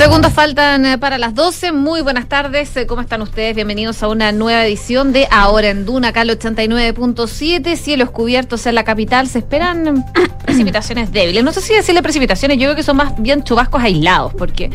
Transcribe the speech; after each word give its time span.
Segundos 0.00 0.32
faltan 0.32 0.86
eh, 0.86 0.96
para 0.96 1.18
las 1.18 1.34
12. 1.34 1.72
Muy 1.72 2.00
buenas 2.00 2.26
tardes. 2.26 2.74
Eh, 2.74 2.86
¿Cómo 2.86 3.02
están 3.02 3.20
ustedes? 3.20 3.54
Bienvenidos 3.54 4.02
a 4.02 4.08
una 4.08 4.32
nueva 4.32 4.64
edición 4.64 5.12
de 5.12 5.28
Ahora 5.30 5.68
en 5.68 5.84
Duna, 5.84 6.08
acá 6.08 6.22
al 6.22 6.30
89.7. 6.30 7.76
Cielos 7.76 8.10
cubiertos 8.10 8.64
en 8.64 8.76
la 8.76 8.84
capital. 8.84 9.28
Se 9.28 9.40
esperan 9.40 10.06
precipitaciones 10.46 11.12
débiles. 11.12 11.44
No 11.44 11.52
sé 11.52 11.60
si 11.60 11.74
decirle 11.74 12.02
precipitaciones, 12.02 12.56
yo 12.56 12.64
creo 12.64 12.76
que 12.76 12.82
son 12.82 12.96
más 12.96 13.20
bien 13.20 13.44
chubascos 13.44 13.82
aislados, 13.82 14.32
porque 14.32 14.70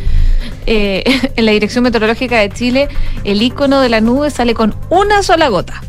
eh, 0.67 1.03
en 1.35 1.43
la 1.43 1.53
Dirección 1.53 1.83
Meteorológica 1.83 2.37
de 2.37 2.51
Chile 2.51 2.87
el 3.23 3.41
icono 3.41 3.81
de 3.81 3.89
la 3.89 4.01
nube 4.01 4.29
sale 4.29 4.53
con 4.53 4.75
una 4.91 5.23
sola 5.23 5.47
gota. 5.47 5.81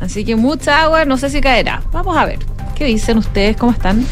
Así 0.00 0.22
que 0.22 0.36
mucha 0.36 0.82
agua, 0.82 1.06
no 1.06 1.16
sé 1.16 1.30
si 1.30 1.40
caerá. 1.40 1.82
Vamos 1.92 2.14
a 2.14 2.26
ver. 2.26 2.40
¿Qué 2.74 2.84
dicen 2.84 3.16
ustedes? 3.16 3.56
¿Cómo 3.56 3.72
están? 3.72 4.06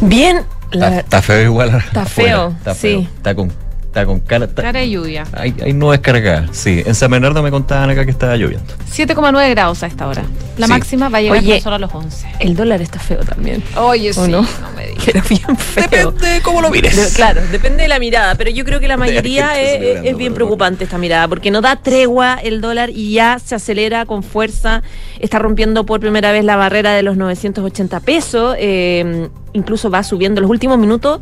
Bien. 0.00 0.46
La... 0.70 1.00
Está, 1.00 1.20
feo 1.20 1.42
igual. 1.42 1.74
Está 1.76 2.04
feo, 2.06 2.54
está 2.56 2.74
feo. 2.74 3.00
sí. 3.00 3.08
Está 3.18 3.34
con 3.34 3.67
Está 3.88 4.04
con 4.04 4.20
cara. 4.20 4.46
cara 4.46 4.80
de 4.80 4.90
lluvia. 4.90 5.24
Hay, 5.32 5.54
hay 5.64 5.72
nubes 5.72 6.00
cargadas, 6.00 6.50
sí. 6.54 6.82
En 6.84 6.94
San 6.94 7.10
Bernardo 7.10 7.42
me 7.42 7.50
contaban 7.50 7.88
acá 7.88 8.04
que 8.04 8.10
estaba 8.10 8.36
lloviendo. 8.36 8.74
7,9 8.92 9.48
grados 9.50 9.82
a 9.82 9.86
esta 9.86 10.06
hora. 10.06 10.24
La 10.58 10.66
Sí. 10.66 10.72
máxima 10.72 11.08
va 11.08 11.18
a 11.18 11.20
llegar 11.22 11.38
Oye, 11.38 11.60
solo 11.62 11.76
a 11.76 11.78
los 11.78 11.94
11. 11.94 12.28
El 12.38 12.54
dólar 12.54 12.82
está 12.82 12.98
feo 12.98 13.20
también. 13.20 13.62
Oye, 13.76 14.10
¿O 14.14 14.28
no? 14.28 14.46
me 14.76 14.88
digas. 14.88 15.04
Pero 15.06 15.22
bien 15.28 15.56
feo. 15.56 16.10
de 16.12 16.40
cómo 16.42 16.60
lo 16.60 16.68
De- 16.70 16.82
claro, 17.14 17.40
depende 17.50 17.82
de 17.84 17.88
la 17.88 17.98
mirada, 17.98 18.34
pero 18.34 18.50
yo 18.50 18.62
creo 18.66 18.78
que 18.78 18.88
la 18.88 18.98
mayoría 18.98 19.58
es, 19.58 20.14
bien 20.18 20.34
preocupante 20.34 20.84
esta 20.84 20.98
mirada, 20.98 21.26
porque 21.26 21.50
no 21.50 21.62
da 21.62 21.76
tregua 21.76 22.34
el 22.42 22.60
dólar 22.60 22.90
y 22.90 23.14
ya 23.14 23.38
se 23.42 23.54
acelera 23.54 24.04
con 24.04 24.22
fuerza, 24.22 24.82
está 25.18 25.38
rompiendo 25.38 25.86
por 25.86 25.98
primera 26.00 26.30
vez 26.30 26.44
la 26.44 26.56
barrera 26.56 26.92
de 26.92 27.02
los 27.02 27.16
980 27.16 28.00
pesos, 28.00 28.54
eh, 28.58 29.28
incluso 29.54 29.88
va 29.90 30.02
subiendo 30.02 30.40
en 30.40 30.42
los 30.42 30.50
últimos 30.50 30.76
minutos, 30.78 31.20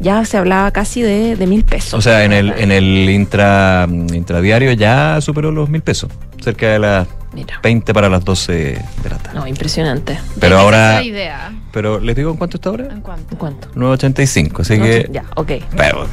ya 0.00 0.24
se 0.24 0.36
hablaba 0.38 0.70
casi 0.72 1.02
de, 1.02 1.36
de 1.36 1.46
mil 1.46 1.64
pesos. 1.64 1.94
O 1.94 2.00
sea, 2.02 2.24
en 2.24 2.32
el, 2.32 2.50
en 2.52 2.72
el 2.72 3.08
intra, 3.10 3.86
intradiario 3.88 4.72
ya 4.72 5.20
superó 5.20 5.50
los 5.52 5.68
mil 5.68 5.82
pesos. 5.82 6.10
Cerca 6.42 6.66
de 6.68 6.78
las 6.78 7.06
Mira, 7.32 7.60
20 7.62 7.92
para 7.94 8.08
las 8.08 8.24
12 8.24 8.52
de 8.52 9.08
la 9.10 9.18
tarde. 9.18 9.38
no, 9.38 9.46
impresionante. 9.46 10.18
Pero 10.40 10.58
ahora. 10.58 11.02
idea. 11.02 11.52
Pero 11.70 12.00
les 12.00 12.16
digo 12.16 12.30
en 12.30 12.36
cuánto 12.38 12.56
está 12.56 12.70
ahora. 12.70 12.88
¿En 12.90 13.02
cuánto? 13.02 13.32
¿En 13.32 13.38
cuánto? 13.38 13.68
9.85. 13.74 14.60
Así 14.60 14.78
No, 14.78 14.84
que. 14.84 15.08
Ya, 15.12 15.24
ok. 15.36 15.52
Pero. 15.76 16.06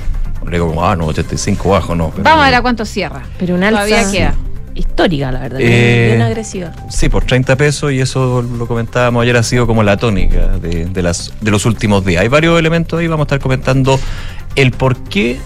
Le 0.45 0.51
digo 0.51 0.67
como, 0.67 0.85
ah, 0.85 0.95
9.85 0.95 1.69
bajo, 1.71 1.95
no. 1.95 2.09
pero- 2.11 2.23
Vamos 2.23 2.43
a 2.43 2.45
ver 2.45 2.55
a 2.55 2.61
cuánto 2.61 2.85
cierra. 2.85 3.23
Pero 3.39 3.55
un 3.55 3.63
alza 3.63 3.85
Todavía 3.85 4.11
queda. 4.11 4.33
Histórica, 4.77 5.31
la 5.31 5.39
verdad, 5.39 5.59
Eh, 5.61 6.07
bien 6.09 6.21
agresiva. 6.21 6.71
Sí, 6.89 7.09
por 7.09 7.25
30 7.25 7.55
pesos 7.55 7.91
y 7.91 7.99
eso 7.99 8.41
lo 8.41 8.67
comentábamos 8.67 9.23
ayer, 9.23 9.35
ha 9.37 9.43
sido 9.43 9.67
como 9.67 9.83
la 9.83 9.97
tónica 9.97 10.57
de, 10.59 10.85
de 10.85 11.01
las, 11.03 11.33
de 11.41 11.51
los 11.51 11.65
últimos 11.65 12.05
días. 12.05 12.21
Hay 12.21 12.27
varios 12.27 12.57
elementos 12.59 12.99
ahí, 12.99 13.07
vamos 13.07 13.25
a 13.25 13.27
estar 13.27 13.39
comentando 13.39 13.99
el 14.55 14.71
por 14.71 14.97
qué 15.03 15.39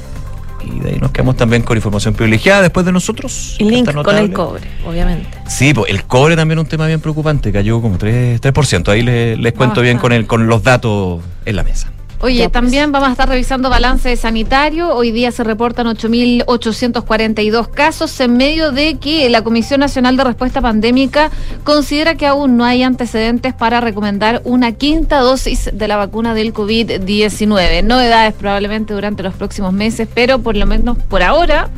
y 0.64 0.80
de 0.80 0.92
ahí 0.92 0.98
nos 1.00 1.12
quedamos 1.12 1.38
también 1.38 1.64
con 1.64 1.78
información 1.78 2.14
privilegiada 2.14 2.62
después 2.62 2.86
de 2.86 2.92
nosotros. 2.92 3.56
Y 3.60 3.64
link 3.64 3.92
con 4.04 4.16
el 4.18 4.32
cobre, 4.32 4.64
obviamente. 4.86 5.28
Sí, 5.48 5.74
pues 5.74 5.90
el 5.92 6.04
cobre 6.04 6.36
también 6.36 6.60
es 6.60 6.64
un 6.64 6.70
tema 6.70 6.88
bien 6.88 7.00
preocupante, 7.00 7.52
cayó 7.52 7.82
como 7.82 7.98
3%. 7.98 8.40
3%. 8.40 8.88
Ahí 8.90 9.02
les, 9.02 9.38
les 9.40 9.54
cuento 9.54 9.82
bien 9.82 9.98
con, 9.98 10.12
el, 10.12 10.28
con 10.28 10.48
los 10.48 10.64
datos 10.64 11.22
en 11.46 11.56
la 11.56 11.64
mesa. 11.64 11.92
Oye, 12.22 12.44
pues. 12.44 12.52
también 12.52 12.92
vamos 12.92 13.10
a 13.10 13.12
estar 13.14 13.28
revisando 13.28 13.70
balance 13.70 14.16
sanitario. 14.16 14.96
Hoy 14.96 15.12
día 15.12 15.32
se 15.32 15.44
reportan 15.44 15.88
8.842 15.88 17.70
casos 17.70 18.20
en 18.20 18.38
medio 18.38 18.72
de 18.72 18.98
que 19.00 19.28
la 19.30 19.44
Comisión 19.44 19.80
Nacional 19.80 20.18
de 20.18 20.24
Respuesta 20.26 20.62
Pandémica 20.62 21.32
considera 21.64 22.16
que 22.16 22.28
aún 22.28 22.58
no 22.58 22.66
hay 22.66 22.84
antecedentes 22.84 23.56
para 23.56 23.82
recomendar 23.82 24.42
una 24.46 24.72
quinta 24.74 25.20
dosis 25.20 25.72
de 25.74 25.88
la 25.88 25.98
vacuna 25.98 26.36
del 26.36 26.54
COVID-19. 26.54 27.84
Novedades 27.84 28.34
probablemente 28.36 28.94
durante 28.94 29.24
los 29.24 29.34
próximos 29.34 29.74
meses, 29.74 30.08
pero 30.14 30.40
por 30.40 30.56
lo 30.56 30.68
menos 30.68 30.98
por 31.10 31.24
ahora 31.24 31.70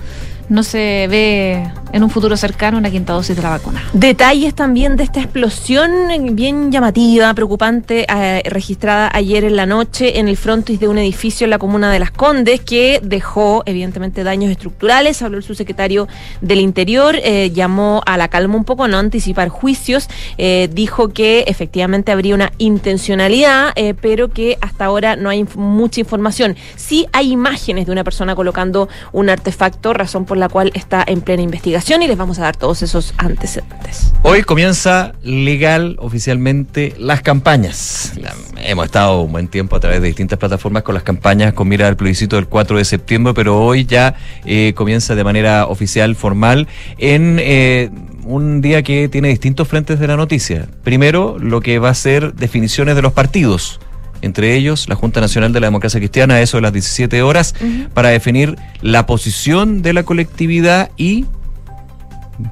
no 0.54 0.62
se 0.62 1.08
ve 1.10 1.68
en 1.94 2.04
un 2.04 2.12
futuro 2.12 2.38
cercano 2.38 2.78
una 2.78 2.92
quinta 2.92 3.14
dosis 3.14 3.36
de 3.36 3.42
la 3.42 3.50
vacuna. 3.50 3.84
Detalles 3.94 4.54
también 4.54 4.96
de 4.96 5.04
esta 5.04 5.20
explosión 5.20 5.92
bien 6.36 6.72
llamativa, 6.72 7.34
preocupante, 7.34 8.06
eh, 8.08 8.44
registrada 8.46 9.10
ayer 9.14 9.46
en 9.46 9.56
la 9.56 9.66
noche 9.66 10.20
en 10.20 10.28
el 10.28 10.38
frontis 10.38 10.80
de 10.80 10.88
un 10.88 11.00
edificio 11.00 11.46
en 11.46 11.50
la 11.50 11.58
comuna 11.58 11.92
de 11.92 11.98
Las 11.98 12.12
Condes 12.12 12.62
que 12.62 13.00
dejó 13.02 13.64
evidentemente 13.66 14.24
daños 14.24 14.52
estructurales. 14.52 15.24
Habló 15.24 15.38
el 15.38 15.44
subsecretario 15.44 16.08
del 16.42 16.60
Interior, 16.60 17.16
eh, 17.16 17.50
llamó 17.52 18.04
a 18.06 18.16
la 18.18 18.28
calma 18.28 18.56
un 18.56 18.64
poco, 18.64 18.88
no 18.88 19.00
anticipar 19.00 19.50
juicios, 19.50 20.08
eh, 20.38 20.70
dijo 20.72 21.10
que 21.10 21.46
efectivamente 21.48 22.12
habría 22.12 22.36
una 22.36 22.52
intencionalidad, 22.60 23.74
pero 24.02 24.30
que 24.30 24.58
hasta 24.62 24.86
ahora 24.86 25.16
no 25.16 25.30
hay 25.30 25.46
mucha 25.56 26.00
información. 26.00 26.56
Sí 26.76 27.08
hay 27.12 27.32
imágenes 27.32 27.88
de 27.88 27.92
una 27.92 28.04
persona 28.04 28.36
colocando 28.36 28.88
un 29.12 29.30
artefacto, 29.30 29.94
razón 29.94 30.26
por 30.26 30.38
la 30.38 30.43
cual 30.50 30.72
está 30.74 31.04
en 31.08 31.22
plena 31.22 31.42
investigación 31.44 32.02
y 32.02 32.08
les 32.08 32.18
vamos 32.18 32.40
a 32.40 32.44
dar 32.44 32.56
todos 32.56 32.82
esos 32.82 33.14
antecedentes. 33.18 34.14
Hoy 34.24 34.44
comienza 34.44 35.14
legal 35.24 35.98
oficialmente 36.00 36.94
las 36.98 37.22
campañas. 37.22 38.14
La- 38.18 38.34
hemos 38.66 38.86
estado 38.86 39.22
un 39.22 39.32
buen 39.32 39.48
tiempo 39.50 39.76
a 39.76 39.80
través 39.80 40.02
de 40.02 40.08
distintas 40.08 40.40
plataformas 40.40 40.84
con 40.84 40.94
las 40.96 41.04
campañas 41.04 41.54
con 41.54 41.68
mira 41.68 41.88
al 41.88 41.98
plebiscito 41.98 42.36
del 42.38 42.48
4 42.48 42.78
de 42.78 42.86
septiembre, 42.86 43.34
pero 43.34 43.62
hoy 43.62 43.86
ya 43.86 44.16
eh, 44.46 44.74
comienza 44.76 45.16
de 45.16 45.24
manera 45.24 45.68
oficial, 45.68 46.16
formal, 46.16 46.68
en 46.98 47.38
eh, 47.42 47.90
un 48.24 48.62
día 48.62 48.82
que 48.84 49.10
tiene 49.10 49.28
distintos 49.28 49.68
frentes 49.68 50.00
de 50.00 50.08
la 50.08 50.16
noticia. 50.16 50.68
Primero, 50.84 51.38
lo 51.40 51.60
que 51.62 51.80
va 51.80 51.90
a 51.90 51.94
ser 51.94 52.34
definiciones 52.34 52.96
de 52.96 53.02
los 53.02 53.12
partidos. 53.14 53.80
Entre 54.24 54.56
ellos, 54.56 54.88
la 54.90 54.96
Junta 54.96 55.22
Nacional 55.22 55.54
de 55.54 55.60
la 55.60 55.68
Democracia 55.68 56.00
Cristiana, 56.00 56.42
eso 56.42 56.58
de 56.58 56.62
las 56.62 56.74
17 56.74 57.22
horas, 57.22 57.54
para 57.94 58.10
definir 58.10 58.56
la 58.82 59.06
posición 59.06 59.82
de 59.84 59.94
la 59.94 60.04
colectividad 60.04 60.90
y 60.98 61.26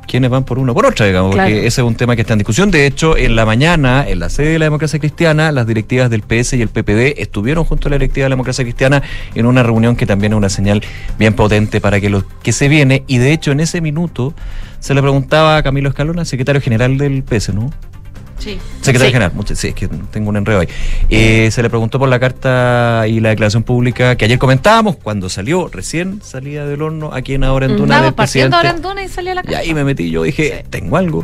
quiénes 0.07 0.29
van 0.29 0.43
por 0.43 0.59
uno 0.59 0.73
o 0.73 0.75
por 0.75 0.85
otra, 0.85 1.07
digamos, 1.07 1.33
Claro. 1.33 1.49
porque 1.49 1.65
ese 1.65 1.81
es 1.81 1.87
un 1.87 1.95
tema 1.95 2.15
que 2.15 2.21
está 2.21 2.33
en 2.33 2.39
discusión. 2.39 2.69
De 2.69 2.85
hecho, 2.85 3.17
en 3.17 3.35
la 3.35 3.45
mañana, 3.45 4.05
en 4.07 4.19
la 4.19 4.29
sede 4.29 4.49
de 4.49 4.59
la 4.59 4.65
democracia 4.65 4.99
cristiana, 4.99 5.51
las 5.51 5.65
directivas 5.65 6.09
del 6.09 6.21
PS 6.21 6.53
y 6.57 6.61
el 6.61 6.67
PPD 6.69 7.19
estuvieron 7.21 7.63
junto 7.63 7.87
a 7.87 7.89
la 7.91 7.95
directiva 7.95 8.25
de 8.25 8.29
la 8.29 8.33
democracia 8.35 8.63
cristiana 8.63 9.01
en 9.33 9.45
una 9.47 9.63
reunión 9.63 9.95
que 9.95 10.05
también 10.05 10.33
es 10.33 10.37
una 10.37 10.49
señal 10.49 10.83
bien 11.17 11.33
potente 11.33 11.81
para 11.81 11.99
que 11.99 12.09
lo 12.09 12.23
que 12.43 12.51
se 12.51 12.67
viene. 12.67 13.03
Y 13.07 13.17
de 13.17 13.31
hecho, 13.33 13.51
en 13.51 13.59
ese 13.59 13.81
minuto 13.81 14.33
se 14.79 14.93
le 14.93 15.01
preguntaba 15.01 15.57
a 15.57 15.63
Camilo 15.63 15.89
Escalona, 15.89 16.25
secretario 16.25 16.61
general 16.61 16.97
del 16.97 17.23
PS, 17.23 17.49
¿no? 17.53 17.71
Sí. 18.43 18.57
Secretario 18.81 19.07
Sí. 19.09 19.13
general, 19.13 19.31
sí, 19.55 19.67
es 19.67 19.75
que 19.75 19.87
tengo 19.87 20.29
un 20.29 20.37
enredo 20.37 20.61
ahí. 20.61 20.67
Eh, 21.09 21.49
se 21.51 21.61
le 21.61 21.69
preguntó 21.69 21.99
por 21.99 22.09
la 22.09 22.19
carta 22.19 23.05
y 23.07 23.19
la 23.19 23.29
declaración 23.29 23.61
pública 23.61 24.15
que 24.15 24.25
ayer 24.25 24.39
comentábamos, 24.39 24.95
cuando 24.95 25.29
salió, 25.29 25.67
recién 25.67 26.21
salía 26.23 26.65
del 26.65 26.81
horno, 26.81 27.11
aquí 27.13 27.35
en 27.35 27.43
ahora 27.43 27.67
en 27.67 27.77
Duna 27.77 27.95
Estamos 27.97 28.13
partiendo 28.15 28.57
ahora 28.57 28.71
en 28.71 28.81
Duna 28.81 29.03
y 29.03 29.09
salió 29.09 29.35
la 29.35 29.41
Y 29.41 29.45
casa. 29.45 29.59
ahí 29.59 29.73
me 29.75 29.83
metí, 29.83 30.09
yo 30.09 30.23
dije, 30.23 30.65
tengo 30.71 30.97
algo. 30.97 31.23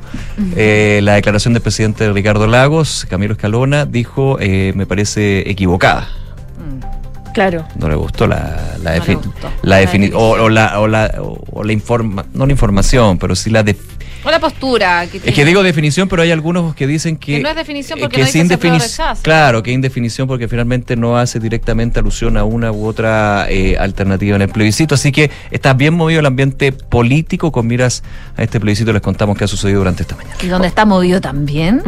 Eh, 0.55 0.99
la 1.01 1.15
declaración 1.15 1.53
del 1.55 1.63
presidente 1.63 2.11
Ricardo 2.13 2.45
Lagos, 2.45 3.07
Camilo 3.09 3.33
Escalona, 3.33 3.85
dijo, 3.85 4.37
eh, 4.39 4.73
me 4.75 4.85
parece 4.85 5.49
equivocada. 5.49 6.07
Mm. 6.57 7.33
Claro. 7.33 7.65
No 7.75 7.87
le 7.89 7.95
gustó 7.95 8.25
la, 8.27 8.75
la, 8.83 8.95
No 8.97 9.05
le 9.05 9.11
defi- 9.13 9.15
gustó. 9.15 9.49
la 9.63 9.79
La 9.79 9.81
defini- 9.81 10.11
o, 10.13 10.31
o 10.43 10.49
la, 10.49 10.79
o 10.79 10.87
la, 10.87 11.11
o- 11.19 11.43
o 11.51 11.63
la 11.63 11.73
informa, 11.73 12.25
no 12.33 12.45
la 12.45 12.51
información, 12.51 13.17
pero 13.19 13.35
sí 13.35 13.49
la 13.51 13.63
def- 13.63 13.96
O 14.27 14.29
la 14.29 14.39
postura. 14.41 15.07
Que 15.07 15.21
es 15.23 15.33
que 15.33 15.45
digo 15.45 15.63
definición, 15.63 16.09
pero 16.09 16.21
hay 16.21 16.31
algunos 16.31 16.75
que 16.75 16.85
dicen 16.85 17.15
que. 17.15 17.37
Que 17.37 17.39
no 17.39 17.47
es 17.47 17.55
definición 17.55 17.97
eh, 17.97 18.01
porque 18.01 18.17
que 18.17 18.69
no 18.69 18.75
es. 18.75 18.99
Claro, 19.21 19.63
que 19.63 19.71
es 19.71 19.75
indefinición 19.75 20.27
porque 20.27 20.49
finalmente 20.49 20.97
no 20.97 21.17
hace 21.17 21.39
directamente 21.39 21.99
alusión 21.99 22.35
a 22.35 22.43
una 22.43 22.73
u 22.73 22.85
otra 22.85 23.45
eh, 23.49 23.77
alternativa 23.77 24.35
en 24.35 24.41
el 24.41 24.49
plebiscito. 24.49 24.95
Así 24.95 25.13
que 25.13 25.31
está 25.49 25.73
bien 25.75 25.93
movido 25.93 26.19
el 26.19 26.25
ambiente 26.25 26.73
político 26.73 27.53
con 27.53 27.67
miras 27.67 28.03
a 28.35 28.43
este 28.43 28.59
plebiscito. 28.59 28.91
Les 28.91 29.01
contamos 29.01 29.37
qué 29.37 29.45
ha 29.45 29.47
sucedido 29.47 29.79
durante 29.79 30.03
esta 30.03 30.17
mañana. 30.17 30.35
Y 30.43 30.47
donde 30.47 30.67
está 30.67 30.83
movido 30.83 31.21
también. 31.21 31.81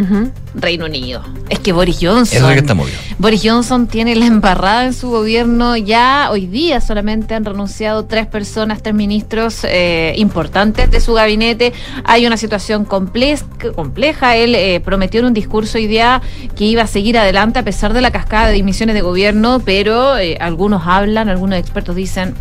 Reino 0.55 0.85
Unido. 0.85 1.21
Es 1.49 1.59
que 1.59 1.73
Boris 1.73 1.97
Johnson. 2.01 2.37
Eso 2.37 2.47
es 2.47 2.53
que 2.53 2.61
está 2.61 2.73
movido. 2.73 2.97
Boris 3.17 3.41
Johnson 3.43 3.87
tiene 3.87 4.15
la 4.15 4.27
embarrada 4.27 4.85
en 4.85 4.93
su 4.93 5.09
gobierno. 5.09 5.75
Ya 5.75 6.29
hoy 6.31 6.47
día 6.47 6.79
solamente 6.79 7.35
han 7.35 7.43
renunciado 7.43 8.05
tres 8.05 8.27
personas, 8.27 8.81
tres 8.81 8.95
ministros 8.95 9.65
eh, 9.65 10.13
importantes 10.15 10.89
de 10.89 11.01
su 11.01 11.13
gabinete. 11.13 11.73
Hay 12.05 12.28
una 12.28 12.28
situación 12.37 12.85
comple- 12.87 13.43
compleja. 13.75 14.35
Él 14.35 14.55
eh, 14.55 14.79
prometió 14.79 15.19
en 15.19 15.27
un 15.27 15.33
discurso 15.33 15.77
hoy 15.77 15.87
día 15.87 16.21
que 16.55 16.65
iba 16.65 16.83
a 16.83 16.87
seguir 16.87 17.17
adelante 17.17 17.59
a 17.59 17.63
pesar 17.63 17.93
de 17.93 18.01
la 18.01 18.11
cascada 18.11 18.47
de 18.47 18.53
dimisiones 18.53 18.95
de 18.95 19.01
gobierno, 19.01 19.61
pero 19.63 20.17
eh, 20.17 20.37
algunos 20.39 20.83
hablan, 20.85 21.29
algunos 21.29 21.59
expertos 21.59 21.95
dicen, 21.95 22.33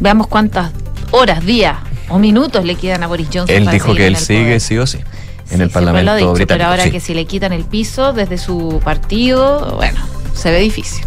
veamos 0.00 0.26
cuántas 0.26 0.72
horas, 1.12 1.44
días 1.44 1.76
o 2.08 2.18
minutos 2.18 2.64
le 2.64 2.74
quedan 2.74 3.02
a 3.02 3.06
Boris 3.06 3.28
Johnson. 3.32 3.54
Él 3.56 3.64
para 3.64 3.72
dijo 3.74 3.94
que 3.94 4.06
él 4.06 4.16
sigue 4.16 4.42
poder". 4.44 4.60
sí 4.60 4.78
o 4.78 4.86
sí. 4.86 4.98
en 5.50 5.60
el 5.60 5.68
lo 5.68 5.72
Parlamento 5.72 6.14
dicho, 6.16 6.32
británico. 6.32 6.54
Pero 6.58 6.70
ahora 6.70 6.84
sí. 6.84 6.90
que 6.90 7.00
si 7.00 7.14
le 7.14 7.24
quitan 7.24 7.52
el 7.52 7.64
piso 7.64 8.12
desde 8.12 8.38
su 8.38 8.80
partido, 8.84 9.74
bueno, 9.76 10.00
se 10.34 10.50
ve 10.50 10.60
difícil. 10.60 11.04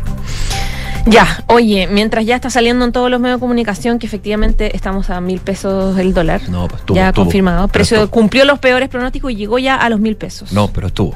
Ya, 1.06 1.44
oye, 1.48 1.88
mientras 1.92 2.26
ya 2.26 2.36
está 2.36 2.50
saliendo 2.50 2.86
en 2.86 2.92
todos 2.94 3.12
los 3.12 3.20
medios 3.20 3.38
de 3.38 3.42
comunicación 3.42 4.00
que 4.00 4.08
efectivamente 4.08 4.76
estamos 4.76 5.10
a 5.10 5.20
mil 5.20 5.40
pesos 5.42 5.98
el 6.00 6.14
dólar. 6.14 6.42
No, 6.50 6.68
pues 6.68 6.80
estuvo, 6.80 6.96
ya 6.96 7.10
estuvo. 7.10 7.26
confirmado. 7.26 7.68
Precio 7.68 7.98
estuvo. 7.98 8.12
cumplió 8.12 8.46
los 8.46 8.60
peores 8.60 8.88
pronósticos 8.88 9.32
y 9.32 9.36
llegó 9.36 9.60
ya 9.60 9.76
a 9.76 9.90
los 9.90 10.00
mil 10.00 10.16
pesos. 10.16 10.54
No, 10.54 10.70
pero 10.70 10.88
estuvo. 10.88 11.14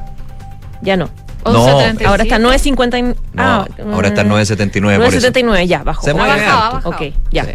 Ya 0.82 0.98
no. 0.98 1.10
No, 1.46 1.66
11.37. 1.66 2.06
Ahora 2.06 2.24
está 2.24 2.38
9.50. 2.40 3.00
y- 3.00 3.02
No, 3.04 3.16
ah, 3.38 3.68
ahora 3.94 4.10
está 4.10 4.24
mm, 4.26 4.32
9.79 4.32 4.98
por 4.98 5.06
eso. 5.14 5.28
9.79, 5.30 5.66
ya, 5.68 5.84
bajó. 5.84 6.04
Se 6.04 6.12
Ha 6.12 6.14
mueve 6.14 6.30
bajado, 6.32 6.62
harto. 6.76 6.90
bajado. 6.90 7.06
Ok, 7.08 7.14
ya. 7.32 7.46
Sí. 7.46 7.52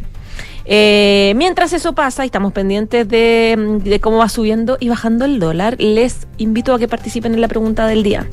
Eh, 0.64 1.32
mientras 1.36 1.72
eso 1.72 1.94
pasa 1.94 2.24
y 2.24 2.26
estamos 2.26 2.52
pendientes 2.52 3.08
de, 3.08 3.98
cómo 4.00 4.18
va 4.18 4.28
subiendo 4.28 4.76
y 4.80 4.88
bajando 4.88 5.24
el 5.24 5.38
dólar, 5.38 5.76
les 5.78 6.26
invito 6.38 6.74
a 6.74 6.78
que 6.78 6.88
participen 6.88 7.34
en 7.34 7.40
la 7.40 7.48
pregunta 7.48 7.86
del 7.86 8.02
día, 8.02 8.26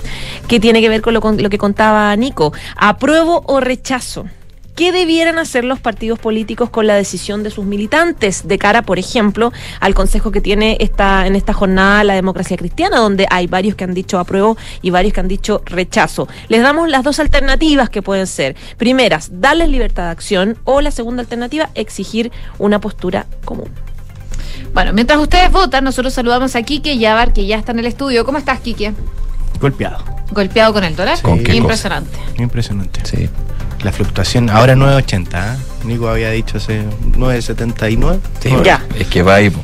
que 0.47 0.59
tiene 0.59 0.81
que 0.81 0.89
ver 0.89 1.01
con 1.01 1.13
lo, 1.13 1.21
con 1.21 1.41
lo 1.41 1.49
que 1.49 1.57
contaba 1.57 2.15
Nico. 2.15 2.53
¿Apruebo 2.75 3.43
o 3.45 3.59
rechazo? 3.59 4.25
¿Qué 4.79 4.93
debieran 4.93 5.39
hacer 5.39 5.65
los 5.65 5.81
partidos 5.81 6.19
políticos 6.19 6.69
con 6.69 6.87
la 6.87 6.95
decisión 6.95 7.43
de 7.43 7.49
sus 7.49 7.65
militantes 7.65 8.47
de 8.47 8.57
cara, 8.57 8.83
por 8.83 8.97
ejemplo, 8.97 9.51
al 9.81 9.93
consejo 9.93 10.31
que 10.31 10.39
tiene 10.39 10.77
esta, 10.79 11.27
en 11.27 11.35
esta 11.35 11.51
jornada 11.51 12.05
la 12.05 12.13
democracia 12.13 12.55
cristiana, 12.55 12.95
donde 12.95 13.27
hay 13.29 13.47
varios 13.47 13.75
que 13.75 13.83
han 13.83 13.93
dicho 13.93 14.19
apruebo 14.19 14.55
y 14.81 14.89
varios 14.89 15.13
que 15.13 15.19
han 15.19 15.27
dicho 15.27 15.63
rechazo? 15.65 16.29
Les 16.47 16.61
damos 16.61 16.87
las 16.87 17.03
dos 17.03 17.19
alternativas 17.19 17.89
que 17.89 18.01
pueden 18.01 18.25
ser. 18.25 18.55
Primeras, 18.77 19.41
darles 19.41 19.67
libertad 19.67 20.05
de 20.05 20.11
acción 20.11 20.57
o 20.63 20.79
la 20.79 20.91
segunda 20.91 21.23
alternativa, 21.23 21.71
exigir 21.75 22.31
una 22.57 22.79
postura 22.79 23.25
común. 23.43 23.67
Bueno, 24.73 24.93
mientras 24.93 25.19
ustedes 25.19 25.51
votan, 25.51 25.83
nosotros 25.83 26.13
saludamos 26.13 26.55
a 26.55 26.63
Quique 26.63 26.97
Yavar, 26.97 27.33
que 27.33 27.45
ya 27.45 27.57
está 27.57 27.73
en 27.73 27.79
el 27.79 27.85
estudio. 27.85 28.23
¿Cómo 28.23 28.37
estás, 28.37 28.61
Quique? 28.61 28.93
Golpeado. 29.59 30.05
Golpeado 30.31 30.71
con 30.71 30.85
el 30.85 30.95
dólar. 30.95 31.21
¿Con 31.21 31.43
qué 31.43 31.53
Impresionante. 31.53 32.17
Impresionante. 32.37 33.01
Sí. 33.03 33.27
La 33.83 33.91
fluctuación, 33.93 34.49
ahora 34.49 34.75
9.80. 34.75 35.27
¿eh? 35.55 35.57
Nico 35.85 36.09
había 36.09 36.31
dicho 36.31 36.57
hace 36.57 36.83
9.79. 37.17 38.19
Sí, 38.41 38.49
Ya. 38.63 38.83
Es 38.97 39.07
que 39.07 39.21
va 39.23 39.35
ahí. 39.35 39.49
po. 39.49 39.61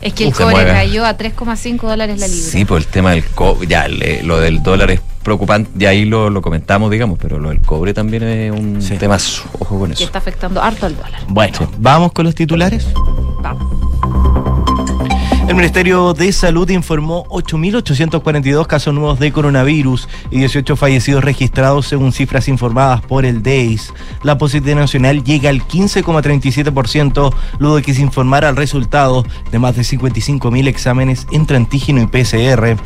Es 0.00 0.12
que 0.14 0.24
el 0.28 0.32
cobre 0.32 0.64
cayó 0.64 1.04
a 1.04 1.18
3,5 1.18 1.80
dólares 1.88 2.18
la 2.20 2.28
libra. 2.28 2.50
Sí, 2.50 2.64
por 2.64 2.78
el 2.78 2.86
tema 2.86 3.10
del 3.10 3.24
cobre. 3.24 3.66
Ya, 3.66 3.88
le- 3.88 4.22
lo 4.22 4.38
del 4.38 4.62
dólar 4.62 4.90
es 4.92 5.00
preocupante. 5.22 5.70
Ya 5.74 5.90
ahí 5.90 6.04
lo, 6.04 6.30
lo 6.30 6.40
comentamos, 6.40 6.90
digamos, 6.90 7.18
pero 7.20 7.38
lo 7.38 7.48
del 7.50 7.60
cobre 7.60 7.92
también 7.92 8.22
es 8.22 8.52
un 8.52 8.80
Sí. 8.80 8.96
tema. 8.96 9.16
Ojo 9.58 9.78
con 9.80 9.88
que 9.88 9.94
eso. 9.94 10.04
está 10.04 10.18
afectando 10.18 10.62
harto 10.62 10.86
al 10.86 10.96
dólar. 10.96 11.20
Bueno, 11.28 11.58
Sí. 11.58 11.64
vamos 11.78 12.12
con 12.12 12.24
los 12.24 12.34
titulares. 12.34 12.86
Vamos. 13.42 13.77
El 15.48 15.54
Ministerio 15.54 16.12
de 16.12 16.30
Salud 16.30 16.68
informó 16.68 17.24
8.842 17.30 18.66
casos 18.66 18.92
nuevos 18.92 19.18
de 19.18 19.32
coronavirus 19.32 20.06
y 20.30 20.40
18 20.40 20.76
fallecidos 20.76 21.24
registrados 21.24 21.86
según 21.86 22.12
cifras 22.12 22.48
informadas 22.48 23.00
por 23.00 23.24
el 23.24 23.42
DEIS. 23.42 23.94
La 24.22 24.36
positividad 24.36 24.76
nacional 24.76 25.24
llega 25.24 25.48
al 25.48 25.66
15,37% 25.66 27.34
luego 27.60 27.76
de 27.76 27.82
que 27.82 27.94
se 27.94 28.02
informara 28.02 28.50
el 28.50 28.56
resultado 28.56 29.24
de 29.50 29.58
más 29.58 29.74
de 29.74 29.82
55.000 29.84 30.68
exámenes 30.68 31.26
entre 31.32 31.56
antígeno 31.56 32.02
y 32.02 32.06
PCR. 32.08 32.76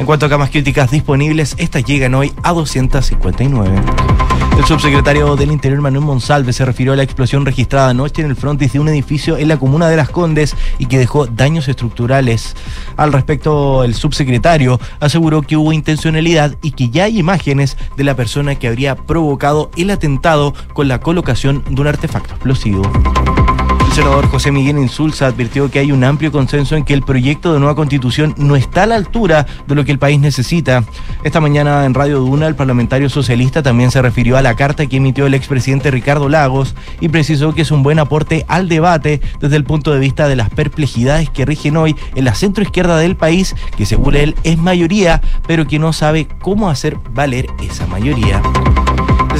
En 0.00 0.04
cuanto 0.04 0.26
a 0.26 0.28
camas 0.28 0.50
críticas 0.50 0.90
disponibles, 0.90 1.54
estas 1.56 1.84
llegan 1.84 2.16
hoy 2.16 2.32
a 2.42 2.52
259. 2.52 4.47
El 4.58 4.64
subsecretario 4.64 5.36
del 5.36 5.52
Interior 5.52 5.80
Manuel 5.80 6.04
Monsalve 6.04 6.52
se 6.52 6.64
refirió 6.64 6.92
a 6.92 6.96
la 6.96 7.04
explosión 7.04 7.46
registrada 7.46 7.90
anoche 7.90 8.22
en 8.22 8.28
el 8.28 8.34
frontis 8.34 8.72
de 8.72 8.80
un 8.80 8.88
edificio 8.88 9.38
en 9.38 9.46
la 9.46 9.56
comuna 9.56 9.88
de 9.88 9.96
Las 9.96 10.10
Condes 10.10 10.56
y 10.78 10.86
que 10.86 10.98
dejó 10.98 11.26
daños 11.26 11.68
estructurales. 11.68 12.56
Al 12.96 13.12
respecto, 13.12 13.84
el 13.84 13.94
subsecretario 13.94 14.80
aseguró 14.98 15.42
que 15.42 15.56
hubo 15.56 15.72
intencionalidad 15.72 16.56
y 16.60 16.72
que 16.72 16.90
ya 16.90 17.04
hay 17.04 17.20
imágenes 17.20 17.76
de 17.96 18.02
la 18.02 18.16
persona 18.16 18.56
que 18.56 18.66
habría 18.66 18.96
provocado 18.96 19.70
el 19.76 19.90
atentado 19.90 20.52
con 20.72 20.88
la 20.88 20.98
colocación 20.98 21.62
de 21.70 21.80
un 21.80 21.86
artefacto 21.86 22.34
explosivo. 22.34 22.82
El 23.88 23.94
senador 23.94 24.28
José 24.28 24.52
Miguel 24.52 24.76
Insulza 24.76 25.26
advirtió 25.26 25.70
que 25.70 25.78
hay 25.78 25.92
un 25.92 26.04
amplio 26.04 26.30
consenso 26.30 26.76
en 26.76 26.84
que 26.84 26.92
el 26.92 27.02
proyecto 27.02 27.54
de 27.54 27.58
nueva 27.58 27.74
constitución 27.74 28.34
no 28.36 28.54
está 28.54 28.82
a 28.82 28.86
la 28.86 28.96
altura 28.96 29.46
de 29.66 29.74
lo 29.74 29.82
que 29.86 29.92
el 29.92 29.98
país 29.98 30.20
necesita. 30.20 30.84
Esta 31.24 31.40
mañana 31.40 31.86
en 31.86 31.94
Radio 31.94 32.20
Duna, 32.20 32.46
el 32.46 32.54
parlamentario 32.54 33.08
socialista 33.08 33.62
también 33.62 33.90
se 33.90 34.02
refirió 34.02 34.36
a 34.36 34.42
la 34.42 34.56
carta 34.56 34.86
que 34.86 34.98
emitió 34.98 35.26
el 35.26 35.32
expresidente 35.32 35.90
Ricardo 35.90 36.28
Lagos 36.28 36.74
y 37.00 37.08
precisó 37.08 37.54
que 37.54 37.62
es 37.62 37.70
un 37.70 37.82
buen 37.82 37.98
aporte 37.98 38.44
al 38.46 38.68
debate 38.68 39.22
desde 39.40 39.56
el 39.56 39.64
punto 39.64 39.90
de 39.90 40.00
vista 40.00 40.28
de 40.28 40.36
las 40.36 40.50
perplejidades 40.50 41.30
que 41.30 41.46
rigen 41.46 41.78
hoy 41.78 41.96
en 42.14 42.26
la 42.26 42.34
centroizquierda 42.34 42.98
del 42.98 43.16
país, 43.16 43.56
que 43.78 43.86
según 43.86 44.16
él 44.16 44.36
es 44.44 44.58
mayoría, 44.58 45.22
pero 45.46 45.66
que 45.66 45.78
no 45.78 45.94
sabe 45.94 46.28
cómo 46.42 46.68
hacer 46.68 46.98
valer 47.14 47.46
esa 47.62 47.86
mayoría. 47.86 48.42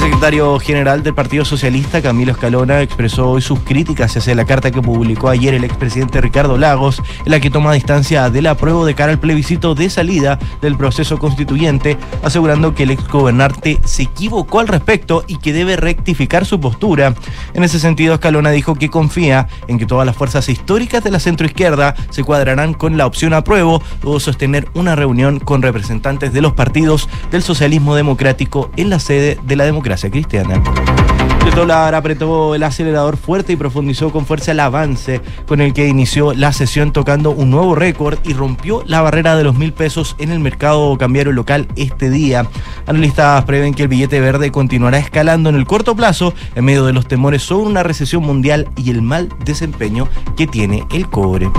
Secretario 0.09 0.59
general 0.59 1.03
del 1.03 1.13
Partido 1.13 1.45
Socialista, 1.45 2.01
Camilo 2.01 2.31
Escalona, 2.31 2.81
expresó 2.81 3.29
hoy 3.29 3.41
sus 3.43 3.59
críticas 3.59 4.17
hacia 4.17 4.33
la 4.33 4.43
carta 4.43 4.71
que 4.71 4.81
publicó 4.81 5.29
ayer 5.29 5.53
el 5.53 5.63
expresidente 5.63 6.19
Ricardo 6.19 6.57
Lagos, 6.57 7.01
en 7.25 7.31
la 7.31 7.39
que 7.39 7.51
toma 7.51 7.73
distancia 7.73 8.31
del 8.31 8.47
apruebo 8.47 8.87
de 8.87 8.95
cara 8.95 9.11
al 9.11 9.19
plebiscito 9.19 9.75
de 9.75 9.87
salida 9.91 10.39
del 10.63 10.77
proceso 10.77 11.19
constituyente, 11.19 11.95
asegurando 12.23 12.73
que 12.73 12.83
el 12.83 12.91
exgobernante 12.91 13.79
se 13.85 14.03
equivocó 14.03 14.59
al 14.59 14.67
respecto 14.67 15.23
y 15.27 15.37
que 15.37 15.53
debe 15.53 15.75
rectificar 15.75 16.43
su 16.43 16.59
postura. 16.59 17.13
En 17.53 17.63
ese 17.63 17.79
sentido, 17.79 18.15
Escalona 18.15 18.49
dijo 18.49 18.73
que 18.73 18.89
confía 18.89 19.47
en 19.67 19.77
que 19.77 19.85
todas 19.85 20.07
las 20.07 20.17
fuerzas 20.17 20.49
históricas 20.49 21.03
de 21.03 21.11
la 21.11 21.19
centroizquierda 21.19 21.95
se 22.09 22.23
cuadrarán 22.23 22.73
con 22.73 22.97
la 22.97 23.05
opción 23.05 23.33
apruebo, 23.33 23.81
luego 24.01 24.19
sostener 24.19 24.69
una 24.73 24.95
reunión 24.95 25.39
con 25.39 25.61
representantes 25.61 26.33
de 26.33 26.41
los 26.41 26.53
partidos 26.53 27.07
del 27.29 27.43
socialismo 27.43 27.93
democrático 27.93 28.71
en 28.75 28.89
la 28.89 28.99
sede 28.99 29.37
de 29.43 29.55
la 29.55 29.65
democracia 29.65 29.98
cristiana. 30.07 31.38
El 31.45 31.55
dólar 31.55 31.95
apretó 31.95 32.53
el 32.55 32.63
acelerador 32.63 33.17
fuerte 33.17 33.53
y 33.53 33.55
profundizó 33.55 34.11
con 34.11 34.25
fuerza 34.25 34.51
el 34.51 34.59
avance 34.59 35.21
con 35.47 35.61
el 35.61 35.73
que 35.73 35.87
inició 35.87 36.33
la 36.33 36.53
sesión 36.53 36.93
tocando 36.93 37.31
un 37.31 37.49
nuevo 37.49 37.75
récord 37.75 38.19
y 38.23 38.33
rompió 38.33 38.83
la 38.85 39.01
barrera 39.01 39.35
de 39.35 39.43
los 39.43 39.55
mil 39.55 39.73
pesos 39.73 40.15
en 40.19 40.31
el 40.31 40.39
mercado 40.39 40.97
cambiario 40.97 41.31
local 41.31 41.67
este 41.75 42.09
día. 42.09 42.45
Analistas 42.85 43.43
prevén 43.45 43.73
que 43.73 43.83
el 43.83 43.87
billete 43.87 44.19
verde 44.19 44.51
continuará 44.51 44.99
escalando 44.99 45.49
en 45.49 45.55
el 45.55 45.65
corto 45.65 45.95
plazo 45.95 46.33
en 46.55 46.65
medio 46.65 46.85
de 46.85 46.93
los 46.93 47.07
temores 47.07 47.41
sobre 47.41 47.69
una 47.69 47.83
recesión 47.83 48.23
mundial 48.23 48.67
y 48.75 48.91
el 48.91 49.01
mal 49.01 49.29
desempeño 49.43 50.07
que 50.37 50.45
tiene 50.45 50.85
el 50.91 51.09
cobre. 51.09 51.49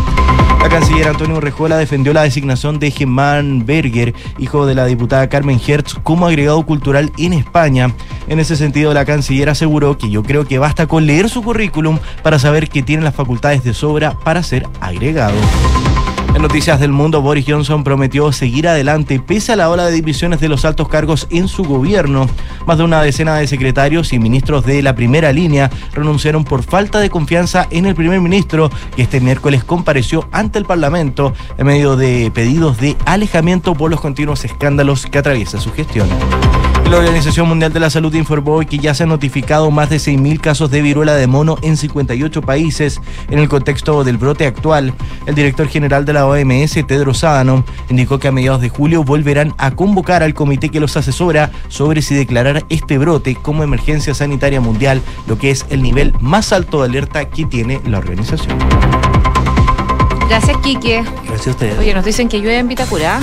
La 0.63 0.69
canciller 0.69 1.09
Antonio 1.09 1.41
Rejola 1.41 1.79
defendió 1.79 2.13
la 2.13 2.23
designación 2.23 2.79
de 2.79 2.91
Germán 2.91 3.65
Berger, 3.65 4.15
hijo 4.39 4.67
de 4.67 4.75
la 4.75 4.85
diputada 4.85 5.29
Carmen 5.31 5.59
Hertz, 5.67 5.97
como 6.03 6.27
agregado 6.27 6.65
cultural 6.67 7.11
en 7.17 7.33
España. 7.33 7.95
En 8.29 8.39
ese 8.41 8.57
sentido, 8.57 8.93
la 8.93 9.07
canciller 9.07 9.49
aseguró 9.49 9.70
que 9.71 10.11
yo 10.11 10.25
creo 10.25 10.45
que 10.47 10.59
basta 10.59 10.89
con 10.89 11.07
leer 11.07 11.29
su 11.29 11.43
currículum 11.43 12.01
para 12.25 12.41
saber 12.41 12.69
que 12.69 12.83
tiene 12.83 13.05
las 13.05 13.15
facultades 13.15 13.63
de 13.63 13.73
sobra 13.73 14.19
para 14.25 14.43
ser 14.43 14.67
agregado. 14.81 15.37
En 16.35 16.43
Noticias 16.43 16.81
del 16.81 16.91
Mundo, 16.91 17.23
Boris 17.23 17.45
Johnson 17.47 17.85
prometió 17.85 18.33
seguir 18.33 18.67
adelante 18.67 19.21
pese 19.21 19.53
a 19.53 19.57
la 19.57 19.71
ola 19.71 19.87
de 19.87 19.93
divisiones 19.93 20.41
de 20.41 20.49
los 20.49 20.65
altos 20.65 20.89
cargos 20.89 21.29
en 21.31 21.47
su 21.47 21.63
gobierno. 21.63 22.29
Más 22.67 22.79
de 22.79 22.85
una 22.85 23.01
decena 23.01 23.37
de 23.37 23.47
secretarios 23.47 24.13
y 24.13 24.19
ministros 24.19 24.65
de 24.65 24.83
la 24.83 24.97
primera 24.97 25.33
línea 25.33 25.71
renunciaron 25.93 26.43
por 26.43 26.65
falta 26.65 26.99
de 26.99 27.11
confianza 27.11 27.69
en 27.71 27.87
el 27.87 27.95
primer 27.95 28.21
ministro, 28.21 28.71
que 28.97 29.03
este 29.03 29.21
miércoles 29.21 29.63
compareció 29.63 30.29
ante 30.33 30.59
el 30.59 30.65
Parlamento 30.65 31.33
en 31.59 31.67
medio 31.67 31.95
de 31.97 32.33
pedidos 32.35 32.79
de 32.79 32.97
alejamiento 33.07 33.75
por 33.75 33.91
los 33.91 34.01
continuos 34.01 34.45
escándalos 34.45 35.07
que 35.07 35.19
atraviesa 35.19 35.61
su 35.61 35.73
gestión. 35.73 36.09
La 36.91 36.97
Organización 36.97 37.49
Mundial 37.49 37.73
de 37.73 37.79
la 37.79 37.89
Salud 37.89 38.13
informó 38.15 38.55
hoy 38.55 38.67
que 38.67 38.79
ya 38.79 38.95
se 38.95 39.05
han 39.05 39.11
notificado 39.11 39.71
más 39.71 39.91
de 39.91 39.99
6.000 39.99 40.41
casos 40.41 40.73
de 40.73 40.83
viruela 40.83 41.15
de 41.15 41.29
mono 41.29 41.57
en 41.63 41.77
58 41.77 42.43
países 42.43 43.01
en 43.31 43.39
el 43.39 43.49
contexto 43.49 44.03
del 44.03 44.17
brote 44.17 44.45
actual. 44.45 44.93
El 45.25 45.37
director 45.37 45.69
general 45.69 46.05
de 46.05 46.15
la 46.15 46.27
OMS, 46.27 46.73
Tedros 46.89 47.23
Adhanom, 47.23 47.63
indicó 47.91 48.19
que 48.19 48.27
a 48.27 48.33
mediados 48.33 48.61
de 48.61 48.71
julio 48.71 49.05
volverán 49.05 49.55
a 49.57 49.71
convocar 49.71 50.25
al 50.25 50.35
comité 50.35 50.69
que 50.69 50.81
los 50.81 50.97
asesora 50.97 51.53
sobre 51.69 52.03
si 52.03 52.17
declarar 52.17 52.65
este 52.71 52.99
brote 52.99 53.37
como 53.37 53.63
emergencia 53.63 54.13
sanitaria 54.13 54.61
mundial, 54.61 55.01
lo 55.29 55.39
que 55.39 55.53
es 55.53 55.67
el 55.71 55.83
nivel 55.83 56.13
más 56.19 56.53
alto 56.53 56.83
de 56.83 56.89
alerta 56.89 57.31
que 57.31 57.45
tiene 57.45 57.81
la 57.87 57.99
organización. 57.99 58.59
Gracias, 60.29 60.57
Quique. 60.57 61.05
Gracias 61.25 61.47
a 61.47 61.51
ustedes. 61.51 61.79
Oye, 61.79 61.95
nos 61.95 62.05
dicen 62.05 62.29
que 62.29 62.41
llueve 62.41 62.59
en 62.59 62.67
Vitacura. 62.67 63.21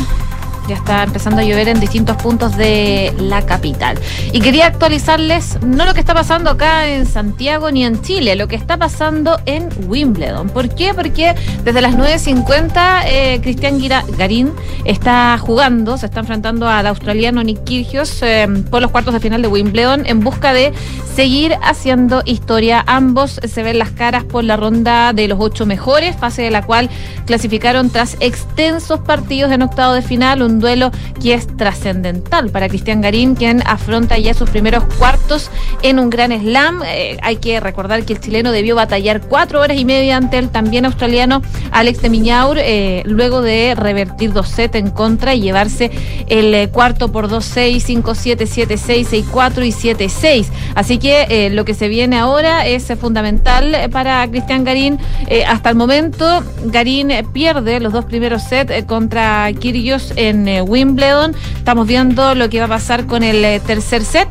Ya 0.67 0.75
está 0.75 1.03
empezando 1.03 1.41
a 1.41 1.43
llover 1.43 1.69
en 1.69 1.79
distintos 1.79 2.17
puntos 2.17 2.57
de 2.57 3.13
la 3.19 3.45
capital. 3.45 3.97
Y 4.31 4.41
quería 4.41 4.67
actualizarles 4.67 5.59
no 5.61 5.85
lo 5.85 5.93
que 5.93 5.99
está 5.99 6.13
pasando 6.13 6.49
acá 6.49 6.87
en 6.87 7.05
Santiago 7.05 7.71
ni 7.71 7.85
en 7.85 8.01
Chile, 8.01 8.35
lo 8.35 8.47
que 8.47 8.55
está 8.55 8.77
pasando 8.77 9.39
en 9.45 9.69
Wimbledon. 9.87 10.49
¿Por 10.49 10.73
qué? 10.75 10.93
Porque 10.93 11.35
desde 11.63 11.81
las 11.81 11.95
9.50 11.95 13.03
eh, 13.05 13.39
Cristian 13.41 13.79
Garín 14.17 14.51
está 14.85 15.37
jugando, 15.37 15.97
se 15.97 16.07
está 16.07 16.19
enfrentando 16.21 16.67
al 16.67 16.87
australiano 16.87 17.43
Nick 17.43 17.63
Kyrgios 17.63 18.21
eh, 18.21 18.47
por 18.69 18.81
los 18.81 18.91
cuartos 18.91 19.13
de 19.13 19.19
final 19.19 19.41
de 19.41 19.47
Wimbledon 19.47 20.05
en 20.05 20.19
busca 20.19 20.53
de 20.53 20.73
seguir 21.15 21.55
haciendo 21.63 22.21
historia. 22.25 22.83
Ambos 22.85 23.39
se 23.43 23.63
ven 23.63 23.79
las 23.79 23.91
caras 23.91 24.23
por 24.23 24.43
la 24.43 24.55
ronda 24.55 25.13
de 25.13 25.27
los 25.27 25.39
ocho 25.39 25.65
mejores, 25.65 26.15
fase 26.15 26.43
de 26.43 26.51
la 26.51 26.61
cual 26.61 26.89
clasificaron 27.25 27.89
tras 27.89 28.17
extensos 28.19 28.99
partidos 28.99 29.51
en 29.51 29.61
octavo 29.61 29.93
de 29.93 30.01
final, 30.01 30.41
duelo 30.59 30.91
que 31.21 31.33
es 31.33 31.47
trascendental 31.57 32.49
para 32.49 32.69
Cristian 32.69 33.01
Garín, 33.01 33.35
quien 33.35 33.61
afronta 33.65 34.17
ya 34.17 34.33
sus 34.33 34.49
primeros 34.49 34.83
cuartos 34.97 35.49
en 35.81 35.99
un 35.99 36.09
gran 36.09 36.31
slam. 36.31 36.81
Eh, 36.85 37.17
hay 37.21 37.37
que 37.37 37.59
recordar 37.59 38.03
que 38.03 38.13
el 38.13 38.19
chileno 38.19 38.51
debió 38.51 38.75
batallar 38.75 39.21
cuatro 39.21 39.61
horas 39.61 39.77
y 39.77 39.85
media 39.85 40.17
ante 40.17 40.37
el 40.37 40.49
también 40.49 40.85
australiano 40.85 41.41
Alex 41.71 42.01
de 42.01 42.09
Miñaur, 42.09 42.57
eh, 42.59 43.03
luego 43.05 43.41
de 43.41 43.75
revertir 43.75 44.33
dos 44.33 44.49
sets 44.49 44.75
en 44.75 44.91
contra 44.91 45.35
y 45.35 45.41
llevarse 45.41 45.91
el 46.27 46.53
eh, 46.53 46.69
cuarto 46.69 47.11
por 47.11 47.29
2-6, 47.29 48.03
5-7, 48.03 48.67
7-6, 48.67 49.25
6-4 49.31 49.65
y 49.65 49.71
7-6. 49.71 50.47
Así 50.75 50.97
que 50.97 51.49
lo 51.51 51.65
que 51.65 51.73
se 51.73 51.87
viene 51.87 52.17
ahora 52.17 52.65
es 52.65 52.87
fundamental 52.99 53.89
para 53.91 54.27
Cristian 54.27 54.63
Garín. 54.63 54.99
hasta 55.47 55.69
el 55.69 55.75
momento, 55.75 56.43
Garín 56.65 57.11
pierde 57.33 57.79
los 57.79 57.93
dos 57.93 58.05
primeros 58.05 58.43
sets 58.43 58.85
contra 58.85 59.51
Kyrgios 59.53 60.13
en 60.15 60.46
Wimbledon. 60.61 61.35
Estamos 61.57 61.87
viendo 61.87 62.35
lo 62.35 62.49
que 62.49 62.59
va 62.59 62.65
a 62.65 62.69
pasar 62.69 63.05
con 63.05 63.23
el 63.23 63.43
eh, 63.43 63.59
tercer 63.59 64.03
set 64.03 64.27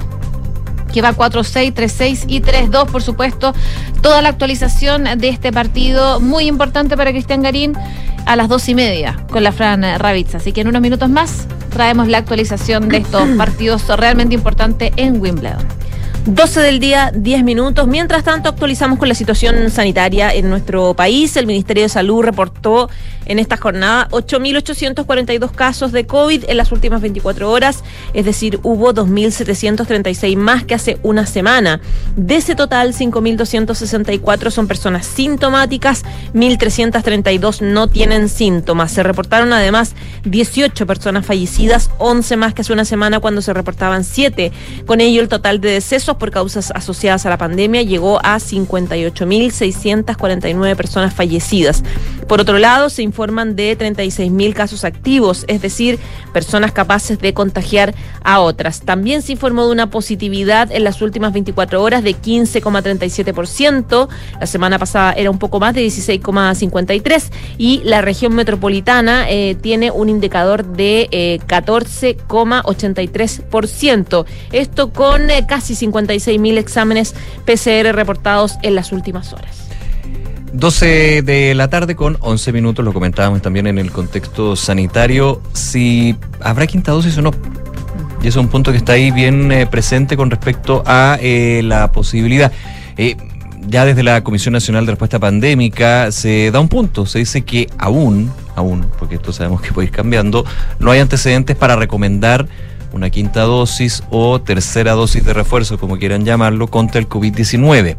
que 0.92 1.02
va 1.02 1.12
4-6, 1.12 1.75
3-6 1.75 2.25
y 2.26 2.40
3-2, 2.40 2.87
por 2.87 3.02
supuesto. 3.02 3.52
Toda 4.00 4.23
la 4.23 4.30
actualización 4.30 5.04
de 5.18 5.28
este 5.28 5.52
partido, 5.52 6.20
muy 6.20 6.46
importante 6.46 6.96
para 6.96 7.11
Cristian 7.11 7.42
Garín, 7.42 7.75
a 8.25 8.35
las 8.35 8.49
dos 8.49 8.68
y 8.68 8.75
media 8.75 9.25
con 9.30 9.42
la 9.42 9.52
Fran 9.52 9.82
Ravitz. 9.99 10.35
Así 10.35 10.52
que 10.52 10.62
en 10.62 10.68
unos 10.68 10.82
minutos 10.82 11.08
más 11.08 11.46
traemos 11.70 12.08
la 12.08 12.18
actualización 12.18 12.88
de 12.88 12.99
estos 12.99 13.28
partidos 13.38 13.87
realmente 13.88 14.35
importantes 14.35 14.92
en 14.96 15.20
Wimbledon. 15.20 15.66
12 16.26 16.61
del 16.61 16.80
día, 16.80 17.12
10 17.14 17.44
minutos. 17.44 17.87
Mientras 17.87 18.25
tanto, 18.25 18.49
actualizamos 18.49 18.99
con 18.99 19.08
la 19.08 19.14
situación 19.14 19.70
sanitaria 19.70 20.35
en 20.35 20.50
nuestro 20.50 20.94
país. 20.94 21.37
El 21.37 21.46
Ministerio 21.46 21.85
de 21.85 21.88
Salud 21.88 22.23
reportó 22.23 22.90
en 23.26 23.38
esta 23.38 23.56
jornada 23.56 24.09
8.842 24.11 25.52
casos 25.52 25.92
de 25.92 26.06
COVID 26.06 26.45
en 26.49 26.56
las 26.56 26.73
últimas 26.73 27.00
24 27.00 27.50
horas, 27.50 27.83
es 28.14 28.25
decir, 28.25 28.61
hubo 28.62 28.95
2.736 28.95 30.37
más 30.37 30.64
que 30.64 30.75
hace 30.75 30.99
una 31.02 31.26
semana. 31.26 31.80
De 32.16 32.37
ese 32.37 32.54
total, 32.54 32.95
5.264 32.95 34.50
son 34.50 34.66
personas 34.66 35.06
sintomáticas, 35.06 36.04
1.332 36.35 37.61
no 37.61 37.88
tienen 37.88 38.28
síntomas. 38.28 38.92
Se 38.92 39.02
reportaron 39.02 39.52
además 39.52 39.95
18 40.25 40.87
personas 40.87 41.26
fallecidas, 41.26 41.90
11 41.99 42.37
más 42.37 42.54
que 42.54 42.62
hace 42.62 42.73
una 42.73 42.85
semana 42.85 43.18
cuando 43.21 43.42
se 43.42 43.52
reportaban 43.52 44.04
7. 44.04 44.52
Con 44.87 45.00
ello, 45.00 45.21
el 45.21 45.28
total 45.28 45.61
de 45.61 45.73
decesos 45.73 46.16
por 46.16 46.30
causas 46.30 46.73
asociadas 46.75 47.26
a 47.26 47.30
la 47.30 47.38
pandemia 47.38 47.83
llegó 47.83 48.21
a 48.25 48.38
58.649 48.38 50.76
personas 50.76 51.14
fallecidas. 51.14 51.83
Por 52.28 52.40
otro 52.40 52.59
lado, 52.59 52.90
se 52.90 53.02
informan 53.16 53.56
de 53.56 53.78
36.000 53.78 54.52
casos 54.52 54.85
activos, 54.85 55.46
es 55.49 55.62
decir, 55.62 55.99
personas 56.35 56.73
capaces 56.73 57.18
de 57.18 57.32
contagiar 57.32 57.94
a 58.23 58.40
otras. 58.40 58.82
También 58.82 59.23
se 59.23 59.32
informó 59.32 59.64
de 59.64 59.73
una 59.73 59.88
positividad 59.88 60.70
en 60.70 60.85
las 60.85 61.00
últimas 61.00 61.32
24 61.32 61.82
horas 61.82 62.04
de 62.04 62.14
15,37%. 62.14 64.08
La 64.38 64.46
semana 64.46 64.78
pasada 64.78 65.14
era 65.14 65.30
un 65.30 65.38
poco 65.38 65.61
más 65.61 65.75
de 65.75 65.87
16,53% 65.87 67.30
y 67.56 67.80
la 67.85 68.02
región 68.02 68.35
metropolitana 68.35 69.30
eh, 69.30 69.56
tiene 69.62 69.90
un 69.90 70.11
indicador 70.11 70.66
de 70.66 71.40
14,83%. 71.49 74.26
Eh, 74.26 74.28
Esto 74.61 74.92
con 74.92 75.30
eh, 75.30 75.46
casi 75.49 75.75
50 75.75 76.12
mil 76.38 76.58
exámenes 76.58 77.14
PCR 77.46 77.94
reportados 77.94 78.56
en 78.62 78.75
las 78.75 78.92
últimas 78.92 79.32
horas. 79.32 79.65
12 80.56 81.20
de 81.20 81.54
la 81.54 81.68
tarde 81.68 81.94
con 81.94 82.16
11 82.18 82.50
minutos, 82.50 82.82
lo 82.82 82.94
comentábamos 82.94 83.42
también 83.42 83.66
en 83.66 83.76
el 83.76 83.92
contexto 83.92 84.56
sanitario, 84.56 85.42
si 85.52 86.16
habrá 86.40 86.66
quinta 86.66 86.92
dosis 86.92 87.18
o 87.18 87.22
no. 87.22 87.30
Y 88.22 88.28
es 88.28 88.36
un 88.36 88.48
punto 88.48 88.70
que 88.72 88.78
está 88.78 88.92
ahí 88.92 89.10
bien 89.10 89.52
eh, 89.52 89.66
presente 89.66 90.16
con 90.16 90.30
respecto 90.30 90.82
a 90.86 91.18
eh, 91.20 91.60
la 91.62 91.92
posibilidad. 91.92 92.50
Eh, 92.96 93.16
ya 93.68 93.84
desde 93.84 94.02
la 94.02 94.25
Comisión 94.25 94.54
Nacional 94.54 94.86
de 94.86 94.92
Respuesta 94.92 95.18
Pandémica 95.18 96.10
se 96.10 96.50
da 96.50 96.58
un 96.58 96.68
punto, 96.68 97.04
se 97.04 97.18
dice 97.18 97.42
que 97.42 97.68
aún, 97.76 98.32
aún, 98.54 98.86
porque 98.98 99.16
esto 99.16 99.34
sabemos 99.34 99.60
que 99.60 99.72
puede 99.72 99.88
ir 99.88 99.92
cambiando, 99.92 100.46
no 100.78 100.90
hay 100.90 101.00
antecedentes 101.00 101.54
para 101.56 101.76
recomendar 101.76 102.48
una 102.96 103.10
quinta 103.10 103.42
dosis 103.42 104.02
o 104.10 104.40
tercera 104.40 104.92
dosis 104.92 105.24
de 105.24 105.32
refuerzo, 105.32 105.78
como 105.78 105.98
quieran 105.98 106.24
llamarlo, 106.24 106.66
contra 106.66 107.00
el 107.00 107.08
COVID-19. 107.08 107.96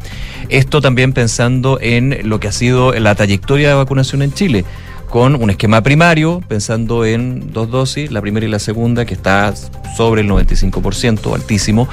Esto 0.50 0.82
también 0.82 1.14
pensando 1.14 1.80
en 1.82 2.28
lo 2.28 2.40
que 2.40 2.50
ha 2.50 2.52
sido 2.52 2.92
la 2.94 3.16
trayectoria 3.16 3.70
de 3.70 3.76
vacunación 3.76 4.22
en 4.22 4.34
Chile 4.34 4.66
con 5.10 5.42
un 5.42 5.50
esquema 5.50 5.82
primario, 5.82 6.42
pensando 6.48 7.06
en 7.06 7.54
dos 7.54 7.70
dosis, 7.72 8.12
la 8.12 8.22
primera 8.22 8.46
y 8.46 8.50
la 8.50 8.60
segunda, 8.60 9.06
que 9.06 9.14
está 9.14 9.54
sobre 9.96 10.22
el 10.22 10.30
95%, 10.30 11.34
altísimo. 11.34 11.88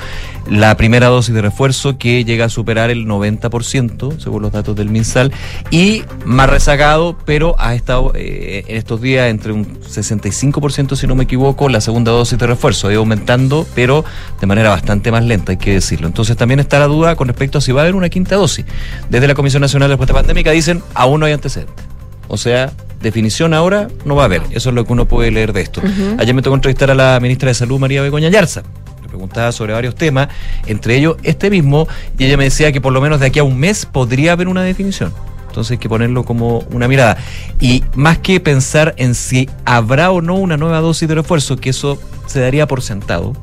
La 0.48 0.76
primera 0.76 1.06
dosis 1.06 1.34
de 1.34 1.40
refuerzo, 1.40 1.96
que 1.96 2.24
llega 2.24 2.46
a 2.46 2.48
superar 2.48 2.90
el 2.90 3.06
90%, 3.06 4.18
según 4.18 4.42
los 4.42 4.52
datos 4.52 4.76
del 4.76 4.90
MinSal. 4.90 5.32
Y 5.70 6.02
más 6.24 6.50
rezagado, 6.50 7.16
pero 7.24 7.54
ha 7.58 7.74
estado 7.74 8.12
eh, 8.14 8.64
en 8.68 8.76
estos 8.76 9.00
días 9.00 9.30
entre 9.30 9.52
un 9.52 9.80
65%, 9.80 10.96
si 10.96 11.06
no 11.06 11.14
me 11.14 11.24
equivoco, 11.24 11.68
la 11.68 11.80
segunda 11.80 12.12
dosis 12.12 12.38
de 12.38 12.46
refuerzo. 12.46 12.88
Ha 12.88 12.92
ido 12.92 13.00
aumentando, 13.00 13.66
pero 13.74 14.04
de 14.40 14.46
manera 14.46 14.70
bastante 14.70 15.10
más 15.10 15.24
lenta, 15.24 15.52
hay 15.52 15.58
que 15.58 15.72
decirlo. 15.72 16.08
Entonces 16.08 16.36
también 16.36 16.60
está 16.60 16.78
la 16.78 16.86
duda 16.86 17.16
con 17.16 17.28
respecto 17.28 17.58
a 17.58 17.60
si 17.60 17.72
va 17.72 17.80
a 17.80 17.84
haber 17.84 17.94
una 17.94 18.08
quinta 18.08 18.36
dosis. 18.36 18.66
Desde 19.08 19.28
la 19.28 19.34
Comisión 19.34 19.60
Nacional 19.62 19.88
de 19.88 19.94
Respuesta 19.94 20.14
Pandémica 20.14 20.50
dicen, 20.50 20.82
aún 20.94 21.20
no 21.20 21.26
hay 21.26 21.32
antecedentes. 21.32 21.86
O 22.28 22.36
sea, 22.36 22.72
definición 23.04 23.54
ahora 23.54 23.88
no 24.04 24.16
va 24.16 24.22
a 24.22 24.24
haber. 24.26 24.42
Eso 24.50 24.70
es 24.70 24.74
lo 24.74 24.84
que 24.84 24.92
uno 24.92 25.06
puede 25.06 25.30
leer 25.30 25.52
de 25.52 25.60
esto. 25.60 25.80
Ayer 26.18 26.34
me 26.34 26.42
tocó 26.42 26.56
entrevistar 26.56 26.90
a 26.90 26.94
la 26.94 27.20
ministra 27.20 27.48
de 27.48 27.54
Salud, 27.54 27.78
María 27.78 28.02
Begoña 28.02 28.28
Yarza. 28.28 28.62
Le 29.02 29.08
preguntaba 29.08 29.52
sobre 29.52 29.72
varios 29.72 29.94
temas, 29.94 30.28
entre 30.66 30.96
ellos 30.96 31.16
este 31.22 31.50
mismo, 31.50 31.86
y 32.18 32.24
ella 32.24 32.36
me 32.36 32.44
decía 32.44 32.72
que 32.72 32.80
por 32.80 32.92
lo 32.92 33.00
menos 33.00 33.20
de 33.20 33.26
aquí 33.26 33.38
a 33.38 33.44
un 33.44 33.58
mes 33.58 33.86
podría 33.86 34.32
haber 34.32 34.48
una 34.48 34.62
definición. 34.62 35.12
Entonces 35.46 35.72
hay 35.72 35.78
que 35.78 35.88
ponerlo 35.88 36.24
como 36.24 36.64
una 36.72 36.88
mirada. 36.88 37.16
Y 37.60 37.84
más 37.94 38.18
que 38.18 38.40
pensar 38.40 38.94
en 38.96 39.14
si 39.14 39.48
habrá 39.64 40.10
o 40.10 40.20
no 40.20 40.34
una 40.34 40.56
nueva 40.56 40.80
dosis 40.80 41.08
de 41.08 41.14
refuerzo, 41.14 41.56
que 41.56 41.70
eso 41.70 42.00
se 42.26 42.40
daría 42.40 42.66
por 42.66 42.82
sentado, 42.82 43.34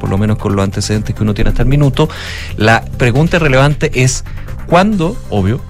por 0.00 0.10
lo 0.10 0.18
menos 0.18 0.38
con 0.38 0.56
los 0.56 0.64
antecedentes 0.64 1.14
que 1.14 1.22
uno 1.22 1.32
tiene 1.32 1.50
hasta 1.50 1.62
el 1.62 1.68
minuto, 1.68 2.08
la 2.56 2.84
pregunta 2.98 3.38
relevante 3.38 4.02
es 4.02 4.24
cuándo, 4.66 5.16
obvio, 5.28 5.60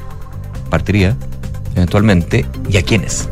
partiría 0.70 1.16
eventualmente 1.74 2.46
y 2.70 2.76
a 2.78 2.82
quiénes. 2.82 3.28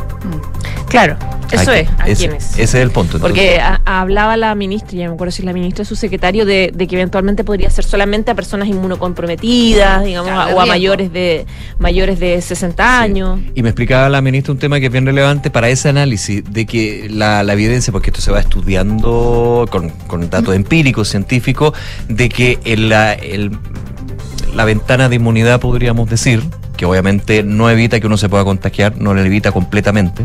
Claro, 0.88 1.16
eso 1.52 1.72
es, 1.72 1.88
¿a 1.98 2.04
quiénes? 2.04 2.52
Ese 2.52 2.62
es 2.62 2.74
el 2.74 2.90
punto. 2.90 3.18
Porque 3.18 3.60
hablaba 3.84 4.36
la 4.36 4.54
ministra, 4.54 4.98
ya 4.98 5.08
me 5.08 5.14
acuerdo 5.14 5.32
si 5.32 5.42
la 5.42 5.52
ministra 5.52 5.82
es 5.82 5.88
su 5.88 5.96
secretario, 5.96 6.46
de, 6.46 6.72
que 6.72 6.96
eventualmente 6.96 7.44
podría 7.44 7.68
ser 7.70 7.84
solamente 7.84 8.30
a 8.30 8.34
personas 8.34 8.68
inmunocomprometidas, 8.68 10.04
digamos, 10.04 10.52
o 10.54 10.60
a 10.60 10.66
mayores 10.66 11.12
de 11.12 11.46
mayores 11.78 12.18
de 12.20 12.40
60 12.40 13.00
años. 13.00 13.40
Y 13.54 13.62
me 13.62 13.70
explicaba 13.70 14.08
la 14.08 14.22
ministra 14.22 14.52
un 14.52 14.58
tema 14.58 14.80
que 14.80 14.86
es 14.86 14.92
bien 14.92 15.06
relevante 15.06 15.50
para 15.50 15.68
ese 15.68 15.88
análisis, 15.88 16.42
de 16.50 16.66
que 16.66 17.08
la, 17.10 17.40
evidencia, 17.52 17.92
porque 17.92 18.10
esto 18.10 18.22
se 18.22 18.30
va 18.30 18.40
estudiando 18.40 19.66
con, 19.70 19.90
con 19.90 20.30
datos 20.30 20.54
empíricos, 20.54 21.08
científicos, 21.08 21.74
de 22.08 22.28
que 22.28 22.58
el, 22.64 22.88
la 22.88 24.64
ventana 24.64 25.08
de 25.08 25.16
inmunidad, 25.16 25.60
podríamos 25.60 26.08
decir, 26.08 26.42
que 26.78 26.86
obviamente 26.86 27.42
no 27.42 27.68
evita 27.68 28.00
que 28.00 28.06
uno 28.06 28.16
se 28.16 28.30
pueda 28.30 28.44
contagiar, 28.44 28.96
no 28.96 29.12
lo 29.12 29.20
evita 29.20 29.52
completamente, 29.52 30.24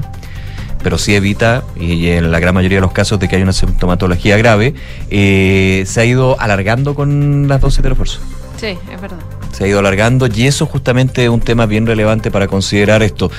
pero 0.83 0.97
sí 0.97 1.15
evita, 1.15 1.63
y 1.75 2.07
en 2.09 2.31
la 2.31 2.39
gran 2.39 2.53
mayoría 2.53 2.77
de 2.77 2.81
los 2.81 2.91
casos 2.91 3.19
de 3.19 3.27
que 3.27 3.35
hay 3.35 3.41
una 3.41 3.53
sintomatología 3.53 4.37
grave, 4.37 4.75
eh, 5.09 5.83
se 5.87 5.99
ha 5.99 6.05
ido 6.05 6.39
alargando 6.39 6.93
con 6.93 7.47
las 7.47 7.59
dosis 7.59 7.81
de 7.81 7.89
refuerzo. 7.89 8.19
Sí, 8.57 8.77
es 8.93 9.01
verdad. 9.01 9.17
Se 9.51 9.63
ha 9.63 9.67
ido 9.67 9.79
alargando 9.79 10.27
y 10.27 10.45
eso 10.45 10.67
justamente 10.67 11.23
es 11.23 11.29
un 11.29 11.39
tema 11.39 11.65
bien 11.65 11.87
relevante 11.87 12.29
para 12.29 12.47
considerar 12.47 13.01
esto. 13.01 13.31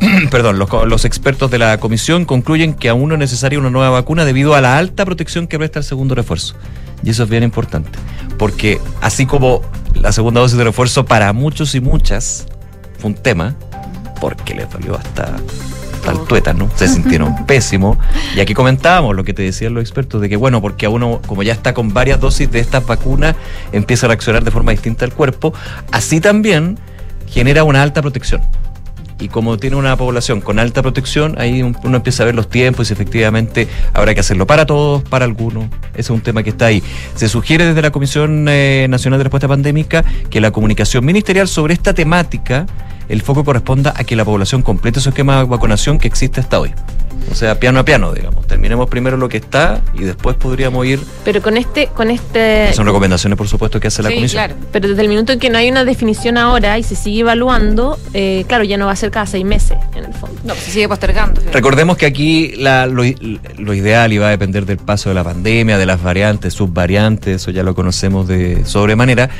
Perdón, 0.30 0.58
los, 0.58 0.70
los, 0.86 1.04
expertos 1.04 1.50
de 1.50 1.58
la 1.58 1.78
comisión 1.78 2.24
concluyen 2.24 2.74
que 2.74 2.88
aún 2.88 3.08
no 3.08 3.14
es 3.16 3.18
necesaria 3.18 3.58
una 3.58 3.70
nueva 3.70 3.90
vacuna 3.90 4.24
debido 4.24 4.54
a 4.54 4.60
la 4.60 4.78
alta 4.78 5.04
protección 5.04 5.48
que 5.48 5.58
presta 5.58 5.80
el 5.80 5.84
segundo 5.84 6.14
refuerzo. 6.14 6.54
Y 7.02 7.10
eso 7.10 7.24
es 7.24 7.28
bien 7.28 7.42
importante, 7.42 7.98
porque 8.38 8.80
así 9.00 9.26
como 9.26 9.62
la 9.94 10.12
segunda 10.12 10.40
dosis 10.40 10.56
de 10.56 10.64
refuerzo 10.64 11.04
para 11.04 11.32
muchos 11.32 11.74
y 11.74 11.80
muchas 11.80 12.46
fue 13.00 13.10
un 13.10 13.16
tema, 13.16 13.54
porque 14.20 14.54
le 14.54 14.66
dolió 14.66 14.96
hasta, 14.96 15.36
total 16.02 16.24
tuétano, 16.26 16.70
se 16.76 16.88
sintieron 16.88 17.44
pésimos. 17.46 17.98
Y 18.36 18.40
aquí 18.40 18.54
comentábamos 18.54 19.16
lo 19.16 19.24
que 19.24 19.34
te 19.34 19.42
decían 19.42 19.74
los 19.74 19.82
expertos, 19.82 20.20
de 20.20 20.28
que 20.28 20.36
bueno, 20.36 20.60
porque 20.60 20.86
a 20.86 20.90
uno, 20.90 21.20
como 21.26 21.42
ya 21.42 21.52
está 21.52 21.74
con 21.74 21.92
varias 21.92 22.20
dosis 22.20 22.50
de 22.50 22.60
estas 22.60 22.86
vacunas, 22.86 23.34
empieza 23.72 24.06
a 24.06 24.08
reaccionar 24.08 24.44
de 24.44 24.50
forma 24.50 24.72
distinta 24.72 25.04
al 25.04 25.14
cuerpo. 25.14 25.52
Así 25.92 26.20
también 26.20 26.78
genera 27.26 27.64
una 27.64 27.82
alta 27.82 28.02
protección 28.02 28.42
y 29.20 29.28
como 29.28 29.58
tiene 29.58 29.76
una 29.76 29.96
población 29.96 30.40
con 30.40 30.58
alta 30.58 30.82
protección, 30.82 31.36
ahí 31.38 31.62
uno 31.62 31.96
empieza 31.96 32.22
a 32.22 32.26
ver 32.26 32.34
los 32.34 32.48
tiempos 32.48 32.90
y 32.90 32.92
efectivamente 32.92 33.68
habrá 33.92 34.14
que 34.14 34.20
hacerlo 34.20 34.46
para 34.46 34.66
todos, 34.66 35.02
para 35.02 35.24
algunos. 35.24 35.66
Ese 35.92 36.00
es 36.00 36.10
un 36.10 36.20
tema 36.20 36.42
que 36.42 36.50
está 36.50 36.66
ahí. 36.66 36.82
Se 37.14 37.28
sugiere 37.28 37.66
desde 37.66 37.82
la 37.82 37.90
Comisión 37.90 38.46
eh, 38.48 38.86
Nacional 38.88 39.18
de 39.18 39.24
Respuesta 39.24 39.48
Pandémica 39.48 40.04
que 40.30 40.40
la 40.40 40.50
comunicación 40.50 41.04
ministerial 41.04 41.48
sobre 41.48 41.74
esta 41.74 41.94
temática, 41.94 42.66
el 43.10 43.22
foco 43.22 43.44
corresponda 43.44 43.92
a 43.96 44.04
que 44.04 44.14
la 44.14 44.24
población 44.24 44.62
complete 44.62 45.00
su 45.00 45.08
esquema 45.08 45.38
de 45.38 45.44
vacunación 45.44 45.98
que 45.98 46.06
existe 46.06 46.40
hasta 46.40 46.60
hoy. 46.60 46.72
O 47.30 47.34
sea, 47.34 47.60
piano 47.60 47.80
a 47.80 47.84
piano, 47.84 48.12
digamos. 48.12 48.46
Terminemos 48.46 48.88
primero 48.88 49.16
lo 49.16 49.28
que 49.28 49.36
está 49.36 49.80
y 49.94 50.04
después 50.04 50.36
podríamos 50.36 50.86
ir. 50.86 51.00
Pero 51.24 51.42
con 51.42 51.56
este, 51.56 51.88
con 51.88 52.10
este. 52.10 52.72
Son 52.72 52.86
recomendaciones, 52.86 53.36
por 53.36 53.46
supuesto, 53.46 53.78
que 53.78 53.88
hace 53.88 54.02
la 54.02 54.10
comisión. 54.10 54.44
Claro. 54.44 54.54
Pero 54.72 54.88
desde 54.88 55.02
el 55.02 55.08
minuto 55.08 55.32
en 55.32 55.38
que 55.38 55.50
no 55.50 55.58
hay 55.58 55.70
una 55.70 55.84
definición 55.84 56.38
ahora 56.38 56.78
y 56.78 56.82
se 56.82 56.96
sigue 56.96 57.20
evaluando, 57.20 57.98
eh, 58.14 58.44
claro, 58.48 58.64
ya 58.64 58.76
no 58.76 58.86
va 58.86 58.92
a 58.92 58.96
ser 58.96 59.10
cada 59.10 59.26
seis 59.26 59.44
meses, 59.44 59.76
en 59.94 60.04
el 60.04 60.14
fondo. 60.14 60.40
No, 60.44 60.54
se 60.54 60.70
sigue 60.70 60.88
postergando. 60.88 61.40
Recordemos 61.52 61.96
que 61.96 62.06
aquí 62.06 62.54
la, 62.56 62.86
lo, 62.86 63.02
lo, 63.58 63.74
ideal 63.74 64.12
iba 64.12 64.26
a 64.26 64.30
depender 64.30 64.66
del 64.66 64.78
paso 64.78 65.08
de 65.08 65.14
la 65.14 65.24
pandemia, 65.24 65.78
de 65.78 65.86
las 65.86 66.02
variantes, 66.02 66.54
subvariantes, 66.54 67.42
eso 67.42 67.50
ya 67.50 67.62
lo 67.62 67.74
conocemos 67.74 68.26
de 68.26 68.64
sobremanera. 68.64 69.30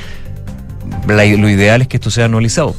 La, 1.07 1.25
lo 1.25 1.49
ideal 1.49 1.83
es 1.83 1.89
que 1.89 1.97
esto 1.97 2.11
sea 2.11 2.27
anualizado, 2.27 2.75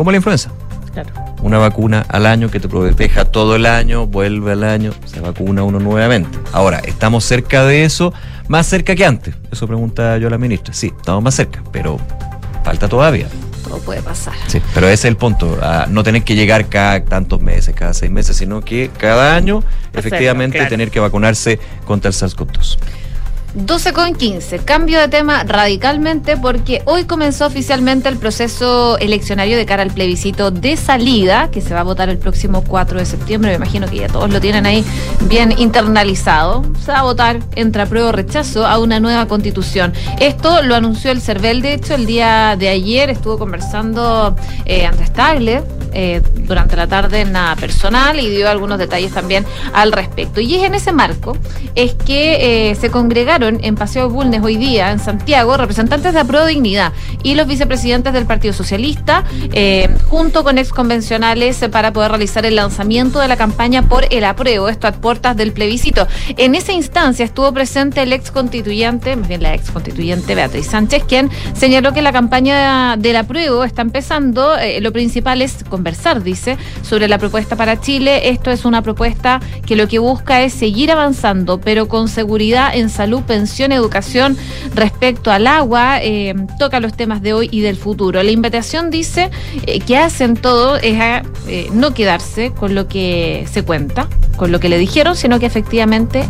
como 0.00 0.10
la 0.10 0.16
influenza. 0.16 0.50
Claro 0.94 1.30
una 1.42 1.58
vacuna 1.58 2.04
al 2.08 2.26
año 2.26 2.50
que 2.50 2.60
te 2.60 2.68
proteja 2.68 3.24
todo 3.24 3.56
el 3.56 3.66
año, 3.66 4.06
vuelve 4.06 4.52
al 4.52 4.64
año, 4.64 4.92
se 5.04 5.20
vacuna 5.20 5.62
uno 5.62 5.78
nuevamente. 5.78 6.38
Ahora, 6.52 6.78
¿estamos 6.78 7.24
cerca 7.24 7.64
de 7.64 7.84
eso? 7.84 8.12
Más 8.48 8.66
cerca 8.66 8.94
que 8.94 9.04
antes. 9.04 9.34
Eso 9.50 9.66
pregunta 9.66 10.18
yo 10.18 10.28
a 10.28 10.30
la 10.30 10.38
ministra. 10.38 10.74
Sí, 10.74 10.92
estamos 10.96 11.22
más 11.22 11.34
cerca, 11.34 11.62
pero 11.72 11.98
falta 12.64 12.88
todavía. 12.88 13.28
Todo 13.64 13.78
puede 13.78 14.02
pasar. 14.02 14.34
Sí, 14.48 14.60
pero 14.74 14.86
ese 14.86 14.94
es 14.94 15.04
el 15.06 15.16
punto. 15.16 15.58
no 15.88 16.02
tener 16.02 16.24
que 16.24 16.34
llegar 16.34 16.66
cada 16.68 17.04
tantos 17.04 17.40
meses, 17.40 17.74
cada 17.74 17.94
seis 17.94 18.10
meses, 18.10 18.36
sino 18.36 18.62
que 18.62 18.90
cada 18.98 19.34
año, 19.34 19.62
efectivamente, 19.92 20.64
tener 20.66 20.90
que 20.90 21.00
vacunarse 21.00 21.60
contra 21.84 22.08
el 22.08 22.14
SARS-CoV-2. 22.14 22.78
12 23.54 23.92
con 23.92 24.14
15. 24.14 24.60
Cambio 24.60 25.00
de 25.00 25.08
tema 25.08 25.42
radicalmente 25.42 26.36
porque 26.36 26.82
hoy 26.84 27.04
comenzó 27.04 27.46
oficialmente 27.46 28.08
el 28.08 28.16
proceso 28.16 28.96
eleccionario 28.98 29.56
de 29.56 29.66
cara 29.66 29.82
al 29.82 29.90
plebiscito 29.90 30.50
de 30.50 30.76
salida, 30.76 31.50
que 31.50 31.60
se 31.60 31.74
va 31.74 31.80
a 31.80 31.82
votar 31.82 32.08
el 32.08 32.18
próximo 32.18 32.62
4 32.62 32.98
de 32.98 33.06
septiembre. 33.06 33.50
Me 33.50 33.56
imagino 33.56 33.88
que 33.88 33.96
ya 33.96 34.08
todos 34.08 34.30
lo 34.30 34.40
tienen 34.40 34.66
ahí 34.66 34.84
bien 35.22 35.52
internalizado. 35.58 36.62
Se 36.84 36.92
va 36.92 37.00
a 37.00 37.02
votar 37.02 37.40
entre 37.56 37.82
apruebo 37.82 38.08
o 38.08 38.12
rechazo 38.12 38.66
a 38.66 38.78
una 38.78 39.00
nueva 39.00 39.26
constitución. 39.26 39.92
Esto 40.20 40.62
lo 40.62 40.76
anunció 40.76 41.10
el 41.10 41.20
CERVEL, 41.20 41.60
de 41.60 41.74
hecho, 41.74 41.94
el 41.94 42.06
día 42.06 42.54
de 42.56 42.68
ayer 42.68 43.10
estuvo 43.10 43.36
conversando 43.36 44.36
eh, 44.64 44.86
Andrés 44.86 45.12
Tagle 45.12 45.62
eh, 45.92 46.22
durante 46.46 46.76
la 46.76 46.86
tarde 46.86 47.22
en 47.22 47.32
nada 47.32 47.56
personal 47.56 48.20
y 48.20 48.28
dio 48.28 48.48
algunos 48.48 48.78
detalles 48.78 49.12
también 49.12 49.44
al 49.72 49.90
respecto. 49.90 50.40
Y 50.40 50.54
es 50.54 50.62
en 50.62 50.74
ese 50.74 50.92
marco 50.92 51.36
es 51.74 51.94
que 51.94 52.70
eh, 52.70 52.74
se 52.76 52.90
congregaron 52.90 53.39
en 53.42 53.74
Paseo 53.74 54.10
Bulnes 54.10 54.42
hoy 54.42 54.56
día 54.56 54.90
en 54.90 54.98
Santiago 54.98 55.56
representantes 55.56 56.12
de 56.12 56.20
Apro 56.20 56.44
Dignidad 56.44 56.92
y 57.22 57.34
los 57.34 57.46
vicepresidentes 57.46 58.12
del 58.12 58.26
Partido 58.26 58.52
Socialista 58.52 59.24
eh, 59.52 59.88
junto 60.08 60.44
con 60.44 60.58
exconvencionales 60.58 61.64
para 61.72 61.92
poder 61.92 62.10
realizar 62.10 62.44
el 62.44 62.56
lanzamiento 62.56 63.18
de 63.18 63.28
la 63.28 63.36
campaña 63.36 63.88
por 63.88 64.04
el 64.10 64.24
apruebo, 64.24 64.68
esto 64.68 64.86
a 64.86 64.92
puertas 64.92 65.36
del 65.36 65.52
plebiscito. 65.52 66.06
En 66.36 66.54
esa 66.54 66.72
instancia 66.72 67.24
estuvo 67.24 67.50
presente 67.52 68.02
el 68.02 68.12
ex 68.12 68.30
constituyente, 68.30 69.16
más 69.16 69.28
bien 69.28 69.42
la 69.42 69.54
ex 69.54 69.70
constituyente 69.70 70.34
Beatriz 70.34 70.66
Sánchez, 70.66 71.04
quien 71.04 71.30
señaló 71.54 71.92
que 71.92 72.02
la 72.02 72.12
campaña 72.12 72.96
del 72.98 73.16
apruebo 73.16 73.64
está 73.64 73.82
empezando. 73.82 74.56
lo 74.80 74.92
principal 74.92 75.40
es 75.40 75.64
conversar, 75.68 76.22
dice, 76.22 76.58
sobre 76.82 77.08
la 77.08 77.16
propuesta 77.18 77.56
para 77.56 77.80
Chile. 77.80 78.28
Esto 78.28 78.50
es 78.50 78.66
una 78.66 78.82
propuesta 78.82 79.40
que 79.64 79.76
lo 79.76 79.88
que 79.88 79.98
busca 79.98 80.42
es 80.42 80.52
seguir 80.52 80.92
avanzando, 80.92 81.58
pero 81.60 81.88
con 81.88 82.08
seguridad 82.08 82.74
en 82.74 82.90
salud, 82.90 83.22
pensión, 83.30 83.70
educación 83.70 84.36
respecto 84.74 85.30
al 85.30 85.46
agua, 85.46 86.02
eh, 86.02 86.34
toca 86.58 86.80
los 86.80 86.94
temas 86.94 87.22
de 87.22 87.32
hoy 87.32 87.48
y 87.52 87.60
del 87.60 87.76
futuro. 87.76 88.20
La 88.24 88.32
invitación 88.32 88.90
dice 88.90 89.30
eh, 89.66 89.78
que 89.78 89.96
hacen 89.96 90.34
todo 90.34 90.74
es 90.78 91.00
a 91.00 91.22
eh, 91.46 91.68
no 91.72 91.94
quedarse 91.94 92.50
con 92.50 92.74
lo 92.74 92.88
que 92.88 93.46
se 93.48 93.62
cuenta, 93.62 94.08
con 94.36 94.50
lo 94.50 94.58
que 94.58 94.68
le 94.68 94.78
dijeron, 94.78 95.14
sino 95.14 95.38
que 95.38 95.46
efectivamente 95.46 96.24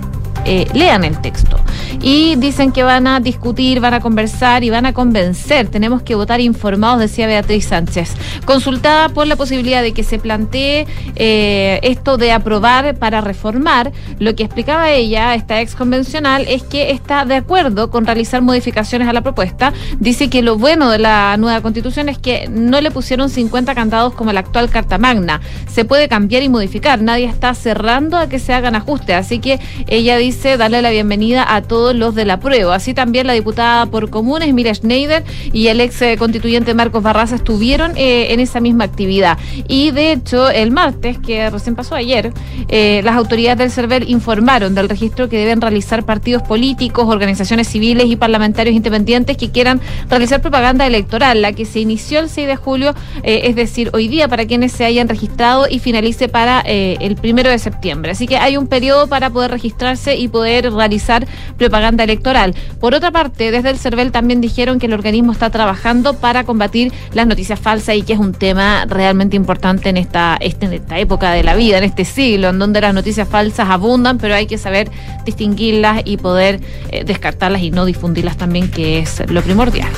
lean 0.75 1.05
el 1.05 1.21
texto 1.21 1.61
y 2.03 2.37
dicen 2.37 2.73
que 2.73 2.83
van 2.83 3.07
a 3.07 3.21
discutir, 3.21 3.81
van 3.81 3.95
a 3.95 4.01
conversar 4.01 4.65
y 4.65 4.71
van 4.71 4.87
a 4.87 4.93
convencer. 4.93 5.69
Tenemos 5.69 6.03
que 6.03 6.15
votar 6.15 6.41
informados, 6.41 7.01
decía 7.01 7.27
Beatriz 7.27 7.67
Sánchez. 7.67 8.15
Consultada 8.45 9.09
por 9.11 9.27
la 9.27 9.37
posibilidad 9.37 9.83
de 9.83 9.93
que 9.93 10.03
se 10.03 10.19
plantee 10.19 10.87
eh, 11.17 11.81
esto 11.83 12.17
de 12.17 12.33
aprobar 12.33 12.97
para 12.97 13.21
reformar, 13.21 13.93
lo 14.19 14.35
que 14.35 14.45
explicaba 14.45 14.91
ella, 14.91 15.35
esta 15.35 15.61
ex 15.61 15.75
convencional, 15.75 16.47
es 16.49 16.63
que 16.63 16.91
está 16.91 17.25
de 17.25 17.37
acuerdo 17.37 17.91
con 17.91 18.07
realizar 18.07 18.43
modificaciones 18.43 19.09
a 19.09 19.13
la 19.13 19.23
propuesta. 19.23 19.73
Dice 19.99 20.31
que 20.31 20.43
lo 20.43 20.57
bueno 20.57 20.91
de 20.91 20.99
la 20.99 21.37
nueva 21.37 21.61
constitución 21.61 22.09
es 22.09 22.19
que 22.19 22.49
no 22.49 22.81
le 22.81 22.91
pusieron 22.91 23.29
50 23.29 23.75
candados 23.75 24.15
como 24.15 24.33
la 24.33 24.41
actual 24.41 24.71
Carta 24.71 24.99
Magna. 24.99 25.41
Se 25.69 25.85
puede 25.85 26.09
cambiar 26.09 26.43
y 26.43 26.49
modificar. 26.49 27.03
Nadie 27.03 27.27
está 27.27 27.55
cerrando 27.55 28.17
a 28.17 28.29
que 28.29 28.39
se 28.39 28.55
hagan 28.55 28.75
ajustes. 28.75 29.17
Así 29.17 29.39
que 29.39 29.61
ella 29.87 30.17
dice 30.17 30.30
darle 30.31 30.81
la 30.81 30.91
bienvenida 30.91 31.45
a 31.55 31.63
todos 31.63 31.95
los 31.95 32.15
de 32.15 32.25
la 32.25 32.39
prueba. 32.39 32.75
Así 32.75 32.95
también 32.95 33.27
la 33.27 33.33
diputada 33.33 33.87
por 33.87 34.11
comunes, 34.11 34.53
Mira 34.55 34.73
Schneider, 34.73 35.25
y 35.53 35.67
el 35.67 35.81
ex 35.81 36.01
eh, 36.03 36.17
constituyente 36.17 36.73
Marcos 36.73 37.03
Barraza 37.03 37.35
estuvieron 37.35 37.93
eh, 37.97 38.33
en 38.33 38.41
esa 38.41 38.61
misma 38.61 38.85
actividad. 38.85 39.39
Y 39.69 39.91
de 39.91 40.13
hecho, 40.13 40.49
el 40.49 40.71
martes, 40.71 41.19
que 41.19 41.51
recién 41.51 41.75
pasó 41.75 41.95
ayer, 41.95 42.33
eh, 42.69 43.01
las 43.05 43.17
autoridades 43.17 43.59
del 43.59 43.71
CERVEL 43.71 44.09
informaron 44.09 44.75
del 44.75 44.89
registro 44.89 45.29
que 45.29 45.39
deben 45.39 45.61
realizar 45.61 46.05
partidos 46.05 46.43
políticos, 46.43 47.07
organizaciones 47.09 47.69
civiles 47.69 48.07
y 48.07 48.17
parlamentarios 48.17 48.77
independientes 48.77 49.37
que 49.37 49.51
quieran 49.51 49.81
realizar 50.09 50.41
propaganda 50.41 50.87
electoral, 50.87 51.43
la 51.43 51.53
que 51.53 51.65
se 51.65 51.81
inició 51.81 52.21
el 52.21 52.29
6 52.29 52.47
de 52.47 52.57
julio, 52.57 52.95
es 53.23 53.57
decir, 53.57 53.91
hoy 53.93 54.09
día 54.09 54.29
para 54.29 54.47
quienes 54.47 54.73
se 54.73 54.85
hayan 54.85 55.09
registrado 55.09 55.67
y 55.69 55.79
finalice 55.79 56.29
para 56.29 56.61
el 56.61 57.17
primero 57.17 57.51
de 57.51 57.59
septiembre. 57.59 58.13
Así 58.13 58.27
que 58.27 58.37
hay 58.37 58.57
un 58.57 58.67
periodo 58.67 59.07
para 59.09 59.31
poder 59.31 59.51
registrarse 59.51 60.17
y 60.21 60.29
poder 60.29 60.73
realizar 60.73 61.27
propaganda 61.57 62.05
electoral. 62.05 62.55
Por 62.79 62.95
otra 62.95 63.11
parte, 63.11 63.51
desde 63.51 63.71
el 63.71 63.79
CERVEL 63.79 64.13
también 64.13 64.41
dijeron 64.41 64.79
que 64.79 64.87
el 64.87 64.93
organismo 64.93 65.33
está 65.33 65.51
trabajando 65.51 66.15
para 66.15 66.45
combatir 66.45 66.93
las 67.13 67.27
noticias 67.27 67.59
falsas 67.59 67.97
y 67.97 68.03
que 68.03 68.13
es 68.13 68.19
un 68.19 68.33
tema 68.33 68.85
realmente 68.87 69.37
importante 69.37 69.89
en 69.89 69.97
esta, 69.97 70.37
este, 70.41 70.67
en 70.67 70.75
esta 70.75 70.99
época 70.99 71.33
de 71.33 71.43
la 71.43 71.55
vida, 71.55 71.79
en 71.79 71.85
este 71.85 72.05
siglo, 72.05 72.49
en 72.49 72.59
donde 72.59 72.81
las 72.81 72.95
noticias 72.95 73.29
falsas 73.29 73.69
abundan, 73.71 74.19
pero 74.19 74.35
hay 74.35 74.47
que 74.47 74.59
saber 74.59 74.91
distinguirlas 75.25 76.03
y 76.05 76.17
poder 76.17 76.61
eh, 76.91 77.05
descartarlas 77.05 77.63
y 77.63 77.71
no 77.71 77.85
difundirlas 77.85 78.37
también, 78.37 78.71
que 78.71 78.99
es 78.99 79.23
lo 79.31 79.43
primordial. 79.43 79.91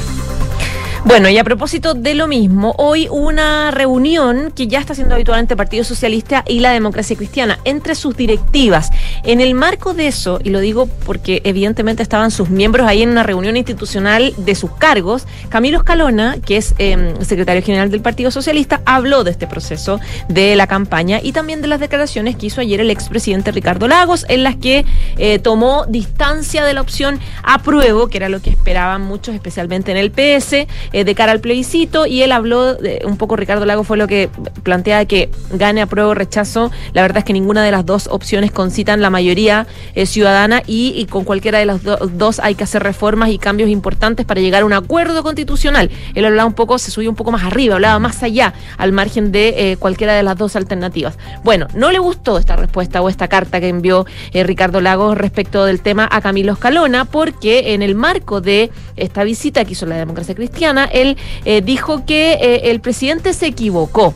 Bueno, 1.04 1.28
y 1.28 1.36
a 1.36 1.42
propósito 1.42 1.94
de 1.94 2.14
lo 2.14 2.28
mismo, 2.28 2.76
hoy 2.78 3.08
una 3.10 3.72
reunión 3.72 4.52
que 4.54 4.68
ya 4.68 4.78
está 4.78 4.94
siendo 4.94 5.16
habitual 5.16 5.40
entre 5.40 5.54
el 5.54 5.56
Partido 5.56 5.82
Socialista 5.82 6.44
y 6.46 6.60
la 6.60 6.70
Democracia 6.70 7.16
Cristiana, 7.16 7.58
entre 7.64 7.96
sus 7.96 8.16
directivas. 8.16 8.90
En 9.24 9.40
el 9.40 9.54
marco 9.54 9.94
de 9.94 10.06
eso, 10.06 10.38
y 10.42 10.50
lo 10.50 10.60
digo 10.60 10.86
porque 11.04 11.42
evidentemente 11.44 12.04
estaban 12.04 12.30
sus 12.30 12.50
miembros 12.50 12.86
ahí 12.86 13.02
en 13.02 13.10
una 13.10 13.24
reunión 13.24 13.56
institucional 13.56 14.32
de 14.36 14.54
sus 14.54 14.70
cargos, 14.70 15.26
Camilo 15.48 15.78
Escalona, 15.78 16.36
que 16.38 16.56
es 16.56 16.72
eh, 16.78 17.14
secretario 17.22 17.62
general 17.64 17.90
del 17.90 18.00
Partido 18.00 18.30
Socialista, 18.30 18.80
habló 18.86 19.24
de 19.24 19.32
este 19.32 19.48
proceso 19.48 19.98
de 20.28 20.54
la 20.54 20.68
campaña 20.68 21.18
y 21.20 21.32
también 21.32 21.62
de 21.62 21.68
las 21.68 21.80
declaraciones 21.80 22.36
que 22.36 22.46
hizo 22.46 22.60
ayer 22.60 22.80
el 22.80 22.90
expresidente 22.90 23.50
Ricardo 23.50 23.88
Lagos, 23.88 24.24
en 24.28 24.44
las 24.44 24.54
que 24.54 24.86
eh, 25.18 25.40
tomó 25.40 25.84
distancia 25.88 26.64
de 26.64 26.74
la 26.74 26.80
opción 26.80 27.18
apruebo, 27.42 28.06
que 28.06 28.18
era 28.18 28.28
lo 28.28 28.40
que 28.40 28.50
esperaban 28.50 29.02
muchos, 29.02 29.34
especialmente 29.34 29.90
en 29.90 29.96
el 29.96 30.12
PS 30.12 30.68
eh, 30.92 31.04
de 31.04 31.14
cara 31.14 31.32
al 31.32 31.40
plebiscito 31.40 32.06
y 32.06 32.22
él 32.22 32.32
habló, 32.32 32.76
un 33.04 33.16
poco 33.16 33.36
Ricardo 33.36 33.64
Lago 33.64 33.84
fue 33.84 33.96
lo 33.96 34.06
que 34.06 34.28
plantea 34.62 35.04
que 35.06 35.30
gane 35.50 35.82
a 35.82 35.86
prueba 35.86 36.10
o 36.10 36.14
rechazo. 36.14 36.70
La 36.92 37.02
verdad 37.02 37.18
es 37.18 37.24
que 37.24 37.32
ninguna 37.32 37.62
de 37.64 37.70
las 37.70 37.86
dos 37.86 38.08
opciones 38.10 38.52
concitan 38.52 39.00
la 39.00 39.10
mayoría 39.10 39.66
eh, 39.94 40.06
ciudadana 40.06 40.62
y, 40.66 41.06
con 41.06 41.24
cualquiera 41.24 41.58
de 41.58 41.66
las 41.66 41.80
dos 41.82 42.40
hay 42.40 42.54
que 42.54 42.64
hacer 42.64 42.82
reformas 42.82 43.30
y 43.30 43.38
cambios 43.38 43.70
importantes 43.70 44.26
para 44.26 44.40
llegar 44.40 44.62
a 44.62 44.64
un 44.64 44.72
acuerdo 44.72 45.22
constitucional. 45.22 45.90
Él 46.14 46.24
hablaba 46.24 46.46
un 46.46 46.54
poco, 46.54 46.78
se 46.78 46.90
subió 46.90 47.10
un 47.10 47.16
poco 47.16 47.32
más 47.32 47.44
arriba, 47.44 47.74
hablaba 47.74 47.98
más 47.98 48.22
allá, 48.22 48.54
al 48.78 48.92
margen 48.92 49.32
de 49.32 49.72
eh, 49.72 49.76
cualquiera 49.76 50.14
de 50.14 50.22
las 50.22 50.36
dos 50.36 50.56
alternativas. 50.56 51.18
Bueno, 51.44 51.66
no 51.74 51.90
le 51.90 51.98
gustó 51.98 52.38
esta 52.38 52.56
respuesta 52.56 53.02
o 53.02 53.08
esta 53.08 53.28
carta 53.28 53.60
que 53.60 53.68
envió 53.68 54.06
Ricardo 54.32 54.80
Lagos 54.80 55.16
respecto 55.16 55.64
del 55.64 55.80
tema 55.80 56.08
a 56.10 56.20
Camilo 56.20 56.52
Escalona, 56.52 57.04
porque 57.04 57.74
en 57.74 57.82
el 57.82 57.94
marco 57.94 58.40
de 58.40 58.70
esta 58.96 59.24
visita 59.24 59.64
que 59.64 59.72
hizo 59.72 59.86
la 59.86 59.96
democracia 59.96 60.34
cristiana, 60.34 60.81
él 60.86 61.16
eh, 61.44 61.62
dijo 61.62 62.04
que 62.06 62.32
eh, 62.34 62.70
el 62.70 62.80
presidente 62.80 63.32
se 63.32 63.46
equivocó 63.46 64.14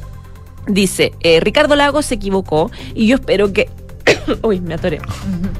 dice, 0.66 1.12
eh, 1.20 1.40
Ricardo 1.40 1.76
Lagos 1.76 2.07
se 2.07 2.14
equivocó 2.14 2.70
y 2.94 3.07
yo 3.07 3.16
espero 3.16 3.52
que... 3.52 3.68
Uy, 4.42 4.61
me 4.61 4.74
atoré. 4.74 5.00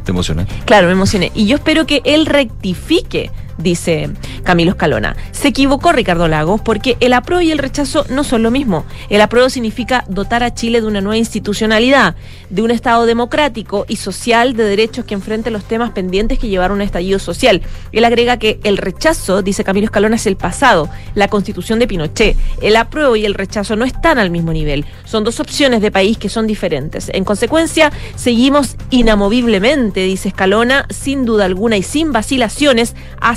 ¿Te 0.05 0.11
emociona? 0.11 0.47
Claro, 0.65 0.87
me 0.87 0.93
emocioné. 0.93 1.33
Y 1.35 1.47
yo 1.47 1.57
espero 1.57 1.87
que 1.87 2.03
él 2.05 2.27
rectifique 2.27 3.31
dice 3.59 4.11
Camilo 4.45 4.71
Escalona. 4.71 5.17
Se 5.33 5.49
equivocó 5.49 5.93
Ricardo 5.93 6.29
Lagos 6.29 6.61
porque 6.61 6.97
el 7.01 7.13
apruebo 7.13 7.43
y 7.43 7.51
el 7.51 7.59
rechazo 7.59 8.05
no 8.09 8.25
son 8.25 8.43
lo 8.43 8.51
mismo. 8.51 8.85
El 9.09 9.21
apruebo 9.21 9.51
significa 9.51 10.05
dotar 10.09 10.43
a 10.43 10.55
Chile 10.55 10.81
de 10.81 10.87
una 10.87 11.01
nueva 11.01 11.17
institucionalidad, 11.17 12.15
de 12.51 12.63
un 12.63 12.71
Estado 12.71 13.07
democrático 13.07 13.85
y 13.89 13.97
social 13.97 14.57
de 14.57 14.65
derechos 14.65 15.05
que 15.05 15.15
enfrente 15.15 15.51
los 15.51 15.65
temas 15.65 15.91
pendientes 15.91 16.39
que 16.39 16.49
llevaron 16.49 16.77
a 16.77 16.83
un 16.83 16.83
estallido 16.83 17.19
social. 17.19 17.63
Él 17.93 18.05
agrega 18.05 18.39
que 18.39 18.61
el 18.65 18.77
rechazo, 18.77 19.43
dice 19.43 19.65
Camilo 19.65 19.87
Escalona, 19.87 20.17
es 20.17 20.27
el 20.27 20.37
pasado, 20.37 20.89
la 21.15 21.29
constitución 21.29 21.79
de 21.79 21.87
Pinochet. 21.87 22.37
El 22.61 22.77
apruebo 22.77 23.17
y 23.17 23.25
el 23.25 23.35
rechazo 23.35 23.77
no 23.77 23.85
están 23.85 24.19
al 24.19 24.31
mismo 24.31 24.53
nivel. 24.53 24.85
Son 25.05 25.25
dos 25.25 25.41
opciones 25.41 25.81
de 25.81 25.91
país 25.91 26.19
que 26.19 26.29
son 26.29 26.47
diferentes. 26.47 27.11
En 27.13 27.25
consecuencia, 27.25 27.93
seguimos 28.15 28.77
inamoviblemente, 28.91 30.05
dice 30.05 30.29
Escalona, 30.29 30.87
sin 30.91 31.25
duda 31.25 31.45
alguna 31.45 31.77
y 31.77 31.83
sin 31.83 32.13
vacilaciones, 32.13 32.95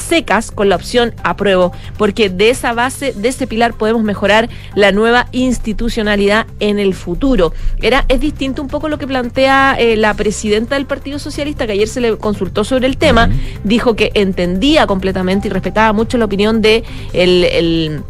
secas 0.10 0.52
con 0.52 0.70
la 0.70 0.76
opción 0.76 1.14
apruebo, 1.24 1.72
porque 1.98 2.30
de 2.30 2.50
esa 2.50 2.74
base, 2.74 3.14
de 3.14 3.30
ese 3.30 3.46
pilar 3.46 3.76
podemos 3.76 4.04
mejorar 4.04 4.50
la 4.76 4.92
nueva 4.92 5.28
institucionalidad 5.32 6.48
en 6.60 6.80
el 6.80 6.96
futuro. 6.96 7.54
Era, 7.82 8.06
es 8.10 8.20
distinto 8.20 8.62
un 8.62 8.68
poco 8.68 8.90
lo 8.90 8.98
que 8.98 9.08
plantea 9.08 9.76
eh, 9.78 9.96
la 9.96 10.16
presidenta 10.16 10.76
del 10.76 10.88
Partido 10.88 11.20
Socialista, 11.20 11.68
que 11.68 11.74
ayer 11.74 11.88
se 11.88 12.02
le 12.02 12.18
consultó 12.18 12.64
sobre 12.64 12.88
el 12.88 12.98
tema, 12.98 13.30
dijo 13.64 13.96
que 13.96 14.12
entendía 14.16 14.88
completamente 14.88 15.48
y 15.48 15.52
respetaba 15.52 15.94
mucho 15.94 16.18
la 16.18 16.26
opinión 16.26 16.62
de 16.62 16.84
el 17.14 17.44
el 17.44 18.04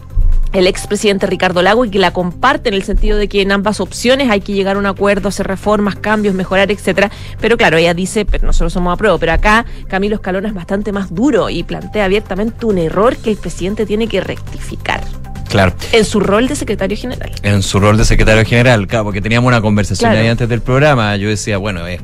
expresidente 0.53 1.27
Ricardo 1.27 1.61
Lago 1.61 1.85
y 1.85 1.89
que 1.89 1.99
la 1.99 2.11
comparte 2.11 2.69
en 2.69 2.75
el 2.75 2.83
sentido 2.83 3.17
de 3.17 3.27
que 3.27 3.41
en 3.41 3.51
ambas 3.51 3.79
opciones 3.79 4.29
hay 4.29 4.41
que 4.41 4.53
llegar 4.53 4.75
a 4.75 4.79
un 4.79 4.85
acuerdo, 4.85 5.29
hacer 5.29 5.47
reformas, 5.47 5.95
cambios, 5.95 6.33
mejorar, 6.33 6.71
etcétera. 6.71 7.11
Pero 7.39 7.57
claro, 7.57 7.77
ella 7.77 7.93
dice, 7.93 8.25
pero 8.25 8.47
nosotros 8.47 8.73
somos 8.73 8.93
a 8.93 8.97
prueba, 8.97 9.17
pero 9.17 9.33
acá 9.33 9.65
Camilo 9.87 10.15
Escalona 10.15 10.47
es 10.47 10.53
bastante 10.53 10.91
más 10.91 11.13
duro 11.13 11.49
y 11.49 11.63
plantea 11.63 12.05
abiertamente 12.05 12.65
un 12.65 12.77
error 12.77 13.15
que 13.17 13.31
el 13.31 13.37
presidente 13.37 13.85
tiene 13.85 14.07
que 14.07 14.21
rectificar. 14.21 15.01
Claro. 15.49 15.73
En 15.91 16.05
su 16.05 16.19
rol 16.19 16.47
de 16.47 16.55
secretario 16.55 16.95
general. 16.95 17.31
En 17.41 17.63
su 17.63 17.79
rol 17.79 17.97
de 17.97 18.05
secretario 18.05 18.45
general, 18.45 18.85
claro, 18.87 19.05
porque 19.05 19.21
teníamos 19.21 19.47
una 19.47 19.61
conversación 19.61 20.11
ahí 20.11 20.27
antes 20.27 20.47
del 20.47 20.61
programa. 20.61 21.15
Yo 21.17 21.27
decía, 21.27 21.57
bueno, 21.57 21.87
es, 21.87 22.01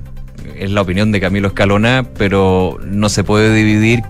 es 0.56 0.72
la 0.72 0.82
opinión 0.82 1.12
de 1.12 1.22
Camilo 1.22 1.50
Escalona, 1.50 2.08
pero 2.18 2.80
no 2.84 3.08
se 3.10 3.24
puede 3.24 3.54
dividir 3.54 4.04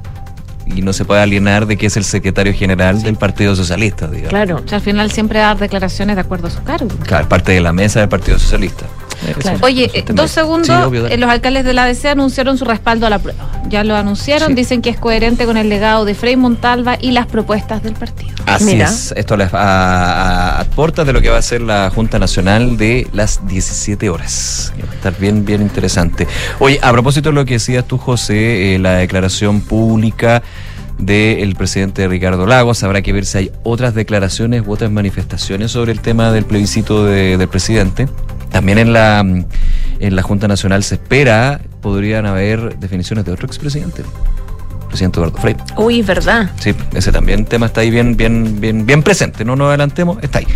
y 0.65 0.81
no 0.81 0.93
se 0.93 1.05
puede 1.05 1.21
alienar 1.21 1.65
de 1.65 1.77
que 1.77 1.87
es 1.87 1.97
el 1.97 2.03
secretario 2.03 2.53
general 2.53 3.01
del 3.03 3.15
Partido 3.15 3.55
Socialista, 3.55 4.07
digamos. 4.07 4.29
Claro, 4.29 4.61
o 4.63 4.67
sea, 4.67 4.77
al 4.77 4.83
final 4.83 5.11
siempre 5.11 5.39
da 5.39 5.55
declaraciones 5.55 6.15
de 6.15 6.21
acuerdo 6.21 6.47
a 6.47 6.51
su 6.51 6.63
cargo. 6.63 6.89
Claro, 7.05 7.29
parte 7.29 7.51
de 7.51 7.61
la 7.61 7.73
mesa 7.73 7.99
del 7.99 8.09
Partido 8.09 8.39
Socialista. 8.39 8.85
Oye, 9.61 9.89
eh, 9.93 10.03
dos 10.07 10.31
segundos. 10.31 10.69
Eh, 11.09 11.17
los 11.17 11.29
alcaldes 11.29 11.65
de 11.65 11.73
la 11.73 11.85
ABC 11.85 12.05
anunciaron 12.05 12.57
su 12.57 12.65
respaldo 12.65 13.07
a 13.07 13.09
la 13.09 13.19
prueba. 13.19 13.49
Ya 13.67 13.83
lo 13.83 13.95
anunciaron, 13.95 14.55
dicen 14.55 14.81
que 14.81 14.89
es 14.89 14.97
coherente 14.97 15.45
con 15.45 15.57
el 15.57 15.69
legado 15.69 16.05
de 16.05 16.13
Frei 16.13 16.35
Montalva 16.35 16.97
y 16.99 17.11
las 17.11 17.27
propuestas 17.27 17.83
del 17.83 17.93
partido. 17.93 18.33
Así 18.45 18.79
es. 18.79 19.13
Esto 19.15 19.37
les 19.37 19.53
a, 19.53 20.59
aporta 20.59 21.03
de 21.03 21.13
lo 21.13 21.21
que 21.21 21.29
va 21.29 21.37
a 21.37 21.41
ser 21.41 21.61
la 21.61 21.91
Junta 21.93 22.19
Nacional 22.19 22.77
de 22.77 23.07
las 23.13 23.47
17 23.47 24.09
horas. 24.09 24.73
Va 24.79 24.91
a 24.91 24.95
estar 24.95 25.17
bien, 25.17 25.45
bien 25.45 25.61
interesante. 25.61 26.27
Oye, 26.59 26.79
a 26.81 26.91
propósito 26.91 27.29
de 27.29 27.35
lo 27.35 27.45
que 27.45 27.53
decías 27.55 27.85
tú, 27.85 27.97
José, 27.97 28.75
eh, 28.75 28.79
la 28.79 28.93
declaración 28.93 29.61
pública 29.61 30.43
del 30.97 31.55
presidente 31.55 32.07
Ricardo 32.07 32.45
Lagos. 32.45 32.83
Habrá 32.83 33.01
que 33.01 33.13
ver 33.13 33.25
si 33.25 33.37
hay 33.37 33.51
otras 33.63 33.95
declaraciones 33.95 34.63
u 34.65 34.71
otras 34.71 34.91
manifestaciones 34.91 35.71
sobre 35.71 35.91
el 35.91 35.99
tema 35.99 36.31
del 36.31 36.45
plebiscito 36.45 37.05
del 37.05 37.47
presidente. 37.47 38.07
También 38.55 38.77
en 38.77 38.93
la, 38.93 39.19
en 39.19 40.15
la 40.15 40.21
Junta 40.21 40.47
Nacional 40.47 40.81
se 40.81 40.95
espera, 40.95 41.59
podrían 41.81 42.25
haber 42.25 42.79
definiciones 42.79 43.25
de 43.25 43.33
otro 43.33 43.47
expresidente 43.47 44.01
presidente 44.95 45.19
Eduardo 45.19 45.37
Frei. 45.37 45.55
Uy, 45.75 46.01
verdad. 46.01 46.51
Sí, 46.59 46.73
ese 46.93 47.11
también 47.11 47.43
tema 47.45 47.65
está 47.65 47.81
ahí 47.81 47.89
bien, 47.89 48.15
bien, 48.15 48.61
bien, 48.61 48.85
bien 48.85 49.03
presente. 49.03 49.43
No 49.43 49.55
nos 49.57 49.67
adelantemos, 49.67 50.17
está 50.23 50.39
ahí. 50.39 50.47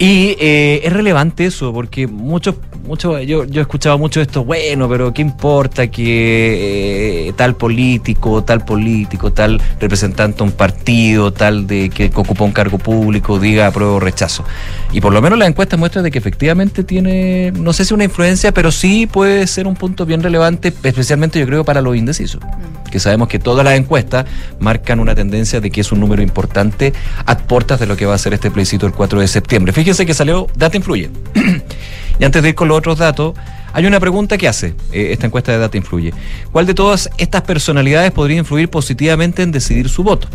Y 0.00 0.34
eh, 0.40 0.80
es 0.82 0.92
relevante 0.94 1.44
eso, 1.44 1.74
porque 1.74 2.06
muchos, 2.06 2.54
muchos, 2.86 3.20
yo, 3.26 3.44
yo 3.44 3.60
he 3.60 3.62
escuchado 3.62 3.98
mucho 3.98 4.22
esto, 4.22 4.44
bueno, 4.44 4.88
pero 4.88 5.12
¿qué 5.12 5.20
importa 5.20 5.88
que 5.88 7.28
eh, 7.28 7.32
tal 7.36 7.54
político, 7.54 8.42
tal 8.42 8.64
político, 8.64 9.30
tal 9.30 9.60
representante 9.78 10.38
de 10.38 10.44
un 10.44 10.52
partido, 10.52 11.34
tal 11.34 11.66
de 11.66 11.90
que, 11.90 12.10
ocupa 12.14 12.44
un 12.44 12.52
cargo 12.52 12.78
público, 12.78 13.38
diga 13.38 13.66
apruebo 13.66 13.96
o 13.96 14.00
rechazo? 14.00 14.42
Y 14.90 15.02
por 15.02 15.12
lo 15.12 15.20
menos 15.20 15.38
la 15.38 15.46
encuesta 15.46 15.76
muestra 15.76 16.00
de 16.00 16.10
que 16.10 16.18
efectivamente 16.18 16.82
tiene, 16.82 17.52
no 17.52 17.74
sé 17.74 17.84
si 17.84 17.92
una 17.92 18.04
influencia, 18.04 18.52
pero 18.52 18.72
sí 18.72 19.06
puede 19.06 19.46
ser 19.46 19.66
un 19.66 19.74
punto 19.74 20.06
bien 20.06 20.22
relevante, 20.22 20.72
especialmente 20.82 21.38
yo 21.38 21.44
creo 21.44 21.62
para 21.62 21.82
los 21.82 21.94
indecisos, 21.94 22.40
mm. 22.42 22.90
que 22.90 22.98
sabemos 22.98 23.28
que 23.28 23.38
todas 23.60 23.74
las 23.74 23.78
encuestas 23.78 24.24
marcan 24.58 25.00
una 25.00 25.14
tendencia 25.14 25.60
de 25.60 25.70
que 25.70 25.82
es 25.82 25.92
un 25.92 26.00
número 26.00 26.22
importante 26.22 26.94
a 27.26 27.36
puertas 27.36 27.78
de 27.78 27.86
lo 27.86 27.94
que 27.94 28.06
va 28.06 28.14
a 28.14 28.18
ser 28.18 28.32
este 28.32 28.50
plebiscito 28.50 28.86
el 28.86 28.92
4 28.92 29.20
de 29.20 29.28
septiembre. 29.28 29.74
Fíjense 29.74 30.06
que 30.06 30.14
salió 30.14 30.46
Data 30.56 30.78
Influye. 30.78 31.10
y 32.18 32.24
antes 32.24 32.42
de 32.42 32.48
ir 32.48 32.54
con 32.54 32.68
los 32.68 32.78
otros 32.78 32.96
datos, 32.98 33.34
hay 33.74 33.84
una 33.84 34.00
pregunta 34.00 34.38
que 34.38 34.48
hace 34.48 34.68
eh, 34.92 35.08
esta 35.12 35.26
encuesta 35.26 35.52
de 35.52 35.58
Data 35.58 35.76
Influye. 35.76 36.14
¿Cuál 36.50 36.64
de 36.64 36.72
todas 36.72 37.10
estas 37.18 37.42
personalidades 37.42 38.12
podría 38.12 38.38
influir 38.38 38.70
positivamente 38.70 39.42
en 39.42 39.52
decidir 39.52 39.90
su 39.90 40.04
voto? 40.04 40.26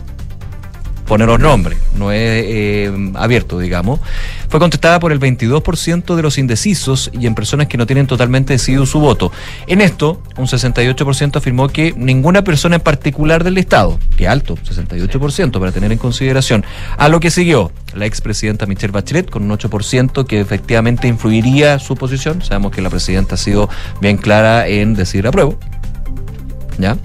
Poner 1.05 1.27
los 1.27 1.39
nombres, 1.39 1.77
no 1.95 2.11
es 2.11 2.19
eh, 2.21 3.11
abierto, 3.13 3.59
digamos, 3.59 3.99
fue 4.49 4.59
contestada 4.59 4.99
por 4.99 5.11
el 5.11 5.19
22% 5.19 6.15
de 6.15 6.21
los 6.21 6.37
indecisos 6.37 7.11
y 7.13 7.27
en 7.27 7.35
personas 7.35 7.67
que 7.67 7.77
no 7.77 7.85
tienen 7.85 8.07
totalmente 8.07 8.53
decidido 8.53 8.85
su 8.85 8.99
voto. 8.99 9.31
En 9.67 9.81
esto, 9.81 10.21
un 10.37 10.47
68% 10.47 11.37
afirmó 11.37 11.67
que 11.69 11.93
ninguna 11.95 12.43
persona 12.43 12.77
en 12.77 12.81
particular 12.81 13.43
del 13.43 13.57
Estado, 13.57 13.99
que 14.17 14.27
alto, 14.27 14.55
68% 14.55 15.59
para 15.59 15.71
tener 15.71 15.91
en 15.91 15.97
consideración, 15.97 16.65
a 16.97 17.09
lo 17.09 17.19
que 17.19 17.31
siguió 17.31 17.71
la 17.93 18.05
expresidenta 18.05 18.65
Michelle 18.65 18.91
Bachelet 18.91 19.29
con 19.29 19.43
un 19.43 19.57
8% 19.57 20.25
que 20.25 20.39
efectivamente 20.39 21.07
influiría 21.07 21.79
su 21.79 21.95
posición. 21.95 22.41
Sabemos 22.41 22.71
que 22.71 22.81
la 22.81 22.89
presidenta 22.89 23.35
ha 23.35 23.37
sido 23.37 23.69
bien 24.01 24.17
clara 24.17 24.67
en 24.67 24.93
decir 24.93 25.27
apruebo. 25.27 25.57
¿Ya? 26.77 26.97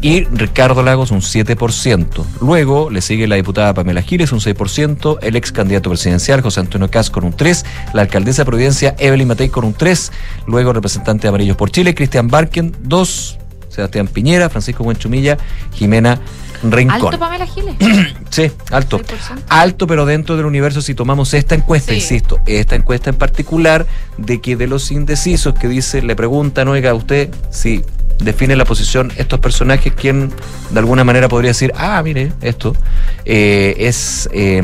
Y 0.00 0.24
Ricardo 0.24 0.82
Lagos 0.82 1.10
un 1.10 1.20
7%. 1.20 2.24
Luego 2.40 2.90
le 2.90 3.00
sigue 3.00 3.26
la 3.26 3.36
diputada 3.36 3.74
Pamela 3.74 4.02
Giles 4.02 4.32
un 4.32 4.40
6%, 4.40 5.18
el 5.22 5.36
ex 5.36 5.52
candidato 5.52 5.90
presidencial 5.90 6.42
José 6.42 6.60
Antonio 6.60 6.90
Cas 6.90 7.10
con 7.10 7.24
un 7.24 7.32
3%, 7.32 7.64
la 7.92 8.02
alcaldesa 8.02 8.42
de 8.42 8.46
Providencia 8.46 8.94
Evelyn 8.98 9.28
Matei 9.28 9.48
con 9.48 9.64
un 9.64 9.74
3%, 9.74 10.10
luego 10.46 10.72
representante 10.72 11.22
de 11.22 11.28
Amarillos 11.28 11.56
por 11.56 11.70
Chile 11.70 11.94
Cristian 11.94 12.28
Barken 12.28 12.72
2%, 12.84 13.38
Sebastián 13.76 14.08
Piñera, 14.08 14.48
Francisco 14.48 14.84
Buenchumilla, 14.84 15.36
Jimena 15.74 16.18
Rincón. 16.62 17.08
¿Alto 17.08 17.18
Pamela 17.18 17.46
Giles? 17.46 17.74
sí, 18.30 18.50
alto. 18.70 19.00
Alto, 19.50 19.86
pero 19.86 20.06
dentro 20.06 20.36
del 20.38 20.46
universo, 20.46 20.80
si 20.80 20.94
tomamos 20.94 21.34
esta 21.34 21.54
encuesta, 21.54 21.92
insisto, 21.92 22.40
esta 22.46 22.74
encuesta 22.74 23.10
en 23.10 23.16
particular, 23.16 23.86
de 24.16 24.40
que 24.40 24.56
de 24.56 24.66
los 24.66 24.90
indecisos 24.90 25.54
que 25.54 25.68
dice, 25.68 26.00
le 26.00 26.16
preguntan, 26.16 26.68
oiga, 26.68 26.94
usted, 26.94 27.28
si 27.50 27.84
define 28.18 28.56
la 28.56 28.64
posición 28.64 29.12
estos 29.16 29.40
personajes, 29.40 29.92
quien 29.92 30.32
de 30.70 30.78
alguna 30.78 31.04
manera 31.04 31.28
podría 31.28 31.50
decir, 31.50 31.72
ah, 31.76 32.00
mire, 32.02 32.32
esto 32.40 32.74
eh, 33.24 33.74
es 33.78 34.28
eh, 34.32 34.62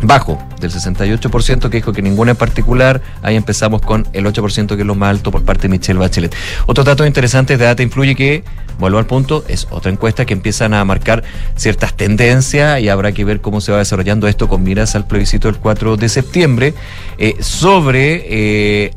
bajo 0.00 0.42
del 0.60 0.70
68% 0.70 1.68
que 1.68 1.76
dijo 1.76 1.92
que 1.92 2.02
ninguna 2.02 2.32
en 2.32 2.36
particular, 2.36 3.02
ahí 3.22 3.36
empezamos 3.36 3.82
con 3.82 4.06
el 4.12 4.24
8% 4.26 4.74
que 4.74 4.82
es 4.82 4.86
lo 4.86 4.94
más 4.94 5.10
alto 5.10 5.30
por 5.30 5.44
parte 5.44 5.62
de 5.62 5.68
Michelle 5.70 5.98
Bachelet. 5.98 6.34
Otro 6.66 6.84
dato 6.84 7.06
interesante 7.06 7.56
de 7.56 7.64
Data 7.64 7.82
Influye 7.82 8.14
que, 8.14 8.44
vuelvo 8.78 8.98
al 8.98 9.06
punto, 9.06 9.44
es 9.48 9.66
otra 9.70 9.90
encuesta 9.90 10.24
que 10.24 10.34
empiezan 10.34 10.74
a 10.74 10.84
marcar 10.84 11.22
ciertas 11.56 11.94
tendencias 11.96 12.80
y 12.80 12.88
habrá 12.88 13.12
que 13.12 13.24
ver 13.24 13.40
cómo 13.40 13.60
se 13.60 13.72
va 13.72 13.78
desarrollando 13.78 14.28
esto 14.28 14.48
con 14.48 14.62
miras 14.62 14.94
al 14.94 15.06
plebiscito 15.06 15.48
del 15.48 15.60
4 15.60 15.96
de 15.96 16.08
septiembre 16.08 16.74
eh, 17.18 17.36
sobre 17.40 18.92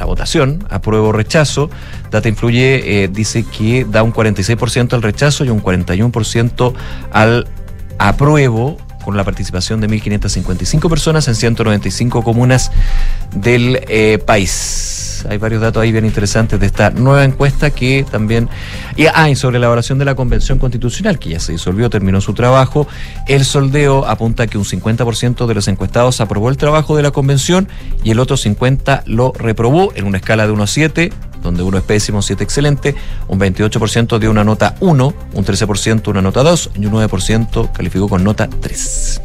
la 0.00 0.06
votación, 0.06 0.64
apruebo 0.70 1.08
o 1.08 1.12
rechazo. 1.12 1.70
Data 2.10 2.28
Influye 2.28 3.04
eh, 3.04 3.08
dice 3.08 3.44
que 3.44 3.84
da 3.84 4.02
un 4.02 4.12
46% 4.12 4.94
al 4.94 5.02
rechazo 5.02 5.44
y 5.44 5.50
un 5.50 5.62
41% 5.62 6.72
al 7.12 7.46
apruebo 7.98 8.78
con 9.04 9.16
la 9.16 9.24
participación 9.24 9.80
de 9.80 9.88
1.555 9.88 10.88
personas 10.88 11.28
en 11.28 11.34
195 11.34 12.22
comunas 12.22 12.70
del 13.34 13.80
eh, 13.88 14.18
país. 14.24 15.24
Hay 15.28 15.38
varios 15.38 15.60
datos 15.60 15.82
ahí 15.82 15.92
bien 15.92 16.04
interesantes 16.04 16.58
de 16.58 16.66
esta 16.66 16.90
nueva 16.90 17.24
encuesta 17.24 17.70
que 17.70 18.04
también... 18.10 18.48
Y, 18.96 19.06
ah, 19.06 19.28
sobre 19.34 19.58
la 19.58 19.66
elaboración 19.66 19.98
de 19.98 20.04
la 20.04 20.14
Convención 20.14 20.58
Constitucional, 20.58 21.18
que 21.18 21.30
ya 21.30 21.40
se 21.40 21.52
disolvió, 21.52 21.90
terminó 21.90 22.20
su 22.20 22.34
trabajo. 22.34 22.86
El 23.26 23.44
soldeo 23.44 24.06
apunta 24.06 24.46
que 24.46 24.58
un 24.58 24.64
50% 24.64 25.46
de 25.46 25.54
los 25.54 25.68
encuestados 25.68 26.20
aprobó 26.20 26.48
el 26.48 26.56
trabajo 26.56 26.96
de 26.96 27.02
la 27.02 27.10
Convención 27.10 27.68
y 28.02 28.10
el 28.10 28.18
otro 28.18 28.36
50% 28.36 29.02
lo 29.06 29.32
reprobó 29.32 29.92
en 29.94 30.06
una 30.06 30.18
escala 30.18 30.46
de 30.46 30.52
1 30.52 30.62
a 30.62 30.66
7 30.66 31.12
donde 31.42 31.62
uno 31.62 31.78
es 31.78 31.84
pésimo, 31.84 32.22
7 32.22 32.42
excelente, 32.44 32.94
un 33.28 33.38
28% 33.38 34.18
dio 34.18 34.30
una 34.30 34.44
nota 34.44 34.74
1, 34.80 35.14
un 35.34 35.44
13% 35.44 36.08
una 36.08 36.22
nota 36.22 36.42
2 36.42 36.70
y 36.76 36.86
un 36.86 36.92
9% 36.92 37.72
calificó 37.72 38.08
con 38.08 38.24
nota 38.24 38.48
3. 38.48 39.22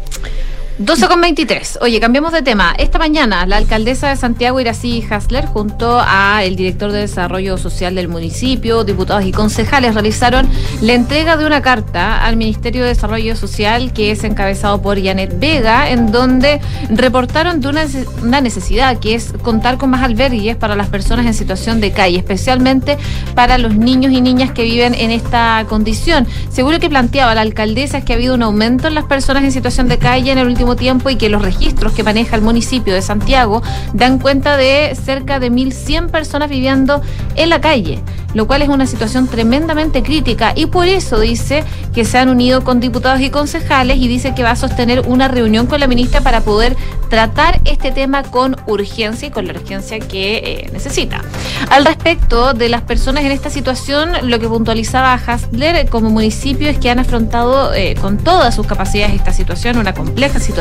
12 0.77 1.07
con 1.07 1.21
23. 1.21 1.79
Oye, 1.79 2.01
cambiamos 2.01 2.33
de 2.33 2.41
tema. 2.41 2.73
Esta 2.77 2.99
mañana, 2.99 3.45
la 3.45 3.55
alcaldesa 3.55 4.09
de 4.09 4.17
Santiago, 4.17 4.59
Irací 4.59 5.01
Hasler, 5.09 5.45
junto 5.45 6.01
a 6.01 6.43
el 6.43 6.57
director 6.57 6.91
de 6.91 6.99
Desarrollo 6.99 7.57
Social 7.57 7.95
del 7.95 8.09
municipio, 8.09 8.83
diputados 8.83 9.23
y 9.23 9.31
concejales, 9.31 9.93
realizaron 9.93 10.49
la 10.81 10.91
entrega 10.91 11.37
de 11.37 11.45
una 11.45 11.61
carta 11.61 12.25
al 12.25 12.35
Ministerio 12.35 12.81
de 12.81 12.89
Desarrollo 12.89 13.37
Social 13.37 13.93
que 13.93 14.11
es 14.11 14.25
encabezado 14.25 14.81
por 14.81 15.01
Janet 15.01 15.39
Vega, 15.39 15.89
en 15.91 16.11
donde 16.11 16.59
reportaron 16.89 17.61
de 17.61 17.69
una, 17.69 17.85
una 18.21 18.41
necesidad 18.41 18.99
que 18.99 19.15
es 19.15 19.31
contar 19.43 19.77
con 19.77 19.91
más 19.91 20.03
albergues 20.03 20.57
para 20.57 20.75
las 20.75 20.89
personas 20.89 21.25
en 21.25 21.33
situación 21.33 21.79
de 21.79 21.93
calle, 21.93 22.17
especialmente 22.17 22.97
para 23.33 23.57
los 23.57 23.77
niños 23.77 24.11
y 24.11 24.19
niñas 24.19 24.51
que 24.51 24.63
viven 24.63 24.93
en 24.93 25.11
esta 25.11 25.65
condición. 25.69 26.27
Seguro 26.49 26.81
que 26.81 26.89
planteaba 26.89 27.33
la 27.33 27.41
alcaldesa 27.41 27.99
es 27.99 28.03
que 28.03 28.11
ha 28.11 28.17
habido 28.17 28.35
un 28.35 28.43
aumento 28.43 28.89
en 28.89 28.95
las 28.95 29.05
personas 29.05 29.45
en 29.45 29.53
situación 29.53 29.87
de 29.87 29.99
calle 29.99 30.33
en 30.33 30.37
el 30.37 30.47
último 30.47 30.64
tiempo 30.73 31.11
y 31.11 31.17
que 31.17 31.29
los 31.29 31.43
registros 31.43 31.93
que 31.93 32.01
maneja 32.01 32.35
el 32.35 32.41
municipio 32.41 32.95
de 32.95 33.03
Santiago 33.03 33.61
dan 33.93 34.17
cuenta 34.17 34.57
de 34.57 34.95
cerca 34.95 35.39
de 35.39 35.51
1.100 35.51 36.09
personas 36.09 36.49
viviendo 36.49 37.01
en 37.35 37.49
la 37.49 37.61
calle, 37.61 37.99
lo 38.33 38.47
cual 38.47 38.63
es 38.63 38.69
una 38.69 38.87
situación 38.87 39.27
tremendamente 39.27 40.01
crítica 40.01 40.53
y 40.55 40.65
por 40.65 40.87
eso 40.87 41.19
dice 41.19 41.63
que 41.93 42.03
se 42.03 42.17
han 42.17 42.29
unido 42.29 42.63
con 42.63 42.79
diputados 42.79 43.21
y 43.21 43.29
concejales 43.29 43.97
y 43.97 44.07
dice 44.07 44.33
que 44.33 44.41
va 44.41 44.51
a 44.51 44.55
sostener 44.55 45.01
una 45.01 45.27
reunión 45.27 45.67
con 45.67 45.79
la 45.79 45.87
ministra 45.87 46.21
para 46.21 46.41
poder 46.41 46.75
tratar 47.09 47.61
este 47.65 47.91
tema 47.91 48.23
con 48.23 48.55
urgencia 48.65 49.27
y 49.27 49.31
con 49.31 49.45
la 49.45 49.53
urgencia 49.53 49.99
que 49.99 50.37
eh, 50.37 50.69
necesita. 50.73 51.21
Al 51.69 51.85
respecto 51.85 52.53
de 52.53 52.69
las 52.69 52.81
personas 52.81 53.23
en 53.23 53.31
esta 53.31 53.49
situación, 53.49 54.11
lo 54.23 54.39
que 54.39 54.47
puntualizaba 54.47 55.13
Hasler 55.13 55.87
como 55.89 56.09
municipio 56.09 56.69
es 56.69 56.77
que 56.77 56.89
han 56.89 56.99
afrontado 56.99 57.73
eh, 57.73 57.95
con 58.01 58.17
todas 58.17 58.55
sus 58.55 58.65
capacidades 58.65 59.13
esta 59.15 59.33
situación, 59.33 59.77
una 59.77 59.93
compleja 59.93 60.39
situación 60.39 60.54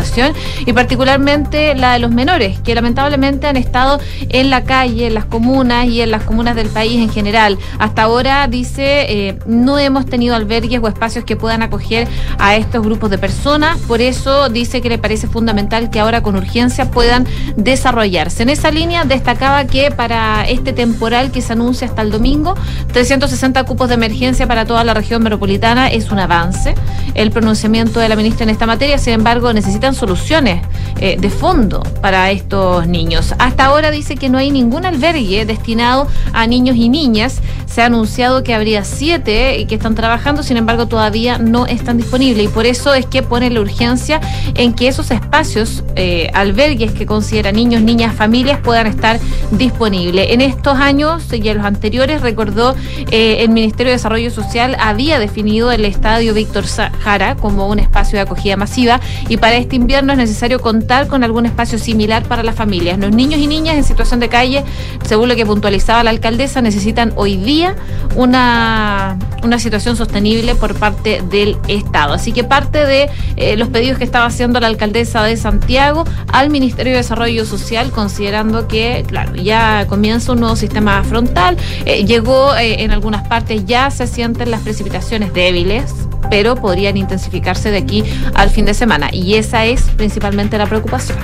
y 0.67 0.73
particularmente 0.73 1.75
la 1.75 1.95
de 1.95 1.99
los 1.99 2.11
menores, 2.11 2.59
que 2.61 2.75
lamentablemente 2.75 3.47
han 3.47 3.57
estado 3.57 4.01
en 4.29 4.51
la 4.51 4.65
calle, 4.65 5.07
en 5.07 5.15
las 5.15 5.25
comunas 5.25 5.87
y 5.87 6.01
en 6.01 6.11
las 6.11 6.23
comunas 6.25 6.57
del 6.57 6.69
país 6.69 7.01
en 7.01 7.11
general. 7.11 7.59
Hasta 7.79 8.03
ahora, 8.03 8.47
dice, 8.49 9.07
eh, 9.09 9.39
no 9.47 9.79
hemos 9.79 10.07
tenido 10.07 10.35
albergues 10.35 10.81
o 10.83 10.89
espacios 10.89 11.25
que 11.25 11.37
puedan 11.37 11.63
acoger 11.63 12.09
a 12.39 12.57
estos 12.57 12.83
grupos 12.83 13.11
de 13.11 13.19
personas, 13.19 13.79
por 13.81 14.01
eso 14.01 14.49
dice 14.49 14.81
que 14.81 14.89
le 14.89 14.99
parece 14.99 15.27
fundamental 15.29 15.91
que 15.91 16.01
ahora 16.01 16.23
con 16.23 16.37
urgencia 16.37 16.91
puedan 16.91 17.27
desarrollarse. 17.57 18.43
En 18.43 18.49
esa 18.49 18.71
línea 18.71 19.05
destacaba 19.05 19.65
que 19.67 19.91
para 19.91 20.49
este 20.49 20.73
temporal 20.73 21.31
que 21.31 21.41
se 21.41 21.53
anuncia 21.53 21.87
hasta 21.87 22.03
el 22.03 22.11
domingo, 22.11 22.55
360 22.93 23.65
cupos 23.65 23.89
de 23.89 23.95
emergencia 23.95 24.47
para 24.47 24.65
toda 24.65 24.85
la 24.85 24.95
región 24.95 25.23
metropolitana 25.23 25.89
es 25.89 26.11
un 26.11 26.19
avance. 26.19 26.75
El 27.15 27.31
pronunciamiento 27.31 28.01
de 28.01 28.09
la 28.09 28.17
ministra 28.17 28.45
en 28.45 28.51
esta 28.51 28.67
materia, 28.67 28.99
sin 28.99 29.15
embargo, 29.15 29.53
necesita 29.53 29.84
soluciones 29.93 30.63
eh, 31.01 31.17
de 31.19 31.29
fondo 31.29 31.83
para 32.01 32.31
estos 32.31 32.87
niños. 32.87 33.35
Hasta 33.39 33.65
ahora 33.67 33.91
dice 33.91 34.15
que 34.15 34.31
no 34.31 34.39
hay 34.39 34.51
ningún 34.51 34.87
albergue 34.87 35.45
destinado 35.45 36.07
a 36.33 36.47
niños 36.47 36.77
y 36.77 36.89
niñas. 36.89 37.43
Se 37.67 37.83
ha 37.83 37.87
anunciado 37.87 38.45
que 38.45 38.55
habría 38.55 38.85
siete 38.85 39.59
y 39.59 39.67
que 39.67 39.75
están 39.75 39.97
trabajando, 39.97 40.45
sin 40.45 40.57
embargo 40.57 40.87
todavía 40.87 41.39
no 41.39 41.67
están 41.67 41.97
disponibles 41.97 42.45
y 42.45 42.49
por 42.49 42.65
eso 42.65 42.95
es 42.95 43.05
que 43.07 43.23
pone 43.23 43.51
la 43.51 43.61
urgencia 43.61 44.21
en 44.55 44.73
que 44.73 44.87
esos 44.87 45.11
espacios, 45.11 45.83
eh, 45.97 46.31
albergues 46.33 46.93
que 46.93 47.05
considera 47.05 47.51
niños, 47.51 47.83
niñas, 47.83 48.15
familias 48.15 48.61
puedan 48.63 48.87
estar 48.87 49.19
disponibles. 49.51 50.31
En 50.31 50.41
estos 50.41 50.79
años 50.79 51.25
y 51.33 51.49
en 51.49 51.59
los 51.59 51.67
anteriores, 51.67 52.23
recordó, 52.23 52.77
eh, 53.11 53.39
el 53.41 53.51
Ministerio 53.51 53.87
de 53.87 53.97
Desarrollo 53.97 54.31
Social 54.31 54.77
había 54.79 55.19
definido 55.19 55.73
el 55.73 55.85
Estadio 55.85 56.35
Víctor 56.35 56.65
Jara 57.01 57.35
como 57.35 57.69
un 57.69 57.79
espacio 57.79 58.17
de 58.19 58.23
acogida 58.23 58.57
masiva 58.57 59.01
y 59.29 59.37
para 59.37 59.57
este 59.57 59.74
invierno 59.75 60.13
es 60.13 60.19
necesario 60.19 60.61
contar 60.61 61.07
con 61.07 61.25
algún 61.25 61.47
espacio 61.47 61.79
similar 61.79 62.23
para 62.25 62.43
las 62.43 62.55
familias. 62.55 62.99
Los 62.99 63.11
niños 63.11 63.41
y 63.41 63.47
niñas 63.47 63.77
en 63.77 63.85
situación 63.85 64.21
de 64.21 64.29
calle, 64.29 64.65
según 65.07 65.29
lo 65.29 65.37
que 65.37 65.45
puntualizaba 65.45 66.03
la 66.05 66.11
alcaldesa, 66.11 66.63
necesitan 66.63 67.13
hoy 67.17 67.37
día 67.37 67.77
una, 68.17 69.19
una 69.43 69.59
situación 69.59 69.97
sostenible 69.97 70.55
por 70.55 70.75
parte 70.75 71.23
del 71.31 71.59
Estado. 71.69 72.15
Así 72.15 72.33
que 72.33 72.45
parte 72.45 72.87
de 72.87 73.11
eh, 73.37 73.57
los 73.57 73.69
pedidos 73.69 73.99
que 73.99 74.05
estaba 74.05 74.27
haciendo 74.27 74.61
la 74.61 74.69
alcaldesa 74.69 75.23
de 75.23 75.37
Santiago 75.37 76.05
al 76.33 76.51
Ministerio 76.51 76.93
de 76.93 76.99
Desarrollo 76.99 77.45
Social, 77.45 77.91
considerando 77.91 78.69
que, 78.69 79.05
claro, 79.07 79.35
ya 79.35 79.87
comienza 79.89 80.33
un 80.33 80.41
nuevo 80.41 80.57
sistema 80.57 81.03
frontal, 81.05 81.57
eh, 81.85 82.05
llegó 82.05 82.55
eh, 82.57 82.83
en 82.83 82.91
algunas 82.91 83.27
partes, 83.29 83.65
ya 83.67 83.91
se 83.91 84.07
sienten 84.07 84.51
las 84.51 84.61
precipitaciones 84.61 85.33
débiles 85.33 85.93
pero 86.31 86.57
podrían 86.57 86.97
intensificarse 86.97 87.71
de 87.71 87.79
aquí 87.79 88.05
al 88.35 88.51
fin 88.51 88.65
de 88.65 88.75
semana. 88.75 89.09
Y 89.13 89.35
esa 89.35 89.65
es 89.65 89.83
principalmente 89.97 90.59
la 90.59 90.67
preocupación. 90.67 91.19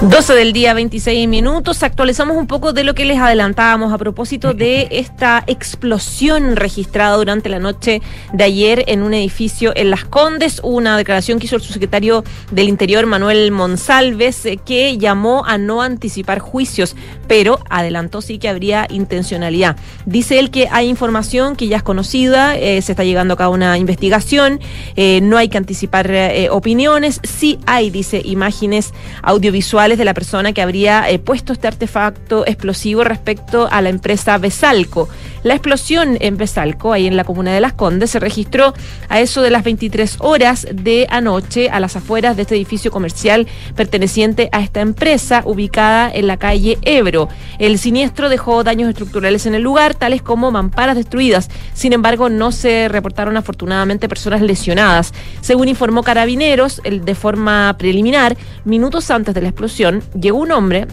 12 0.00 0.34
del 0.34 0.52
día, 0.52 0.74
26 0.74 1.28
minutos. 1.28 1.82
Actualizamos 1.82 2.36
un 2.36 2.46
poco 2.46 2.72
de 2.72 2.84
lo 2.84 2.94
que 2.94 3.04
les 3.04 3.18
adelantábamos 3.18 3.92
a 3.92 3.96
propósito 3.96 4.52
de 4.52 4.88
esta 4.90 5.44
explosión 5.46 6.56
registrada 6.56 7.16
durante 7.16 7.48
la 7.48 7.58
noche 7.58 8.02
de 8.32 8.44
ayer 8.44 8.84
en 8.88 9.02
un 9.02 9.14
edificio 9.14 9.72
en 9.76 9.90
Las 9.90 10.04
Condes. 10.04 10.60
Una 10.62 10.96
declaración 10.98 11.38
que 11.38 11.46
hizo 11.46 11.56
el 11.56 11.62
subsecretario 11.62 12.24
del 12.50 12.68
Interior, 12.68 13.06
Manuel 13.06 13.50
Monsalves, 13.52 14.44
eh, 14.44 14.58
que 14.58 14.98
llamó 14.98 15.44
a 15.46 15.58
no 15.58 15.80
anticipar 15.80 16.40
juicios, 16.40 16.96
pero 17.28 17.60
adelantó 17.70 18.20
sí 18.20 18.38
que 18.38 18.48
habría 18.48 18.86
intencionalidad. 18.90 19.76
Dice 20.06 20.38
él 20.38 20.50
que 20.50 20.68
hay 20.70 20.88
información 20.88 21.56
que 21.56 21.68
ya 21.68 21.78
es 21.78 21.82
conocida, 21.82 22.56
eh, 22.56 22.82
se 22.82 22.92
está 22.92 23.04
llegando 23.04 23.36
a 23.38 23.48
una 23.48 23.78
investigación, 23.78 24.60
eh, 24.96 25.20
no 25.22 25.38
hay 25.38 25.48
que 25.48 25.56
anticipar 25.56 26.12
opiniones, 26.50 27.20
sí 27.22 27.58
hay, 27.66 27.90
dice, 27.90 28.20
imágenes 28.24 28.92
audiovisuales 29.22 29.83
de 29.84 30.04
la 30.04 30.14
persona 30.14 30.52
que 30.52 30.62
habría 30.62 31.08
eh, 31.10 31.18
puesto 31.18 31.52
este 31.52 31.68
artefacto 31.68 32.46
explosivo 32.46 33.04
respecto 33.04 33.68
a 33.70 33.82
la 33.82 33.90
empresa 33.90 34.38
Besalco. 34.38 35.10
La 35.44 35.52
explosión 35.52 36.16
en 36.20 36.38
Besalco, 36.38 36.94
ahí 36.94 37.06
en 37.06 37.18
la 37.18 37.24
comuna 37.24 37.52
de 37.52 37.60
Las 37.60 37.74
Condes, 37.74 38.10
se 38.10 38.18
registró 38.18 38.72
a 39.10 39.20
eso 39.20 39.42
de 39.42 39.50
las 39.50 39.62
23 39.62 40.16
horas 40.20 40.66
de 40.72 41.06
anoche 41.10 41.68
a 41.68 41.80
las 41.80 41.96
afueras 41.96 42.34
de 42.34 42.42
este 42.42 42.54
edificio 42.54 42.90
comercial 42.90 43.46
perteneciente 43.76 44.48
a 44.52 44.62
esta 44.62 44.80
empresa 44.80 45.42
ubicada 45.44 46.10
en 46.10 46.28
la 46.28 46.38
calle 46.38 46.78
Ebro. 46.80 47.28
El 47.58 47.78
siniestro 47.78 48.30
dejó 48.30 48.64
daños 48.64 48.88
estructurales 48.88 49.44
en 49.44 49.54
el 49.54 49.60
lugar, 49.60 49.94
tales 49.94 50.22
como 50.22 50.50
mamparas 50.50 50.96
destruidas. 50.96 51.50
Sin 51.74 51.92
embargo, 51.92 52.30
no 52.30 52.50
se 52.50 52.88
reportaron 52.88 53.36
afortunadamente 53.36 54.08
personas 54.08 54.40
lesionadas. 54.40 55.12
Según 55.42 55.68
informó 55.68 56.02
Carabineros, 56.02 56.80
de 56.82 57.14
forma 57.14 57.76
preliminar, 57.76 58.34
minutos 58.64 59.10
antes 59.10 59.34
de 59.34 59.42
la 59.42 59.48
explosión, 59.48 60.02
llegó 60.18 60.38
un 60.38 60.52
hombre 60.52 60.86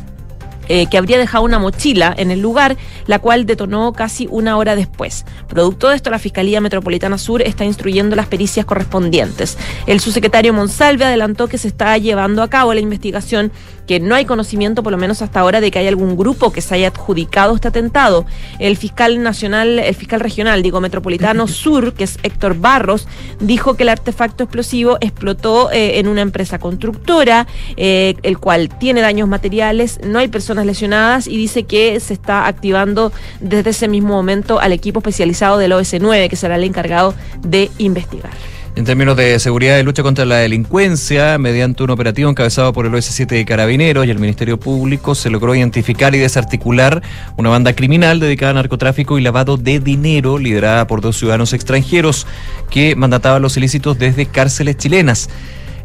eh, 0.73 0.87
que 0.89 0.97
habría 0.97 1.17
dejado 1.17 1.43
una 1.43 1.59
mochila 1.59 2.15
en 2.17 2.31
el 2.31 2.39
lugar, 2.39 2.77
la 3.05 3.19
cual 3.19 3.45
detonó 3.45 3.91
casi 3.91 4.29
una 4.31 4.55
hora 4.55 4.77
después. 4.77 5.25
Producto 5.49 5.89
de 5.89 5.97
esto, 5.97 6.09
la 6.09 6.17
Fiscalía 6.17 6.61
Metropolitana 6.61 7.17
Sur 7.17 7.41
está 7.41 7.65
instruyendo 7.65 8.15
las 8.15 8.27
pericias 8.27 8.65
correspondientes. 8.65 9.57
El 9.85 9.99
subsecretario 9.99 10.53
Monsalve 10.53 11.03
adelantó 11.03 11.49
que 11.49 11.57
se 11.57 11.67
está 11.67 11.97
llevando 11.97 12.41
a 12.41 12.49
cabo 12.49 12.73
la 12.73 12.79
investigación 12.79 13.51
que 13.85 13.99
no 13.99 14.15
hay 14.15 14.23
conocimiento, 14.23 14.81
por 14.83 14.93
lo 14.93 14.97
menos 14.97 15.21
hasta 15.21 15.41
ahora, 15.41 15.59
de 15.59 15.71
que 15.71 15.79
hay 15.79 15.87
algún 15.87 16.15
grupo 16.15 16.53
que 16.53 16.61
se 16.61 16.75
haya 16.75 16.87
adjudicado 16.87 17.53
este 17.53 17.67
atentado. 17.67 18.25
El 18.57 18.77
fiscal 18.77 19.21
nacional, 19.21 19.79
el 19.79 19.95
fiscal 19.95 20.21
regional, 20.21 20.63
digo, 20.63 20.79
metropolitano 20.79 21.47
sur, 21.49 21.93
que 21.93 22.05
es 22.05 22.17
Héctor 22.23 22.55
Barros, 22.57 23.09
dijo 23.41 23.75
que 23.75 23.83
el 23.83 23.89
artefacto 23.89 24.45
explosivo 24.45 24.97
explotó 25.01 25.69
eh, 25.73 25.99
en 25.99 26.07
una 26.07 26.21
empresa 26.21 26.59
constructora, 26.59 27.47
eh, 27.75 28.15
el 28.23 28.37
cual 28.37 28.69
tiene 28.79 29.01
daños 29.01 29.27
materiales, 29.27 29.99
no 30.05 30.19
hay 30.19 30.29
personas 30.29 30.60
lesionadas 30.65 31.27
y 31.27 31.37
dice 31.37 31.63
que 31.63 31.99
se 31.99 32.13
está 32.13 32.47
activando 32.47 33.11
desde 33.39 33.71
ese 33.71 33.87
mismo 33.87 34.09
momento 34.09 34.59
al 34.59 34.71
equipo 34.71 34.99
especializado 34.99 35.57
del 35.57 35.71
OS9, 35.73 36.29
que 36.29 36.35
será 36.35 36.55
el 36.55 36.63
encargado 36.63 37.13
de 37.41 37.69
investigar. 37.77 38.31
En 38.73 38.85
términos 38.85 39.17
de 39.17 39.37
seguridad 39.39 39.77
y 39.77 39.83
lucha 39.83 40.01
contra 40.01 40.23
la 40.23 40.37
delincuencia, 40.37 41.37
mediante 41.37 41.83
un 41.83 41.89
operativo 41.89 42.29
encabezado 42.29 42.71
por 42.71 42.85
el 42.85 42.93
OS7 42.93 43.27
de 43.27 43.43
Carabineros 43.43 44.05
y 44.05 44.11
el 44.11 44.17
Ministerio 44.17 44.57
Público, 44.57 45.13
se 45.13 45.29
logró 45.29 45.53
identificar 45.53 46.15
y 46.15 46.19
desarticular 46.19 47.01
una 47.35 47.49
banda 47.49 47.73
criminal 47.73 48.21
dedicada 48.21 48.51
a 48.51 48.55
narcotráfico 48.55 49.19
y 49.19 49.21
lavado 49.23 49.57
de 49.57 49.81
dinero, 49.81 50.37
liderada 50.37 50.87
por 50.87 51.01
dos 51.01 51.17
ciudadanos 51.17 51.51
extranjeros 51.51 52.25
que 52.69 52.95
mandataban 52.95 53.41
los 53.41 53.57
ilícitos 53.57 53.99
desde 53.99 54.25
cárceles 54.25 54.77
chilenas. 54.77 55.29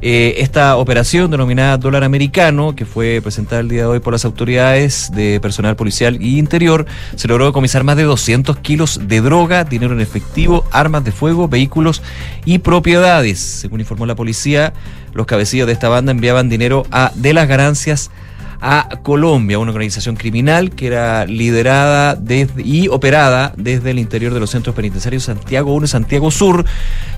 Eh, 0.03 0.35
esta 0.39 0.77
operación 0.77 1.31
denominada 1.31 1.79
dólar 1.79 2.05
americano, 2.05 2.75
que 2.75 2.85
fue 2.85 3.21
presentada 3.23 3.61
el 3.61 3.69
día 3.69 3.83
de 3.83 3.87
hoy 3.87 4.01
por 4.01 4.13
las 4.13 4.25
autoridades 4.25 5.11
de 5.15 5.41
personal 5.41 5.75
policial 5.77 6.21
y 6.21 6.39
interior, 6.39 6.87
se 7.15 7.29
logró 7.29 7.47
decomisar 7.47 7.83
más 7.83 7.97
de 7.97 8.03
200 8.05 8.59
kilos 8.59 9.01
de 9.09 9.21
droga, 9.21 9.65
dinero 9.65 9.95
en 9.95 10.01
efectivo, 10.01 10.65
armas 10.71 11.05
de 11.05 11.13
fuego, 11.13 11.49
vehículos 11.49 12.03
y 12.45 12.59
propiedades. 12.59 13.39
Según 13.39 13.81
informó 13.81 14.07
la 14.07 14.15
policía, 14.15 14.75
los 15.15 15.27
cabecillos 15.27 15.67
de 15.67 15.73
esta 15.73 15.89
banda 15.89 16.13
enviaban 16.13 16.49
dinero 16.49 16.85
a, 16.91 17.11
de 17.15 17.33
las 17.33 17.49
ganancias 17.49 18.11
a 18.61 18.89
Colombia, 19.03 19.59
una 19.59 19.71
organización 19.71 20.17
criminal 20.17 20.71
que 20.71 20.87
era 20.87 21.27
liderada 21.27 22.15
desde, 22.15 22.63
y 22.63 22.89
operada 22.89 23.53
desde 23.57 23.91
el 23.91 23.99
interior 23.99 24.33
de 24.33 24.41
los 24.41 24.51
centros 24.51 24.75
penitenciarios 24.75 25.25
Santiago 25.25 25.75
1 25.75 25.85
y 25.85 25.89
Santiago 25.89 26.31
Sur, 26.31 26.65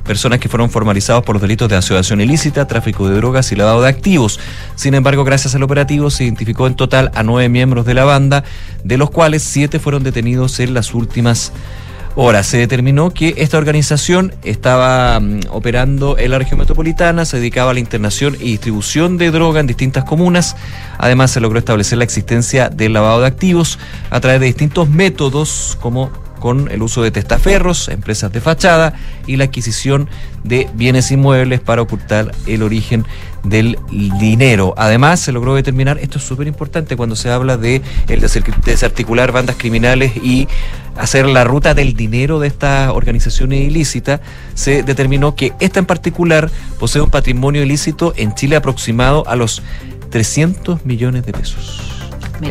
personas 0.05 0.39
que 0.41 0.49
fueron 0.49 0.71
formalizados 0.71 1.25
por 1.25 1.37
los 1.37 1.43
delitos 1.43 1.69
de 1.69 1.77
asociación 1.77 2.21
ilícita, 2.21 2.67
tráfico 2.67 3.09
de 3.09 3.17
drogas 3.17 3.53
y 3.53 3.57
lavado 3.57 3.83
de 3.83 3.89
activos. 3.89 4.41
Sin 4.75 4.95
embargo, 4.95 5.25
gracias 5.25 5.55
al 5.55 5.63
operativo 5.63 6.11
se 6.11 6.25
identificó 6.25 6.67
en 6.67 6.75
total 6.75 7.11
a 7.15 7.23
nueve 7.23 7.49
miembros 7.49 7.87
de 7.87 7.95
la 7.95 8.05
banda, 8.05 8.45
de 8.85 8.99
los 8.99 9.11
cuales 9.11 9.43
siete 9.43 9.79
fueron 9.79 10.03
detenidos 10.03 10.61
en 10.61 10.75
las 10.75 10.95
últimas 10.95 11.53
Ahora, 12.19 12.43
se 12.43 12.59
determinó 12.59 13.11
que 13.15 13.35
esta 13.37 13.59
organización 13.59 14.35
estaba 14.43 15.21
mm, 15.21 15.43
operando 15.51 16.19
en 16.19 16.33
la 16.33 16.39
región 16.39 16.59
metropolitana, 16.59 17.25
se 17.25 17.37
dedicaba 17.37 17.71
a 17.71 17.75
la 17.75 17.79
internación 17.79 18.37
y 18.41 18.51
distribución 18.51 19.19
de 19.19 19.31
droga 19.31 19.61
en 19.61 19.69
distintas 19.69 20.03
comunas. 20.03 20.57
Además, 20.99 21.31
se 21.31 21.39
logró 21.41 21.61
establecer 21.61 21.97
la 21.97 22.03
existencia 22.03 22.71
del 22.71 22.95
lavado 22.95 23.21
de 23.21 23.29
activos 23.29 23.79
a 24.11 24.19
través 24.19 24.41
de 24.41 24.47
distintos 24.47 24.89
métodos 24.89 25.79
como 25.81 26.11
con 26.41 26.71
el 26.71 26.83
uso 26.83 27.03
de 27.03 27.13
testaferros, 27.13 27.89
empresas 27.89 28.33
de 28.33 28.41
fachada 28.41 28.95
y 29.27 29.37
la 29.37 29.45
adquisición 29.45 30.09
de 30.43 30.69
bienes 30.75 31.11
inmuebles 31.11 31.61
para 31.61 31.83
ocultar 31.83 32.33
el 32.47 32.63
origen 32.63 33.05
del 33.45 33.79
dinero. 34.19 34.75
Además, 34.77 35.21
se 35.21 35.33
logró 35.33 35.55
determinar, 35.55 35.99
esto 35.99 36.19
es 36.19 36.25
súper 36.25 36.47
importante 36.47 36.97
cuando 36.97 37.17
se 37.17 37.31
habla 37.31 37.57
de 37.57 37.83
el 38.09 38.21
desarticular 38.21 39.33
bandas 39.33 39.57
criminales 39.57 40.13
y 40.17 40.49
hacer 40.99 41.27
la 41.27 41.45
ruta 41.45 41.75
del 41.75 41.95
dinero 41.95 42.41
de 42.41 42.49
estas 42.49 42.91
organizaciones 42.91 43.61
ilícitas, 43.61 44.21
se 44.55 44.83
determinó 44.83 45.35
que 45.35 45.53
esta 45.61 45.79
en 45.79 45.87
particular 45.87 46.51
posee 46.79 47.03
un 47.03 47.11
patrimonio 47.11 47.63
ilícito 47.63 48.13
en 48.17 48.35
Chile 48.35 48.57
aproximado 48.57 49.27
a 49.29 49.37
los 49.37 49.63
300 50.11 50.85
millones 50.85 51.25
de 51.25 51.33
pesos 51.33 51.99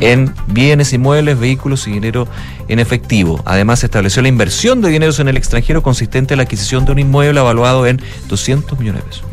en 0.01 0.33
bienes, 0.47 0.93
inmuebles, 0.93 1.39
vehículos 1.39 1.87
y 1.87 1.91
dinero 1.91 2.27
en 2.67 2.79
efectivo. 2.79 3.41
Además, 3.45 3.79
se 3.79 3.85
estableció 3.85 4.21
la 4.21 4.27
inversión 4.27 4.81
de 4.81 4.89
dineros 4.89 5.19
en 5.19 5.27
el 5.27 5.37
extranjero 5.37 5.81
consistente 5.81 6.33
en 6.33 6.39
la 6.39 6.43
adquisición 6.43 6.85
de 6.85 6.91
un 6.91 6.99
inmueble 6.99 7.39
evaluado 7.39 7.87
en 7.87 8.01
200 8.27 8.77
millones 8.79 9.03
de 9.03 9.07
pesos. 9.07 9.23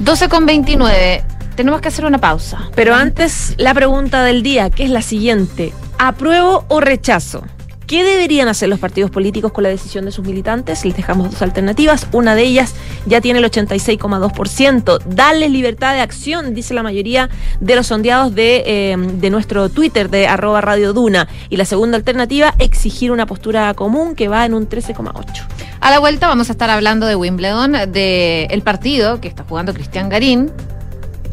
12 0.00 0.28
con 0.28 0.46
29. 0.46 1.24
Tenemos 1.56 1.80
que 1.80 1.88
hacer 1.88 2.04
una 2.04 2.18
pausa. 2.18 2.70
Pero 2.74 2.94
antes, 2.94 3.54
la 3.56 3.72
pregunta 3.74 4.22
del 4.24 4.42
día, 4.42 4.70
que 4.70 4.84
es 4.84 4.90
la 4.90 5.02
siguiente. 5.02 5.72
¿Apruebo 5.98 6.66
o 6.68 6.80
rechazo? 6.80 7.44
¿Qué 7.86 8.02
deberían 8.02 8.48
hacer 8.48 8.68
los 8.68 8.80
partidos 8.80 9.12
políticos 9.12 9.52
con 9.52 9.62
la 9.62 9.70
decisión 9.70 10.06
de 10.06 10.10
sus 10.10 10.26
militantes? 10.26 10.84
Les 10.84 10.96
dejamos 10.96 11.30
dos 11.30 11.42
alternativas. 11.42 12.08
Una 12.10 12.34
de 12.34 12.42
ellas 12.42 12.74
ya 13.06 13.20
tiene 13.20 13.38
el 13.38 13.44
86,2%. 13.44 14.98
Darles 15.04 15.52
libertad 15.52 15.94
de 15.94 16.00
acción, 16.00 16.52
dice 16.52 16.74
la 16.74 16.82
mayoría 16.82 17.30
de 17.60 17.76
los 17.76 17.86
sondeados 17.86 18.34
de, 18.34 18.90
em, 18.90 19.20
de 19.20 19.30
nuestro 19.30 19.68
Twitter 19.68 20.10
de 20.10 20.26
arroba 20.26 20.60
Radio 20.60 20.92
Duna. 20.92 21.28
Y 21.48 21.58
la 21.58 21.64
segunda 21.64 21.96
alternativa, 21.96 22.56
exigir 22.58 23.12
una 23.12 23.24
postura 23.24 23.72
común 23.74 24.16
que 24.16 24.26
va 24.26 24.44
en 24.44 24.54
un 24.54 24.68
13,8%. 24.68 25.46
A 25.80 25.90
la 25.92 26.00
vuelta 26.00 26.26
vamos 26.26 26.48
a 26.48 26.52
estar 26.52 26.70
hablando 26.70 27.06
de 27.06 27.14
Wimbledon, 27.14 27.92
del 27.92 28.62
partido 28.62 29.20
que 29.20 29.28
está 29.28 29.44
jugando 29.44 29.72
Cristian 29.72 30.08
Garín, 30.08 30.50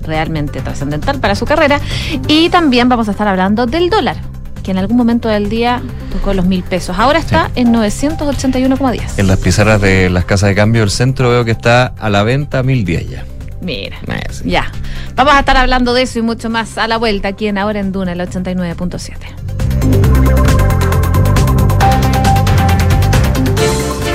realmente 0.03 0.61
trascendental 0.61 1.19
para 1.19 1.33
su 1.33 1.45
carrera. 1.45 1.81
Y 2.27 2.49
también 2.49 2.89
vamos 2.89 3.07
a 3.07 3.11
estar 3.11 3.27
hablando 3.27 3.65
del 3.65 3.89
dólar 3.89 4.32
que 4.63 4.71
en 4.71 4.77
algún 4.77 4.97
momento 4.97 5.29
del 5.29 5.49
día 5.49 5.81
tocó 6.11 6.33
los 6.33 6.45
mil 6.45 6.63
pesos. 6.63 6.97
Ahora 6.97 7.19
está 7.19 7.51
en 7.55 7.73
981,10. 7.73 9.01
En 9.17 9.27
las 9.27 9.39
pizarras 9.39 9.81
de 9.81 10.09
las 10.09 10.25
casas 10.25 10.49
de 10.49 10.55
cambio 10.55 10.81
del 10.81 10.89
centro 10.89 11.29
veo 11.29 11.45
que 11.45 11.51
está 11.51 11.93
a 11.99 12.09
la 12.09 12.23
venta 12.23 12.63
1010 12.63 13.09
ya. 13.09 13.25
Mira, 13.61 13.97
ya. 14.43 14.71
Vamos 15.15 15.33
a 15.33 15.39
estar 15.39 15.55
hablando 15.55 15.93
de 15.93 16.01
eso 16.01 16.19
y 16.19 16.21
mucho 16.21 16.49
más 16.49 16.77
a 16.77 16.87
la 16.87 16.97
vuelta 16.97 17.29
aquí 17.29 17.47
en 17.47 17.57
Ahora 17.57 17.79
en 17.79 17.91
Duna, 17.91 18.11
el 18.11 18.19
89.7. 18.19 19.13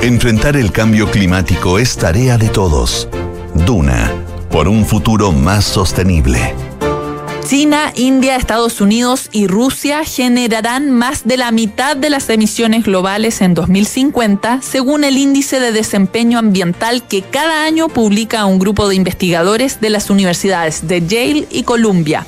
Enfrentar 0.03 0.57
el 0.57 0.71
cambio 0.71 1.11
climático 1.11 1.79
es 1.79 1.97
tarea 1.97 2.39
de 2.39 2.49
todos. 2.49 3.09
Duna, 3.67 4.11
por 4.51 4.69
un 4.69 4.85
futuro 4.85 5.33
más 5.33 5.65
sostenible. 5.65 6.55
China, 7.49 7.95
India, 7.97 8.37
Estados 8.37 8.83
Unidos 8.83 9.31
y 9.33 9.47
Rusia 9.47 10.05
generarán 10.05 10.91
más 10.91 11.27
de 11.27 11.39
la 11.39 11.51
mitad 11.51 11.97
de 11.97 12.11
las 12.11 12.29
emisiones 12.29 12.85
globales 12.85 13.41
en 13.41 13.55
2050, 13.55 14.61
según 14.61 15.03
el 15.03 15.17
índice 15.17 15.59
de 15.59 15.73
desempeño 15.73 16.39
ambiental 16.39 17.09
que 17.09 17.23
cada 17.23 17.65
año 17.65 17.89
publica 17.89 18.45
un 18.45 18.59
grupo 18.59 18.87
de 18.87 18.97
investigadores 18.97 19.81
de 19.81 19.89
las 19.89 20.11
universidades 20.11 20.87
de 20.89 21.01
Yale 21.07 21.49
y 21.51 21.63
Columbia. 21.63 22.27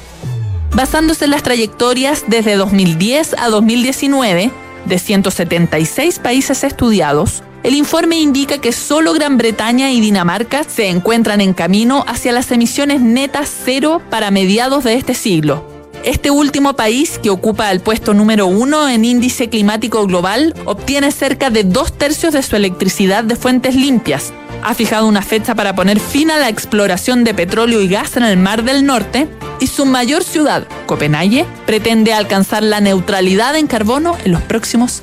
Basándose 0.74 1.26
en 1.26 1.32
las 1.32 1.42
trayectorias 1.42 2.24
desde 2.26 2.56
2010 2.56 3.34
a 3.38 3.50
2019 3.50 4.50
de 4.86 4.98
176 4.98 6.18
países 6.18 6.64
estudiados, 6.64 7.42
el 7.62 7.74
informe 7.74 8.18
indica 8.18 8.58
que 8.58 8.72
solo 8.72 9.12
Gran 9.12 9.36
Bretaña 9.36 9.90
y 9.90 10.00
Dinamarca 10.00 10.64
se 10.64 10.88
encuentran 10.88 11.40
en 11.40 11.52
camino 11.52 12.04
hacia 12.06 12.32
las 12.32 12.50
emisiones 12.50 13.00
netas 13.00 13.52
cero 13.64 14.00
para 14.08 14.30
mediados 14.30 14.84
de 14.84 14.94
este 14.94 15.14
siglo. 15.14 15.68
Este 16.02 16.30
último 16.30 16.74
país, 16.74 17.18
que 17.22 17.28
ocupa 17.28 17.70
el 17.70 17.80
puesto 17.80 18.14
número 18.14 18.46
uno 18.46 18.88
en 18.88 19.04
índice 19.04 19.50
climático 19.50 20.06
global, 20.06 20.54
obtiene 20.64 21.12
cerca 21.12 21.50
de 21.50 21.64
dos 21.64 21.92
tercios 21.92 22.32
de 22.32 22.42
su 22.42 22.56
electricidad 22.56 23.24
de 23.24 23.36
fuentes 23.36 23.74
limpias. 23.74 24.32
Ha 24.62 24.72
fijado 24.72 25.06
una 25.06 25.20
fecha 25.20 25.54
para 25.54 25.74
poner 25.74 26.00
fin 26.00 26.30
a 26.30 26.38
la 26.38 26.48
exploración 26.48 27.24
de 27.24 27.34
petróleo 27.34 27.82
y 27.82 27.88
gas 27.88 28.16
en 28.16 28.22
el 28.22 28.38
Mar 28.38 28.64
del 28.64 28.86
Norte 28.86 29.28
y 29.60 29.66
su 29.66 29.84
mayor 29.84 30.24
ciudad, 30.24 30.66
Copenhague, 30.86 31.44
pretende 31.66 32.14
alcanzar 32.14 32.62
la 32.62 32.80
neutralidad 32.80 33.54
en 33.56 33.66
carbono 33.66 34.16
en 34.24 34.32
los 34.32 34.40
próximos 34.42 35.02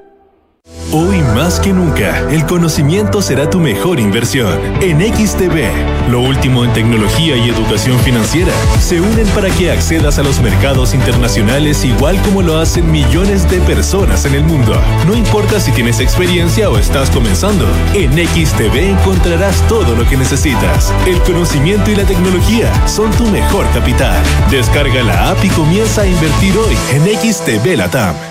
Hoy 0.89 1.21
más 1.35 1.59
que 1.61 1.71
nunca, 1.71 2.19
el 2.31 2.45
conocimiento 2.45 3.21
será 3.21 3.49
tu 3.49 3.59
mejor 3.61 3.99
inversión. 3.99 4.59
En 4.81 4.99
XTB, 4.99 6.09
lo 6.09 6.19
último 6.21 6.65
en 6.65 6.73
tecnología 6.73 7.37
y 7.37 7.49
educación 7.49 7.97
financiera, 7.99 8.51
se 8.79 8.99
unen 8.99 9.25
para 9.27 9.49
que 9.51 9.71
accedas 9.71 10.19
a 10.19 10.23
los 10.23 10.41
mercados 10.41 10.93
internacionales 10.93 11.85
igual 11.85 12.21
como 12.23 12.41
lo 12.41 12.57
hacen 12.57 12.91
millones 12.91 13.49
de 13.49 13.61
personas 13.61 14.25
en 14.25 14.35
el 14.35 14.43
mundo. 14.43 14.73
No 15.07 15.15
importa 15.15 15.61
si 15.61 15.71
tienes 15.71 16.01
experiencia 16.01 16.69
o 16.69 16.77
estás 16.77 17.09
comenzando, 17.09 17.65
en 17.93 18.11
XTB 18.11 18.75
encontrarás 18.99 19.65
todo 19.69 19.95
lo 19.95 20.05
que 20.09 20.17
necesitas. 20.17 20.93
El 21.07 21.21
conocimiento 21.21 21.89
y 21.89 21.95
la 21.95 22.03
tecnología 22.03 22.69
son 22.87 23.11
tu 23.11 23.25
mejor 23.27 23.65
capital. 23.71 24.21
Descarga 24.49 25.03
la 25.03 25.29
app 25.29 25.45
y 25.45 25.49
comienza 25.49 26.01
a 26.01 26.07
invertir 26.07 26.57
hoy 26.57 26.75
en 26.91 27.05
XTB 27.17 27.77
Latam. 27.77 28.30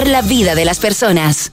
la 0.00 0.22
vida 0.22 0.54
de 0.54 0.64
las 0.64 0.78
personas. 0.78 1.52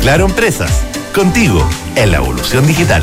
Claro 0.00 0.26
Empresas, 0.26 0.84
contigo 1.14 1.68
en 1.96 2.12
la 2.12 2.18
evolución 2.18 2.66
digital. 2.66 3.02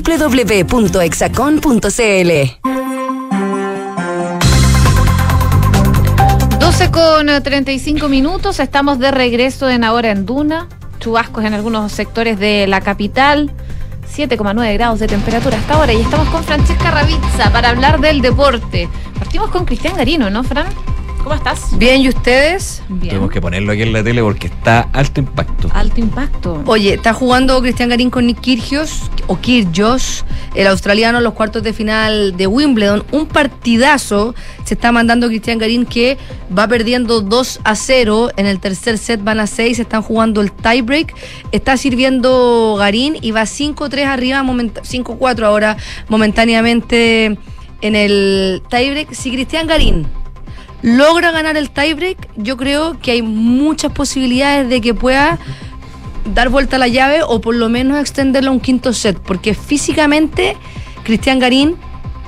www.exacon.cl. 0.00 1.82
12 6.58 6.90
con 6.90 7.26
35 7.42 8.08
minutos, 8.08 8.58
estamos 8.58 8.98
de 8.98 9.10
regreso 9.10 9.68
en 9.68 9.84
Ahora 9.84 10.10
en 10.10 10.24
Duna, 10.24 10.68
chubascos 10.98 11.44
en 11.44 11.52
algunos 11.52 11.92
sectores 11.92 12.38
de 12.38 12.66
la 12.66 12.80
capital, 12.80 13.52
7,9 14.16 14.72
grados 14.74 14.98
de 14.98 15.08
temperatura 15.08 15.58
hasta 15.58 15.74
ahora 15.74 15.92
y 15.92 16.00
estamos 16.00 16.28
con 16.28 16.42
Francesca 16.42 16.90
Ravizza 16.90 17.52
para 17.52 17.68
hablar 17.68 18.00
del 18.00 18.22
deporte. 18.22 18.88
Partimos 19.18 19.50
con 19.50 19.66
Cristian 19.66 19.96
Garino, 19.96 20.30
¿no, 20.30 20.42
Fran? 20.42 20.68
¿Cómo 21.22 21.36
estás? 21.36 21.78
Bien, 21.78 22.00
¿y 22.00 22.08
ustedes? 22.08 22.82
Bien. 22.88 23.10
Tenemos 23.10 23.30
que 23.30 23.40
ponerlo 23.40 23.72
aquí 23.72 23.82
en 23.82 23.92
la 23.92 24.02
tele 24.02 24.22
porque 24.22 24.48
está 24.48 24.88
alto 24.92 25.20
impacto. 25.20 25.68
Alto 25.72 26.00
impacto. 26.00 26.62
Oye, 26.66 26.94
está 26.94 27.12
jugando 27.12 27.60
Cristian 27.62 27.88
Garín 27.90 28.10
con 28.10 28.26
Nick 28.26 28.40
Kyrgios, 28.40 29.08
o 29.28 29.38
Kyrgios, 29.38 30.24
el 30.56 30.66
australiano, 30.66 31.18
en 31.18 31.24
los 31.24 31.34
cuartos 31.34 31.62
de 31.62 31.72
final 31.72 32.36
de 32.36 32.48
Wimbledon. 32.48 33.04
Un 33.12 33.26
partidazo 33.26 34.34
se 34.64 34.74
está 34.74 34.90
mandando 34.90 35.28
Cristian 35.28 35.58
Garín 35.58 35.86
que 35.86 36.18
va 36.56 36.66
perdiendo 36.66 37.20
2 37.20 37.60
a 37.62 37.76
0. 37.76 38.30
En 38.36 38.46
el 38.46 38.58
tercer 38.58 38.98
set 38.98 39.22
van 39.22 39.38
a 39.38 39.46
6, 39.46 39.78
están 39.78 40.02
jugando 40.02 40.40
el 40.40 40.50
tiebreak. 40.50 41.14
Está 41.52 41.76
sirviendo 41.76 42.74
Garín 42.76 43.16
y 43.22 43.30
va 43.30 43.42
5-3 43.42 44.06
arriba, 44.06 44.42
5-4 44.42 45.42
ahora 45.44 45.76
momentáneamente 46.08 47.38
en 47.80 47.94
el 47.94 48.60
tiebreak. 48.68 49.12
Si 49.12 49.30
Cristian 49.30 49.68
Garín 49.68 50.08
logra 50.82 51.30
ganar 51.30 51.56
el 51.56 51.70
tiebreak, 51.70 52.28
yo 52.36 52.56
creo 52.56 52.98
que 53.00 53.12
hay 53.12 53.22
muchas 53.22 53.92
posibilidades 53.92 54.68
de 54.68 54.80
que 54.80 54.94
pueda 54.94 55.38
dar 56.34 56.48
vuelta 56.48 56.76
a 56.76 56.78
la 56.78 56.88
llave 56.88 57.22
o 57.22 57.40
por 57.40 57.54
lo 57.54 57.68
menos 57.68 57.98
extenderlo 57.98 58.50
a 58.50 58.52
un 58.52 58.60
quinto 58.60 58.92
set, 58.92 59.18
porque 59.18 59.54
físicamente 59.54 60.56
Cristian 61.04 61.38
Garín 61.38 61.76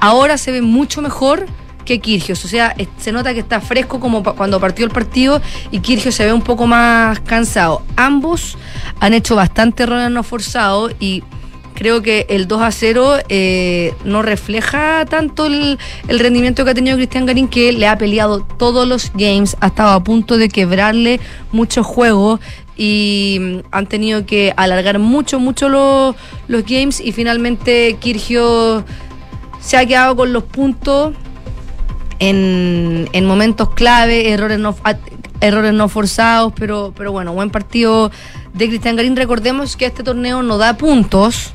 ahora 0.01 0.39
se 0.39 0.53
ve 0.53 0.63
mucho 0.63 1.03
mejor 1.03 1.47
que 1.85 2.01
Kirgios, 2.01 2.45
o 2.45 2.49
sea, 2.49 2.75
se 2.99 3.13
nota 3.13 3.35
que 3.35 3.41
está 3.41 3.61
fresco 3.61 4.01
como 4.01 4.23
cuando 4.23 4.59
partió 4.59 4.87
el 4.87 4.91
partido 4.91 5.43
y 5.71 5.81
Kirgios 5.81 6.15
se 6.15 6.25
ve 6.25 6.33
un 6.33 6.41
poco 6.41 6.67
más 6.67 7.21
cansado. 7.21 7.83
Ambos 7.97 8.57
han 9.01 9.13
hecho 9.13 9.37
bastante 9.37 9.83
errores 9.83 10.11
no 10.11 10.23
forzados 10.23 10.93
y 10.99 11.23
creo 11.75 12.03
que 12.03 12.27
el 12.29 12.49
2 12.49 12.63
a 12.63 12.71
0 12.71 13.17
eh, 13.29 13.93
no 14.05 14.23
refleja 14.23 15.05
tanto 15.07 15.47
el, 15.47 15.79
rendimiento 16.09 16.65
que 16.65 16.71
ha 16.71 16.75
tenido 16.75 16.97
Cristian 16.97 17.27
Garín, 17.27 17.49
que 17.49 17.73
le 17.73 17.87
ha 17.87 17.99
peleado 17.99 18.41
todos 18.43 18.87
los 18.89 19.13
games, 19.15 19.57
ha 19.61 19.67
estado 19.67 19.91
a 19.91 20.03
punto 20.03 20.39
de 20.39 20.49
quebrarle 20.49 21.21
muchos 21.53 21.87
juegos 21.87 22.41
y 22.77 23.39
mm, 23.41 23.59
han 23.73 23.87
tenido 23.87 24.25
que 24.25 24.55
alargar 24.57 24.99
mucho, 24.99 25.41
mucho 25.41 25.69
los, 25.69 26.15
games 26.49 27.01
y 27.01 27.13
finalmente 27.13 27.97
Kirgio 28.01 28.85
se 29.61 29.77
ha 29.77 29.85
quedado 29.87 30.17
con 30.17 30.33
los 30.33 30.45
puntos 30.45 31.15
en, 32.21 33.09
en 33.13 33.27
momentos 33.27 33.71
clave, 33.75 34.31
errores 34.31 34.59
no, 34.59 34.77
errores 35.41 35.73
no 35.73 35.89
forzados, 35.89 36.53
pero, 36.57 36.93
pero 36.97 37.13
bueno, 37.13 37.33
buen 37.33 37.51
partido 37.51 38.11
de 38.53 38.69
Cristian 38.69 38.97
Garín. 38.97 39.17
Recordemos 39.17 39.77
que 39.77 39.87
este 39.87 40.03
torneo 40.03 40.43
no 40.43 40.59
da 40.59 40.77
puntos 40.77 41.53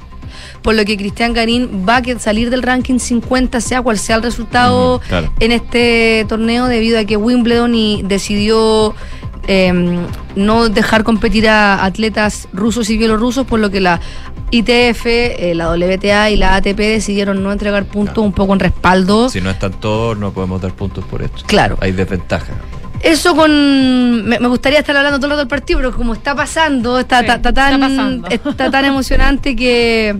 por 0.61 0.75
lo 0.75 0.85
que 0.85 0.97
Cristian 0.97 1.33
Garín 1.33 1.85
va 1.87 1.97
a 1.97 2.19
salir 2.19 2.49
del 2.49 2.63
ranking 2.63 2.99
50, 2.99 3.61
sea 3.61 3.81
cual 3.81 3.97
sea 3.97 4.17
el 4.17 4.23
resultado 4.23 4.95
uh 4.95 4.99
-huh, 4.99 5.07
claro. 5.07 5.33
en 5.39 5.51
este 5.51 6.25
torneo, 6.27 6.65
debido 6.67 6.99
a 6.99 7.05
que 7.05 7.17
Wimbledon 7.17 7.75
y 7.75 8.01
decidió 8.03 8.93
eh, 9.47 9.73
no 10.35 10.69
dejar 10.69 11.03
competir 11.03 11.47
a 11.47 11.83
atletas 11.83 12.47
rusos 12.53 12.89
y 12.89 12.97
bielorrusos, 12.97 13.47
por 13.47 13.59
lo 13.59 13.69
que 13.69 13.81
la 13.81 13.99
ITF, 14.51 15.05
eh, 15.05 15.53
la 15.55 15.69
WTA 15.71 16.29
y 16.29 16.37
la 16.37 16.55
ATP 16.55 16.77
decidieron 16.77 17.41
no 17.43 17.51
entregar 17.51 17.85
puntos 17.85 18.13
claro. 18.13 18.27
un 18.27 18.33
poco 18.33 18.53
en 18.53 18.59
respaldo. 18.59 19.29
Si 19.29 19.41
no 19.41 19.49
están 19.49 19.73
todos, 19.73 20.17
no 20.17 20.31
podemos 20.31 20.61
dar 20.61 20.73
puntos 20.73 21.03
por 21.05 21.21
esto. 21.21 21.43
Claro. 21.45 21.77
Hay 21.81 21.91
desventaja. 21.91 22.53
Eso 23.01 23.35
con. 23.35 24.25
Me, 24.25 24.39
me, 24.39 24.47
gustaría 24.47 24.79
estar 24.79 24.95
hablando 24.95 25.19
todo 25.19 25.27
el 25.27 25.31
rato 25.31 25.39
del 25.39 25.47
partido, 25.47 25.79
pero 25.79 25.95
como 25.95 26.13
está 26.13 26.35
pasando, 26.35 26.99
está, 26.99 27.21
sí, 27.21 27.27
ta, 27.27 27.41
ta, 27.41 27.53
tan, 27.53 27.73
está, 27.75 27.87
pasando. 27.87 28.27
está 28.27 28.71
tan 28.71 28.85
emocionante 28.85 29.55
que 29.55 30.17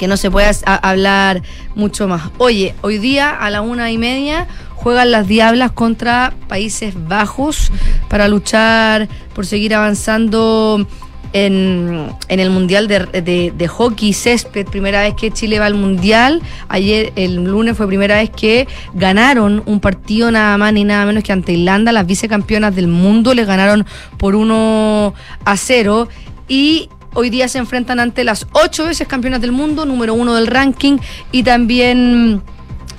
que 0.00 0.08
no 0.08 0.16
se 0.16 0.30
puede 0.30 0.50
hablar 0.64 1.42
mucho 1.74 2.08
más. 2.08 2.30
Oye, 2.38 2.74
hoy 2.80 2.96
día 2.96 3.28
a 3.28 3.50
la 3.50 3.60
una 3.60 3.90
y 3.90 3.98
media 3.98 4.48
juegan 4.74 5.10
las 5.10 5.28
Diablas 5.28 5.72
contra 5.72 6.32
Países 6.48 6.94
Bajos 7.06 7.70
para 8.08 8.26
luchar 8.26 9.08
por 9.34 9.44
seguir 9.44 9.74
avanzando 9.74 10.86
en, 11.34 12.08
en 12.28 12.40
el 12.40 12.48
Mundial 12.48 12.88
de, 12.88 13.00
de, 13.20 13.52
de, 13.54 13.68
Hockey 13.68 14.14
Césped, 14.14 14.64
primera 14.68 15.02
vez 15.02 15.12
que 15.20 15.30
Chile 15.32 15.58
va 15.58 15.66
al 15.66 15.74
Mundial. 15.74 16.40
Ayer, 16.70 17.12
el 17.16 17.44
lunes, 17.44 17.76
fue 17.76 17.86
primera 17.86 18.16
vez 18.16 18.30
que 18.30 18.66
ganaron 18.94 19.62
un 19.66 19.80
partido 19.80 20.30
nada 20.30 20.56
más 20.56 20.72
ni 20.72 20.84
nada 20.84 21.04
menos 21.04 21.24
que 21.24 21.32
ante 21.32 21.52
Irlanda, 21.52 21.92
las 21.92 22.06
vicecampeonas 22.06 22.74
del 22.74 22.88
mundo, 22.88 23.34
le 23.34 23.44
ganaron 23.44 23.84
por 24.16 24.34
1 24.34 25.12
a 25.44 25.56
0 25.58 26.08
y 26.48 26.88
Hoy 27.14 27.30
día 27.30 27.48
se 27.48 27.58
enfrentan 27.58 27.98
ante 27.98 28.24
las 28.24 28.46
ocho 28.52 28.84
veces 28.84 29.08
campeonas 29.08 29.40
del 29.40 29.52
mundo, 29.52 29.84
número 29.84 30.14
uno 30.14 30.34
del 30.34 30.46
ranking, 30.46 30.98
y 31.32 31.42
también 31.42 32.42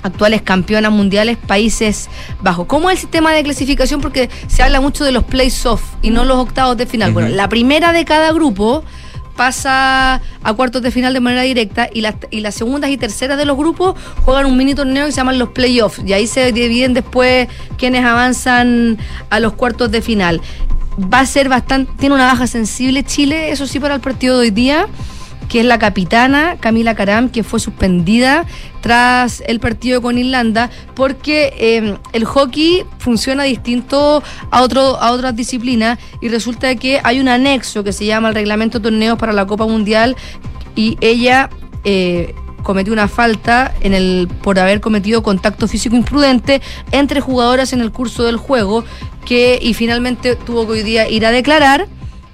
actuales 0.02 0.42
campeonas 0.42 0.92
mundiales 0.92 1.38
Países 1.38 2.08
Bajos. 2.42 2.66
¿Cómo 2.66 2.90
es 2.90 2.96
el 2.96 3.00
sistema 3.00 3.32
de 3.32 3.42
clasificación? 3.42 4.00
Porque 4.00 4.28
se 4.48 4.62
habla 4.62 4.80
mucho 4.80 5.04
de 5.04 5.12
los 5.12 5.24
playoffs 5.24 5.84
y 6.02 6.10
no 6.10 6.24
los 6.24 6.38
octavos 6.38 6.76
de 6.76 6.86
final. 6.86 7.12
Bueno, 7.12 7.28
la 7.28 7.48
primera 7.48 7.92
de 7.92 8.04
cada 8.04 8.32
grupo 8.32 8.84
pasa 9.36 10.20
a 10.42 10.52
cuartos 10.52 10.82
de 10.82 10.90
final 10.90 11.14
de 11.14 11.20
manera 11.20 11.42
directa 11.42 11.88
y 11.92 12.02
las, 12.02 12.16
y 12.30 12.40
las 12.40 12.54
segundas 12.54 12.90
y 12.90 12.98
terceras 12.98 13.38
de 13.38 13.46
los 13.46 13.56
grupos 13.56 13.94
juegan 14.24 14.44
un 14.44 14.58
mini 14.58 14.74
torneo 14.74 15.06
que 15.06 15.12
se 15.12 15.16
llaman 15.16 15.38
los 15.38 15.50
playoffs 15.50 16.02
y 16.04 16.12
ahí 16.12 16.26
se 16.26 16.52
dividen 16.52 16.92
después 16.92 17.48
quienes 17.78 18.04
avanzan 18.04 18.98
a 19.30 19.40
los 19.40 19.54
cuartos 19.54 19.90
de 19.90 20.02
final. 20.02 20.42
Va 20.98 21.20
a 21.20 21.26
ser 21.26 21.48
bastante, 21.48 21.92
tiene 21.98 22.14
una 22.14 22.26
baja 22.26 22.46
sensible 22.46 23.04
Chile, 23.04 23.50
eso 23.50 23.66
sí, 23.66 23.80
para 23.80 23.94
el 23.94 24.00
partido 24.00 24.38
de 24.38 24.42
hoy 24.42 24.50
día 24.50 24.88
que 25.52 25.60
es 25.60 25.66
la 25.66 25.78
capitana 25.78 26.56
Camila 26.58 26.94
Caram, 26.94 27.28
que 27.28 27.44
fue 27.44 27.60
suspendida 27.60 28.46
tras 28.80 29.42
el 29.46 29.60
partido 29.60 30.00
con 30.00 30.16
Irlanda, 30.16 30.70
porque 30.94 31.52
eh, 31.58 31.98
el 32.14 32.24
hockey 32.24 32.84
funciona 32.98 33.42
distinto 33.42 34.22
a, 34.50 34.62
otro, 34.62 34.96
a 34.98 35.12
otras 35.12 35.36
disciplinas 35.36 35.98
y 36.22 36.28
resulta 36.28 36.74
que 36.76 37.02
hay 37.04 37.20
un 37.20 37.28
anexo 37.28 37.84
que 37.84 37.92
se 37.92 38.06
llama 38.06 38.30
el 38.30 38.34
reglamento 38.34 38.78
de 38.78 38.84
torneos 38.84 39.18
para 39.18 39.34
la 39.34 39.46
Copa 39.46 39.66
Mundial 39.66 40.16
y 40.74 40.96
ella... 41.02 41.50
Eh, 41.84 42.34
cometió 42.62 42.92
una 42.92 43.08
falta 43.08 43.74
en 43.80 43.94
el 43.94 44.28
por 44.42 44.58
haber 44.58 44.80
cometido 44.80 45.22
contacto 45.22 45.68
físico 45.68 45.96
imprudente 45.96 46.60
entre 46.90 47.20
jugadoras 47.20 47.72
en 47.72 47.80
el 47.80 47.92
curso 47.92 48.24
del 48.24 48.36
juego 48.36 48.84
que 49.24 49.58
y 49.60 49.74
finalmente 49.74 50.36
tuvo 50.36 50.66
que 50.66 50.72
hoy 50.72 50.82
día 50.82 51.08
ir 51.08 51.26
a 51.26 51.30
declarar 51.30 51.86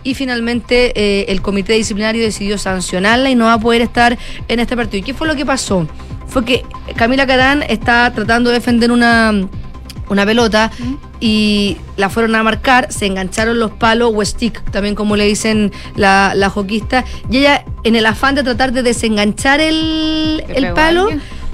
y 0.03 0.14
finalmente 0.14 0.93
eh, 0.95 1.26
el 1.29 1.43
comité 1.43 1.74
disciplinario 1.74 2.22
decidió 2.22 2.57
sancionarla 2.57 3.31
y 3.31 3.35
no 3.35 3.47
va 3.47 3.55
a 3.55 3.61
poder 3.61 3.83
estar 3.83 4.16
en 4.47 4.61
este 4.61 4.76
partido. 4.76 5.01
¿Y 5.01 5.03
qué 5.03 5.14
fue 5.14 5.26
lo 5.26 5.37
que 5.37 5.45
pasó? 5.45 5.87
Fue 6.26 6.45
que 6.45 6.64
Camila 6.97 7.26
Carán 7.26 7.62
está 7.68 8.12
tratando 8.14 8.51
de 8.51 8.57
defender 8.57 8.91
una, 8.91 9.33
una 10.11 10.25
pelota 10.27 10.71
y 11.21 11.77
la 11.97 12.09
fueron 12.11 12.35
a 12.35 12.43
marcar, 12.43 12.93
se 12.93 13.07
engancharon 13.07 13.59
los 13.59 13.71
palos 13.73 14.13
o 14.15 14.25
stick, 14.25 14.63
también 14.71 14.95
como 14.95 15.17
le 15.17 15.25
dicen 15.27 15.73
la, 15.97 16.33
la 16.35 16.49
joquista, 16.51 17.05
y 17.31 17.39
ella 17.39 17.65
en 17.85 17.97
el 17.97 18.07
afán 18.07 18.35
de 18.35 18.43
tratar 18.43 18.73
de 18.73 18.83
desenganchar 18.83 19.61
el, 19.61 20.45
el 20.49 20.65
palo, 20.75 21.09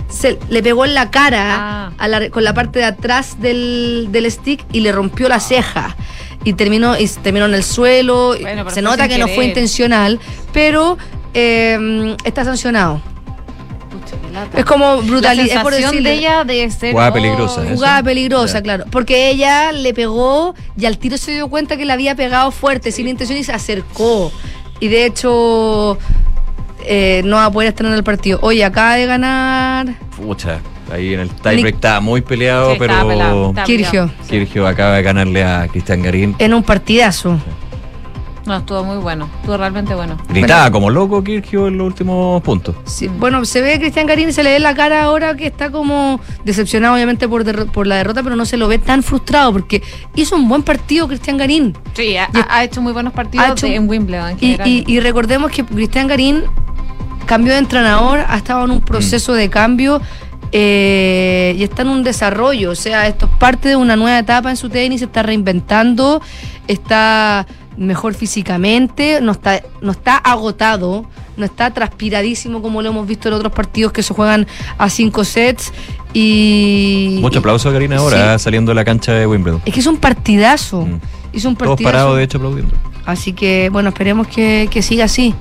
se 0.08 0.38
le 0.50 0.62
pegó 0.62 0.84
en 0.84 0.94
la 0.94 1.10
cara 1.10 1.86
a 1.98 2.08
la- 2.08 2.30
con 2.30 2.44
la 2.44 2.54
parte 2.54 2.78
de 2.80 2.84
atrás 2.84 3.40
del, 3.40 4.08
del 4.10 4.30
stick 4.30 4.64
y 4.72 4.80
le 4.80 4.92
rompió 4.92 5.28
la 5.28 5.40
ceja. 5.40 5.96
Y 6.46 6.52
terminó, 6.52 6.98
y 6.98 7.08
terminó 7.08 7.46
en 7.46 7.54
el 7.54 7.64
suelo. 7.64 8.34
se 8.74 8.82
nota 8.82 9.08
que 9.08 9.16
no 9.18 9.26
fue 9.34 9.44
intencional, 9.48 10.20
pero 10.52 10.98
eh, 11.32 12.14
está 12.24 12.44
sancionado. 12.44 13.00
Es 14.54 14.64
como 14.64 15.02
brutalidad. 15.02 15.46
La 15.46 15.54
Es 15.54 15.60
por 15.60 15.72
decirle, 15.74 16.10
de 16.10 16.16
ella 16.16 16.44
de 16.44 16.70
ser 16.70 16.92
Jugada 16.92 17.10
oh, 17.10 17.14
peligrosa, 17.14 17.64
eso. 17.64 17.74
Jugada 17.74 18.02
peligrosa, 18.02 18.62
claro. 18.62 18.84
Porque 18.90 19.30
ella 19.30 19.72
le 19.72 19.94
pegó 19.94 20.54
y 20.76 20.86
al 20.86 20.98
tiro 20.98 21.16
se 21.18 21.32
dio 21.32 21.48
cuenta 21.48 21.76
que 21.76 21.84
le 21.84 21.92
había 21.92 22.14
pegado 22.14 22.50
fuerte, 22.50 22.92
sin 22.92 23.08
intención, 23.08 23.38
y 23.38 23.44
se 23.44 23.52
acercó. 23.52 24.32
Y 24.80 24.88
de 24.88 25.06
hecho, 25.06 25.98
eh, 26.84 27.22
no 27.24 27.36
va 27.36 27.46
a 27.46 27.50
poder 27.50 27.68
estar 27.70 27.86
en 27.86 27.92
el 27.92 28.04
partido. 28.04 28.38
Oye, 28.42 28.64
acaba 28.64 28.96
de 28.96 29.06
ganar 29.06 29.94
Pucha, 30.16 30.60
ahí 30.92 31.14
en 31.14 31.20
el 31.20 31.30
tiebreak 31.30 31.74
estaba 31.74 32.00
muy 32.00 32.20
peleado, 32.20 32.72
Sí, 32.72 32.76
pero 32.78 32.92
estaba 32.92 33.10
pelado, 33.10 33.48
estaba 33.48 33.66
Kirgio 33.66 34.10
Kirgio 34.28 34.66
acaba 34.66 34.96
de 34.96 35.02
ganarle 35.02 35.44
a 35.44 35.66
Cristian 35.68 36.02
Garín. 36.02 36.36
en 36.38 36.54
un 36.54 36.62
partidazo. 36.62 37.38
No, 38.46 38.56
estuvo 38.56 38.84
muy 38.84 38.98
bueno. 38.98 39.28
Estuvo 39.40 39.56
realmente 39.56 39.94
bueno. 39.94 40.18
Gritaba 40.28 40.70
como 40.70 40.90
loco 40.90 41.24
Kirgio 41.24 41.68
en 41.68 41.78
los 41.78 41.86
últimos 41.86 42.42
puntos. 42.42 42.76
Sí, 42.84 43.08
bueno, 43.08 43.44
se 43.46 43.62
ve 43.62 43.74
a 43.74 43.78
Cristian 43.78 44.06
Garín 44.06 44.28
y 44.28 44.32
se 44.32 44.42
le 44.44 44.50
ve 44.50 44.56
en 44.56 44.62
la 44.64 44.74
cara 44.74 45.02
ahora 45.04 45.34
que 45.34 45.46
está 45.46 45.70
como 45.70 46.20
decepcionado, 46.44 46.94
obviamente, 46.94 47.26
por, 47.26 47.44
por 47.72 47.86
la 47.86 47.96
derrota, 47.96 48.22
pero 48.22 48.36
no 48.36 48.44
se 48.44 48.56
lo 48.58 48.68
ve 48.68 48.78
tan 48.78 49.02
frustrado 49.02 49.52
porque 49.52 49.82
hizo 50.14 50.36
un 50.36 50.46
buen 50.48 50.62
partido 50.62 51.08
Cristian 51.08 51.38
Garín. 51.38 51.74
Sí, 51.94 52.16
ha, 52.18 52.28
ha 52.50 52.64
hecho 52.64 52.82
muy 52.82 52.92
buenos 52.92 53.12
partidos 53.14 53.50
hecho- 53.52 53.66
en 53.66 53.88
Wimbledon 53.88 54.30
en 54.30 54.36
Y, 54.36 54.40
general. 54.40 54.68
y- 54.68 54.84
y 54.86 55.00
recordemos 55.00 55.50
que 55.50 55.64
Cristian 55.64 56.06
Garín 56.06 56.42
cambió 57.26 57.54
de 57.54 57.60
entrenador, 57.60 58.20
ha 58.28 58.36
estado 58.36 58.66
en 58.66 58.70
un 58.72 58.80
proceso 58.82 59.32
de 59.32 59.48
cambio 59.48 60.02
eh, 60.52 61.54
y 61.58 61.62
está 61.64 61.82
en 61.82 61.88
un 61.88 62.04
desarrollo. 62.04 62.70
O 62.70 62.74
sea, 62.74 63.08
esto 63.08 63.26
es 63.26 63.32
parte 63.38 63.70
de 63.70 63.76
una 63.76 63.96
nueva 63.96 64.18
etapa 64.18 64.50
en 64.50 64.56
su 64.56 64.68
tenis, 64.68 65.00
se 65.00 65.06
está 65.06 65.22
reinventando, 65.22 66.20
está 66.68 67.46
mejor 67.76 68.14
físicamente, 68.14 69.20
no 69.20 69.32
está, 69.32 69.62
no 69.80 69.90
está 69.92 70.16
agotado, 70.16 71.04
no 71.36 71.44
está 71.44 71.72
transpiradísimo 71.72 72.62
como 72.62 72.82
lo 72.82 72.90
hemos 72.90 73.06
visto 73.06 73.28
en 73.28 73.34
otros 73.34 73.52
partidos 73.52 73.92
que 73.92 74.02
se 74.02 74.14
juegan 74.14 74.46
a 74.78 74.88
cinco 74.90 75.24
sets. 75.24 75.72
Y, 76.12 77.18
Mucho 77.20 77.40
aplauso 77.40 77.68
a 77.68 77.72
Karina 77.72 77.96
ahora, 77.96 78.38
saliendo 78.38 78.70
de 78.70 78.76
la 78.76 78.84
cancha 78.84 79.12
de 79.12 79.26
Wimbledon. 79.26 79.60
es 79.64 79.74
que 79.74 79.80
es 79.80 79.86
un 79.86 79.96
partidazo. 79.96 80.86
Hizo 81.32 81.48
un 81.48 81.56
Todos 81.56 81.70
partidazo. 81.70 81.92
parados, 81.92 82.16
de 82.16 82.22
hecho, 82.22 82.38
aplaudiendo. 82.38 82.74
Así 83.04 83.32
que, 83.32 83.68
bueno, 83.72 83.88
esperemos 83.90 84.28
que, 84.28 84.68
que 84.70 84.80
siga 84.82 85.06
así. 85.06 85.34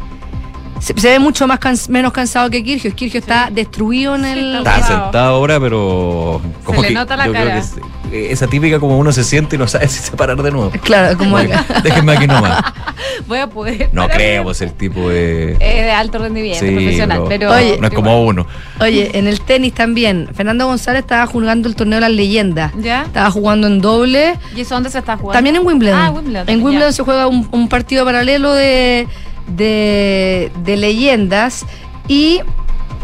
Se, 0.79 0.99
se 0.99 1.09
ve 1.11 1.19
mucho 1.19 1.45
más 1.47 1.59
cans- 1.59 1.88
menos 1.88 2.11
cansado 2.11 2.49
que 2.49 2.63
Kirgio. 2.63 2.93
Kirgio 2.95 3.19
está 3.19 3.49
destruido 3.51 4.15
en 4.15 4.25
el. 4.25 4.55
Está 4.57 4.81
sentado 4.81 5.36
ahora, 5.36 5.59
pero. 5.59 6.41
Como 6.65 6.81
le 6.81 6.88
que 6.89 6.93
nota 6.95 7.15
la 7.15 7.27
yo 7.27 7.31
creo 7.31 7.43
cara. 7.45 7.55
que 7.55 7.59
es- 7.65 7.77
eh, 7.77 7.81
esa 8.14 8.47
típica 8.47 8.80
como 8.80 8.97
uno 8.97 9.11
se 9.11 9.24
siente 9.24 9.55
y 9.55 9.59
no 9.59 9.68
sabe 9.68 9.88
si 9.89 9.99
se 10.01 10.11
parar 10.16 10.41
de 10.41 10.51
nuevo. 10.51 10.72
Claro, 10.84 11.18
como 11.18 11.38
Déjenme 11.84 12.14
aquí 12.14 12.28
nomás. 12.28 12.61
Voy 13.28 13.39
a 13.39 13.47
poder. 13.47 13.89
No 13.91 14.07
creo, 14.07 14.43
pues 14.43 14.61
el 14.61 14.74
tipo 14.74 15.09
de. 15.09 15.53
Es 15.53 15.59
de 15.59 15.91
alto 15.91 16.18
rendimiento, 16.20 16.66
Sí, 16.66 16.72
profesional. 16.72 17.20
no, 17.20 17.26
pero 17.26 17.51
Oye, 17.51 17.78
no 17.80 17.88
es 17.88 17.93
como 17.93 18.24
uno. 18.26 18.45
Oye, 18.80 19.11
en 19.18 19.28
el 19.28 19.41
tenis 19.41 19.74
también. 19.74 20.30
Fernando 20.34 20.66
González 20.68 21.01
estaba 21.01 21.26
jugando 21.28 21.68
el 21.68 21.76
torneo 21.76 21.97
de 21.97 22.01
las 22.01 22.11
leyendas. 22.11 22.72
¿Ya? 22.80 23.03
Estaba 23.03 23.30
jugando 23.32 23.68
en 23.68 23.82
doble. 23.82 24.38
¿Y 24.55 24.61
eso 24.61 24.76
dónde 24.76 24.89
se 24.89 24.99
está 24.99 25.16
jugando? 25.18 25.34
También 25.34 25.55
en 25.55 25.66
Wimbledon. 25.66 25.99
Ah, 25.99 26.11
Wimbledon. 26.11 26.49
En 26.49 26.64
Wimbledon 26.64 26.89
ya. 26.89 26.93
se 26.93 27.03
juega 27.03 27.28
un, 27.28 27.47
un 27.51 27.70
partido 27.70 28.03
paralelo 28.05 28.53
de, 28.53 29.07
de, 29.47 30.51
de 30.64 30.78
leyendas 30.78 31.66
y 32.07 32.41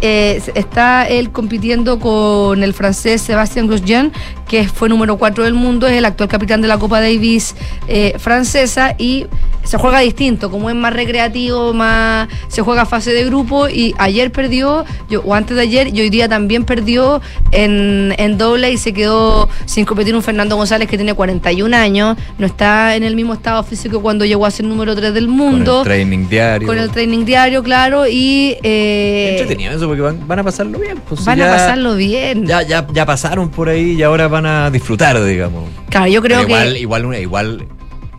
eh, 0.01 0.41
está 0.55 1.07
él 1.07 1.31
compitiendo 1.31 1.99
con 1.99 2.63
el 2.63 2.73
francés 2.73 3.21
Sébastien 3.21 3.67
Grosjean, 3.67 4.11
que 4.49 4.67
fue 4.67 4.89
número 4.89 5.15
4 5.17 5.43
del 5.45 5.53
mundo, 5.53 5.87
es 5.87 5.93
el 5.93 6.03
actual 6.03 6.27
capitán 6.27 6.61
de 6.61 6.67
la 6.67 6.77
Copa 6.77 6.99
Davis 6.99 7.55
eh, 7.87 8.15
francesa 8.17 8.95
y 8.97 9.27
se 9.63 9.77
juega 9.77 9.99
distinto, 9.99 10.49
como 10.49 10.69
es 10.69 10.75
más 10.75 10.91
recreativo, 10.93 11.73
más 11.73 12.27
se 12.47 12.61
juega 12.63 12.85
fase 12.87 13.11
de 13.13 13.23
grupo 13.25 13.69
y 13.69 13.93
ayer 13.99 14.31
perdió, 14.31 14.83
yo, 15.09 15.21
o 15.21 15.35
antes 15.35 15.55
de 15.55 15.61
ayer, 15.61 15.95
y 15.95 16.01
hoy 16.01 16.09
día 16.09 16.27
también 16.27 16.65
perdió 16.65 17.21
en, 17.51 18.15
en 18.17 18.37
doble 18.39 18.71
y 18.71 18.77
se 18.77 18.93
quedó 18.93 19.47
sin 19.65 19.85
competir 19.85 20.15
un 20.15 20.23
Fernando 20.23 20.55
González 20.55 20.87
que 20.89 20.97
tiene 20.97 21.13
41 21.13 21.75
años, 21.77 22.17
no 22.39 22.47
está 22.47 22.95
en 22.95 23.03
el 23.03 23.15
mismo 23.15 23.33
estado 23.35 23.61
físico 23.63 24.01
cuando 24.01 24.25
llegó 24.25 24.47
a 24.47 24.51
ser 24.51 24.65
número 24.65 24.95
3 24.95 25.13
del 25.13 25.27
Con 25.27 25.35
mundo. 25.37 25.79
el 25.79 25.83
training 25.85 26.27
diario. 26.27 26.67
Con 26.67 26.79
el 26.79 26.89
training 26.89 27.23
diario, 27.25 27.61
claro, 27.61 28.07
y 28.07 28.57
eh, 28.63 29.37
Entretenido 29.39 29.73
eso 29.73 29.85
porque 29.87 30.01
van, 30.01 30.27
van 30.27 30.39
a 30.39 30.43
pasarlo 30.43 30.79
bien. 30.79 30.97
pues, 31.07 31.23
van 31.23 31.39
a 31.41 31.47
pasarlo 31.47 31.95
bien. 31.95 32.47
Ya, 32.47 32.63
ya, 32.63 32.87
ya 32.91 33.05
pasaron 33.05 33.49
por 33.49 33.69
ahí 33.69 33.91
y 33.91 34.01
ahora 34.01 34.27
van 34.27 34.38
a 34.45 34.69
disfrutar, 34.71 35.23
digamos. 35.23 35.63
Claro, 35.89 36.07
yo 36.07 36.21
creo 36.21 36.37
Pero 36.39 36.49
igual, 36.49 36.73
que 36.73 36.79
igual, 36.79 37.05
una- 37.05 37.19
igual 37.19 37.67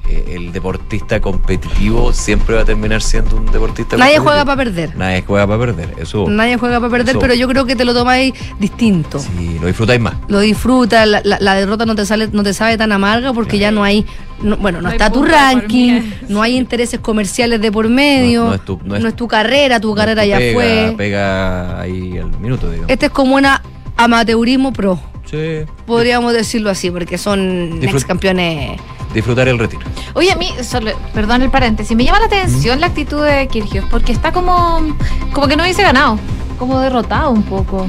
eh, 0.09 0.35
el 0.35 0.53
deportista 0.53 1.21
competitivo 1.21 2.13
siempre 2.13 2.57
va 2.57 2.63
a 2.63 2.65
terminar 2.65 3.01
siendo 3.01 3.37
un 3.37 3.47
deportista 3.47 3.97
nadie 3.97 4.17
competitivo. 4.17 4.25
juega 4.25 4.45
para 4.45 4.57
perder. 4.57 4.97
Nadie 4.97 5.23
juega 5.25 5.47
para 5.47 5.59
perder, 5.61 5.95
eso. 6.01 6.27
Nadie 6.29 6.57
juega 6.57 6.81
para 6.81 6.91
perder, 6.91 7.11
Eso. 7.11 7.21
pero 7.21 7.35
yo 7.35 7.47
creo 7.47 7.65
que 7.65 7.77
te 7.77 7.85
lo 7.85 7.95
tomáis 7.95 8.35
distinto. 8.59 9.21
Y 9.39 9.59
lo 9.61 9.69
disfrutáis 9.69 10.01
más. 10.01 10.15
Lo 10.27 10.41
disfrutas, 10.41 11.07
la, 11.07 11.21
la- 11.25 11.39
la 11.39 11.55
derrota 11.55 11.87
no 11.87 11.95
te 11.95 12.05
sale, 12.07 12.29
no 12.33 12.43
te 12.43 12.53
sabe 12.55 12.77
tan 12.77 12.91
amarga 12.91 13.33
porque 13.33 13.59
ya 13.59 13.71
no 13.71 13.85
hay, 13.85 14.05
no- 14.43 14.57
bueno, 14.57 14.81
no, 14.83 14.89
está 14.91 15.11
tu 15.13 15.23
ranking, 15.25 16.01
no 16.29 16.43
hay 16.43 16.57
intereses 16.57 16.99
comerciales 16.99 17.61
de 17.61 17.71
por 17.71 17.89
medio, 17.89 18.47
No- 18.47 18.55
es 18.55 18.65
tu- 18.65 18.81
no 18.85 18.97
es- 18.97 19.15
tu 19.15 19.29
carrera, 19.29 19.79
tu 19.79 19.95
carrera 19.95 20.25
ya 20.27 20.39
pega, 20.39 20.55
fue. 20.55 20.95
Pega 20.97 21.81
ahí 21.81 22.19
al 22.19 22.37
minuto, 22.41 22.69
digamos. 22.69 22.91
Este 22.91 23.07
es 23.07 23.13
como 23.13 23.37
una 23.37 23.63
amateurismo 24.05 24.73
pro, 24.73 24.99
Sí. 25.31 25.65
podríamos 25.87 26.33
decirlo 26.33 26.71
así, 26.71 26.91
porque 26.91 27.19
son 27.19 27.81
Disfrut- 27.81 27.95
ex 27.95 28.05
campeones. 28.05 28.81
Disfrutar 29.15 29.49
el 29.49 29.59
retiro. 29.59 29.83
Oye, 30.15 30.31
a 30.31 30.37
mí, 30.37 30.51
solo- 30.63 30.93
perdón 31.13 31.43
el 31.43 31.51
paréntesis, 31.51 31.97
me 31.97 32.05
llama 32.05 32.21
la 32.21 32.27
atención 32.27 32.81
la 32.81 32.87
actitud 32.87 33.25
de 33.25 33.49
Kirgios, 33.49 33.85
porque 33.91 34.13
está 34.13 34.31
como, 34.33 34.97
como 35.33 35.49
que 35.49 35.57
no 35.57 35.65
dice 35.65 35.83
ganado, 35.83 36.19
como 36.59 36.79
derrotado 36.81 37.31
un 37.31 37.43
poco. 37.43 37.89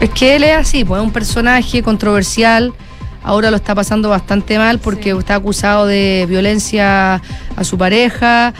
Es 0.00 0.10
que 0.10 0.36
él 0.36 0.44
es 0.44 0.56
así, 0.56 0.84
pues 0.84 1.00
es 1.00 1.06
un 1.06 1.12
personaje 1.12 1.82
controversial. 1.82 2.72
Ahora 3.24 3.50
lo 3.50 3.56
está 3.56 3.74
pasando 3.74 4.08
bastante 4.08 4.58
mal 4.58 4.78
porque 4.78 5.10
está 5.10 5.34
acusado 5.36 5.86
de 5.86 6.24
violencia 6.28 7.14
a 7.56 7.64
su 7.64 7.76
pareja. 7.76 8.54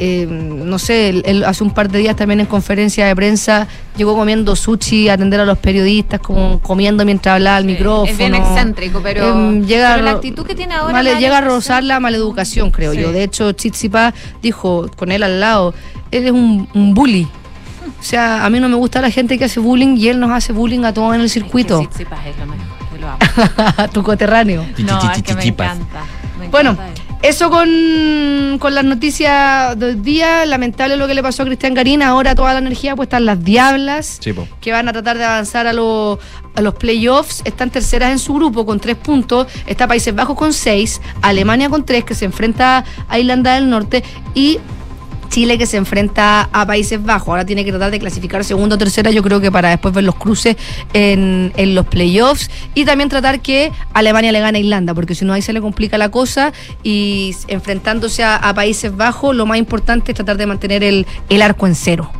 Eh, 0.00 0.26
no 0.28 0.78
sé, 0.80 1.08
él, 1.08 1.22
él 1.24 1.44
hace 1.44 1.62
un 1.62 1.70
par 1.70 1.88
de 1.88 2.00
días 2.00 2.16
también 2.16 2.40
en 2.40 2.46
conferencia 2.46 3.06
de 3.06 3.14
prensa 3.14 3.68
llegó 3.96 4.16
comiendo 4.16 4.56
sushi 4.56 5.08
a 5.08 5.12
atender 5.14 5.38
a 5.38 5.44
los 5.44 5.56
periodistas, 5.58 6.18
como 6.20 6.58
comiendo 6.60 7.04
mientras 7.04 7.34
hablaba 7.36 7.58
al 7.58 7.64
micrófono. 7.64 8.10
Es 8.10 8.18
bien 8.18 8.34
excéntrico, 8.34 9.00
pero, 9.02 9.30
Em, 9.30 9.64
llega 9.64 9.92
pero 9.94 10.04
la 10.04 10.10
actitud 10.12 10.44
que 10.44 10.56
tiene 10.56 10.74
ahora... 10.74 10.92
Male- 10.92 11.14
llega 11.20 11.38
a 11.38 11.40
rozar 11.42 11.84
la 11.84 12.00
maleducación, 12.00 12.72
creo 12.72 12.92
Sí. 12.92 13.00
yo. 13.02 13.12
De 13.12 13.22
hecho, 13.22 13.52
Chitsipa 13.52 14.12
dijo 14.42 14.90
con 14.96 15.12
él 15.12 15.22
al 15.22 15.38
lado, 15.38 15.74
él 16.10 16.24
es 16.26 16.32
un, 16.32 16.68
un 16.74 16.92
bully. 16.94 17.28
O 18.00 18.02
sea, 18.02 18.44
a 18.44 18.50
mí 18.50 18.58
no 18.60 18.68
me 18.68 18.74
gusta 18.76 19.00
la 19.00 19.10
gente 19.10 19.38
que 19.38 19.44
hace 19.44 19.60
bullying 19.60 19.96
y 19.96 20.08
él 20.08 20.18
nos 20.18 20.30
hace 20.32 20.52
bullying 20.52 20.84
a 20.84 20.92
todos 20.92 21.14
en 21.14 21.20
el 21.20 21.30
circuito. 21.30 21.88
Sí, 21.96 22.02
es 22.02 22.38
lo 22.38 22.46
mejor. 22.46 22.66
Yo 22.92 22.98
lo 23.00 23.08
amo. 23.78 23.88
tu 23.92 24.02
coterráneo. 24.02 24.66
No, 24.78 25.12
es 25.12 25.22
que 25.22 25.34
me 25.34 25.44
encanta. 25.44 26.00
me 26.40 26.48
Bueno, 26.48 26.70
encanta 26.72 26.88
él. 26.92 26.94
eso 26.94 27.03
con, 27.50 28.58
con 28.58 28.74
las 28.74 28.84
noticias 28.84 29.78
del 29.78 30.02
día. 30.02 30.44
Lamentable 30.44 30.98
lo 30.98 31.06
que 31.06 31.14
le 31.14 31.22
pasó 31.22 31.42
a 31.42 31.46
Cristian 31.46 31.72
Garín. 31.72 32.02
Ahora 32.02 32.34
toda 32.34 32.52
la 32.52 32.58
energía 32.58 32.94
puesta 32.94 33.16
en 33.16 33.24
las 33.24 33.42
diablas. 33.42 34.18
Sí, 34.20 34.34
que 34.60 34.72
van 34.72 34.88
a 34.88 34.92
tratar 34.92 35.16
de 35.16 35.24
avanzar 35.24 35.66
a, 35.66 35.72
los 35.72 36.18
a 36.54 36.60
los 36.60 36.74
playoffs. 36.74 37.40
Están 37.46 37.70
terceras 37.70 38.12
en 38.12 38.18
su 38.18 38.34
grupo 38.34 38.66
con 38.66 38.78
tres 38.78 38.96
puntos. 38.96 39.46
Está 39.66 39.88
Países 39.88 40.14
Bajos 40.14 40.36
con 40.36 40.52
seis. 40.52 41.00
Alemania 41.22 41.70
con 41.70 41.86
tres, 41.86 42.04
que 42.04 42.14
se 42.14 42.26
enfrenta 42.26 42.84
a 43.08 43.18
Irlanda 43.18 43.54
del 43.54 43.70
Norte. 43.70 44.04
Y 44.34 44.58
Chile 45.28 45.58
que 45.58 45.66
se 45.66 45.76
enfrenta 45.76 46.48
a 46.52 46.66
Países 46.66 47.02
Bajos. 47.02 47.28
Ahora 47.28 47.44
tiene 47.44 47.64
que 47.64 47.70
tratar 47.70 47.90
de 47.90 47.98
clasificar 47.98 48.44
segundo 48.44 48.76
o 48.76 48.78
tercera, 48.78 49.10
yo 49.10 49.22
creo 49.22 49.40
que 49.40 49.50
para 49.50 49.70
después 49.70 49.94
ver 49.94 50.04
los 50.04 50.14
cruces 50.14 50.56
en, 50.92 51.52
en 51.56 51.74
los 51.74 51.86
playoffs. 51.86 52.50
Y 52.74 52.84
también 52.84 53.08
tratar 53.08 53.40
que 53.40 53.72
Alemania 53.92 54.32
le 54.32 54.40
gane 54.40 54.58
a 54.58 54.60
Irlanda, 54.60 54.94
porque 54.94 55.14
si 55.14 55.24
no 55.24 55.32
ahí 55.32 55.42
se 55.42 55.52
le 55.52 55.60
complica 55.60 55.98
la 55.98 56.10
cosa. 56.10 56.52
Y 56.82 57.34
enfrentándose 57.48 58.22
a, 58.22 58.36
a 58.36 58.54
Países 58.54 58.96
Bajos, 58.96 59.34
lo 59.34 59.46
más 59.46 59.58
importante 59.58 60.12
es 60.12 60.16
tratar 60.16 60.36
de 60.36 60.46
mantener 60.46 60.82
el, 60.84 61.06
el 61.28 61.42
arco 61.42 61.66
en 61.66 61.74
cero, 61.74 62.10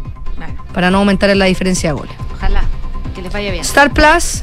para 0.73 0.91
no 0.91 0.99
aumentar 0.99 1.31
en 1.31 1.39
la 1.39 1.45
diferencia 1.47 1.91
de 1.91 1.95
goles. 1.95 2.15
ojalá 2.35 2.65
que 3.15 3.23
les 3.23 3.33
vaya 3.33 3.51
bien. 3.53 3.63
Star 3.63 3.93
Plus 3.93 4.43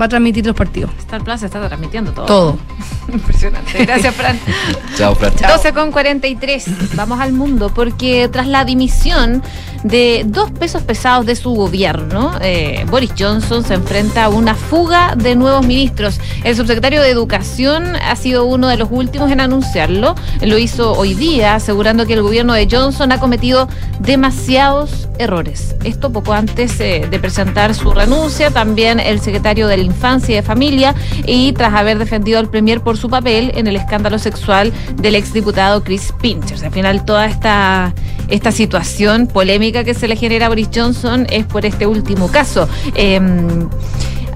va 0.00 0.06
a 0.06 0.08
transmitir 0.08 0.46
los 0.46 0.56
partidos. 0.56 0.90
Star 0.98 1.22
Plus 1.22 1.42
está 1.42 1.66
transmitiendo 1.66 2.12
todo. 2.12 2.26
Todo. 2.26 2.58
Impresionante. 3.12 3.84
Gracias, 3.84 4.14
Fran. 4.14 4.38
Chao, 4.96 5.14
Fran. 5.14 5.32
12 5.48 5.72
con 5.72 5.92
43. 5.92 6.94
Vamos 6.94 7.20
al 7.20 7.32
mundo 7.32 7.70
porque 7.74 8.28
tras 8.28 8.46
la 8.46 8.64
dimisión 8.64 9.42
de 9.82 10.24
dos 10.26 10.50
pesos 10.50 10.82
pesados 10.82 11.26
de 11.26 11.36
su 11.36 11.50
gobierno, 11.50 12.32
eh, 12.40 12.84
Boris 12.90 13.12
Johnson 13.16 13.62
se 13.62 13.74
enfrenta 13.74 14.24
a 14.24 14.28
una 14.28 14.54
fuga 14.54 15.14
de 15.16 15.36
nuevos 15.36 15.64
ministros. 15.64 16.20
El 16.42 16.56
subsecretario 16.56 17.00
de 17.00 17.10
Educación 17.10 17.94
ha 17.96 18.16
sido 18.16 18.46
uno 18.46 18.68
de 18.68 18.76
los 18.76 18.88
últimos 18.90 19.30
en 19.30 19.40
anunciarlo. 19.40 20.14
Lo 20.40 20.58
hizo 20.58 20.92
hoy 20.92 21.14
día, 21.14 21.54
asegurando 21.54 22.06
que 22.06 22.14
el 22.14 22.22
gobierno 22.22 22.54
de 22.54 22.66
Johnson 22.70 23.12
ha 23.12 23.20
cometido 23.20 23.68
demasiados 24.00 25.08
errores. 25.18 25.76
Esto 25.84 26.10
poco 26.10 26.32
antes 26.32 26.80
eh, 26.80 27.06
de 27.08 27.18
presentar 27.18 27.74
su 27.74 27.92
renuncia, 27.92 28.50
también 28.50 29.00
el 29.00 29.20
secretario 29.20 29.68
de 29.68 29.76
la 29.76 29.82
Infancia 29.86 30.32
y 30.32 30.36
de 30.36 30.42
Familia, 30.42 30.94
y 31.26 31.52
tras 31.52 31.74
haber 31.74 31.98
defendido 31.98 32.38
al 32.38 32.50
Premier 32.50 32.80
por 32.80 32.96
su 32.96 33.08
papel 33.08 33.52
en 33.54 33.66
el 33.66 33.76
escándalo 33.76 34.18
sexual 34.18 34.72
del 34.96 35.14
exdiputado 35.14 35.82
Chris 35.82 36.12
Pinchers. 36.20 36.62
Al 36.62 36.72
final, 36.72 37.04
toda 37.04 37.26
esta, 37.26 37.94
esta 38.28 38.52
situación 38.52 39.26
polémica 39.26 39.84
que 39.84 39.94
se 39.94 40.08
le 40.08 40.16
genera 40.16 40.46
a 40.46 40.48
Boris 40.48 40.68
Johnson 40.74 41.26
es 41.30 41.46
por 41.46 41.64
este 41.64 41.86
último 41.86 42.28
caso. 42.28 42.68
Em, 42.94 43.68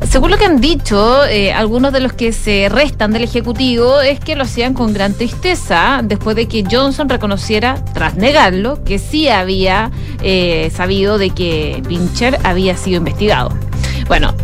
según 0.08 0.30
lo 0.30 0.38
que 0.38 0.46
han 0.46 0.60
dicho, 0.60 1.26
eh, 1.26 1.52
algunos 1.52 1.92
de 1.92 2.00
los 2.00 2.14
que 2.14 2.32
se 2.32 2.68
restan 2.70 3.12
del 3.12 3.22
Ejecutivo 3.22 4.00
es 4.00 4.18
que 4.18 4.34
lo 4.34 4.44
hacían 4.44 4.72
con 4.72 4.92
gran 4.94 5.12
tristeza 5.12 6.00
después 6.02 6.36
de 6.36 6.48
que 6.48 6.64
Johnson 6.68 7.08
reconociera, 7.08 7.84
tras 7.92 8.16
negarlo, 8.16 8.82
que 8.82 8.98
sí 8.98 9.28
había 9.28 9.90
eh, 10.22 10.72
sabido 10.74 11.18
de 11.18 11.30
que 11.30 11.82
Pincher 11.86 12.38
había 12.44 12.76
sido 12.76 12.96
investigado. 12.96 13.50
Bueno, 14.08 14.34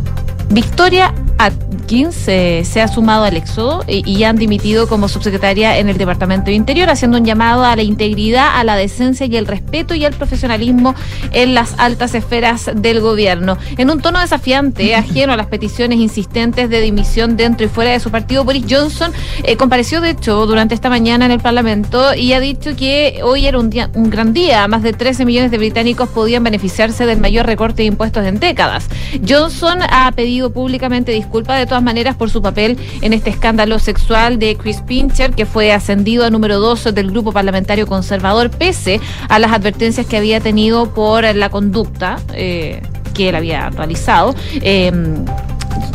Victoria 0.51 1.13
Atkins 1.39 2.29
eh, 2.29 2.63
se 2.65 2.81
ha 2.81 2.89
sumado 2.89 3.25
al 3.25 3.37
éxodo 3.37 3.85
y 3.87 4.23
han 4.25 4.37
dimitido 4.37 4.89
como 4.89 5.09
subsecretaria 5.09 5.79
en 5.79 5.89
el 5.89 5.99
Departamento 5.99 6.47
de 6.47 6.55
Interior, 6.55 6.89
haciendo 6.89 7.19
un 7.19 7.25
llamado 7.25 7.65
a 7.65 7.77
la 7.77 7.83
integridad, 7.83 8.57
a 8.57 8.65
la 8.65 8.77
decencia 8.77 9.27
y 9.27 9.37
el 9.37 9.47
respeto 9.47 9.95
y 9.95 10.05
el 10.05 10.15
profesionalismo 10.15 10.95
en 11.33 11.55
las 11.55 11.75
altas 11.79 12.15
esferas 12.15 12.71
del 12.75 13.01
gobierno. 13.01 13.59
En 13.77 13.91
un 13.91 14.01
tono 14.01 14.21
desafiante, 14.21 14.95
ajeno 14.97 15.35
a 15.35 15.37
las 15.37 15.47
peticiones 15.47 15.99
insistentes 15.99 16.71
de 16.71 16.81
dimisión 16.81 17.37
dentro 17.37 17.67
y 17.67 17.69
fuera 17.69 17.91
de 17.93 18.01
su 18.01 18.11
partido, 18.11 18.45
Boris 18.45 18.65
Johnson 18.69 19.13
eh, 19.45 19.57
compareció, 19.57 20.01
de 20.01 20.11
hecho, 20.11 20.47
durante 20.47 20.75
esta 20.75 20.89
mañana 20.89 21.27
en 21.27 21.33
el 21.33 21.41
Parlamento 21.41 22.15
y 22.15 22.33
ha 22.33 22.41
dicho 22.41 22.75
que 22.77 23.21
hoy 23.23 23.47
era 23.47 23.59
un, 23.59 23.71
día, 23.71 23.91
un 23.95 24.11
gran 24.11 24.33
día. 24.33 24.67
Más 24.69 24.83
de 24.83 24.93
13 24.93 25.25
millones 25.25 25.51
de 25.51 25.59
británicos 25.59 26.09
podían 26.09 26.43
beneficiarse 26.43 27.07
del 27.07 27.21
mayor 27.21 27.47
recorte 27.47 27.83
de 27.83 27.89
impuestos 27.89 28.25
en 28.25 28.41
décadas. 28.41 28.89
Johnson 29.27 29.81
ha 29.89 30.11
pedido 30.13 30.51
públicamente 30.51 31.13
disculpas 31.13 31.26
de 31.27 31.67
todas 31.67 31.83
maneras 31.83 32.17
por 32.17 32.31
su 32.31 32.41
papel 32.41 32.79
en 33.03 33.13
este 33.13 33.31
escándalo 33.31 33.79
sexual 33.79 34.39
de 34.39 34.57
Chris 34.57 34.81
Pincher, 34.81 35.33
que 35.33 35.47
fue 35.47 35.73
ascendido 35.73 36.25
a 36.25 36.31
número 36.31 36.59
2 36.59 36.95
del 36.95 37.11
grupo 37.11 37.33
parlamentario 37.33 37.87
conservador, 37.87 38.51
pese 38.51 39.01
a 39.29 39.39
las 39.39 39.53
advertencias 39.53 40.07
que 40.07 40.17
había 40.17 40.41
tenido 40.41 40.95
por 40.95 41.25
la 41.35 41.51
conducta 41.51 42.19
eh, 42.33 42.83
que 43.15 43.29
él 43.29 43.35
había 43.35 43.71
realizado. 43.71 44.35
Eh, 44.61 44.93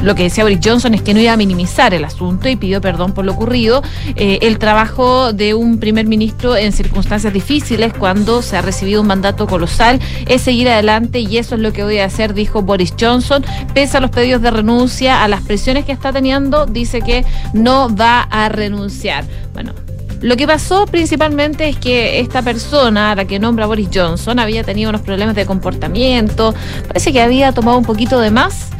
lo 0.02 0.16
que 0.16 0.24
decía 0.24 0.44
Boris 0.44 0.60
Johnson 0.64 0.94
es 0.94 1.02
que 1.02 1.14
no 1.14 1.20
iba 1.20 1.34
a 1.34 1.38
minimizar 1.38 1.94
el 1.94 2.04
asunto 2.04 2.50
y 2.50 2.56
pidió 2.56 2.82
perdón 2.82 3.14
por 3.14 3.26
lo 3.26 3.34
ocurrido. 3.34 3.84
Eh, 4.16 4.40
el 4.42 4.58
trabajo 4.58 5.34
de 5.34 5.54
un 5.54 5.80
primer 5.80 6.08
ministro 6.08 6.56
en 6.58 6.72
circunstancias 6.72 7.32
difíciles, 7.32 7.94
cuando 7.94 8.42
se 8.42 8.58
ha 8.58 8.62
recibido 8.62 9.02
un 9.02 9.08
mandato 9.08 9.48
colosal, 9.48 10.00
es 10.28 10.42
seguir 10.42 10.70
adelante 10.70 11.20
y 11.20 11.38
eso 11.38 11.56
es 11.56 11.62
lo 11.62 11.72
que 11.72 11.84
voy 11.84 12.00
a 12.00 12.06
hacer, 12.06 12.34
dijo 12.34 12.62
Boris 12.62 12.94
Johnson. 13.00 13.44
Pese 13.74 13.98
a 13.98 14.00
los 14.00 14.10
pedidos 14.10 14.42
de 14.42 14.52
renuncia, 14.52 15.24
a 15.24 15.28
las 15.28 15.42
presiones 15.42 15.86
que 15.86 15.92
está 15.92 16.12
teniendo, 16.12 16.66
dice 16.66 17.02
que 17.02 17.26
no 17.54 17.96
va 17.96 18.22
a 18.22 18.50
renunciar. 18.50 19.26
Bueno, 19.54 19.74
lo 20.22 20.36
que 20.36 20.48
pasó 20.48 20.86
principalmente 20.86 21.68
es 21.68 21.78
que 21.78 22.20
esta 22.20 22.42
persona, 22.42 23.12
a 23.12 23.16
la 23.16 23.26
que 23.26 23.40
nombra 23.40 23.66
Boris 23.66 23.90
Johnson, 23.94 24.40
había 24.40 24.64
tenido 24.64 24.90
unos 24.90 25.02
problemas 25.02 25.36
de 25.36 25.46
comportamiento, 25.46 26.54
parece 26.88 27.12
que 27.12 27.22
había 27.22 27.52
tomado 27.54 27.78
un 27.78 27.86
poquito 27.86 28.20
de 28.20 28.32
más 28.32 28.72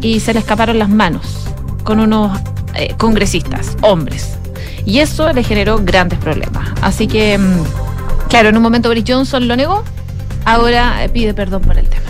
y 0.00 0.20
se 0.20 0.32
le 0.32 0.40
escaparon 0.40 0.78
las 0.78 0.88
manos 0.88 1.48
con 1.84 2.00
unos 2.00 2.38
eh, 2.74 2.94
congresistas, 2.98 3.76
hombres. 3.82 4.36
Y 4.84 4.98
eso 5.00 5.32
le 5.32 5.42
generó 5.42 5.78
grandes 5.82 6.18
problemas. 6.18 6.68
Así 6.82 7.06
que, 7.06 7.38
mm, 7.38 7.62
claro, 8.28 8.48
en 8.50 8.56
un 8.56 8.62
momento 8.62 8.88
Boris 8.88 9.04
Johnson 9.06 9.48
lo 9.48 9.56
negó, 9.56 9.82
ahora 10.44 11.04
eh, 11.04 11.08
pide 11.08 11.34
perdón 11.34 11.62
por 11.62 11.78
el 11.78 11.88
tema. 11.88 12.02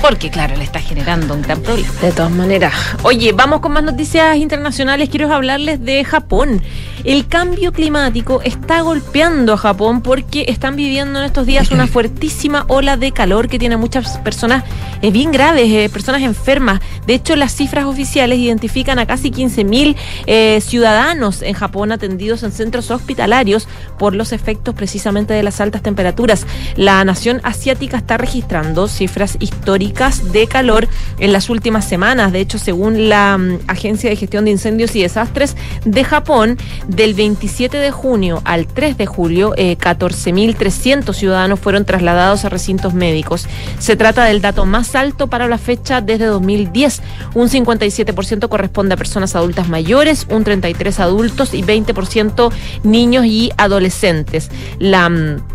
Porque, 0.00 0.30
claro, 0.30 0.56
le 0.56 0.64
está 0.64 0.80
generando 0.80 1.34
un 1.34 1.42
gran 1.42 1.60
problema. 1.60 1.88
De 2.00 2.12
todas 2.12 2.30
maneras. 2.30 2.74
Oye, 3.02 3.32
vamos 3.32 3.60
con 3.60 3.72
más 3.72 3.82
noticias 3.82 4.36
internacionales. 4.36 5.08
Quiero 5.08 5.32
hablarles 5.32 5.82
de 5.84 6.04
Japón. 6.04 6.62
El 7.04 7.26
cambio 7.26 7.72
climático 7.72 8.40
está 8.42 8.80
golpeando 8.80 9.52
a 9.52 9.56
Japón 9.58 10.00
porque 10.00 10.46
están 10.48 10.74
viviendo 10.74 11.18
en 11.18 11.26
estos 11.26 11.46
días 11.46 11.70
una 11.70 11.86
fuertísima 11.94 12.64
ola 12.68 12.96
de 12.96 13.12
calor 13.12 13.48
que 13.48 13.58
tiene 13.58 13.74
a 13.74 13.78
muchas 13.78 14.18
personas 14.18 14.64
eh, 15.02 15.10
bien 15.10 15.30
graves, 15.30 15.70
eh, 15.70 15.90
personas 15.92 16.22
enfermas. 16.22 16.80
De 17.06 17.14
hecho, 17.14 17.36
las 17.36 17.52
cifras 17.54 17.84
oficiales 17.84 18.38
identifican 18.38 18.98
a 18.98 19.06
casi 19.06 19.30
15.000 19.30 19.96
eh, 20.26 20.60
ciudadanos 20.62 21.42
en 21.42 21.52
Japón 21.54 21.92
atendidos 21.92 22.42
en 22.42 22.52
centros 22.52 22.90
hospitalarios 22.90 23.68
por 23.98 24.14
los 24.14 24.32
efectos 24.32 24.74
precisamente 24.74 25.34
de 25.34 25.42
las 25.42 25.60
altas 25.60 25.82
temperaturas. 25.82 26.46
La 26.76 27.04
nación 27.04 27.40
asiática 27.42 27.98
está 27.98 28.16
registrando 28.16 28.88
cifras 28.88 29.36
históricas 29.40 29.83
de 30.32 30.46
calor 30.46 30.88
en 31.18 31.32
las 31.32 31.50
últimas 31.50 31.86
semanas. 31.86 32.32
De 32.32 32.40
hecho, 32.40 32.58
según 32.58 33.08
la 33.08 33.36
mm, 33.36 33.58
Agencia 33.66 34.08
de 34.08 34.16
Gestión 34.16 34.44
de 34.44 34.52
Incendios 34.52 34.94
y 34.96 35.02
Desastres 35.02 35.56
de 35.84 36.04
Japón, 36.04 36.56
del 36.88 37.14
27 37.14 37.76
de 37.76 37.90
junio 37.90 38.40
al 38.44 38.66
3 38.66 38.96
de 38.96 39.06
julio, 39.06 39.54
eh, 39.56 39.76
14.300 39.76 41.12
ciudadanos 41.14 41.60
fueron 41.60 41.84
trasladados 41.84 42.44
a 42.44 42.48
recintos 42.48 42.94
médicos. 42.94 43.46
Se 43.78 43.96
trata 43.96 44.24
del 44.24 44.40
dato 44.40 44.64
más 44.64 44.94
alto 44.94 45.26
para 45.26 45.48
la 45.48 45.58
fecha 45.58 46.00
desde 46.00 46.26
2010. 46.26 47.02
Un 47.34 47.48
57% 47.48 48.48
corresponde 48.48 48.94
a 48.94 48.96
personas 48.96 49.36
adultas 49.36 49.68
mayores, 49.68 50.26
un 50.30 50.44
33% 50.44 51.00
adultos 51.00 51.54
y 51.54 51.62
20% 51.62 52.52
niños 52.82 53.26
y 53.26 53.50
adolescentes. 53.56 54.50
La 54.78 55.08
mm, 55.08 55.53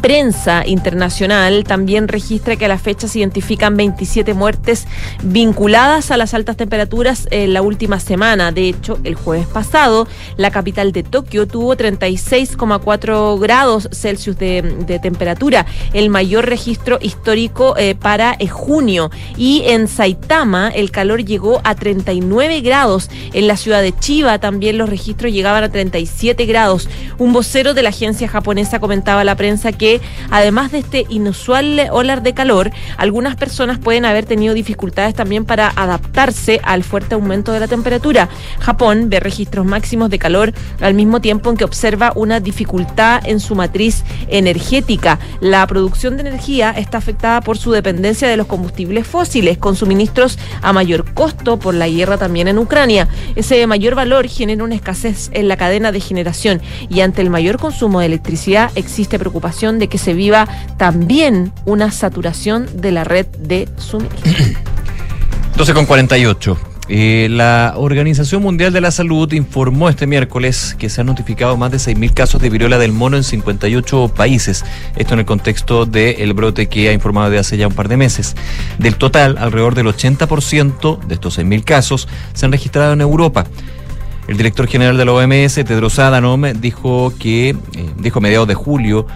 prensa 0.00 0.66
internacional 0.66 1.64
también 1.64 2.08
registra 2.08 2.56
que 2.56 2.64
a 2.64 2.68
la 2.68 2.78
fecha 2.78 3.08
se 3.08 3.18
identifican 3.18 3.76
27 3.76 4.34
muertes 4.34 4.86
vinculadas 5.22 6.10
a 6.10 6.16
las 6.16 6.34
altas 6.34 6.56
temperaturas 6.56 7.28
en 7.30 7.52
la 7.52 7.62
última 7.62 8.00
semana. 8.00 8.52
De 8.52 8.68
hecho, 8.68 8.98
el 9.04 9.14
jueves 9.14 9.46
pasado, 9.46 10.08
la 10.36 10.50
capital 10.50 10.92
de 10.92 11.02
Tokio 11.02 11.46
tuvo 11.46 11.76
36,4 11.76 13.38
grados 13.38 13.88
Celsius 13.92 14.38
de, 14.38 14.98
temperatura, 15.02 15.66
el 15.92 16.10
mayor 16.10 16.46
registro 16.46 16.98
histórico 17.00 17.76
eh, 17.76 17.94
para 17.94 18.36
eh, 18.38 18.48
junio. 18.48 19.10
Y 19.36 19.62
en 19.66 19.88
Saitama 19.88 20.68
el 20.68 20.90
calor 20.90 21.24
llegó 21.24 21.60
a 21.64 21.74
39 21.74 22.60
grados. 22.60 23.10
En 23.32 23.46
la 23.46 23.56
ciudad 23.56 23.82
de 23.82 23.96
Chiba 23.96 24.38
también 24.38 24.78
los 24.78 24.88
registros 24.88 25.32
llegaban 25.32 25.64
a 25.64 25.70
37 25.70 26.46
grados. 26.46 26.88
Un 27.18 27.32
vocero 27.32 27.74
de 27.74 27.82
la 27.82 27.90
agencia 27.90 28.28
japonesa 28.28 28.80
comentaba 28.80 29.22
a 29.22 29.24
la 29.24 29.36
prensa 29.36 29.72
que 29.72 29.87
que 29.88 30.00
además 30.30 30.70
de 30.70 30.78
este 30.78 31.06
inusual 31.08 31.88
olar 31.90 32.22
de 32.22 32.34
calor, 32.34 32.70
algunas 32.98 33.36
personas 33.36 33.78
pueden 33.78 34.04
haber 34.04 34.26
tenido 34.26 34.52
dificultades 34.52 35.14
también 35.14 35.46
para 35.46 35.72
adaptarse 35.76 36.60
al 36.62 36.84
fuerte 36.84 37.14
aumento 37.14 37.52
de 37.52 37.60
la 37.60 37.68
temperatura. 37.68 38.28
Japón 38.60 39.08
ve 39.08 39.20
registros 39.20 39.64
máximos 39.64 40.10
de 40.10 40.18
calor 40.18 40.52
al 40.80 40.92
mismo 40.92 41.20
tiempo 41.20 41.48
en 41.48 41.56
que 41.56 41.64
observa 41.64 42.12
una 42.16 42.40
dificultad 42.40 43.22
en 43.24 43.40
su 43.40 43.54
matriz 43.54 44.04
energética. 44.28 45.18
La 45.40 45.66
producción 45.66 46.16
de 46.16 46.28
energía 46.28 46.70
está 46.70 46.98
afectada 46.98 47.40
por 47.40 47.56
su 47.56 47.72
dependencia 47.72 48.28
de 48.28 48.36
los 48.36 48.46
combustibles 48.46 49.06
fósiles, 49.06 49.56
con 49.56 49.74
suministros 49.74 50.38
a 50.60 50.72
mayor 50.72 51.14
costo 51.14 51.58
por 51.58 51.74
la 51.74 51.88
guerra 51.88 52.18
también 52.18 52.48
en 52.48 52.58
Ucrania. 52.58 53.08
Ese 53.36 53.66
mayor 53.66 53.94
valor 53.94 54.28
genera 54.28 54.64
una 54.64 54.74
escasez 54.74 55.30
en 55.32 55.48
la 55.48 55.56
cadena 55.56 55.92
de 55.92 56.00
generación 56.00 56.60
y 56.90 57.00
ante 57.00 57.22
el 57.22 57.30
mayor 57.30 57.58
consumo 57.58 58.00
de 58.00 58.06
electricidad 58.06 58.70
existe 58.74 59.18
preocupación 59.18 59.77
de 59.78 59.88
que 59.88 59.98
se 59.98 60.14
viva 60.14 60.48
también 60.76 61.52
una 61.64 61.90
saturación 61.90 62.68
de 62.80 62.92
la 62.92 63.04
red 63.04 63.26
de 63.38 63.68
suministro. 63.76 64.24
12 65.56 65.74
con 65.74 65.86
48. 65.86 66.58
Eh, 66.90 67.28
la 67.30 67.74
Organización 67.76 68.40
Mundial 68.40 68.72
de 68.72 68.80
la 68.80 68.90
Salud 68.90 69.30
informó 69.34 69.90
este 69.90 70.06
miércoles 70.06 70.74
que 70.78 70.88
se 70.88 71.02
han 71.02 71.06
notificado 71.06 71.56
más 71.58 71.70
de 71.70 71.76
6.000 71.76 72.14
casos 72.14 72.40
de 72.40 72.48
viruela 72.48 72.78
del 72.78 72.92
mono 72.92 73.18
en 73.18 73.24
58 73.24 74.14
países. 74.16 74.64
Esto 74.96 75.12
en 75.14 75.20
el 75.20 75.26
contexto 75.26 75.84
del 75.84 76.32
brote 76.32 76.68
que 76.68 76.88
ha 76.88 76.92
informado 76.92 77.28
de 77.28 77.38
hace 77.38 77.58
ya 77.58 77.68
un 77.68 77.74
par 77.74 77.88
de 77.88 77.98
meses. 77.98 78.36
Del 78.78 78.96
total, 78.96 79.36
alrededor 79.38 79.74
del 79.74 79.86
80% 79.86 81.00
de 81.00 81.14
estos 81.14 81.38
6.000 81.38 81.64
casos 81.64 82.08
se 82.32 82.46
han 82.46 82.52
registrado 82.52 82.94
en 82.94 83.02
Europa. 83.02 83.44
El 84.26 84.36
director 84.36 84.66
general 84.66 84.96
de 84.96 85.04
la 85.04 85.12
OMS, 85.12 85.54
Tedros 85.54 85.98
Adhanom, 85.98 86.52
dijo 86.58 87.12
que, 87.18 87.50
eh, 87.50 87.56
dijo 87.98 88.18
a 88.18 88.22
mediados 88.22 88.48
de 88.48 88.54
julio 88.54 89.06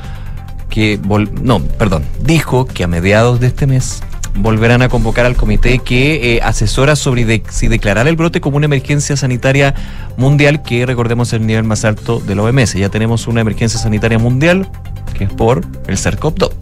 que, 0.72 0.98
no, 1.42 1.60
perdón, 1.60 2.02
dijo 2.24 2.64
que 2.64 2.82
a 2.82 2.86
mediados 2.86 3.40
de 3.40 3.48
este 3.48 3.66
mes 3.66 4.02
volverán 4.34 4.80
a 4.80 4.88
convocar 4.88 5.26
al 5.26 5.36
comité 5.36 5.80
que 5.80 6.36
eh, 6.36 6.40
asesora 6.42 6.96
sobre 6.96 7.42
si 7.50 7.68
declarar 7.68 8.08
el 8.08 8.16
brote 8.16 8.40
como 8.40 8.56
una 8.56 8.64
emergencia 8.64 9.14
sanitaria 9.14 9.74
mundial, 10.16 10.62
que 10.62 10.86
recordemos 10.86 11.28
es 11.28 11.34
el 11.34 11.46
nivel 11.46 11.64
más 11.64 11.84
alto 11.84 12.20
de 12.20 12.34
la 12.34 12.44
OMS. 12.44 12.72
Ya 12.72 12.88
tenemos 12.88 13.26
una 13.26 13.42
emergencia 13.42 13.78
sanitaria 13.78 14.18
mundial, 14.18 14.66
que 15.12 15.24
es 15.24 15.30
por 15.30 15.60
el 15.86 15.98
SARS-CoV-2. 15.98 16.52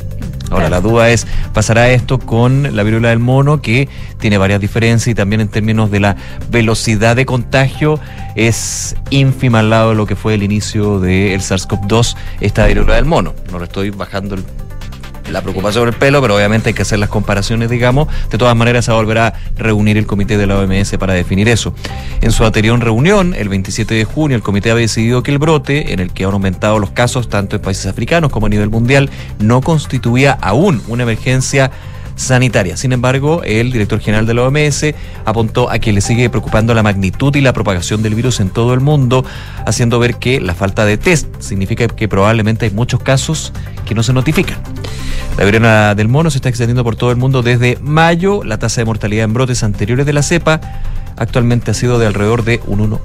Ahora, 0.51 0.68
la 0.68 0.80
duda 0.80 1.11
es, 1.11 1.26
¿pasará 1.55 1.90
esto 1.90 2.18
con 2.18 2.74
la 2.74 2.82
viruela 2.82 3.11
del 3.11 3.20
mono, 3.20 3.62
que 3.62 3.88
tiene 4.18 4.36
varias 4.36 4.61
diferencias 4.61 5.09
y 5.09 5.14
también 5.14 5.40
en 5.40 5.48
términos 5.48 5.90
de 5.90 6.01
la 6.01 6.16
velocidad 6.51 7.16
de 7.16 7.24
contagio 7.24 8.01
es 8.34 8.96
ínfima 9.11 9.61
al 9.61 9.70
lado 9.70 9.90
de 9.90 9.94
lo 9.96 10.07
que 10.07 10.16
fue 10.16 10.34
el 10.34 10.42
inicio 10.42 10.98
del 10.98 11.40
SARS-CoV-2, 11.40 12.16
esta 12.40 12.66
viruela 12.66 12.96
del 12.96 13.05
mono? 13.05 13.34
No 13.51 13.59
le 13.59 13.64
estoy 13.64 13.90
bajando 13.90 14.34
el 14.34 14.44
la 15.30 15.42
preocupación 15.42 15.82
sobre 15.82 15.90
el 15.90 15.96
pelo, 15.96 16.20
pero 16.20 16.36
obviamente 16.36 16.70
hay 16.70 16.74
que 16.74 16.82
hacer 16.82 16.98
las 16.98 17.08
comparaciones, 17.08 17.70
digamos. 17.70 18.08
De 18.30 18.38
todas 18.38 18.56
maneras, 18.56 18.84
se 18.84 18.92
volverá 18.92 19.28
a 19.28 19.34
reunir 19.56 19.96
el 19.96 20.06
comité 20.06 20.36
de 20.36 20.46
la 20.46 20.58
OMS 20.58 20.96
para 20.98 21.14
definir 21.14 21.48
eso. 21.48 21.74
En 22.20 22.32
su 22.32 22.44
anterior 22.44 22.78
reunión, 22.78 23.34
el 23.34 23.48
27 23.48 23.94
de 23.94 24.04
junio, 24.04 24.36
el 24.36 24.42
comité 24.42 24.70
había 24.70 24.82
decidido 24.82 25.22
que 25.22 25.30
el 25.30 25.38
brote, 25.38 25.92
en 25.92 26.00
el 26.00 26.12
que 26.12 26.24
han 26.24 26.32
aumentado 26.32 26.78
los 26.78 26.90
casos 26.90 27.28
tanto 27.28 27.56
en 27.56 27.62
países 27.62 27.86
africanos 27.86 28.30
como 28.30 28.46
a 28.46 28.48
nivel 28.48 28.70
mundial, 28.70 29.10
no 29.38 29.60
constituía 29.60 30.32
aún 30.40 30.82
una 30.88 31.04
emergencia 31.04 31.70
sanitaria. 32.20 32.76
Sin 32.76 32.92
embargo, 32.92 33.42
el 33.44 33.72
director 33.72 33.98
general 34.00 34.26
de 34.26 34.34
la 34.34 34.42
OMS 34.42 34.94
apuntó 35.24 35.70
a 35.70 35.78
que 35.78 35.92
le 35.92 36.00
sigue 36.00 36.28
preocupando 36.30 36.74
la 36.74 36.82
magnitud 36.82 37.34
y 37.34 37.40
la 37.40 37.52
propagación 37.52 38.02
del 38.02 38.14
virus 38.14 38.40
en 38.40 38.50
todo 38.50 38.74
el 38.74 38.80
mundo, 38.80 39.24
haciendo 39.66 39.98
ver 39.98 40.16
que 40.16 40.40
la 40.40 40.54
falta 40.54 40.84
de 40.84 40.98
test 40.98 41.28
significa 41.40 41.88
que 41.88 42.08
probablemente 42.08 42.66
hay 42.66 42.72
muchos 42.72 43.00
casos 43.02 43.52
que 43.86 43.94
no 43.94 44.02
se 44.02 44.12
notifican. 44.12 44.58
La 45.38 45.44
viruela 45.44 45.94
del 45.94 46.08
mono 46.08 46.30
se 46.30 46.38
está 46.38 46.48
extendiendo 46.48 46.84
por 46.84 46.96
todo 46.96 47.10
el 47.10 47.16
mundo 47.16 47.42
desde 47.42 47.78
mayo. 47.80 48.44
La 48.44 48.58
tasa 48.58 48.82
de 48.82 48.84
mortalidad 48.84 49.24
en 49.24 49.32
brotes 49.32 49.62
anteriores 49.62 50.04
de 50.04 50.12
la 50.12 50.22
cepa 50.22 50.60
actualmente 51.16 51.70
ha 51.70 51.74
sido 51.74 51.98
de 51.98 52.06
alrededor 52.06 52.44
de 52.44 52.60
un 52.66 52.90
1%. 52.90 53.00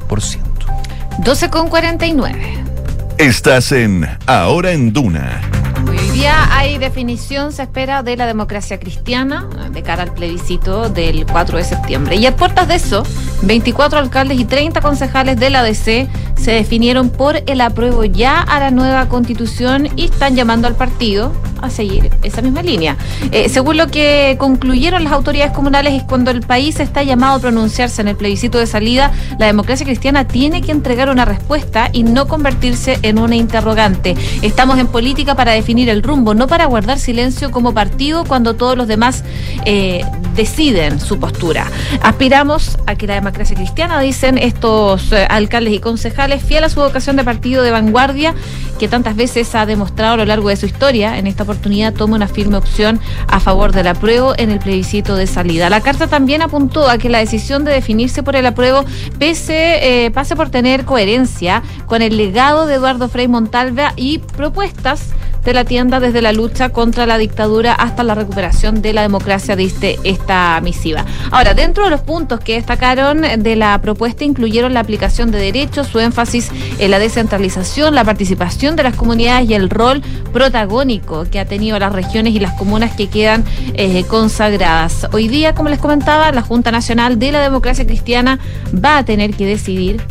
12,49. 1.20 2.75
Estás 3.18 3.72
en 3.72 4.06
Ahora 4.26 4.74
en 4.74 4.92
Duna. 4.92 5.42
Hoy 5.88 5.98
día 6.10 6.50
hay 6.52 6.78
definición, 6.78 7.54
se 7.54 7.64
espera, 7.64 8.04
de 8.04 8.18
la 8.18 8.26
democracia 8.26 8.78
cristiana 8.78 9.48
de 9.72 9.84
cara 9.84 10.04
al 10.04 10.14
plebiscito 10.14 10.90
del 10.90 11.26
4 11.26 11.58
de 11.58 11.64
septiembre. 11.64 12.18
Y 12.18 12.26
a 12.26 12.36
puertas 12.36 12.68
de 12.68 12.76
eso, 12.76 13.04
24 13.44 14.00
alcaldes 14.00 14.38
y 14.38 14.44
30 14.44 14.82
concejales 14.82 15.40
de 15.40 15.50
la 15.50 15.62
ADC 15.62 16.10
se 16.36 16.52
definieron 16.52 17.10
por 17.10 17.42
el 17.46 17.62
apruebo 17.62 18.04
ya 18.04 18.42
a 18.42 18.60
la 18.60 18.72
nueva 18.72 19.08
constitución 19.08 19.88
y 19.96 20.06
están 20.06 20.36
llamando 20.36 20.68
al 20.68 20.76
partido 20.76 21.32
a 21.62 21.70
seguir 21.70 22.12
esa 22.24 22.42
misma 22.42 22.62
línea. 22.62 22.98
Eh, 23.32 23.50
según 23.50 23.78
lo 23.78 23.88
que 23.88 24.36
concluyeron 24.38 25.04
las 25.04 25.14
autoridades 25.14 25.54
comunales, 25.54 25.94
es 25.94 26.04
cuando 26.04 26.32
el 26.32 26.42
país 26.42 26.80
está 26.80 27.04
llamado 27.04 27.38
a 27.38 27.40
pronunciarse 27.40 28.02
en 28.02 28.10
el 28.10 28.16
plebiscito 28.16 28.60
de 28.60 28.68
salida, 28.68 29.12
la 29.40 29.48
democracia 29.48 29.86
cristiana 29.86 30.28
tiene 30.28 30.62
que 30.62 30.72
entregar 30.72 31.10
una 31.10 31.26
respuesta 31.26 31.90
y 31.92 32.04
no 32.04 32.28
convertirse 32.28 33.00
en 33.10 33.20
una 33.20 33.36
interrogante. 33.36 34.16
Estamos 34.42 34.80
en 34.80 34.88
política 34.88 35.36
para 35.36 35.52
definir 35.52 35.90
el 35.90 36.04
rumbo, 36.04 36.34
no 36.34 36.48
para 36.48 36.66
guardar 36.66 37.00
silencio 37.00 37.52
como 37.52 37.74
partido 37.74 38.26
cuando 38.26 38.56
todos 38.56 38.78
los 38.78 38.88
demás 38.88 39.24
eh, 39.66 40.04
deciden 40.36 41.00
su 41.00 41.20
postura. 41.20 41.68
Aspiramos 42.02 42.78
a 42.88 42.96
que 42.96 43.08
la 43.08 43.16
democracia 43.16 43.56
cristiana, 43.56 44.00
dicen 44.00 44.38
estos 44.38 45.12
eh, 45.12 45.26
alcaldes 45.30 45.74
y 45.74 45.80
concejales, 45.80 46.44
fiel 46.44 46.64
a 46.64 46.70
su 46.70 46.80
vocación 46.80 47.16
de 47.16 47.24
partido 47.24 47.64
de 47.64 47.72
vanguardia, 47.72 48.34
que 48.78 48.88
tantas 48.88 49.16
veces 49.16 49.54
ha 49.56 49.66
demostrado 49.66 50.14
a 50.14 50.18
lo 50.18 50.26
largo 50.26 50.50
de 50.50 50.56
su 50.56 50.66
historia 50.66 51.18
en 51.18 51.28
esta 51.28 51.44
oportunidad 51.44 51.94
toma 51.94 52.16
una 52.16 52.28
firme 52.28 52.58
opción 52.58 53.00
a 53.28 53.40
favor 53.40 53.72
del 53.72 53.88
apruebo 53.88 54.34
en 54.38 54.52
el 54.52 54.60
plebiscito 54.60 55.16
de 55.16 55.28
salida. 55.28 55.70
La 55.70 55.82
carta 55.82 56.08
también 56.08 56.42
apuntó 56.42 56.90
a 56.90 56.98
que 56.98 57.10
la 57.10 57.20
decisión 57.20 57.64
de 57.66 57.72
definirse 57.72 58.24
por 58.24 58.36
el 58.36 58.46
apruebo 58.46 58.86
pese, 59.20 60.06
eh, 60.06 60.12
pase 60.12 60.36
por 60.36 60.50
tener 60.50 60.86
coherencia 60.86 61.64
con 61.86 62.02
el 62.02 62.18
legado 62.18 62.66
de 62.66 62.76
Eduardo 62.76 63.10
Frei 63.10 63.28
Montalva 63.28 63.94
y 63.96 64.20
propuestas 64.20 65.10
de 65.46 65.54
la 65.54 65.64
tienda 65.64 66.00
desde 66.00 66.22
la 66.22 66.34
lucha 66.34 66.70
contra 66.70 67.06
la 67.06 67.18
dictadura 67.18 67.74
hasta 67.74 68.04
la 68.04 68.16
recuperación 68.16 68.82
de 68.82 68.94
la 68.94 69.04
democracia, 69.04 69.56
diste 69.56 70.00
esta 70.04 70.60
misiva. 70.62 71.06
Ahora, 71.32 71.54
dentro 71.54 71.86
de 71.86 71.92
los 71.92 72.02
puntos 72.02 72.40
que 72.40 72.56
destacaron 72.56 73.22
de 73.22 73.56
la 73.56 73.80
propuesta 73.80 74.24
incluyeron 74.24 74.74
la 74.74 74.80
aplicación 74.80 75.32
de 75.32 75.38
derechos, 75.38 75.88
su 75.88 76.00
énfasis 76.00 76.52
en 76.80 76.92
la 76.92 77.00
descentralización, 77.00 77.94
la 77.94 78.04
participación 78.04 78.76
de 78.76 78.84
las 78.84 78.96
comunidades 78.96 79.50
y 79.50 79.54
el 79.54 79.70
rol 79.70 80.02
protagónico 80.34 81.26
que 81.30 81.40
ha 81.40 81.46
tenido 81.46 81.78
las 81.78 81.94
regiones 81.94 82.34
y 82.34 82.40
las 82.40 82.54
comunas 82.54 82.96
que 82.96 83.08
quedan 83.08 83.44
eh, 83.76 84.04
consagradas. 84.08 85.08
Hoy 85.14 85.28
día, 85.28 85.54
como 85.54 85.70
les 85.70 85.80
comentaba, 85.80 86.32
la 86.32 86.42
Junta 86.42 86.72
Nacional 86.72 87.20
de 87.20 87.32
la 87.32 87.40
Democracia 87.40 87.86
Cristiana 87.86 88.40
va 88.74 88.98
a 88.98 89.06
tener 89.06 89.36
que 89.36 89.46
decidir 89.46 90.02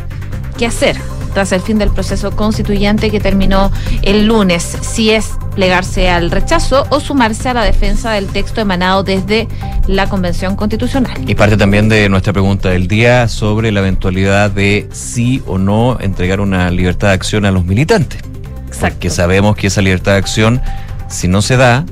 qué 0.57 0.65
hacer 0.65 0.95
tras 1.35 1.51
el 1.51 1.59
fin 1.59 1.77
del 1.77 1.91
proceso 1.91 2.31
constituyente 2.31 3.11
que 3.11 3.19
terminó 3.19 3.69
el 4.03 4.25
lunes, 4.25 4.77
si 4.81 5.11
es 5.11 5.31
plegarse 5.53 6.09
al 6.09 6.31
rechazo 6.31 6.87
o 6.89 7.01
sumarse 7.01 7.49
a 7.49 7.53
la 7.53 7.63
defensa 7.63 8.11
del 8.13 8.27
texto 8.27 8.61
emanado 8.61 9.03
desde 9.03 9.49
la 9.85 10.07
Convención 10.07 10.55
Constitucional. 10.55 11.29
Y 11.29 11.35
parte 11.35 11.57
también 11.57 11.89
de 11.89 12.07
nuestra 12.07 12.31
pregunta 12.31 12.69
del 12.69 12.87
día 12.87 13.27
sobre 13.27 13.73
la 13.73 13.81
eventualidad 13.81 14.49
de 14.49 14.87
sí 14.93 15.43
o 15.45 15.57
no 15.57 15.97
entregar 15.99 16.39
una 16.39 16.71
libertad 16.71 17.09
de 17.09 17.15
acción 17.15 17.43
a 17.43 17.51
los 17.51 17.65
militantes. 17.65 18.21
Exacto. 18.67 18.95
Porque 18.95 19.09
sabemos 19.09 19.57
que 19.57 19.67
esa 19.67 19.81
libertad 19.81 20.13
de 20.13 20.19
acción, 20.19 20.61
si 21.09 21.27
no 21.27 21.41
se 21.41 21.57
da, 21.57 21.85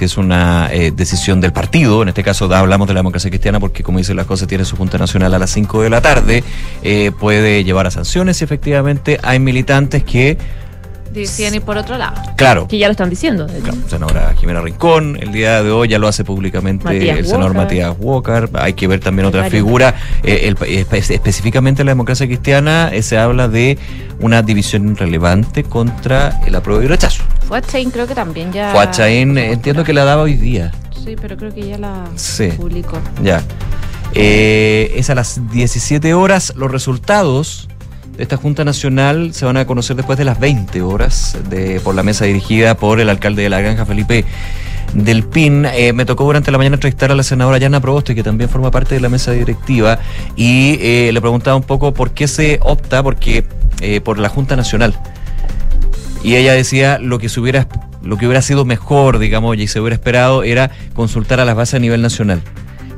si 0.00 0.06
es 0.06 0.16
una 0.16 0.72
eh, 0.72 0.92
decisión 0.92 1.42
del 1.42 1.52
partido, 1.52 2.00
en 2.00 2.08
este 2.08 2.22
caso 2.22 2.50
hablamos 2.54 2.88
de 2.88 2.94
la 2.94 3.00
democracia 3.00 3.28
cristiana 3.28 3.60
porque 3.60 3.82
como 3.82 3.98
dicen 3.98 4.16
las 4.16 4.24
cosas 4.24 4.48
tiene 4.48 4.64
su 4.64 4.74
Junta 4.74 4.96
Nacional 4.96 5.34
a 5.34 5.38
las 5.38 5.50
5 5.50 5.82
de 5.82 5.90
la 5.90 6.00
tarde, 6.00 6.42
eh, 6.82 7.12
puede 7.20 7.64
llevar 7.64 7.86
a 7.86 7.90
sanciones 7.90 8.40
y 8.40 8.44
efectivamente. 8.44 9.20
Hay 9.22 9.40
militantes 9.40 10.02
que 10.02 10.38
Decían 11.12 11.54
ir 11.54 11.62
por 11.62 11.76
otro 11.76 11.98
lado. 11.98 12.20
Claro. 12.36 12.68
Que 12.68 12.78
ya 12.78 12.86
lo 12.86 12.92
están 12.92 13.10
diciendo. 13.10 13.46
Claro, 13.46 13.78
senadora 13.88 14.34
Jimena 14.38 14.60
Rincón, 14.60 15.18
el 15.20 15.32
día 15.32 15.62
de 15.62 15.70
hoy 15.70 15.88
ya 15.88 15.98
lo 15.98 16.08
hace 16.08 16.24
públicamente 16.24 17.10
el 17.10 17.26
senador 17.26 17.54
Matías 17.54 17.94
Walker. 17.98 18.48
Hay 18.54 18.74
que 18.74 18.86
ver 18.86 19.00
también 19.00 19.26
otra 19.26 19.50
figura. 19.50 19.94
Eh, 20.22 20.54
específicamente 20.92 21.82
en 21.82 21.86
la 21.86 21.92
democracia 21.92 22.26
cristiana 22.26 22.90
se 23.00 23.18
habla 23.18 23.48
de 23.48 23.78
una 24.20 24.42
división 24.42 24.96
relevante 24.96 25.64
contra 25.64 26.40
el 26.46 26.54
apruebo 26.54 26.82
y 26.82 26.86
rechazo. 26.86 27.24
Fuachain 27.48 27.90
creo 27.90 28.06
que 28.06 28.14
también 28.14 28.52
ya. 28.52 28.70
Fuachain 28.72 29.36
entiendo 29.36 29.82
que 29.84 29.92
la 29.92 30.04
daba 30.04 30.22
hoy 30.22 30.34
día. 30.34 30.72
Sí, 31.04 31.16
pero 31.20 31.36
creo 31.36 31.52
que 31.52 31.66
ya 31.66 31.78
la 31.78 32.04
sí. 32.14 32.48
publicó. 32.56 32.98
Ya. 33.22 33.42
Eh, 34.14 34.92
es 34.96 35.10
a 35.10 35.14
las 35.14 35.40
17 35.50 36.14
horas. 36.14 36.52
Los 36.56 36.70
resultados 36.70 37.68
esta 38.20 38.36
Junta 38.36 38.64
Nacional 38.64 39.32
se 39.34 39.44
van 39.44 39.56
a 39.56 39.66
conocer 39.66 39.96
después 39.96 40.18
de 40.18 40.24
las 40.24 40.38
20 40.38 40.82
horas 40.82 41.38
de, 41.48 41.80
por 41.80 41.94
la 41.94 42.02
mesa 42.02 42.24
dirigida 42.24 42.76
por 42.76 43.00
el 43.00 43.08
alcalde 43.08 43.42
de 43.42 43.48
la 43.48 43.60
Granja, 43.60 43.86
Felipe 43.86 44.24
del 44.94 45.24
PIN. 45.24 45.66
Eh, 45.66 45.92
me 45.92 46.04
tocó 46.04 46.24
durante 46.24 46.50
la 46.50 46.58
mañana 46.58 46.76
entrevistar 46.76 47.10
a 47.10 47.14
la 47.14 47.22
senadora 47.22 47.58
Yana 47.58 47.80
Proboste, 47.80 48.14
que 48.14 48.22
también 48.22 48.50
forma 48.50 48.70
parte 48.70 48.94
de 48.94 49.00
la 49.00 49.08
mesa 49.08 49.32
directiva, 49.32 49.98
y 50.36 50.78
eh, 50.80 51.10
le 51.12 51.20
preguntaba 51.20 51.56
un 51.56 51.62
poco 51.62 51.94
por 51.94 52.12
qué 52.12 52.28
se 52.28 52.58
opta 52.62 53.02
porque, 53.02 53.44
por 54.04 54.18
la 54.18 54.28
Junta 54.28 54.56
Nacional. 54.56 54.94
Y 56.22 56.36
ella 56.36 56.52
decía 56.52 56.98
lo 56.98 57.18
que 57.18 57.30
se 57.30 57.40
hubiera 57.40 57.66
lo 58.02 58.16
que 58.16 58.26
hubiera 58.26 58.42
sido 58.42 58.64
mejor, 58.64 59.18
digamos, 59.18 59.56
y 59.56 59.66
se 59.66 59.80
hubiera 59.80 59.94
esperado, 59.94 60.42
era 60.42 60.70
consultar 60.94 61.40
a 61.40 61.44
las 61.44 61.54
bases 61.54 61.74
a 61.74 61.78
nivel 61.78 62.02
nacional. 62.02 62.42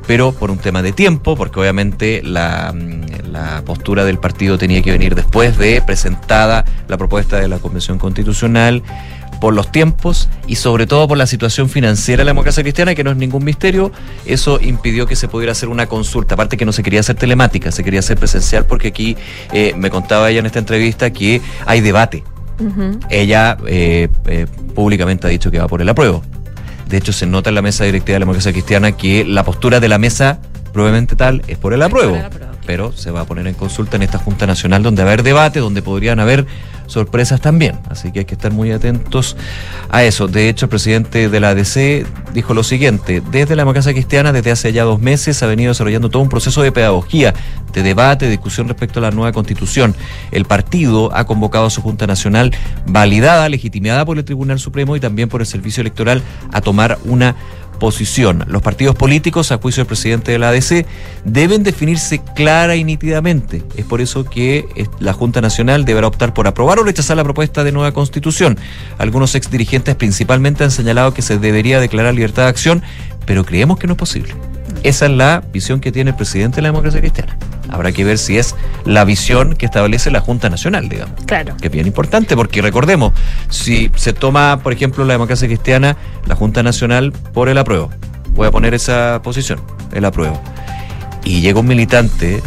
Pero 0.07 0.33
por 0.33 0.51
un 0.51 0.57
tema 0.57 0.81
de 0.81 0.91
tiempo, 0.91 1.35
porque 1.35 1.59
obviamente 1.59 2.21
la, 2.23 2.73
mm, 2.73 3.31
la 3.31 3.63
postura 3.65 4.03
del 4.05 4.19
partido 4.19 4.57
tenía 4.57 4.81
que 4.81 4.91
venir 4.91 5.15
después 5.15 5.57
de 5.57 5.81
presentada 5.81 6.65
la 6.87 6.97
propuesta 6.97 7.39
de 7.39 7.47
la 7.47 7.59
Convención 7.59 7.97
Constitucional, 7.97 8.83
por 9.43 9.53
los 9.53 9.73
tiempos 9.73 10.29
y 10.47 10.55
sobre 10.55 10.87
todo 10.87 11.05
por 11.05 11.17
la 11.17 11.27
situación 11.27 11.67
financiera 11.67 12.21
de 12.21 12.23
la 12.23 12.29
democracia 12.29 12.63
cristiana, 12.63 12.95
que 12.95 13.03
no 13.03 13.11
es 13.11 13.17
ningún 13.17 13.43
misterio, 13.43 13.91
eso 14.25 14.57
impidió 14.61 15.05
que 15.05 15.17
se 15.17 15.27
pudiera 15.27 15.51
hacer 15.51 15.67
una 15.67 15.85
consulta. 15.87 16.35
Aparte 16.35 16.55
que 16.55 16.63
no 16.63 16.71
se 16.71 16.81
quería 16.81 17.01
hacer 17.01 17.17
telemática, 17.17 17.69
se 17.69 17.83
quería 17.83 17.99
hacer 17.99 18.17
presencial 18.17 18.65
porque 18.65 18.87
aquí 18.87 19.17
eh, 19.51 19.73
me 19.75 19.89
contaba 19.89 20.29
ella 20.29 20.39
en 20.39 20.45
esta 20.45 20.59
entrevista 20.59 21.11
que 21.11 21.41
hay 21.65 21.81
debate. 21.81 22.23
Ella 23.09 23.57
eh, 23.67 24.07
eh, 24.27 24.47
públicamente 24.73 25.27
ha 25.27 25.29
dicho 25.29 25.51
que 25.51 25.59
va 25.59 25.67
por 25.67 25.81
el 25.81 25.89
apruebo. 25.89 26.23
De 26.87 26.97
hecho, 26.97 27.13
se 27.13 27.25
nota 27.25 27.49
en 27.49 27.55
la 27.55 27.61
mesa 27.61 27.83
directiva 27.85 28.15
de 28.15 28.19
la 28.19 28.25
democracia 28.25 28.51
cristiana 28.51 28.91
que 28.91 29.25
la 29.25 29.43
postura 29.43 29.79
de 29.79 29.89
la 29.89 29.97
mesa, 29.97 30.39
probablemente 30.71 31.15
tal, 31.15 31.41
es 31.47 31.57
por 31.57 31.73
el 31.73 31.81
apruebo. 31.81 32.17
Pero 32.65 32.91
se 32.93 33.11
va 33.11 33.21
a 33.21 33.25
poner 33.25 33.47
en 33.47 33.55
consulta 33.55 33.97
en 33.97 34.03
esta 34.03 34.17
Junta 34.17 34.47
Nacional 34.47 34.83
donde 34.83 35.03
va 35.03 35.09
a 35.09 35.13
haber 35.13 35.23
debate, 35.23 35.59
donde 35.59 35.81
podrían 35.81 36.19
haber 36.19 36.45
sorpresas 36.87 37.41
también. 37.41 37.79
Así 37.89 38.11
que 38.11 38.19
hay 38.19 38.25
que 38.25 38.35
estar 38.35 38.51
muy 38.51 38.71
atentos 38.71 39.35
a 39.89 40.03
eso. 40.03 40.27
De 40.27 40.49
hecho, 40.49 40.65
el 40.65 40.69
presidente 40.69 41.29
de 41.29 41.39
la 41.39 41.49
ADC 41.49 42.05
dijo 42.33 42.53
lo 42.53 42.63
siguiente, 42.63 43.21
desde 43.31 43.55
la 43.55 43.61
democracia 43.63 43.93
cristiana, 43.93 44.31
desde 44.31 44.51
hace 44.51 44.73
ya 44.73 44.83
dos 44.83 44.99
meses, 44.99 45.41
ha 45.43 45.47
venido 45.47 45.69
desarrollando 45.69 46.09
todo 46.09 46.21
un 46.21 46.29
proceso 46.29 46.61
de 46.61 46.71
pedagogía, 46.71 47.33
de 47.73 47.83
debate, 47.83 48.25
de 48.25 48.31
discusión 48.31 48.67
respecto 48.67 48.99
a 48.99 49.01
la 49.01 49.11
nueva 49.11 49.31
constitución. 49.31 49.95
El 50.31 50.45
partido 50.45 51.15
ha 51.15 51.25
convocado 51.25 51.65
a 51.65 51.69
su 51.69 51.81
Junta 51.81 52.07
Nacional, 52.07 52.51
validada, 52.85 53.49
legitimada 53.49 54.05
por 54.05 54.17
el 54.17 54.25
Tribunal 54.25 54.59
Supremo 54.59 54.95
y 54.95 54.99
también 54.99 55.29
por 55.29 55.41
el 55.41 55.47
Servicio 55.47 55.81
Electoral, 55.81 56.21
a 56.51 56.61
tomar 56.61 56.99
una 57.05 57.35
Los 58.47 58.61
partidos 58.61 58.95
políticos, 58.95 59.51
a 59.51 59.57
juicio 59.57 59.81
del 59.81 59.87
presidente 59.87 60.31
de 60.31 60.39
la 60.39 60.49
ADC, 60.49 60.85
deben 61.25 61.63
definirse 61.63 62.21
clara 62.35 62.75
y 62.75 62.83
nítidamente. 62.83 63.63
Es 63.75 63.85
por 63.85 63.99
eso 63.99 64.23
que 64.23 64.65
eh, 64.75 64.87
la 64.99 65.13
Junta 65.13 65.41
Nacional 65.41 65.83
deberá 65.83 66.07
optar 66.07 66.33
por 66.33 66.47
aprobar 66.47 66.79
o 66.79 66.83
rechazar 66.83 67.17
la 67.17 67.23
propuesta 67.23 67.63
de 67.63 67.71
nueva 67.71 67.91
constitución. 67.91 68.57
Algunos 68.97 69.35
exdirigentes 69.35 69.95
principalmente 69.95 70.63
han 70.63 70.71
señalado 70.71 71.13
que 71.13 71.21
se 71.21 71.37
debería 71.37 71.79
declarar 71.79 72.13
libertad 72.13 72.43
de 72.43 72.49
acción, 72.49 72.83
pero 73.25 73.43
creemos 73.43 73.77
que 73.77 73.87
no 73.87 73.93
es 73.93 73.99
posible. 73.99 74.33
Esa 74.83 75.05
es 75.05 75.11
la 75.11 75.41
visión 75.51 75.79
que 75.79 75.91
tiene 75.91 76.11
el 76.11 76.15
presidente 76.15 76.57
de 76.57 76.63
la 76.63 76.67
democracia 76.69 76.99
cristiana. 76.99 77.37
Habrá 77.69 77.91
que 77.91 78.03
ver 78.03 78.17
si 78.17 78.37
es 78.37 78.55
la 78.85 79.05
visión 79.05 79.55
que 79.55 79.65
establece 79.65 80.11
la 80.11 80.19
Junta 80.19 80.49
Nacional, 80.49 80.89
digamos. 80.89 81.15
Claro. 81.25 81.55
Que 81.57 81.67
es 81.67 81.73
bien 81.73 81.87
importante, 81.87 82.35
porque 82.35 82.61
recordemos, 82.61 83.13
si 83.49 83.89
se 83.95 84.13
toma, 84.13 84.59
por 84.61 84.73
ejemplo, 84.73 85.05
la 85.05 85.13
democracia 85.13 85.47
cristiana, 85.47 85.95
la 86.25 86.35
Junta 86.35 86.61
Nacional 86.63 87.13
por 87.33 87.49
el 87.49 87.57
apruebo. 87.57 87.89
Voy 88.35 88.47
a 88.47 88.51
poner 88.51 88.73
esa 88.73 89.21
posición, 89.23 89.61
el 89.93 90.05
apruebo. 90.05 90.39
Y 91.23 91.41
llega 91.41 91.61
un 91.61 91.67
militante 91.67 92.43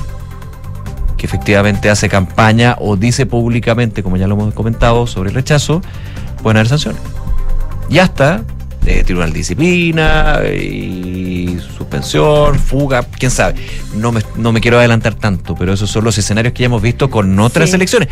que 1.17 1.27
efectivamente 1.27 1.89
hace 1.89 2.11
campaña 2.11 2.77
o 2.79 2.97
dice 2.97 3.25
públicamente, 3.25 4.03
como 4.03 4.19
ya 4.19 4.27
lo 4.27 4.35
hemos 4.35 4.53
comentado, 4.53 5.07
sobre 5.07 5.31
el 5.31 5.35
rechazo, 5.35 5.81
pueden 6.43 6.59
haber 6.59 6.69
sanciones. 6.69 7.01
Y 7.89 7.99
hasta 7.99 8.43
eh, 8.87 9.03
tribunal 9.05 9.33
de 9.33 9.39
disciplina 9.39 10.41
y 10.55 11.59
suspensión, 11.77 12.59
fuga, 12.59 13.03
quién 13.19 13.31
sabe. 13.31 13.55
No 13.95 14.13
me, 14.13 14.23
no 14.37 14.53
me 14.53 14.61
quiero 14.61 14.79
adelantar 14.79 15.15
tanto, 15.15 15.55
pero 15.55 15.73
esos 15.73 15.91
son 15.91 16.05
los 16.05 16.17
escenarios 16.19 16.55
que 16.55 16.61
ya 16.63 16.67
hemos 16.67 16.83
visto 16.83 17.11
con 17.11 17.39
otras 17.41 17.71
Sí. 17.71 17.77
elecciones. 17.77 18.09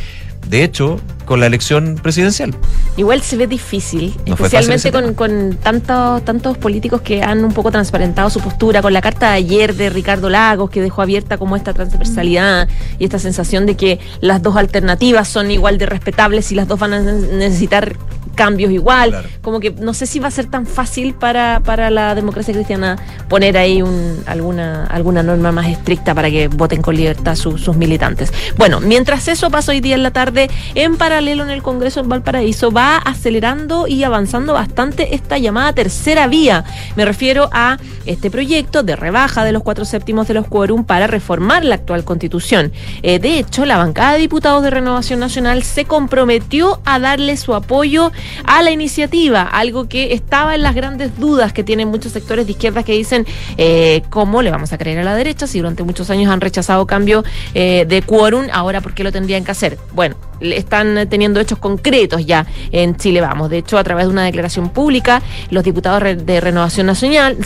De 0.48 0.62
hecho, 0.62 1.00
con 1.24 1.40
la 1.40 1.46
elección 1.46 1.98
presidencial. 2.02 2.54
Igual 2.98 3.22
se 3.22 3.36
ve 3.38 3.46
difícil, 3.46 4.14
No 4.26 4.34
especialmente 4.34 4.92
con, 4.92 5.14
con 5.14 5.56
tantos, 5.62 6.22
tantos 6.22 6.58
políticos 6.58 7.00
que 7.00 7.22
han 7.22 7.42
un 7.46 7.52
poco 7.52 7.70
transparentado 7.70 8.28
su 8.28 8.40
postura, 8.40 8.82
con 8.82 8.92
la 8.92 9.00
carta 9.00 9.30
de 9.30 9.36
ayer 9.36 9.74
de 9.74 9.88
Ricardo 9.88 10.28
Lagos, 10.28 10.68
que 10.68 10.82
dejó 10.82 11.00
abierta 11.00 11.38
como 11.38 11.56
esta 11.56 11.72
transversalidad 11.72 12.68
y 12.98 13.04
esta 13.04 13.18
sensación 13.18 13.64
de 13.64 13.74
que 13.76 14.00
las 14.20 14.42
dos 14.42 14.56
alternativas 14.56 15.28
son 15.28 15.50
igual 15.50 15.78
de 15.78 15.86
respetables 15.86 16.52
y 16.52 16.56
las 16.56 16.68
dos 16.68 16.78
van 16.78 16.92
a 16.92 17.00
ne- 17.00 17.12
necesitar 17.38 17.96
cambios 18.34 18.70
igual. 18.72 19.24
Como 19.42 19.60
que 19.60 19.70
no 19.70 19.94
sé 19.94 20.06
si 20.06 20.18
va 20.18 20.28
a 20.28 20.30
ser 20.30 20.46
tan 20.46 20.66
fácil 20.66 21.14
para, 21.14 21.60
para 21.64 21.90
la 21.90 22.14
democracia 22.14 22.52
cristiana 22.54 22.96
poner 23.28 23.56
ahí 23.56 23.82
un, 23.82 24.22
alguna, 24.26 24.84
alguna 24.86 25.22
norma 25.22 25.52
más 25.52 25.66
estricta 25.68 26.14
para 26.14 26.30
que 26.30 26.48
voten 26.48 26.82
con 26.82 26.96
libertad 26.96 27.36
su- 27.36 27.58
sus 27.58 27.76
militantes. 27.76 28.32
Bueno, 28.56 28.80
mientras 28.80 29.28
eso 29.28 29.50
pasa 29.50 29.72
hoy 29.72 29.80
día 29.80 29.94
en 29.94 30.02
la 30.02 30.10
tarde, 30.10 30.50
en 30.74 30.96
paralelo 30.96 31.42
en 31.44 31.50
el 31.50 31.62
Congreso 31.62 32.00
en 32.00 32.08
Valparaíso, 32.08 32.70
va 32.70 32.96
acelerando 32.98 33.86
y 33.86 34.04
avanzando 34.04 34.52
bastante 34.52 35.14
esta 35.14 35.38
llamada 35.38 35.72
tercera 35.72 36.26
vía. 36.26 36.64
Me 36.96 37.04
refiero 37.04 37.48
a 37.52 37.78
este 38.06 38.30
proyecto 38.30 38.82
de 38.82 38.96
rebaja 38.96 39.44
de 39.44 39.52
los 39.52 39.62
cuatro 39.62 39.84
séptimos 39.84 40.28
de 40.28 40.34
los 40.34 40.46
quórum 40.46 40.84
para 40.84 41.06
reformar 41.06 41.64
la 41.64 41.76
actual 41.76 42.04
constitución. 42.04 42.72
Eh, 43.02 43.18
de 43.18 43.38
hecho, 43.38 43.64
la 43.64 43.76
bancada 43.78 44.12
de 44.14 44.18
diputados 44.18 44.62
de 44.62 44.70
Renovación 44.70 45.20
Nacional 45.20 45.62
se 45.62 45.84
comprometió 45.84 46.80
a 46.84 46.98
darle 46.98 47.36
su 47.36 47.54
apoyo 47.54 48.12
a 48.44 48.62
la 48.62 48.70
iniciativa, 48.70 49.42
algo 49.42 49.88
que 49.88 50.12
estaba 50.12 50.54
en 50.54 50.62
las 50.62 50.74
grandes 50.74 51.18
dudas 51.18 51.52
que 51.52 51.64
tienen 51.64 51.88
muchos 51.88 52.12
sectores 52.12 52.46
de 52.46 52.52
izquierda 52.52 52.82
que 52.82 52.92
dicen 52.92 53.26
eh, 53.56 54.02
cómo 54.10 54.42
le 54.42 54.50
vamos 54.50 54.72
a 54.72 54.78
creer 54.78 54.98
a 54.98 55.04
la 55.04 55.14
derecha 55.14 55.46
si 55.46 55.58
durante 55.58 55.82
muchos 55.82 56.10
años 56.10 56.30
han 56.30 56.40
rechazado 56.40 56.86
cambio 56.86 57.24
eh, 57.54 57.84
de 57.88 58.02
quórum, 58.02 58.46
ahora 58.52 58.80
por 58.80 58.94
qué 58.94 59.04
lo 59.04 59.12
tendrían 59.12 59.44
que 59.44 59.50
hacer. 59.50 59.78
Bueno, 59.92 60.16
están 60.40 61.08
teniendo 61.08 61.40
hechos 61.40 61.58
concretos 61.58 62.26
ya 62.26 62.46
en 62.72 62.96
Chile 62.96 63.20
Vamos. 63.20 63.50
De 63.50 63.58
hecho, 63.58 63.78
a 63.78 63.84
través 63.84 64.06
de 64.06 64.12
una 64.12 64.24
declaración 64.24 64.70
pública, 64.70 65.22
los 65.50 65.64
diputados 65.64 66.02
de 66.24 66.40
Renovación 66.40 66.86
Nacional, 66.86 67.38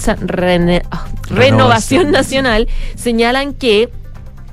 ah, 0.90 1.06
Renovación 1.30 2.10
Nacional 2.10 2.68
señalan 2.96 3.54
que 3.54 3.90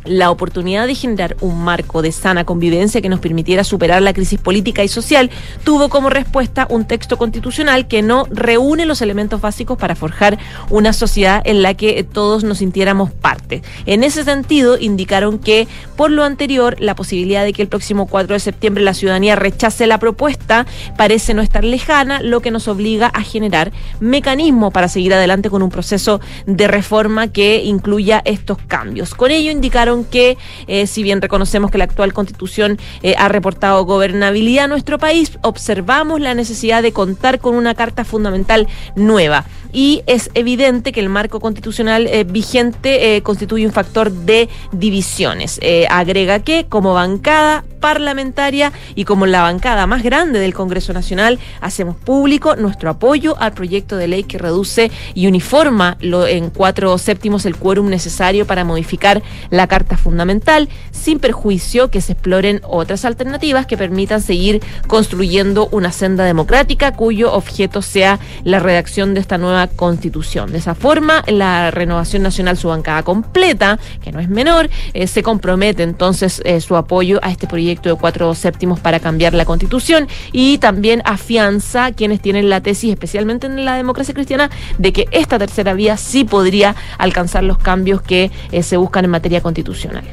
la 0.06 0.32
oportunidad 0.32 0.88
de 0.88 0.96
generar 0.96 1.36
un 1.42 1.64
marco 1.64 2.02
de 2.02 2.12
sana 2.12 2.46
convivencia 2.46 3.02
que 3.02 3.10
nos 3.10 3.20
permitiera 3.20 3.64
superar 3.64 4.02
la 4.02 4.14
crisis 4.14 4.40
política 4.40 4.84
y 4.84 4.88
social 4.88 5.30
tuvo 5.64 5.90
como 5.90 6.10
respuesta 6.10 6.68
un 6.70 6.86
texto 6.86 7.18
constitucional 7.18 7.88
que 7.88 8.02
no 8.02 8.26
reúne 8.30 8.86
los 8.86 9.02
elementos 9.02 9.42
básicos 9.42 9.78
para 9.78 9.96
forjar 9.96 10.38
una 10.70 10.94
sociedad 10.94 11.42
en 11.46 11.62
la 11.62 11.74
que 11.74 12.04
todos 12.04 12.44
nos 12.44 12.60
sintiéramos 12.60 13.12
parte. 13.12 13.62
En 13.86 14.04
ese 14.04 14.24
sentido, 14.24 14.78
indicaron 14.78 15.40
que, 15.40 15.68
por 15.96 16.12
lo 16.12 16.24
anterior, 16.24 16.76
la 16.80 16.96
posibilidad 16.96 17.44
de 17.44 17.54
que 17.54 17.62
el 17.62 17.68
próximo 17.68 18.08
4 18.08 18.34
de 18.34 18.40
septiembre 18.40 18.84
la 18.84 18.94
ciudadanía 18.94 19.36
rechace 19.36 19.88
la 19.88 20.00
propuesta 20.00 20.66
parece 20.98 21.34
no 21.34 21.42
estar 21.42 21.64
lejana, 21.64 22.22
lo 22.22 22.42
que 22.42 22.52
nos 22.52 22.68
obliga 22.68 23.08
a 23.08 23.22
generar 23.22 23.72
mecanismos 24.00 24.74
para 24.74 24.88
seguir 24.88 25.14
adelante 25.14 25.50
con 25.50 25.64
un 25.64 25.70
proceso 25.70 26.20
de 26.46 26.68
reforma 26.68 27.28
que 27.28 27.64
incluya 27.64 28.22
estos 28.26 28.58
cambios. 28.58 29.16
Con 29.16 29.32
ello 29.32 29.52
indicaron 29.52 29.95
que, 30.04 30.38
eh, 30.68 30.88
si 30.88 31.04
bien 31.04 31.22
reconocemos 31.22 31.72
que 31.72 31.78
la 31.78 31.86
actual 31.86 32.14
constitución 32.14 32.78
eh, 33.02 33.16
ha 33.18 33.30
reportado 33.30 33.86
gobernabilidad 33.86 34.66
a 34.66 34.68
nuestro 34.68 34.98
país, 34.98 35.38
observamos 35.42 36.20
la 36.20 36.34
necesidad 36.34 36.84
de 36.84 36.92
contar 36.92 37.40
con 37.40 37.56
una 37.56 37.76
carta 37.76 38.04
fundamental 38.04 38.68
nueva. 38.96 39.46
Y 39.76 40.04
es 40.08 40.32
evidente 40.36 40.94
que 40.94 41.02
el 41.02 41.10
marco 41.10 41.42
constitucional 41.42 42.08
eh, 42.08 42.24
vigente 42.24 43.18
eh, 43.18 43.22
constituye 43.22 43.68
un 43.68 43.74
factor 43.74 44.10
de 44.10 44.48
divisiones. 44.72 45.60
Eh, 45.62 45.86
agrega 45.90 46.40
que, 46.40 46.66
como 46.70 46.94
bancada 46.94 47.66
parlamentaria 47.82 48.72
y 48.96 49.04
como 49.04 49.26
la 49.26 49.42
bancada 49.42 49.86
más 49.86 50.02
grande 50.02 50.40
del 50.40 50.54
Congreso 50.54 50.94
Nacional, 50.94 51.40
hacemos 51.60 51.98
público 51.98 52.56
nuestro 52.56 52.90
apoyo 52.90 53.36
al 53.38 53.52
proyecto 53.52 53.98
de 53.98 54.08
ley 54.08 54.24
que 54.24 54.38
reduce 54.38 54.90
y 55.14 55.28
uniforma 55.28 55.98
lo, 56.00 56.26
en 56.26 56.52
cuatro 56.52 56.98
séptimos 56.98 57.46
el 57.46 57.58
quórum 57.58 57.90
necesario 57.90 58.48
para 58.48 58.64
modificar 58.64 59.22
la 59.50 59.68
Carta 59.68 59.98
Fundamental, 59.98 60.70
sin 60.92 61.20
perjuicio 61.20 61.92
que 61.92 62.02
se 62.02 62.14
exploren 62.14 62.62
otras 62.64 63.04
alternativas 63.04 63.66
que 63.66 63.78
permitan 63.78 64.22
seguir 64.22 64.64
construyendo 64.88 65.68
una 65.72 65.92
senda 65.92 66.24
democrática 66.24 66.94
cuyo 66.94 67.34
objeto 67.34 67.82
sea 67.82 68.20
la 68.46 68.60
redacción 68.60 69.14
de 69.14 69.20
esta 69.20 69.38
nueva 69.38 69.65
constitución. 69.68 70.52
De 70.52 70.58
esa 70.58 70.76
forma, 70.76 71.24
la 71.28 71.72
Renovación 71.72 72.24
Nacional, 72.24 72.58
su 72.58 72.68
bancada 72.70 73.04
completa, 73.04 73.80
que 74.04 74.12
no 74.12 74.20
es 74.20 74.30
menor, 74.30 74.70
eh, 74.94 75.08
se 75.08 75.24
compromete 75.24 75.84
entonces 75.84 76.42
eh, 76.46 76.62
su 76.62 76.76
apoyo 76.76 77.20
a 77.24 77.32
este 77.32 77.48
proyecto 77.48 77.90
de 77.90 77.96
cuatro 77.96 78.34
séptimos 78.36 78.80
para 78.80 79.00
cambiar 79.00 79.34
la 79.34 79.46
constitución 79.46 80.08
y 80.32 80.58
también 80.58 81.02
afianza 81.06 81.92
quienes 81.92 82.22
tienen 82.22 82.50
la 82.50 82.62
tesis, 82.62 82.92
especialmente 82.92 83.48
en 83.48 83.66
la 83.66 83.76
democracia 83.76 84.14
cristiana, 84.14 84.50
de 84.78 84.94
que 84.94 85.08
esta 85.12 85.40
tercera 85.40 85.74
vía 85.74 85.98
sí 85.98 86.24
podría 86.24 86.76
alcanzar 86.98 87.44
los 87.44 87.58
cambios 87.58 88.02
que 88.02 88.32
eh, 88.52 88.64
se 88.64 88.78
buscan 88.78 89.06
en 89.06 89.12
materia 89.12 89.42
constitucional. 89.42 90.04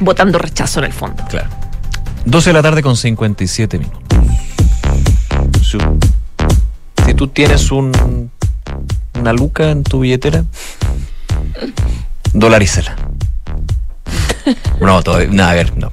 Votando 0.00 0.38
rechazo 0.38 0.80
en 0.80 0.86
el 0.86 0.92
fondo. 0.92 1.22
Claro. 1.28 1.48
12 2.24 2.50
de 2.50 2.54
la 2.54 2.62
tarde 2.62 2.82
con 2.82 2.96
57 2.96 3.78
minutos. 3.78 4.00
Si, 5.62 5.78
si 7.06 7.14
tú 7.14 7.28
tienes 7.28 7.70
un, 7.70 8.30
una 9.20 9.32
luca 9.34 9.70
en 9.70 9.84
tu 9.84 10.00
billetera, 10.00 10.44
dolarícela. 12.32 12.96
No, 14.80 15.02
todavía, 15.02 15.28
nada, 15.30 15.50
a 15.50 15.54
ver, 15.54 15.76
no. 15.76 15.92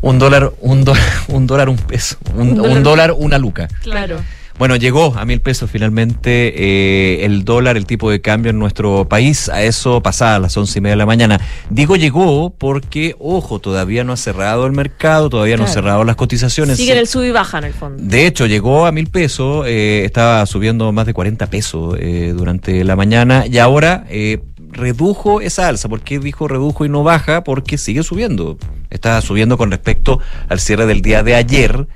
Un 0.00 0.18
dólar, 0.20 0.52
un 0.60 0.84
dólar, 0.84 1.02
un 1.28 1.46
dólar, 1.46 1.68
un 1.68 1.76
peso. 1.76 2.16
Un, 2.34 2.60
un 2.60 2.82
dólar, 2.82 3.12
una 3.12 3.38
luca. 3.38 3.68
Claro. 3.82 4.20
Bueno, 4.58 4.74
llegó 4.74 5.14
a 5.16 5.24
mil 5.24 5.40
pesos 5.40 5.70
finalmente 5.70 6.52
eh, 6.56 7.24
el 7.24 7.44
dólar, 7.44 7.76
el 7.76 7.86
tipo 7.86 8.10
de 8.10 8.20
cambio 8.20 8.50
en 8.50 8.58
nuestro 8.58 9.08
país. 9.08 9.48
A 9.48 9.62
eso 9.62 10.02
pasada 10.02 10.36
a 10.36 10.38
las 10.40 10.56
once 10.56 10.80
y 10.80 10.82
media 10.82 10.94
de 10.94 10.98
la 10.98 11.06
mañana. 11.06 11.40
Digo 11.70 11.94
llegó 11.94 12.50
porque, 12.50 13.14
ojo, 13.20 13.60
todavía 13.60 14.02
no 14.02 14.12
ha 14.12 14.16
cerrado 14.16 14.66
el 14.66 14.72
mercado, 14.72 15.30
todavía 15.30 15.56
no 15.56 15.64
ha 15.64 15.68
cerrado 15.68 16.02
las 16.02 16.16
cotizaciones. 16.16 16.76
Sigue 16.76 16.90
en 16.90 16.98
el 16.98 17.06
sub 17.06 17.22
y 17.22 17.30
baja 17.30 17.58
en 17.58 17.64
el 17.64 17.72
fondo. 17.72 18.02
De 18.02 18.26
hecho, 18.26 18.46
llegó 18.46 18.86
a 18.86 18.90
mil 18.90 19.06
pesos, 19.06 19.64
eh, 19.68 20.02
estaba 20.04 20.44
subiendo 20.46 20.90
más 20.90 21.06
de 21.06 21.14
40 21.14 21.46
pesos 21.46 21.96
eh, 22.00 22.34
durante 22.36 22.82
la 22.82 22.96
mañana 22.96 23.46
y 23.46 23.58
ahora 23.58 24.06
eh, 24.10 24.40
redujo 24.72 25.40
esa 25.40 25.68
alza. 25.68 25.88
¿Por 25.88 26.00
qué 26.00 26.18
dijo 26.18 26.48
redujo 26.48 26.84
y 26.84 26.88
no 26.88 27.04
baja? 27.04 27.44
Porque 27.44 27.78
sigue 27.78 28.02
subiendo. 28.02 28.58
Está 28.90 29.20
subiendo 29.20 29.56
con 29.56 29.70
respecto 29.70 30.18
al 30.48 30.58
cierre 30.58 30.86
del 30.86 31.00
día 31.00 31.22
de 31.22 31.36
ayer 31.36 31.86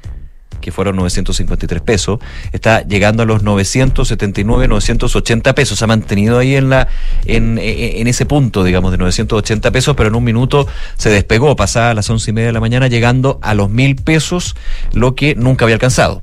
que 0.63 0.73
fueron 0.73 0.97
953 0.97 1.83
pesos, 1.83 2.19
está 2.53 2.81
llegando 2.87 3.23
a 3.23 3.27
los 3.27 3.43
979, 3.43 4.67
980 4.69 5.55
pesos. 5.55 5.79
Se 5.79 5.85
ha 5.85 5.89
mantenido 5.89 6.39
ahí 6.39 6.57
en 6.57 6.71
la 6.71 6.89
en, 7.27 7.59
en- 7.59 8.07
ese 8.07 8.25
punto, 8.25 8.65
digamos, 8.65 8.91
de 8.93 8.97
980 8.99 9.71
pesos, 9.71 9.95
pero 9.95 10.09
en 10.09 10.15
un 10.15 10.25
minuto 10.25 10.67
se 10.97 11.11
despegó, 11.11 11.55
pasada 11.57 11.91
a 11.91 11.95
las 11.95 12.09
once 12.09 12.31
y 12.31 12.35
media 12.35 12.47
de 12.47 12.53
la 12.55 12.61
mañana, 12.61 12.89
llegando 12.89 13.39
a 13.43 13.53
los 13.55 13.69
mil 13.69 13.97
pesos, 13.97 14.57
lo 14.95 15.15
que 15.15 15.35
nunca 15.35 15.65
había 15.67 15.75
alcanzado. 15.75 16.23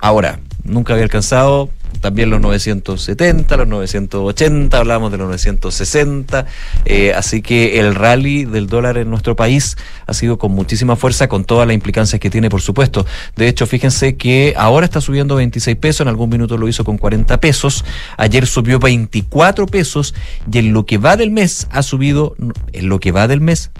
Ahora, 0.00 0.38
nunca 0.64 0.92
había 0.92 1.04
alcanzado 1.04 1.70
también 2.00 2.30
los 2.30 2.40
970, 2.40 3.56
los 3.56 3.68
980, 3.68 4.78
hablábamos 4.78 5.12
de 5.12 5.18
los 5.18 5.26
960, 5.28 6.46
eh, 6.84 7.12
así 7.14 7.42
que 7.42 7.78
el 7.80 7.94
rally 7.94 8.44
del 8.44 8.66
dólar 8.66 8.96
en 8.98 9.10
nuestro 9.10 9.36
país 9.36 9.76
ha 10.06 10.14
sido 10.14 10.38
con 10.38 10.52
muchísima 10.52 10.96
fuerza, 10.96 11.28
con 11.28 11.44
todas 11.44 11.66
las 11.66 11.74
implicancias 11.74 12.20
que 12.20 12.30
tiene, 12.30 12.48
por 12.50 12.60
supuesto. 12.62 13.04
De 13.36 13.48
hecho, 13.48 13.66
fíjense 13.66 14.16
que 14.16 14.54
ahora 14.56 14.84
está 14.86 15.00
subiendo 15.00 15.34
26 15.36 15.76
pesos, 15.76 16.00
en 16.02 16.08
algún 16.08 16.30
minuto 16.30 16.56
lo 16.56 16.68
hizo 16.68 16.84
con 16.84 16.96
40 16.98 17.40
pesos, 17.40 17.84
ayer 18.16 18.46
subió 18.46 18.78
24 18.78 19.66
pesos 19.66 20.14
y 20.50 20.58
en 20.58 20.72
lo 20.72 20.86
que 20.86 20.98
va 20.98 21.16
del 21.16 21.30
mes 21.30 21.66
ha 21.70 21.82
subido, 21.82 22.34
en 22.72 22.88
lo 22.88 22.98
que 23.00 23.12
va 23.12 23.28
del 23.28 23.40
mes, 23.40 23.70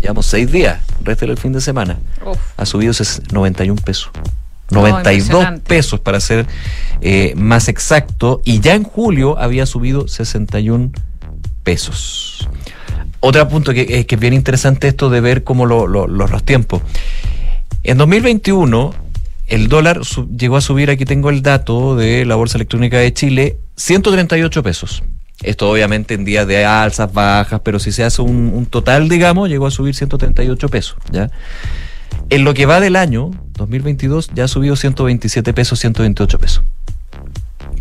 llevamos 0.00 0.26
seis 0.26 0.50
días, 0.50 0.80
resto 1.02 1.26
del 1.26 1.38
fin 1.38 1.52
de 1.52 1.60
semana, 1.60 1.98
Uf. 2.24 2.38
ha 2.56 2.66
subido 2.66 2.92
ses- 2.92 3.22
91 3.32 3.80
pesos. 3.82 4.10
No, 4.70 4.80
92 4.82 5.16
impresionante. 5.26 5.68
pesos 5.68 6.00
para 6.00 6.18
ser 6.20 6.46
eh, 7.00 7.34
más 7.36 7.68
exacto 7.68 8.40
y 8.44 8.60
ya 8.60 8.74
en 8.74 8.82
julio 8.82 9.38
había 9.38 9.64
subido 9.66 10.08
61 10.08 10.90
pesos. 11.62 12.48
Otro 13.20 13.48
punto 13.48 13.72
que, 13.72 13.82
eh, 13.82 14.06
que 14.06 14.14
es 14.16 14.20
bien 14.20 14.34
interesante 14.34 14.88
esto 14.88 15.08
de 15.10 15.20
ver 15.20 15.42
cómo 15.44 15.66
lo- 15.66 15.86
lo- 15.86 16.06
los, 16.06 16.30
los 16.30 16.42
tiempos. 16.44 16.82
En 17.82 17.98
2021 17.98 18.94
el 19.48 19.68
dólar 19.68 20.00
llegó 20.36 20.56
a 20.56 20.60
subir, 20.60 20.90
aquí 20.90 21.04
tengo 21.04 21.30
el 21.30 21.42
dato 21.42 21.94
de 21.94 22.24
la 22.24 22.34
Bolsa 22.34 22.58
Electrónica 22.58 22.98
de 22.98 23.12
Chile, 23.12 23.58
138 23.76 24.62
pesos. 24.62 25.02
Esto 25.42 25.70
obviamente 25.70 26.14
en 26.14 26.24
días 26.24 26.46
de 26.48 26.64
alzas, 26.64 27.12
bajas, 27.12 27.60
pero 27.62 27.78
si 27.78 27.92
se 27.92 28.02
hace 28.02 28.22
un, 28.22 28.50
un 28.54 28.66
total, 28.66 29.08
digamos, 29.08 29.48
llegó 29.48 29.66
a 29.66 29.70
subir 29.70 29.94
138 29.94 30.68
pesos. 30.68 30.96
¿ya? 31.12 31.30
En 32.28 32.44
lo 32.44 32.54
que 32.54 32.66
va 32.66 32.80
del 32.80 32.96
año, 32.96 33.30
2022, 33.54 34.30
ya 34.34 34.44
ha 34.44 34.48
subido 34.48 34.76
127 34.76 35.52
pesos, 35.54 35.78
128 35.78 36.38
pesos. 36.38 36.64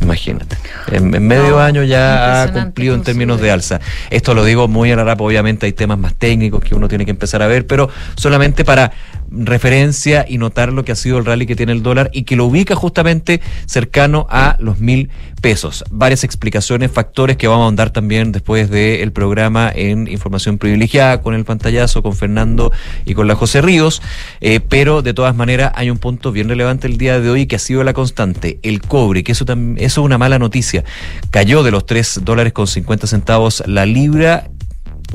Imagínate. 0.02 0.58
En, 0.92 1.14
en 1.16 1.28
medio 1.28 1.52
No, 1.52 1.60
año 1.60 1.84
ya 1.84 2.44
ha 2.44 2.52
cumplido 2.52 2.96
en 2.96 3.04
términos 3.04 3.38
sube. 3.38 3.48
de 3.48 3.52
alza. 3.52 3.80
Esto 4.10 4.34
lo 4.34 4.44
digo 4.44 4.68
muy 4.68 4.92
a 4.92 4.96
la 4.96 5.04
rapa, 5.04 5.24
obviamente 5.24 5.66
hay 5.66 5.74
temas 5.74 5.98
más 5.98 6.14
técnicos 6.16 6.64
que 6.64 6.76
uno 6.76 6.88
tiene 6.88 7.06
que 7.06 7.12
empezar 7.12 7.42
a 7.42 7.48
ver, 7.48 7.66
pero 7.66 7.90
solamente 8.16 8.66
para 8.66 8.92
referencia 9.32 10.26
y 10.28 10.38
notar 10.38 10.72
lo 10.72 10.86
que 10.86 10.92
ha 10.92 10.96
sido 10.96 11.18
el 11.18 11.26
rally 11.26 11.46
que 11.46 11.56
tiene 11.56 11.72
el 11.72 11.84
dólar 11.84 12.10
y 12.14 12.24
que 12.24 12.36
lo 12.36 12.46
ubica 12.46 12.76
justamente 12.76 13.42
cercano 13.66 14.28
a 14.30 14.58
los 14.60 14.80
mil 14.80 15.10
pesos. 15.42 15.84
Varias 15.92 16.24
explicaciones, 16.24 16.92
factores 16.92 17.38
que 17.38 17.48
vamos 17.48 17.64
a 17.64 17.66
ahondar 17.66 17.92
también 17.92 18.32
después 18.32 18.70
del 18.70 19.12
programa 19.12 19.72
en 19.74 20.08
información 20.08 20.58
privilegiada 20.58 21.22
con 21.22 21.36
el 21.36 21.46
pantallazo, 21.46 22.02
con 22.02 22.16
Fernando 22.16 22.72
y 23.06 23.14
con 23.14 23.28
la 23.28 23.36
José 23.36 23.62
Ríos, 23.62 24.02
eh, 24.42 24.60
pero 24.60 25.02
de 25.02 25.14
todas 25.14 25.36
maneras 25.36 25.72
hay 25.76 25.90
un 25.90 25.98
punto 25.98 26.32
bien 26.32 26.50
relevante 26.50 26.88
el 26.88 26.98
día 26.98 27.20
de 27.20 27.30
hoy 27.30 27.46
que 27.46 27.58
ha 27.58 27.60
sido 27.60 27.84
la 27.84 27.94
constante, 27.94 28.60
el 28.64 28.82
cobre, 28.82 29.24
que 29.24 29.34
eso, 29.34 29.46
eso 29.48 29.76
es 29.78 29.98
una 29.98 30.18
mala 30.18 30.40
noticia. 30.40 30.84
Cayó 31.30 31.64
de 31.64 31.72
los 31.72 31.86
3 31.86 32.22
dólares 32.24 32.54
con 32.54 32.68
50 32.68 33.08
centavos 33.08 33.64
la 33.68 33.86
libra 33.86 34.50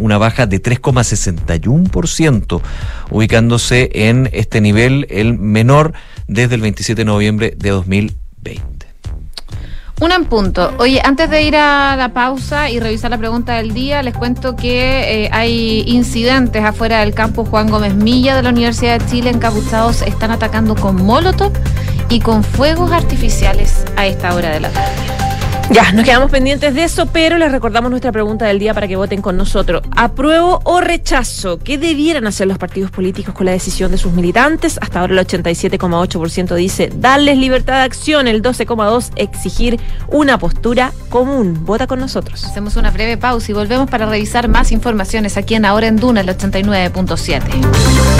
una 0.01 0.18
baja 0.18 0.46
de 0.46 0.62
3,61%, 0.62 2.61
ubicándose 3.11 3.90
en 3.92 4.28
este 4.32 4.61
nivel 4.61 5.07
el 5.11 5.38
menor 5.38 5.92
desde 6.26 6.57
el 6.57 6.61
27 6.62 7.01
de 7.01 7.05
noviembre 7.05 7.55
de 7.57 7.70
2020. 7.70 8.80
Una 10.01 10.14
en 10.14 10.24
punto. 10.24 10.72
Oye, 10.78 11.03
antes 11.05 11.28
de 11.28 11.42
ir 11.42 11.55
a 11.57 11.94
la 11.94 12.14
pausa 12.14 12.70
y 12.70 12.80
revisar 12.80 13.11
la 13.11 13.18
pregunta 13.18 13.57
del 13.57 13.74
día, 13.74 14.03
les 14.03 14.16
cuento 14.16 14.57
que 14.57 15.24
eh, 15.24 15.30
hay 15.30 15.84
incidentes 15.86 16.64
afuera 16.64 17.01
del 17.01 17.12
campus 17.12 17.46
Juan 17.51 17.68
Gómez 17.68 17.94
Milla 17.94 18.34
de 18.34 18.42
la 18.42 18.48
Universidad 18.48 18.98
de 18.98 19.07
Chile. 19.07 19.28
Encapuchados 19.28 20.01
están 20.01 20.30
atacando 20.30 20.74
con 20.74 20.96
molotov 21.05 21.53
y 22.09 22.20
con 22.20 22.42
fuegos 22.44 22.92
artificiales 22.92 23.84
a 23.96 24.07
esta 24.07 24.34
hora 24.34 24.48
de 24.48 24.61
la 24.61 24.70
tarde. 24.70 25.30
Ya, 25.71 25.93
nos 25.93 26.05
quedamos 26.05 26.33
pendientes 26.33 26.75
de 26.75 26.83
eso, 26.83 27.07
pero 27.07 27.39
les 27.39 27.53
recordamos 27.53 27.93
nuestra 27.93 28.11
pregunta 28.11 28.45
del 28.45 28.59
día 28.59 28.75
para 28.75 28.89
que 28.89 28.97
voten 28.97 29.23
con 29.23 29.37
nosotros. 29.37 29.83
¿Apruebo 29.97 30.61
o 30.64 30.81
rechazo? 30.81 31.61
¿Qué 31.61 31.79
debieran 31.79 32.27
hacer 32.27 32.49
los 32.49 32.59
partidos 32.59 32.91
políticos 32.91 33.33
con 33.35 33.47
la 33.47 33.53
decisión 33.53 33.93
de 33.93 33.99
sus 33.99 34.12
militantes? 34.12 34.81
Hasta 34.83 34.99
ahora 34.99 35.12
el 35.12 35.25
87,8% 35.25 36.57
dice 36.57 36.91
darles 36.93 37.39
libertad 37.39 37.75
de 37.75 37.83
acción, 37.83 38.27
el 38.27 38.43
12,2% 38.43 39.12
exigir 39.14 39.79
una 40.09 40.39
postura 40.39 40.93
común. 41.09 41.64
Vota 41.64 41.87
con 41.87 42.01
nosotros. 42.01 42.43
Hacemos 42.45 42.75
una 42.75 42.91
breve 42.91 43.16
pausa 43.16 43.53
y 43.53 43.55
volvemos 43.55 43.89
para 43.89 44.07
revisar 44.07 44.49
más 44.49 44.73
informaciones 44.73 45.37
aquí 45.37 45.55
en 45.55 45.64
Ahora 45.64 45.87
en 45.87 45.97
Duna, 45.97 46.23
el 46.23 46.29
89.7. 46.29 48.20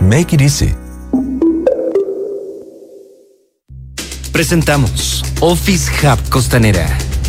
Make 0.00 0.34
it 0.34 0.40
easy. 0.40 0.74
Presentamos 4.32 5.22
Office 5.42 5.90
Hub 6.02 6.18
Costanera. 6.30 7.09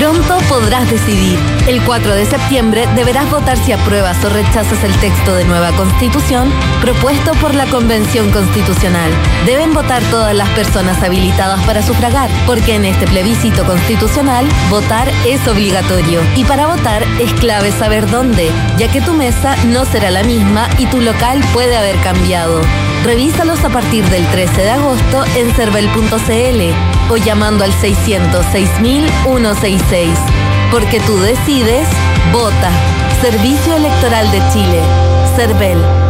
Pronto 0.00 0.38
podrás 0.48 0.90
decidir. 0.90 1.38
El 1.68 1.84
4 1.84 2.14
de 2.14 2.24
septiembre 2.24 2.88
deberás 2.96 3.30
votar 3.30 3.58
si 3.58 3.72
apruebas 3.72 4.24
o 4.24 4.30
rechazas 4.30 4.82
el 4.82 4.94
texto 4.98 5.34
de 5.34 5.44
nueva 5.44 5.72
constitución 5.72 6.50
propuesto 6.80 7.32
por 7.34 7.54
la 7.54 7.66
Convención 7.66 8.30
Constitucional. 8.30 9.12
Deben 9.44 9.74
votar 9.74 10.02
todas 10.04 10.34
las 10.34 10.48
personas 10.50 11.02
habilitadas 11.02 11.62
para 11.66 11.82
sufragar, 11.82 12.30
porque 12.46 12.76
en 12.76 12.86
este 12.86 13.06
plebiscito 13.06 13.66
constitucional 13.66 14.48
votar 14.70 15.06
es 15.26 15.46
obligatorio. 15.46 16.22
Y 16.34 16.44
para 16.44 16.66
votar 16.66 17.02
es 17.20 17.34
clave 17.34 17.70
saber 17.70 18.10
dónde, 18.10 18.50
ya 18.78 18.90
que 18.90 19.02
tu 19.02 19.12
mesa 19.12 19.54
no 19.66 19.84
será 19.84 20.10
la 20.10 20.22
misma 20.22 20.66
y 20.78 20.86
tu 20.86 21.02
local 21.02 21.42
puede 21.52 21.76
haber 21.76 22.00
cambiado. 22.00 22.62
Revísalos 23.04 23.62
a 23.64 23.68
partir 23.68 24.02
del 24.08 24.26
13 24.28 24.62
de 24.62 24.70
agosto 24.70 25.24
en 25.36 25.52
cervel.cl 25.52 26.99
o 27.10 27.16
llamando 27.16 27.64
al 27.64 27.72
606 27.72 28.68
166 28.80 30.18
Porque 30.70 31.00
tú 31.00 31.18
decides, 31.18 31.88
vota. 32.32 32.70
Servicio 33.20 33.74
Electoral 33.74 34.30
de 34.30 34.40
Chile. 34.52 34.80
CERVEL. 35.36 36.09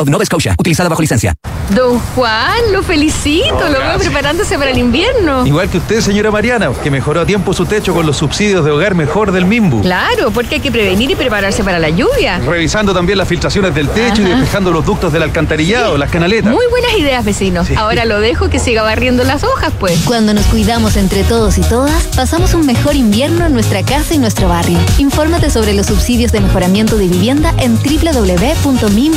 of 0.00 0.08
Nova 0.08 0.24
Scotia, 0.24 0.54
utilizada 0.58 0.88
bajo 0.88 1.02
licencia. 1.02 1.34
Don 1.74 1.98
Juan, 2.14 2.72
lo 2.72 2.82
felicito, 2.82 3.68
lo 3.68 3.78
veo 3.78 3.98
preparándose 3.98 4.58
para 4.58 4.70
el 4.70 4.78
invierno. 4.78 5.46
Igual 5.46 5.70
que 5.70 5.78
usted, 5.78 6.00
señora 6.00 6.30
Mariana, 6.30 6.70
que 6.82 6.90
mejoró 6.90 7.20
a 7.20 7.26
tiempo 7.26 7.54
su 7.54 7.64
techo 7.64 7.94
con 7.94 8.04
los 8.06 8.16
subsidios 8.16 8.64
de 8.64 8.70
hogar 8.70 8.94
mejor 8.94 9.32
del 9.32 9.46
Mimbu. 9.46 9.80
Claro, 9.82 10.30
porque 10.30 10.56
hay 10.56 10.60
que 10.60 10.70
prevenir 10.70 11.10
y 11.10 11.14
prepararse 11.14 11.64
para 11.64 11.78
la 11.78 11.88
lluvia. 11.88 12.38
Revisando 12.38 12.92
también 12.92 13.18
las 13.18 13.28
filtraciones 13.28 13.74
del 13.74 13.88
techo 13.88 14.22
y 14.22 14.26
despejando 14.26 14.70
los 14.70 14.84
ductos 14.84 15.12
del 15.12 15.22
alcantarillado, 15.22 15.96
las 15.96 16.10
canaletas. 16.10 16.52
Muy 16.52 16.66
buenas 16.68 16.92
ideas, 16.98 17.24
vecino. 17.24 17.64
Ahora 17.76 18.04
lo 18.04 18.20
dejo 18.20 18.50
que 18.50 18.58
siga 18.58 18.82
barriendo 18.82 19.24
las 19.24 19.44
hojas, 19.44 19.72
pues. 19.78 20.02
Cuando 20.04 20.34
nos 20.34 20.44
cuidamos 20.46 20.96
entre 20.96 21.24
todos 21.24 21.58
y 21.58 21.62
todas, 21.62 22.08
pasamos 22.14 22.54
un 22.54 22.66
mejor 22.66 22.96
invierno 22.96 23.46
en 23.46 23.54
nuestra 23.54 23.82
casa 23.82 24.14
y 24.14 24.18
nuestro 24.18 24.48
barrio. 24.48 24.78
Infórmate 24.98 25.50
sobre 25.50 25.72
los 25.72 25.86
subsidios 25.86 26.32
de 26.32 26.40
mejoramiento 26.40 26.96
de 26.96 27.08
vivienda 27.08 27.54
en 27.58 27.76
www.mimbu.cl. 27.76 29.10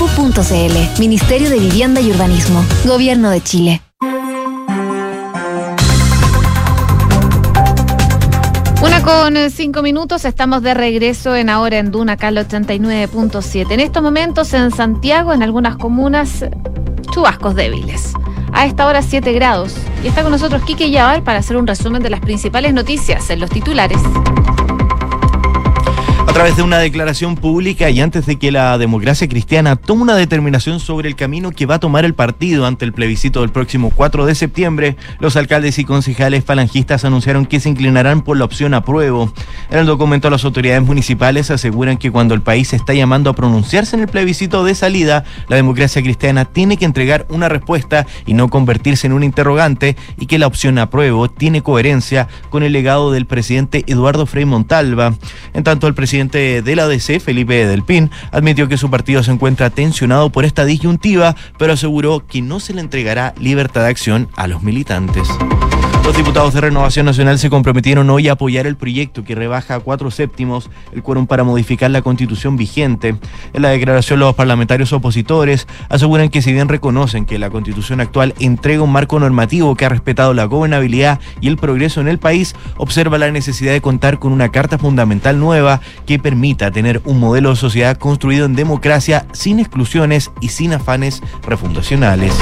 Ministerio 0.99 1.49
de 1.49 1.59
Vivienda 1.59 2.01
y 2.01 2.09
Urbanismo. 2.11 2.65
Gobierno 2.85 3.29
de 3.29 3.41
Chile. 3.41 3.81
Una 8.81 9.03
con 9.03 9.37
eh, 9.37 9.49
cinco 9.49 9.81
minutos, 9.81 10.25
estamos 10.25 10.61
de 10.61 10.73
regreso 10.73 11.35
en 11.35 11.49
Ahora 11.49 11.77
en 11.77 11.91
Duna, 11.91 12.17
Cal 12.17 12.37
89.7. 12.37 13.71
En 13.71 13.79
estos 13.79 14.01
momentos 14.01 14.53
en 14.53 14.71
Santiago, 14.71 15.33
en 15.33 15.43
algunas 15.43 15.77
comunas, 15.77 16.45
chubascos 17.11 17.55
débiles. 17.55 18.13
A 18.53 18.65
esta 18.65 18.87
hora 18.87 19.01
7 19.01 19.33
grados. 19.33 19.75
Y 20.03 20.07
está 20.07 20.23
con 20.23 20.31
nosotros 20.31 20.63
Quique 20.63 20.89
Yavar 20.89 21.23
para 21.23 21.39
hacer 21.39 21.57
un 21.57 21.67
resumen 21.67 22.01
de 22.01 22.09
las 22.09 22.21
principales 22.21 22.73
noticias 22.73 23.29
en 23.29 23.39
los 23.39 23.49
titulares. 23.49 23.99
A 26.35 26.39
través 26.39 26.57
de 26.57 26.63
una 26.63 26.79
declaración 26.79 27.37
pública 27.37 27.89
y 27.89 28.01
antes 28.01 28.25
de 28.25 28.35
que 28.35 28.51
la 28.51 28.77
democracia 28.77 29.25
cristiana 29.25 29.77
tome 29.77 30.01
una 30.01 30.17
determinación 30.17 30.81
sobre 30.81 31.07
el 31.07 31.15
camino 31.15 31.51
que 31.51 31.65
va 31.65 31.75
a 31.75 31.79
tomar 31.79 32.03
el 32.03 32.13
partido 32.13 32.65
ante 32.65 32.83
el 32.83 32.91
plebiscito 32.91 33.39
del 33.39 33.51
próximo 33.51 33.89
4 33.95 34.25
de 34.25 34.35
septiembre, 34.35 34.97
los 35.21 35.37
alcaldes 35.37 35.79
y 35.79 35.85
concejales 35.85 36.43
falangistas 36.43 37.05
anunciaron 37.05 37.45
que 37.45 37.61
se 37.61 37.69
inclinarán 37.69 38.21
por 38.21 38.35
la 38.35 38.43
opción 38.43 38.73
apruebo. 38.73 39.31
En 39.69 39.79
el 39.79 39.85
documento, 39.85 40.29
las 40.29 40.43
autoridades 40.43 40.83
municipales 40.83 41.51
aseguran 41.51 41.95
que 41.97 42.11
cuando 42.11 42.33
el 42.33 42.41
país 42.41 42.73
está 42.73 42.93
llamando 42.93 43.29
a 43.29 43.33
pronunciarse 43.33 43.95
en 43.95 44.01
el 44.01 44.09
plebiscito 44.09 44.65
de 44.65 44.75
salida, 44.75 45.23
la 45.47 45.55
democracia 45.55 46.01
cristiana 46.01 46.43
tiene 46.43 46.75
que 46.75 46.83
entregar 46.83 47.25
una 47.29 47.47
respuesta 47.47 48.05
y 48.25 48.33
no 48.33 48.49
convertirse 48.49 49.07
en 49.07 49.13
un 49.13 49.23
interrogante 49.23 49.95
y 50.19 50.25
que 50.25 50.37
la 50.37 50.47
opción 50.47 50.79
apruebo 50.79 51.29
tiene 51.29 51.63
coherencia 51.63 52.27
con 52.49 52.63
el 52.63 52.73
legado 52.73 53.13
del 53.13 53.25
presidente 53.25 53.85
Eduardo 53.87 54.25
Frei 54.25 54.43
Montalva. 54.43 55.13
En 55.53 55.63
tanto, 55.63 55.87
el 55.87 55.93
presidente 55.93 56.24
de 56.31 56.75
la 56.75 56.87
DC, 56.87 57.19
Felipe 57.19 57.65
Delpín, 57.65 58.11
admitió 58.31 58.67
que 58.67 58.77
su 58.77 58.89
partido 58.89 59.23
se 59.23 59.31
encuentra 59.31 59.69
tensionado 59.69 60.29
por 60.29 60.45
esta 60.45 60.65
disyuntiva, 60.65 61.35
pero 61.57 61.73
aseguró 61.73 62.25
que 62.25 62.41
no 62.41 62.59
se 62.59 62.73
le 62.73 62.81
entregará 62.81 63.33
libertad 63.39 63.81
de 63.81 63.89
acción 63.89 64.29
a 64.35 64.47
los 64.47 64.63
militantes. 64.63 65.27
Los 66.05 66.15
diputados 66.15 66.53
de 66.53 66.61
Renovación 66.61 67.07
Nacional 67.07 67.39
se 67.39 67.49
comprometieron 67.49 68.07
hoy 68.11 68.27
a 68.27 68.33
apoyar 68.33 68.67
el 68.67 68.77
proyecto 68.77 69.23
que 69.23 69.33
rebaja 69.33 69.73
a 69.73 69.79
cuatro 69.79 70.11
séptimos 70.11 70.69
el 70.93 71.01
quórum 71.01 71.25
para 71.25 71.43
modificar 71.43 71.89
la 71.89 72.03
constitución 72.03 72.57
vigente. 72.57 73.15
En 73.53 73.61
la 73.63 73.69
declaración, 73.69 74.19
los 74.19 74.35
parlamentarios 74.35 74.93
opositores 74.93 75.67
aseguran 75.89 76.29
que 76.29 76.43
si 76.43 76.53
bien 76.53 76.69
reconocen 76.69 77.25
que 77.25 77.39
la 77.39 77.49
constitución 77.49 78.01
actual 78.01 78.35
entrega 78.39 78.83
un 78.83 78.91
marco 78.91 79.19
normativo 79.19 79.75
que 79.75 79.85
ha 79.85 79.89
respetado 79.89 80.35
la 80.35 80.45
gobernabilidad 80.45 81.19
y 81.41 81.47
el 81.47 81.57
progreso 81.57 82.01
en 82.01 82.07
el 82.07 82.19
país, 82.19 82.55
observa 82.77 83.17
la 83.17 83.31
necesidad 83.31 83.73
de 83.73 83.81
contar 83.81 84.19
con 84.19 84.31
una 84.31 84.49
carta 84.51 84.77
fundamental 84.77 85.39
nueva 85.39 85.81
que 86.05 86.14
permita 86.19 86.71
tener 86.71 87.01
un 87.05 87.19
modelo 87.19 87.49
de 87.49 87.55
sociedad 87.55 87.97
construido 87.97 88.45
en 88.45 88.55
democracia 88.55 89.25
sin 89.31 89.59
exclusiones 89.59 90.31
y 90.41 90.49
sin 90.49 90.73
afanes 90.73 91.21
refundacionales. 91.43 92.33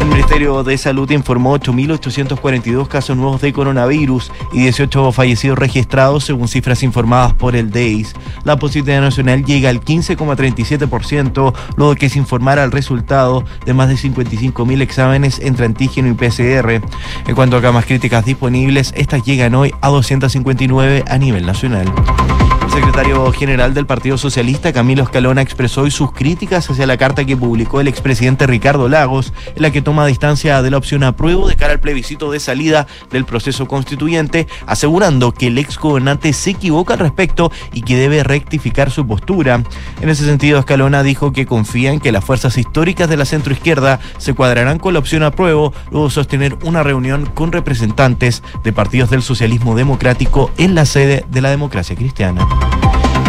El 0.00 0.06
Ministerio 0.06 0.64
de 0.64 0.78
Salud 0.78 1.10
informó 1.10 1.58
8.842 1.58 2.88
casos 2.88 3.18
nuevos 3.18 3.42
de 3.42 3.52
coronavirus 3.52 4.32
y 4.50 4.60
18 4.60 5.12
fallecidos 5.12 5.58
registrados 5.58 6.24
según 6.24 6.48
cifras 6.48 6.82
informadas 6.82 7.34
por 7.34 7.54
el 7.54 7.70
DEIS. 7.70 8.14
La 8.44 8.56
positividad 8.56 9.02
nacional 9.02 9.44
llega 9.44 9.68
al 9.68 9.82
15,37% 9.82 11.54
luego 11.76 11.94
que 11.96 12.08
se 12.08 12.18
informara 12.18 12.64
el 12.64 12.72
resultado 12.72 13.44
de 13.66 13.74
más 13.74 13.88
de 13.88 13.96
55.000 13.96 14.80
exámenes 14.80 15.38
entre 15.38 15.66
antígeno 15.66 16.08
y 16.08 16.14
PCR. 16.14 16.80
En 17.26 17.34
cuanto 17.34 17.58
a 17.58 17.62
camas 17.62 17.84
críticas 17.84 18.24
disponibles, 18.24 18.94
estas 18.96 19.22
llegan 19.22 19.54
hoy 19.54 19.74
a 19.82 19.88
259 19.88 21.04
a 21.06 21.18
nivel 21.18 21.44
nacional. 21.44 21.92
El 22.70 22.76
secretario 22.76 23.32
general 23.32 23.74
del 23.74 23.84
Partido 23.84 24.16
Socialista, 24.16 24.72
Camilo 24.72 25.02
Escalona, 25.02 25.42
expresó 25.42 25.82
hoy 25.82 25.90
sus 25.90 26.12
críticas 26.12 26.70
hacia 26.70 26.86
la 26.86 26.96
carta 26.96 27.24
que 27.24 27.36
publicó 27.36 27.80
el 27.80 27.88
expresidente 27.88 28.46
Ricardo 28.46 28.88
Lagos, 28.88 29.32
en 29.56 29.62
la 29.62 29.72
que 29.72 29.82
toma 29.82 30.06
distancia 30.06 30.62
de 30.62 30.70
la 30.70 30.76
opción 30.76 31.02
apruebo 31.02 31.48
de 31.48 31.56
cara 31.56 31.72
al 31.72 31.80
plebiscito 31.80 32.30
de 32.30 32.38
salida 32.38 32.86
del 33.10 33.24
proceso 33.24 33.66
constituyente, 33.66 34.46
asegurando 34.66 35.32
que 35.32 35.48
el 35.48 35.58
exgobernante 35.58 36.32
se 36.32 36.50
equivoca 36.50 36.94
al 36.94 37.00
respecto 37.00 37.50
y 37.72 37.82
que 37.82 37.96
debe 37.96 38.22
rectificar 38.22 38.92
su 38.92 39.04
postura. 39.04 39.64
En 40.00 40.08
ese 40.08 40.24
sentido, 40.24 40.60
Escalona 40.60 41.02
dijo 41.02 41.32
que 41.32 41.46
confía 41.46 41.92
en 41.92 41.98
que 41.98 42.12
las 42.12 42.24
fuerzas 42.24 42.56
históricas 42.56 43.08
de 43.08 43.16
la 43.16 43.24
centroizquierda 43.24 43.98
se 44.18 44.32
cuadrarán 44.34 44.78
con 44.78 44.92
la 44.92 45.00
opción 45.00 45.24
apruebo, 45.24 45.74
luego 45.90 46.08
sostener 46.08 46.56
una 46.62 46.84
reunión 46.84 47.26
con 47.26 47.50
representantes 47.50 48.44
de 48.62 48.72
partidos 48.72 49.10
del 49.10 49.22
socialismo 49.22 49.74
democrático 49.74 50.52
en 50.56 50.76
la 50.76 50.86
sede 50.86 51.24
de 51.28 51.40
la 51.40 51.50
democracia 51.50 51.96
cristiana. 51.96 52.46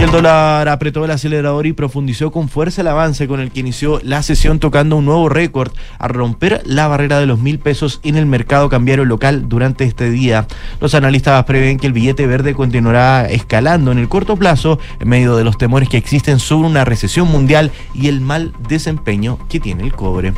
El 0.01 0.09
dólar 0.09 0.67
apretó 0.67 1.05
el 1.05 1.11
acelerador 1.11 1.67
y 1.67 1.73
profundizó 1.73 2.31
con 2.31 2.49
fuerza 2.49 2.81
el 2.81 2.87
avance 2.87 3.27
con 3.27 3.39
el 3.39 3.51
que 3.51 3.59
inició 3.59 4.01
la 4.03 4.23
sesión 4.23 4.57
tocando 4.57 4.95
un 4.95 5.05
nuevo 5.05 5.29
récord 5.29 5.71
a 5.99 6.07
romper 6.07 6.63
la 6.65 6.87
barrera 6.87 7.19
de 7.19 7.27
los 7.27 7.37
mil 7.37 7.59
pesos 7.59 7.99
en 8.03 8.15
el 8.15 8.25
mercado 8.25 8.67
cambiario 8.67 9.05
local 9.05 9.47
durante 9.47 9.83
este 9.83 10.09
día. 10.09 10.47
Los 10.79 10.95
analistas 10.95 11.43
prevén 11.43 11.77
que 11.77 11.85
el 11.85 11.93
billete 11.93 12.25
verde 12.25 12.55
continuará 12.55 13.27
escalando 13.29 13.91
en 13.91 13.99
el 13.99 14.09
corto 14.09 14.35
plazo 14.37 14.79
en 14.99 15.07
medio 15.07 15.35
de 15.35 15.43
los 15.43 15.59
temores 15.59 15.87
que 15.87 15.97
existen 15.97 16.39
sobre 16.39 16.67
una 16.67 16.83
recesión 16.83 17.27
mundial 17.27 17.71
y 17.93 18.07
el 18.07 18.21
mal 18.21 18.53
desempeño 18.67 19.37
que 19.49 19.59
tiene 19.59 19.83
el 19.83 19.93
cobre. 19.93 20.33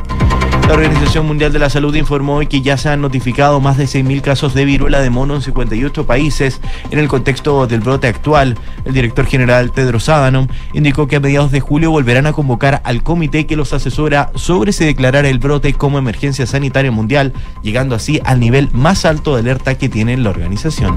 La 0.66 0.72
Organización 0.72 1.26
Mundial 1.26 1.52
de 1.52 1.58
la 1.58 1.68
Salud 1.68 1.94
informó 1.94 2.36
hoy 2.36 2.46
que 2.46 2.62
ya 2.62 2.78
se 2.78 2.88
han 2.88 3.02
notificado 3.02 3.60
más 3.60 3.76
de 3.76 3.84
6.000 3.84 4.22
casos 4.22 4.54
de 4.54 4.64
viruela 4.64 5.00
de 5.00 5.10
mono 5.10 5.34
en 5.34 5.42
58 5.42 6.06
países 6.06 6.60
en 6.90 6.98
el 6.98 7.06
contexto 7.06 7.66
del 7.66 7.80
brote 7.80 8.06
actual. 8.06 8.56
El 8.86 8.94
director 8.94 9.26
general 9.26 9.72
Tedros 9.72 10.08
Adhanom 10.08 10.48
indicó 10.72 11.06
que 11.06 11.16
a 11.16 11.20
mediados 11.20 11.52
de 11.52 11.60
julio 11.60 11.90
volverán 11.90 12.26
a 12.26 12.32
convocar 12.32 12.80
al 12.84 13.02
comité 13.02 13.46
que 13.46 13.56
los 13.56 13.74
asesora 13.74 14.30
sobre 14.36 14.72
si 14.72 14.86
declarar 14.86 15.26
el 15.26 15.38
brote 15.38 15.74
como 15.74 15.98
emergencia 15.98 16.46
sanitaria 16.46 16.90
mundial, 16.90 17.34
llegando 17.62 17.94
así 17.94 18.20
al 18.24 18.40
nivel 18.40 18.70
más 18.72 19.04
alto 19.04 19.34
de 19.34 19.40
alerta 19.40 19.76
que 19.76 19.90
tiene 19.90 20.16
la 20.16 20.30
organización. 20.30 20.96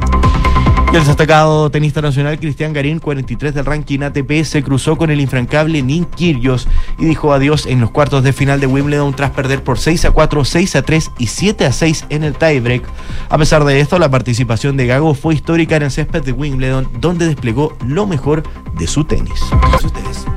Y 0.92 0.96
el 0.96 1.06
destacado 1.06 1.70
tenista 1.70 2.02
nacional 2.02 2.40
Cristian 2.40 2.72
Garín, 2.72 3.00
43 3.00 3.54
del 3.54 3.66
ranking 3.66 4.00
ATP, 4.02 4.44
se 4.46 4.64
cruzó 4.64 4.98
con 4.98 5.12
el 5.12 5.20
infrancable 5.20 5.82
Nick 5.82 6.16
Kyrgios 6.16 6.68
y 6.98 7.06
dijo 7.06 7.34
adiós 7.34 7.66
en 7.66 7.82
los 7.82 7.92
cuartos 7.92 8.24
de 8.24 8.32
final 8.32 8.62
de 8.62 8.68
Wimbledon 8.68 9.14
tras 9.14 9.32
perder 9.32 9.64
por 9.64 9.80
6 9.80 10.06
a 10.06 10.12
4, 10.12 10.46
6 10.46 10.76
a 10.78 10.82
3 10.82 11.12
y 11.20 11.28
7 11.28 11.66
a 11.66 11.72
6 11.74 12.06
en 12.10 12.24
el 12.24 12.36
tiebreak. 12.36 12.84
A 13.30 13.38
pesar 13.38 13.66
de 13.66 13.82
esto, 13.82 14.00
la 14.00 14.10
participación 14.10 14.78
de 14.78 14.88
Gago 14.88 15.14
fue 15.14 15.34
histórica 15.34 15.76
en 15.76 15.84
el 15.84 15.92
césped 15.92 16.24
de 16.24 16.32
Wimbledon, 16.32 16.90
donde 17.02 17.28
desplegó 17.28 17.76
lo 17.86 18.08
mejor 18.08 18.44
de 18.78 18.88
su 18.88 19.04
tenis. 19.04 19.42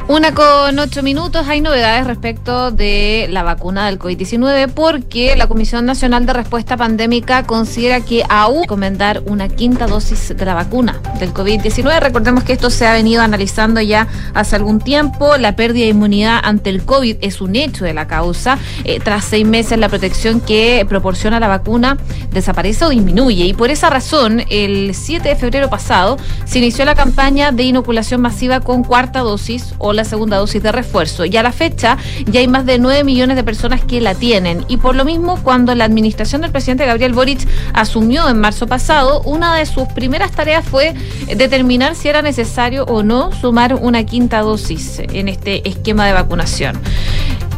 Una 0.09 0.35
con 0.35 0.77
ocho 0.78 1.05
minutos. 1.05 1.47
Hay 1.47 1.60
novedades 1.60 2.05
respecto 2.06 2.72
de 2.72 3.28
la 3.31 3.44
vacuna 3.44 3.86
del 3.86 3.98
COVID-19 3.98 4.72
porque 4.72 5.36
la 5.36 5.47
Comisión 5.47 5.86
Nacional 5.86 6.27
de 6.27 6.32
Respuesta 6.32 6.77
Pandémica 6.77 7.44
considera 7.44 8.01
que 8.01 8.24
aún 8.28 8.62
recomendar 8.62 9.22
una 9.27 9.48
quinta 9.48 9.86
dosis 9.86 10.35
la 10.45 10.55
vacuna 10.55 11.01
del 11.19 11.33
COVID-19. 11.33 12.01
Recordemos 12.01 12.45
que 12.45 12.53
esto 12.53 12.71
se 12.71 12.87
ha 12.87 12.93
venido 12.93 13.23
analizando 13.23 13.81
ya 13.81 14.07
hace 14.35 14.57
algún 14.57 14.81
tiempo. 14.81 15.37
La 15.37 15.57
pérdida 15.57 15.85
de 15.85 15.91
inmunidad 15.91 16.41
ante 16.43 16.71
el 16.71 16.85
COVID 16.85 17.17
es 17.21 17.41
un 17.41 17.57
hecho 17.57 17.85
de 17.85 17.95
la 17.95 18.07
causa. 18.07 18.59
Eh, 18.85 19.01
tras 19.01 19.25
seis 19.25 19.47
meses, 19.47 19.79
la 19.79 19.89
protección 19.89 20.41
que 20.41 20.85
proporciona 20.89 21.41
la 21.41 21.49
vacuna 21.49 21.97
desaparece 22.33 22.85
o 22.85 22.89
disminuye. 22.89 23.45
Y 23.47 23.55
por 23.55 23.71
esa 23.71 23.91
razón, 23.91 24.43
el 24.51 24.95
7 24.95 25.29
de 25.29 25.37
febrero 25.37 25.69
pasado 25.69 26.17
se 26.45 26.59
inició 26.59 26.85
la 26.85 26.95
campaña 26.95 27.53
de 27.53 27.65
inoculación 27.65 28.21
masiva 28.21 28.61
con 28.61 28.85
cuarta 28.85 29.21
dosis 29.21 29.75
o 29.79 29.93
la 29.93 30.05
segunda 30.05 30.39
dosis 30.39 30.62
de 30.62 30.73
refuerzo. 30.73 31.25
Y 31.25 31.37
a 31.37 31.43
la 31.43 31.53
fecha 31.53 31.97
ya 32.27 32.41
hay 32.41 32.49
más 32.49 32.67
de 32.67 32.79
9 32.79 33.05
millones 33.05 33.37
de 33.37 33.45
personas 33.45 33.85
que 33.85 34.01
la 34.01 34.15
tienen. 34.15 34.65
Y 34.69 34.77
por 34.77 34.97
lo 34.97 35.05
mismo, 35.05 35.39
cuando 35.43 35.75
la 35.75 35.85
administración 35.85 36.43
del 36.43 36.51
presidente 36.51 36.87
Gabriel 36.87 37.12
Boric 37.12 37.47
asumió 37.73 38.29
en 38.29 38.41
marzo 38.41 38.67
pasado, 38.67 39.23
una 39.23 39.55
de 39.57 39.67
sus 39.67 39.89
primeras 39.89 40.30
tareas 40.32 40.65
fue 40.66 40.94
determinar 41.36 41.94
si 41.94 42.09
era 42.09 42.23
necesario 42.23 42.85
o 42.85 43.02
no 43.02 43.32
sumar 43.32 43.74
una 43.74 44.05
quinta 44.05 44.40
dosis 44.40 45.01
en 45.01 45.28
este 45.28 45.69
esquema 45.69 46.07
de 46.07 46.12
vacunación. 46.12 46.81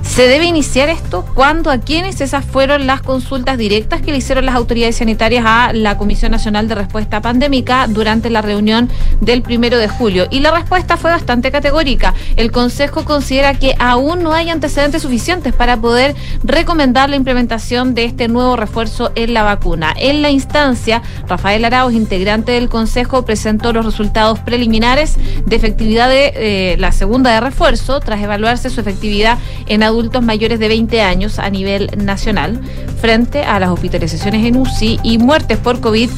¿Se 0.02 0.26
debe 0.28 0.44
iniciar 0.44 0.90
esto? 0.90 1.24
¿Cuándo? 1.34 1.70
¿A 1.70 1.78
quiénes? 1.78 2.20
Esas 2.20 2.44
fueron 2.44 2.86
las 2.86 3.00
consultas 3.00 3.56
directas 3.56 4.02
que 4.02 4.10
le 4.10 4.18
hicieron 4.18 4.44
las 4.44 4.54
autoridades 4.54 4.96
sanitarias 4.96 5.44
a 5.46 5.72
la 5.72 5.96
Comisión 5.96 6.32
Nacional 6.32 6.68
de 6.68 6.74
Respuesta 6.74 7.22
Pandémica 7.22 7.86
durante 7.88 8.28
la 8.28 8.42
reunión 8.42 8.90
del 9.22 9.40
primero 9.40 9.78
de 9.78 9.88
julio. 9.88 10.26
Y 10.30 10.40
la 10.40 10.50
respuesta 10.50 10.98
fue 10.98 11.10
bastante 11.10 11.50
categórica. 11.50 12.12
El 12.36 12.52
Consejo 12.52 13.06
considera 13.06 13.54
que 13.54 13.74
aún 13.78 14.22
no 14.22 14.34
hay 14.34 14.50
antecedentes 14.50 15.00
suficientes 15.00 15.54
para 15.54 15.78
poder 15.78 16.14
recomendar 16.44 17.08
la 17.08 17.16
implementación 17.16 17.94
de 17.94 18.04
este 18.04 18.28
nuevo 18.28 18.56
refuerzo 18.56 19.12
en 19.14 19.32
la 19.32 19.44
vacuna. 19.44 19.94
En 19.96 20.20
la 20.20 20.30
instancia, 20.30 21.00
Rafael 21.26 21.64
Arauz, 21.64 21.94
integrante 21.94 22.52
del 22.52 22.68
Consejo, 22.68 23.24
presentó 23.24 23.72
los 23.72 23.86
resultados 23.86 24.40
preliminares 24.40 25.16
de 25.46 25.56
efectividad 25.56 26.10
de 26.10 26.32
eh, 26.34 26.76
la 26.78 26.92
segunda 26.92 27.30
de 27.30 27.40
refuerzo 27.40 28.00
tras 28.00 28.20
evaluarse 28.20 28.68
su 28.68 28.80
efectividad 28.80 29.38
en 29.68 29.82
adultos 29.82 29.91
mayores 30.22 30.58
de 30.58 30.68
20 30.68 31.00
años 31.02 31.38
a 31.38 31.50
nivel 31.50 31.90
nacional 31.96 32.60
frente 33.00 33.42
a 33.42 33.58
las 33.58 33.70
hospitalizaciones 33.70 34.44
en 34.46 34.56
UCI 34.56 35.00
y 35.02 35.18
muertes 35.18 35.58
por 35.58 35.80
COVID 35.80 36.08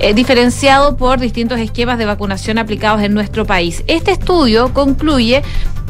eh, 0.00 0.14
diferenciado 0.14 0.96
por 0.96 1.20
distintos 1.20 1.58
esquemas 1.60 1.98
de 1.98 2.06
vacunación 2.06 2.58
aplicados 2.58 3.02
en 3.02 3.14
nuestro 3.14 3.44
país. 3.44 3.84
Este 3.86 4.12
estudio 4.12 4.72
concluye 4.72 5.42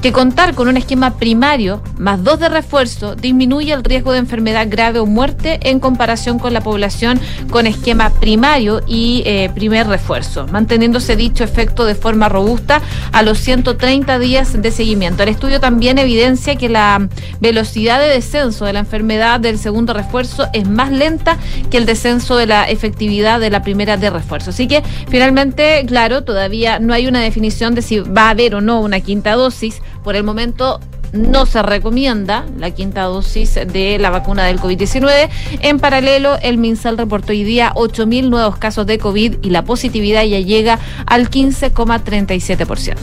que 0.02 0.12
contar 0.12 0.54
con 0.54 0.68
un 0.68 0.76
esquema 0.76 1.16
primario 1.16 1.82
más 1.98 2.24
dos 2.24 2.40
de 2.40 2.48
refuerzo 2.48 3.16
disminuye 3.16 3.72
el 3.72 3.84
riesgo 3.84 4.12
de 4.12 4.18
enfermedad 4.18 4.66
grave 4.70 4.98
o 4.98 5.06
muerte 5.06 5.60
en 5.62 5.78
comparación 5.78 6.38
con 6.38 6.54
la 6.54 6.62
población 6.62 7.20
con 7.50 7.66
esquema 7.66 8.08
primario 8.10 8.80
y 8.86 9.22
eh, 9.26 9.50
primer 9.54 9.86
refuerzo, 9.86 10.46
manteniéndose 10.46 11.16
dicho 11.16 11.44
efecto 11.44 11.84
de 11.84 11.94
forma 11.94 12.30
robusta 12.30 12.80
a 13.12 13.22
los 13.22 13.38
130 13.38 14.18
días 14.18 14.60
de 14.60 14.70
seguimiento. 14.70 15.22
El 15.22 15.28
estudio 15.28 15.60
también 15.60 15.98
evidencia 15.98 16.56
que 16.56 16.70
la 16.70 17.08
velocidad 17.40 18.00
de 18.00 18.08
descenso 18.08 18.64
de 18.64 18.72
la 18.72 18.80
enfermedad 18.80 19.38
del 19.38 19.58
segundo 19.58 19.92
refuerzo 19.92 20.48
es 20.54 20.66
más 20.66 20.90
lenta 20.90 21.36
que 21.70 21.76
el 21.76 21.84
descenso 21.84 22.36
de 22.36 22.46
la 22.46 22.64
efectividad 22.64 23.38
de 23.38 23.50
la 23.50 23.62
primera 23.62 23.98
de 24.00 24.10
refuerzo. 24.10 24.50
Así 24.50 24.66
que 24.66 24.82
finalmente, 25.08 25.84
claro, 25.86 26.24
todavía 26.24 26.78
no 26.78 26.94
hay 26.94 27.06
una 27.06 27.20
definición 27.20 27.74
de 27.74 27.82
si 27.82 28.00
va 28.00 28.28
a 28.28 28.30
haber 28.30 28.54
o 28.54 28.60
no 28.60 28.80
una 28.80 29.00
quinta 29.00 29.32
dosis 29.32 29.82
por 30.02 30.16
el 30.16 30.24
momento 30.24 30.80
no 31.12 31.46
se 31.46 31.62
recomienda 31.62 32.44
la 32.56 32.70
quinta 32.70 33.02
dosis 33.02 33.54
de 33.54 33.98
la 33.98 34.10
vacuna 34.10 34.44
del 34.44 34.60
COVID-19. 34.60 35.28
En 35.60 35.78
paralelo, 35.78 36.38
el 36.42 36.58
MinSal 36.58 36.98
reportó 36.98 37.32
hoy 37.32 37.44
día 37.44 37.72
8.000 37.74 38.28
nuevos 38.28 38.56
casos 38.58 38.86
de 38.86 38.98
COVID 38.98 39.36
y 39.42 39.50
la 39.50 39.64
positividad 39.64 40.24
ya 40.24 40.38
llega 40.40 40.78
al 41.06 41.30
15,37%. 41.30 42.96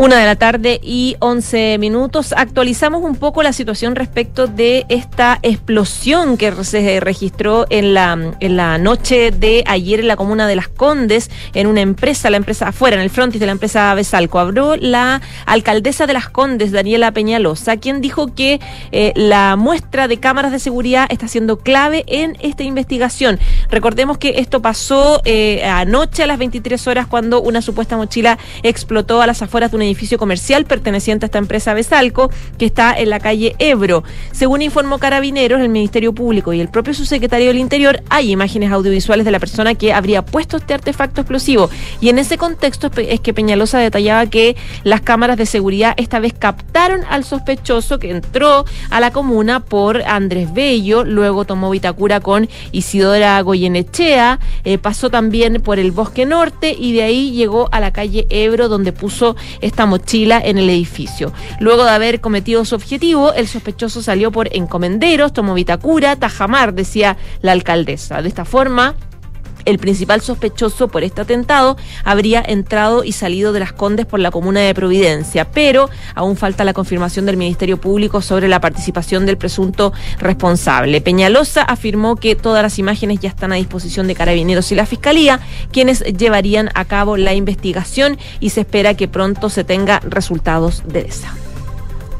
Una 0.00 0.16
de 0.16 0.26
la 0.26 0.36
tarde 0.36 0.78
y 0.80 1.16
11 1.18 1.76
minutos. 1.78 2.32
Actualizamos 2.36 3.02
un 3.02 3.16
poco 3.16 3.42
la 3.42 3.52
situación 3.52 3.96
respecto 3.96 4.46
de 4.46 4.86
esta 4.88 5.40
explosión 5.42 6.36
que 6.36 6.52
se 6.62 7.00
registró 7.00 7.66
en 7.68 7.94
la, 7.94 8.16
en 8.38 8.56
la 8.56 8.78
noche 8.78 9.32
de 9.32 9.64
ayer 9.66 9.98
en 9.98 10.06
la 10.06 10.14
comuna 10.14 10.46
de 10.46 10.54
Las 10.54 10.68
Condes, 10.68 11.32
en 11.52 11.66
una 11.66 11.80
empresa, 11.80 12.30
la 12.30 12.36
empresa 12.36 12.68
afuera, 12.68 12.94
en 12.94 13.02
el 13.02 13.10
frontis 13.10 13.40
de 13.40 13.46
la 13.46 13.52
empresa 13.52 13.92
Besalco. 13.94 14.38
Habló 14.38 14.76
la 14.76 15.20
alcaldesa 15.46 16.06
de 16.06 16.12
Las 16.12 16.28
Condes, 16.28 16.70
Daniela 16.70 17.10
Peñalosa, 17.10 17.76
quien 17.76 18.00
dijo 18.00 18.32
que 18.36 18.60
eh, 18.92 19.12
la 19.16 19.56
muestra 19.56 20.06
de 20.06 20.20
cámaras 20.20 20.52
de 20.52 20.60
seguridad 20.60 21.08
está 21.10 21.26
siendo 21.26 21.58
clave 21.58 22.04
en 22.06 22.36
esta 22.38 22.62
investigación. 22.62 23.40
Recordemos 23.68 24.16
que 24.16 24.34
esto 24.38 24.62
pasó 24.62 25.22
eh, 25.24 25.64
anoche 25.64 26.22
a 26.22 26.28
las 26.28 26.38
23 26.38 26.86
horas 26.86 27.08
cuando 27.08 27.42
una 27.42 27.62
supuesta 27.62 27.96
mochila 27.96 28.38
explotó 28.62 29.20
a 29.20 29.26
las 29.26 29.42
afueras 29.42 29.72
de 29.72 29.76
una 29.76 29.87
edificio 29.88 30.18
comercial 30.18 30.64
perteneciente 30.64 31.24
a 31.24 31.28
esta 31.28 31.38
empresa 31.38 31.74
Besalco, 31.74 32.30
que 32.56 32.66
está 32.66 32.96
en 32.96 33.10
la 33.10 33.20
calle 33.20 33.56
Ebro. 33.58 34.04
Según 34.32 34.62
informó 34.62 34.98
Carabineros, 34.98 35.60
el 35.60 35.68
Ministerio 35.68 36.12
Público 36.12 36.52
y 36.52 36.60
el 36.60 36.68
propio 36.68 36.94
subsecretario 36.94 37.48
del 37.48 37.58
Interior, 37.58 38.02
hay 38.08 38.30
imágenes 38.30 38.70
audiovisuales 38.70 39.24
de 39.24 39.32
la 39.32 39.40
persona 39.40 39.74
que 39.74 39.92
habría 39.92 40.24
puesto 40.24 40.56
este 40.56 40.74
artefacto 40.74 41.22
explosivo. 41.22 41.70
Y 42.00 42.08
en 42.08 42.18
ese 42.18 42.38
contexto 42.38 42.90
es 42.96 43.20
que 43.20 43.34
Peñalosa 43.34 43.78
detallaba 43.78 44.26
que 44.26 44.56
las 44.84 45.00
cámaras 45.00 45.36
de 45.36 45.46
seguridad 45.46 45.94
esta 45.96 46.20
vez 46.20 46.34
captaron 46.38 47.02
al 47.08 47.24
sospechoso 47.24 47.98
que 47.98 48.10
entró 48.10 48.64
a 48.90 49.00
la 49.00 49.10
comuna 49.10 49.60
por 49.60 50.02
Andrés 50.02 50.52
Bello, 50.52 51.04
luego 51.04 51.44
tomó 51.44 51.70
Vitacura 51.70 52.20
con 52.20 52.48
Isidora 52.72 53.40
Goyenechea, 53.42 54.38
eh, 54.64 54.78
pasó 54.78 55.10
también 55.10 55.60
por 55.62 55.78
el 55.78 55.92
Bosque 55.92 56.26
Norte 56.26 56.76
y 56.78 56.92
de 56.92 57.02
ahí 57.02 57.32
llegó 57.32 57.68
a 57.72 57.80
la 57.80 57.92
calle 57.92 58.26
Ebro 58.30 58.68
donde 58.68 58.92
puso 58.92 59.36
esta 59.60 59.77
mochila 59.86 60.40
en 60.42 60.58
el 60.58 60.70
edificio. 60.70 61.32
Luego 61.60 61.84
de 61.84 61.90
haber 61.90 62.20
cometido 62.20 62.64
su 62.64 62.74
objetivo, 62.74 63.32
el 63.32 63.48
sospechoso 63.48 64.02
salió 64.02 64.30
por 64.30 64.54
encomenderos, 64.54 65.32
tomó 65.32 65.54
Vitacura, 65.54 66.16
Tajamar, 66.16 66.74
decía 66.74 67.16
la 67.42 67.52
alcaldesa. 67.52 68.22
De 68.22 68.28
esta 68.28 68.44
forma, 68.44 68.94
El 69.64 69.78
principal 69.78 70.20
sospechoso 70.20 70.88
por 70.88 71.04
este 71.04 71.20
atentado 71.20 71.76
habría 72.04 72.42
entrado 72.46 73.04
y 73.04 73.12
salido 73.12 73.52
de 73.52 73.60
las 73.60 73.72
Condes 73.72 74.06
por 74.06 74.20
la 74.20 74.30
comuna 74.30 74.60
de 74.60 74.74
Providencia, 74.74 75.50
pero 75.50 75.90
aún 76.14 76.36
falta 76.36 76.64
la 76.64 76.72
confirmación 76.72 77.26
del 77.26 77.36
Ministerio 77.36 77.80
Público 77.80 78.22
sobre 78.22 78.48
la 78.48 78.60
participación 78.60 79.26
del 79.26 79.38
presunto 79.38 79.92
responsable. 80.18 81.00
Peñalosa 81.00 81.62
afirmó 81.62 82.16
que 82.16 82.34
todas 82.34 82.62
las 82.62 82.78
imágenes 82.78 83.20
ya 83.20 83.28
están 83.28 83.52
a 83.52 83.56
disposición 83.56 84.06
de 84.06 84.14
carabineros 84.14 84.72
y 84.72 84.74
la 84.74 84.86
Fiscalía, 84.86 85.40
quienes 85.72 86.00
llevarían 86.00 86.70
a 86.74 86.84
cabo 86.84 87.16
la 87.16 87.34
investigación 87.34 88.18
y 88.40 88.50
se 88.50 88.60
espera 88.60 88.94
que 88.94 89.08
pronto 89.08 89.50
se 89.50 89.64
tenga 89.64 90.00
resultados 90.00 90.82
de 90.86 91.00
esa. 91.00 91.34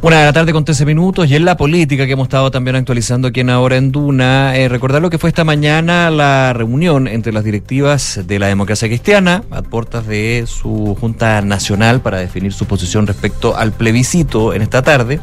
Una 0.01 0.21
de 0.21 0.27
la 0.27 0.33
tarde 0.33 0.53
con 0.53 0.65
13 0.65 0.87
minutos 0.87 1.29
y 1.29 1.35
en 1.35 1.45
la 1.45 1.57
política 1.57 2.07
que 2.07 2.13
hemos 2.13 2.27
estado 2.27 2.53
también 2.53 2.77
actualizando 2.77 3.27
aquí 3.27 3.41
en 3.41 3.51
Ahora 3.51 3.77
en 3.77 3.91
Duna, 3.91 4.57
eh, 4.57 4.69
recordar 4.69 5.03
lo 5.03 5.11
que 5.11 5.19
fue 5.19 5.29
esta 5.29 5.43
mañana 5.43 6.09
la 6.13 6.53
reunión 6.53 7.09
entre 7.09 7.33
las 7.33 7.43
directivas 7.43 8.21
de 8.25 8.39
la 8.39 8.47
democracia 8.47 8.87
cristiana 8.87 9.43
a 9.51 9.63
puertas 9.63 10.07
de 10.07 10.45
su 10.47 10.97
Junta 11.01 11.41
Nacional 11.43 12.01
para 12.01 12.19
definir 12.19 12.53
su 12.53 12.65
posición 12.67 13.09
respecto 13.09 13.57
al 13.57 13.73
plebiscito 13.73 14.55
en 14.55 14.63
esta 14.63 14.83
tarde. 14.83 15.19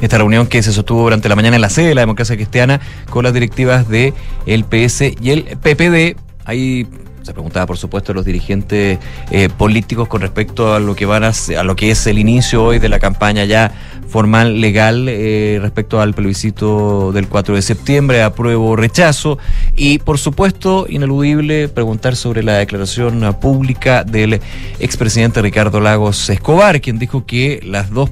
Esta 0.00 0.16
reunión 0.16 0.46
que 0.46 0.62
se 0.62 0.72
sostuvo 0.72 1.02
durante 1.02 1.28
la 1.28 1.36
mañana 1.36 1.56
en 1.56 1.62
la 1.62 1.68
sede 1.68 1.88
de 1.88 1.94
la 1.94 2.00
democracia 2.00 2.36
cristiana 2.36 2.80
con 3.10 3.22
las 3.22 3.34
directivas 3.34 3.86
de 3.86 4.14
el 4.46 4.64
PS 4.64 5.14
y 5.20 5.30
el 5.30 5.44
PPD. 5.58 6.18
Ahí 6.46 6.86
se 7.26 7.32
preguntaba, 7.32 7.66
por 7.66 7.76
supuesto, 7.76 8.12
a 8.12 8.14
los 8.14 8.24
dirigentes 8.24 9.00
eh, 9.32 9.48
políticos 9.48 10.06
con 10.06 10.20
respecto 10.20 10.72
a 10.74 10.78
lo 10.78 10.94
que 10.94 11.06
van 11.06 11.24
a, 11.24 11.32
a, 11.58 11.62
lo 11.64 11.74
que 11.74 11.90
es 11.90 12.06
el 12.06 12.20
inicio 12.20 12.62
hoy 12.62 12.78
de 12.78 12.88
la 12.88 13.00
campaña 13.00 13.44
ya 13.44 13.72
formal, 14.08 14.60
legal, 14.60 15.08
eh, 15.08 15.58
respecto 15.60 16.00
al 16.00 16.14
plebiscito 16.14 17.10
del 17.10 17.28
4 17.28 17.56
de 17.56 17.62
septiembre, 17.62 18.22
apruebo 18.22 18.76
rechazo. 18.76 19.38
Y, 19.74 19.98
por 19.98 20.18
supuesto, 20.18 20.86
ineludible 20.88 21.68
preguntar 21.68 22.14
sobre 22.14 22.44
la 22.44 22.58
declaración 22.58 23.36
pública 23.40 24.04
del 24.04 24.40
expresidente 24.78 25.42
Ricardo 25.42 25.80
Lagos 25.80 26.30
Escobar, 26.30 26.80
quien 26.80 27.00
dijo 27.00 27.26
que 27.26 27.60
las 27.64 27.90
dos 27.90 28.10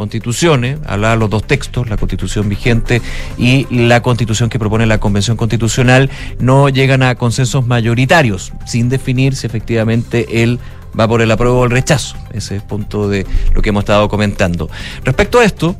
constituciones, 0.00 0.78
hablaba 0.86 1.14
los 1.14 1.28
dos 1.28 1.46
textos, 1.46 1.90
la 1.90 1.98
constitución 1.98 2.48
vigente 2.48 3.02
y 3.36 3.66
la 3.70 4.00
constitución 4.00 4.48
que 4.48 4.58
propone 4.58 4.86
la 4.86 4.98
Convención 4.98 5.36
Constitucional, 5.36 6.08
no 6.38 6.70
llegan 6.70 7.02
a 7.02 7.16
consensos 7.16 7.66
mayoritarios, 7.66 8.54
sin 8.64 8.88
definir 8.88 9.36
si 9.36 9.46
efectivamente 9.46 10.42
él 10.42 10.58
va 10.98 11.06
por 11.06 11.20
el 11.20 11.30
apruebo 11.30 11.60
o 11.60 11.64
el 11.66 11.70
rechazo. 11.70 12.16
Ese 12.30 12.56
es 12.56 12.62
el 12.62 12.66
punto 12.66 13.10
de 13.10 13.26
lo 13.52 13.60
que 13.60 13.68
hemos 13.68 13.82
estado 13.82 14.08
comentando. 14.08 14.70
Respecto 15.04 15.38
a 15.38 15.44
esto, 15.44 15.76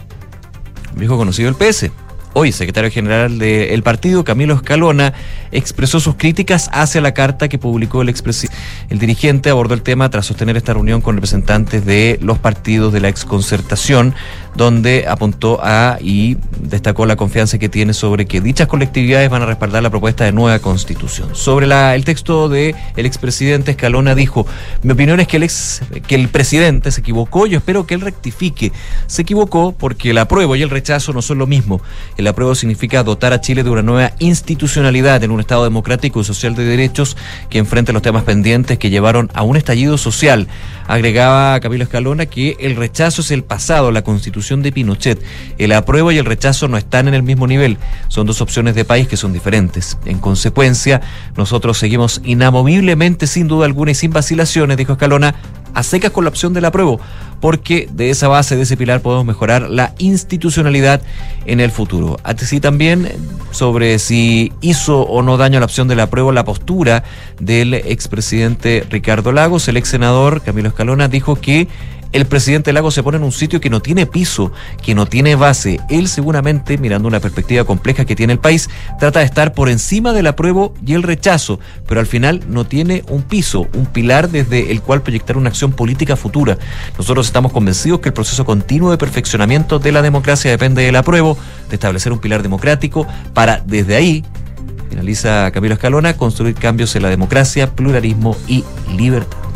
viejo 0.96 1.16
conocido 1.16 1.48
el 1.48 1.54
PS, 1.54 1.90
Hoy, 2.32 2.52
secretario 2.52 2.92
general 2.92 3.40
del 3.40 3.82
partido, 3.82 4.22
Camilo 4.22 4.54
Escalona, 4.54 5.12
expresó 5.50 5.98
sus 5.98 6.14
críticas 6.14 6.70
hacia 6.72 7.00
la 7.00 7.12
carta 7.12 7.48
que 7.48 7.58
publicó 7.58 8.02
el 8.02 8.08
expresidente. 8.08 8.56
El 8.88 9.00
dirigente 9.00 9.50
abordó 9.50 9.74
el 9.74 9.82
tema 9.82 10.08
tras 10.10 10.26
sostener 10.26 10.56
esta 10.56 10.72
reunión 10.72 11.00
con 11.00 11.16
representantes 11.16 11.84
de 11.84 12.20
los 12.22 12.38
partidos 12.38 12.92
de 12.92 13.00
la 13.00 13.08
exconcertación, 13.08 14.14
donde 14.54 15.06
apuntó 15.08 15.58
a 15.62 15.98
y 16.00 16.36
destacó 16.60 17.04
la 17.04 17.16
confianza 17.16 17.58
que 17.58 17.68
tiene 17.68 17.94
sobre 17.94 18.26
que 18.26 18.40
dichas 18.40 18.68
colectividades 18.68 19.28
van 19.28 19.42
a 19.42 19.46
respaldar 19.46 19.82
la 19.82 19.90
propuesta 19.90 20.24
de 20.24 20.30
nueva 20.30 20.60
constitución. 20.60 21.30
Sobre 21.34 21.66
el 21.66 22.04
texto 22.04 22.48
del 22.48 22.76
el 22.96 23.06
expresidente 23.06 23.72
Escalona 23.72 24.14
dijo, 24.14 24.46
mi 24.82 24.92
opinión 24.92 25.18
es 25.18 25.26
que 25.26 25.38
el, 25.38 25.42
ex, 25.42 25.82
que 26.06 26.14
el 26.14 26.28
presidente 26.28 26.92
se 26.92 27.00
equivocó, 27.00 27.46
yo 27.46 27.58
espero 27.58 27.86
que 27.86 27.94
él 27.94 28.00
rectifique. 28.02 28.72
Se 29.08 29.22
equivocó 29.22 29.72
porque 29.72 30.10
el 30.10 30.18
apruebo 30.18 30.54
y 30.54 30.62
el 30.62 30.70
rechazo 30.70 31.12
no 31.12 31.22
son 31.22 31.38
lo 31.38 31.48
mismo. 31.48 31.80
El 32.20 32.26
apruebo 32.26 32.54
significa 32.54 33.02
dotar 33.02 33.32
a 33.32 33.40
Chile 33.40 33.62
de 33.62 33.70
una 33.70 33.80
nueva 33.80 34.12
institucionalidad 34.18 35.24
en 35.24 35.30
un 35.30 35.40
Estado 35.40 35.64
democrático 35.64 36.20
y 36.20 36.24
social 36.24 36.54
de 36.54 36.64
derechos 36.64 37.16
que 37.48 37.56
enfrente 37.56 37.94
los 37.94 38.02
temas 38.02 38.24
pendientes 38.24 38.78
que 38.78 38.90
llevaron 38.90 39.30
a 39.32 39.42
un 39.42 39.56
estallido 39.56 39.96
social. 39.96 40.46
Agregaba 40.86 41.58
Camilo 41.60 41.84
Escalona 41.84 42.26
que 42.26 42.58
el 42.60 42.76
rechazo 42.76 43.22
es 43.22 43.30
el 43.30 43.42
pasado, 43.42 43.90
la 43.90 44.02
constitución 44.02 44.60
de 44.60 44.70
Pinochet. 44.70 45.18
El 45.56 45.72
apruebo 45.72 46.12
y 46.12 46.18
el 46.18 46.26
rechazo 46.26 46.68
no 46.68 46.76
están 46.76 47.08
en 47.08 47.14
el 47.14 47.22
mismo 47.22 47.46
nivel. 47.46 47.78
Son 48.08 48.26
dos 48.26 48.42
opciones 48.42 48.74
de 48.74 48.84
país 48.84 49.08
que 49.08 49.16
son 49.16 49.32
diferentes. 49.32 49.96
En 50.04 50.18
consecuencia, 50.18 51.00
nosotros 51.38 51.78
seguimos 51.78 52.20
inamoviblemente, 52.22 53.26
sin 53.28 53.48
duda 53.48 53.64
alguna 53.64 53.92
y 53.92 53.94
sin 53.94 54.12
vacilaciones, 54.12 54.76
dijo 54.76 54.92
Escalona, 54.92 55.36
a 55.74 55.82
secas 55.82 56.10
con 56.10 56.24
la 56.24 56.30
opción 56.30 56.52
del 56.52 56.64
apruebo, 56.64 57.00
porque 57.40 57.88
de 57.92 58.10
esa 58.10 58.28
base, 58.28 58.56
de 58.56 58.62
ese 58.62 58.76
pilar, 58.76 59.00
podemos 59.00 59.24
mejorar 59.24 59.70
la 59.70 59.94
institucionalidad 59.98 61.02
en 61.46 61.60
el 61.60 61.70
futuro. 61.70 62.18
Así 62.22 62.60
también 62.60 63.08
sobre 63.50 63.98
si 63.98 64.52
hizo 64.60 65.02
o 65.02 65.22
no 65.22 65.36
daño 65.36 65.58
a 65.58 65.60
la 65.60 65.66
opción 65.66 65.88
del 65.88 66.00
apruebo 66.00 66.32
la 66.32 66.44
postura 66.44 67.04
del 67.40 67.74
expresidente 67.74 68.86
Ricardo 68.90 69.32
Lagos, 69.32 69.68
el 69.68 69.76
ex 69.76 69.88
senador 69.88 70.42
Camilo 70.42 70.68
Escalona 70.68 71.08
dijo 71.08 71.36
que 71.36 71.68
el 72.12 72.26
presidente 72.26 72.72
Lago 72.72 72.90
se 72.90 73.02
pone 73.02 73.18
en 73.18 73.22
un 73.22 73.32
sitio 73.32 73.60
que 73.60 73.70
no 73.70 73.80
tiene 73.80 74.06
piso, 74.06 74.52
que 74.82 74.94
no 74.94 75.06
tiene 75.06 75.34
base. 75.36 75.80
Él 75.88 76.08
seguramente, 76.08 76.78
mirando 76.78 77.08
una 77.08 77.20
perspectiva 77.20 77.64
compleja 77.64 78.04
que 78.04 78.16
tiene 78.16 78.32
el 78.32 78.38
país, 78.38 78.68
trata 78.98 79.20
de 79.20 79.26
estar 79.26 79.54
por 79.54 79.68
encima 79.68 80.12
del 80.12 80.26
apruebo 80.26 80.74
y 80.84 80.94
el 80.94 81.02
rechazo, 81.02 81.60
pero 81.86 82.00
al 82.00 82.06
final 82.06 82.42
no 82.48 82.64
tiene 82.64 83.04
un 83.08 83.22
piso, 83.22 83.68
un 83.74 83.86
pilar 83.86 84.30
desde 84.30 84.72
el 84.72 84.82
cual 84.82 85.02
proyectar 85.02 85.36
una 85.36 85.50
acción 85.50 85.72
política 85.72 86.16
futura. 86.16 86.58
Nosotros 86.98 87.26
estamos 87.26 87.52
convencidos 87.52 88.00
que 88.00 88.08
el 88.08 88.14
proceso 88.14 88.44
continuo 88.44 88.90
de 88.90 88.98
perfeccionamiento 88.98 89.78
de 89.78 89.92
la 89.92 90.02
democracia 90.02 90.50
depende 90.50 90.82
del 90.82 90.96
apruebo, 90.96 91.38
de 91.68 91.76
establecer 91.76 92.12
un 92.12 92.18
pilar 92.18 92.42
democrático 92.42 93.06
para 93.34 93.62
desde 93.64 93.96
ahí 93.96 94.24
finaliza 94.88 95.50
Camilo 95.52 95.74
Escalona, 95.74 96.16
construir 96.16 96.56
cambios 96.56 96.96
en 96.96 97.02
la 97.02 97.08
democracia, 97.08 97.70
pluralismo 97.70 98.36
y 98.48 98.64
libertad. 98.96 99.49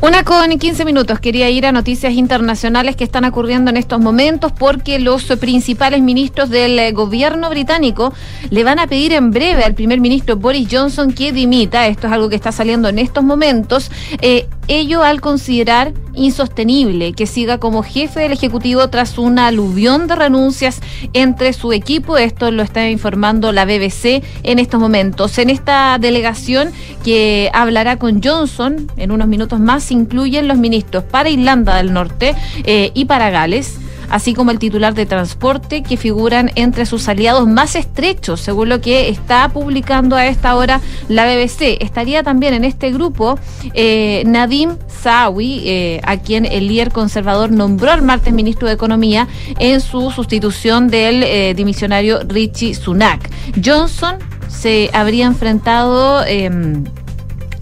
Una 0.00 0.22
con 0.22 0.58
15 0.58 0.84
minutos. 0.84 1.18
Quería 1.18 1.48
ir 1.48 1.64
a 1.64 1.72
noticias 1.72 2.12
internacionales 2.12 2.94
que 2.94 3.04
están 3.04 3.24
ocurriendo 3.24 3.70
en 3.70 3.76
estos 3.76 4.00
momentos 4.00 4.52
porque 4.52 4.98
los 4.98 5.24
principales 5.40 6.02
ministros 6.02 6.50
del 6.50 6.78
eh, 6.78 6.92
gobierno 6.92 7.48
británico 7.48 8.12
le 8.50 8.64
van 8.64 8.78
a 8.78 8.86
pedir 8.86 9.12
en 9.12 9.30
breve 9.30 9.64
al 9.64 9.74
primer 9.74 10.00
ministro 10.00 10.36
Boris 10.36 10.68
Johnson 10.70 11.12
que 11.12 11.32
dimita. 11.32 11.86
Esto 11.86 12.06
es 12.06 12.12
algo 12.12 12.28
que 12.28 12.36
está 12.36 12.52
saliendo 12.52 12.88
en 12.88 12.98
estos 12.98 13.24
momentos. 13.24 13.90
Eh, 14.20 14.46
ello 14.68 15.02
al 15.02 15.20
considerar 15.20 15.92
insostenible 16.14 17.12
que 17.12 17.26
siga 17.26 17.58
como 17.58 17.82
jefe 17.82 18.20
del 18.20 18.32
Ejecutivo 18.32 18.88
tras 18.88 19.18
una 19.18 19.48
aluvión 19.48 20.06
de 20.06 20.16
renuncias 20.16 20.80
entre 21.12 21.52
su 21.52 21.72
equipo. 21.72 22.16
Esto 22.16 22.50
lo 22.50 22.62
está 22.62 22.88
informando 22.88 23.52
la 23.52 23.64
BBC 23.64 24.22
en 24.42 24.58
estos 24.58 24.80
momentos. 24.80 25.38
En 25.38 25.50
esta 25.50 25.98
delegación 25.98 26.70
que 27.04 27.50
hablará 27.52 27.98
con 27.98 28.22
Johnson 28.22 28.90
en 28.96 29.10
unos 29.10 29.28
minutos 29.28 29.53
más 29.60 29.90
incluyen 29.90 30.48
los 30.48 30.58
ministros 30.58 31.04
para 31.04 31.30
Irlanda 31.30 31.76
del 31.76 31.92
Norte 31.92 32.34
eh, 32.64 32.90
y 32.94 33.04
para 33.06 33.30
Gales 33.30 33.78
así 34.10 34.34
como 34.34 34.50
el 34.50 34.58
titular 34.58 34.94
de 34.94 35.06
transporte, 35.06 35.82
que 35.82 35.96
figuran 35.96 36.52
entre 36.56 36.84
sus 36.86 37.08
aliados 37.08 37.48
más 37.48 37.74
estrechos, 37.74 38.38
según 38.38 38.68
lo 38.68 38.80
que 38.80 39.08
está 39.08 39.48
publicando 39.48 40.14
a 40.14 40.26
esta 40.26 40.54
hora 40.54 40.82
la 41.08 41.24
BBC. 41.24 41.78
Estaría 41.80 42.22
también 42.22 42.54
en 42.54 42.64
este 42.64 42.92
grupo 42.92 43.38
eh, 43.72 44.22
Nadim 44.26 44.76
Sawi, 44.86 45.62
eh, 45.64 46.00
a 46.04 46.18
quien 46.18 46.44
el 46.44 46.68
líder 46.68 46.92
conservador 46.92 47.50
nombró 47.50 47.92
el 47.92 48.02
martes 48.02 48.32
ministro 48.34 48.68
de 48.68 48.74
Economía 48.74 49.26
en 49.58 49.80
su 49.80 50.10
sustitución 50.10 50.88
del 50.88 51.56
dimisionario 51.56 52.20
Richie 52.28 52.74
Sunak. 52.74 53.30
Johnson 53.64 54.16
se 54.48 54.90
habría 54.92 55.26
enfrentado 55.26 56.24
em, 56.24 56.84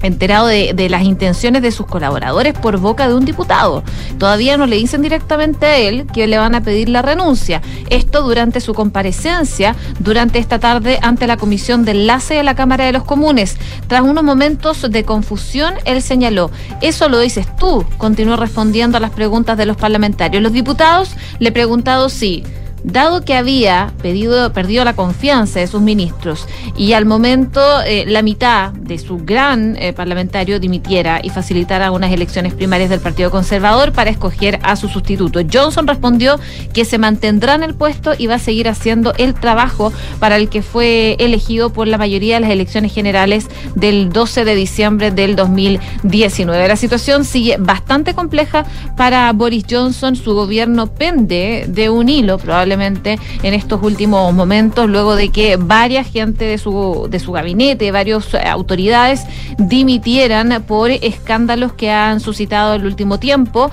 enterado 0.03 0.47
de, 0.47 0.89
las 0.89 1.03
intenciones 1.03 1.63
de 1.63 1.73
sus 1.73 1.87
colaboradores 1.87 2.55
por 2.55 2.79
boca 2.79 3.09
de 3.09 3.15
un 3.15 3.25
diputado. 3.25 3.83
Todavía 4.19 4.57
no 4.57 4.67
le 4.67 4.77
dicen 4.77 5.03
directamente 5.03 5.67
a 5.67 5.77
él 5.79 6.07
que 6.13 6.27
le 6.27 6.39
van 6.39 6.55
a 6.55 6.61
pedir 6.63 6.89
la 6.89 7.03
renuncia. 7.03 7.63
Esto 7.89 8.23
durante 8.23 8.61
su 8.61 8.75
comparecencia 8.75 9.75
durante 10.01 10.39
esta 10.39 10.59
tarde 10.59 10.99
ante 11.03 11.27
la 11.27 11.37
Comisión 11.37 11.85
de 11.85 11.93
Enlace 11.93 12.35
de 12.35 12.43
la 12.43 12.55
Cámara 12.55 12.85
de 12.85 12.93
los 12.93 13.05
Comunes. 13.05 13.57
Tras 13.87 14.03
unos 14.03 14.25
momentos 14.25 14.83
de 14.91 15.05
confusión, 15.05 15.75
él 15.85 16.03
señaló, 16.03 16.51
eso 16.81 17.09
lo 17.09 17.21
dices 17.21 17.47
tú, 17.57 17.85
continuó 17.99 18.37
respondiendo 18.37 18.97
a 18.97 19.01
las 19.01 19.11
preguntas 19.11 19.57
de 19.57 19.67
los 19.67 19.77
parlamentarios. 19.77 20.43
Los 20.43 20.53
diputados 20.53 21.11
le 21.39 21.53
preguntado 21.53 22.09
si 22.09 22.45
dado 22.85 23.25
que 23.25 23.35
había 23.35 23.93
perdido 24.03 24.85
la 24.85 24.95
confianza 24.95 25.61
de 25.61 25.67
sus 25.67 25.81
ministros 25.81 26.47
y 26.77 26.93
al 26.95 27.07
momento 27.07 27.61
eh, 27.87 28.05
la 28.07 28.23
mitad 28.23 28.73
de 28.73 28.99
su 28.99 29.19
gran 29.19 29.77
eh, 29.77 29.93
parlamentario 29.93 30.59
dimitiera 30.59 31.21
y 31.23 31.31
facilitara 31.31 31.91
unas 31.93 32.13
elecciones 32.13 32.55
primarias 32.55 32.91
del 32.91 33.01
Partido 33.01 33.31
Conservador 33.31 33.93
para 33.93 34.11
escoger 34.11 34.59
a 34.63 34.77
su 34.77 34.89
sustituto. 34.89 35.41
Johnson 35.51 35.87
respondió 35.87 36.41
que 36.73 36.85
se 36.85 36.99
mantendrá 36.99 37.55
en 37.55 37.63
el 37.63 37.75
puesto 37.75 38.13
y 38.17 38.27
va 38.27 38.37
a 38.37 38.39
seguir 38.39 38.69
haciendo 38.69 39.13
el 39.17 39.35
trabajo 39.35 39.93
para 40.19 40.37
el 40.37 40.49
que 40.49 40.63
fue 40.63 41.17
elegido 41.19 41.73
por 41.73 41.87
la 41.87 41.99
mayoría 41.99 42.37
de 42.37 42.41
las 42.41 42.51
elecciones 42.51 42.93
generales 42.93 43.47
del 43.75 44.11
12 44.13 44.45
de 44.45 44.55
diciembre 44.55 45.11
del 45.11 45.37
2019. 45.37 46.69
La 46.69 46.77
situación 46.77 47.25
sigue 47.25 47.57
bastante 47.59 48.15
compleja 48.15 48.65
para 48.97 49.33
Boris 49.33 49.65
Johnson. 49.71 50.17
Su 50.17 50.35
gobierno 50.35 50.89
pende 50.89 51.67
de 51.69 51.91
un 51.91 52.09
hilo, 52.09 52.39
probablemente 52.39 52.72
en 52.81 53.55
estos 53.55 53.83
últimos 53.83 54.33
momentos, 54.33 54.89
luego 54.89 55.17
de 55.17 55.31
que 55.31 55.57
varias 55.57 56.07
gente 56.11 56.45
de 56.45 56.59
su, 56.59 57.07
de 57.11 57.19
su 57.19 57.33
gabinete, 57.33 57.91
varias 57.93 58.35
autoridades 58.35 59.25
dimitieran 59.59 60.63
por 60.67 60.91
escándalos 60.91 61.73
que 61.73 61.91
han 61.91 62.21
suscitado 62.21 62.75
el 62.75 62.87
último 62.87 63.19
tiempo 63.19 63.71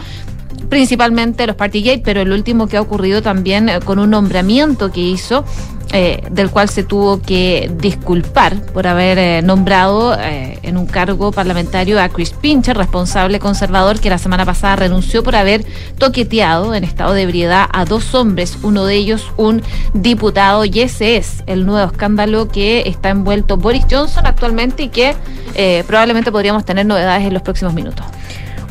principalmente 0.70 1.46
los 1.48 1.56
Partygate, 1.56 2.02
pero 2.04 2.22
el 2.22 2.32
último 2.32 2.68
que 2.68 2.78
ha 2.78 2.82
ocurrido 2.82 3.22
también 3.22 3.70
eh, 3.70 3.80
con 3.84 4.00
un 4.00 4.12
nombramiento 4.12 4.91
que 4.91 5.02
hizo 5.02 5.44
eh, 5.91 6.22
del 6.30 6.52
cual 6.52 6.70
se 6.70 6.84
tuvo 6.84 7.20
que 7.20 7.72
disculpar 7.80 8.62
por 8.74 8.86
haber 8.86 9.18
eh, 9.18 9.41
nombrado 9.41 10.16
eh, 10.20 10.60
en 10.62 10.78
un 10.78 10.86
cargo 10.86 11.32
parlamentario 11.32 12.00
a 12.00 12.10
Chris 12.10 12.30
Pincher, 12.30 12.78
responsable 12.78 13.40
conservador 13.40 14.00
que 14.00 14.12
la 14.12 14.20
semana 14.20 14.46
pasada 14.46 14.76
renunció 14.76 15.24
por 15.24 15.36
haber 15.36 15.66
toqueteado 15.98 16.76
en 16.76 16.84
estado 16.84 17.14
de 17.14 17.24
ebriedad 17.24 17.68
a 17.74 17.86
dos 17.86 18.14
hombres, 18.14 18.60
uno 18.62 18.86
de 18.86 18.98
ellos 18.98 19.32
un 19.36 19.64
diputado, 19.96 20.64
y 20.64 20.80
ese 20.82 21.18
es 21.18 21.44
el 21.48 21.66
nuevo 21.66 21.91
escándalo 21.91 22.50
que 22.50 22.84
está 22.86 23.10
envuelto 23.10 23.58
Boris 23.58 23.88
Johnson 23.90 24.28
actualmente 24.28 24.84
y 24.84 24.90
que 24.90 25.16
probablemente 25.88 26.32
podríamos 26.32 26.66
tener 26.66 26.86
novedades 26.86 27.26
en 27.26 27.34
los 27.34 27.41
próximos 27.41 27.74
minutos. 27.74 28.06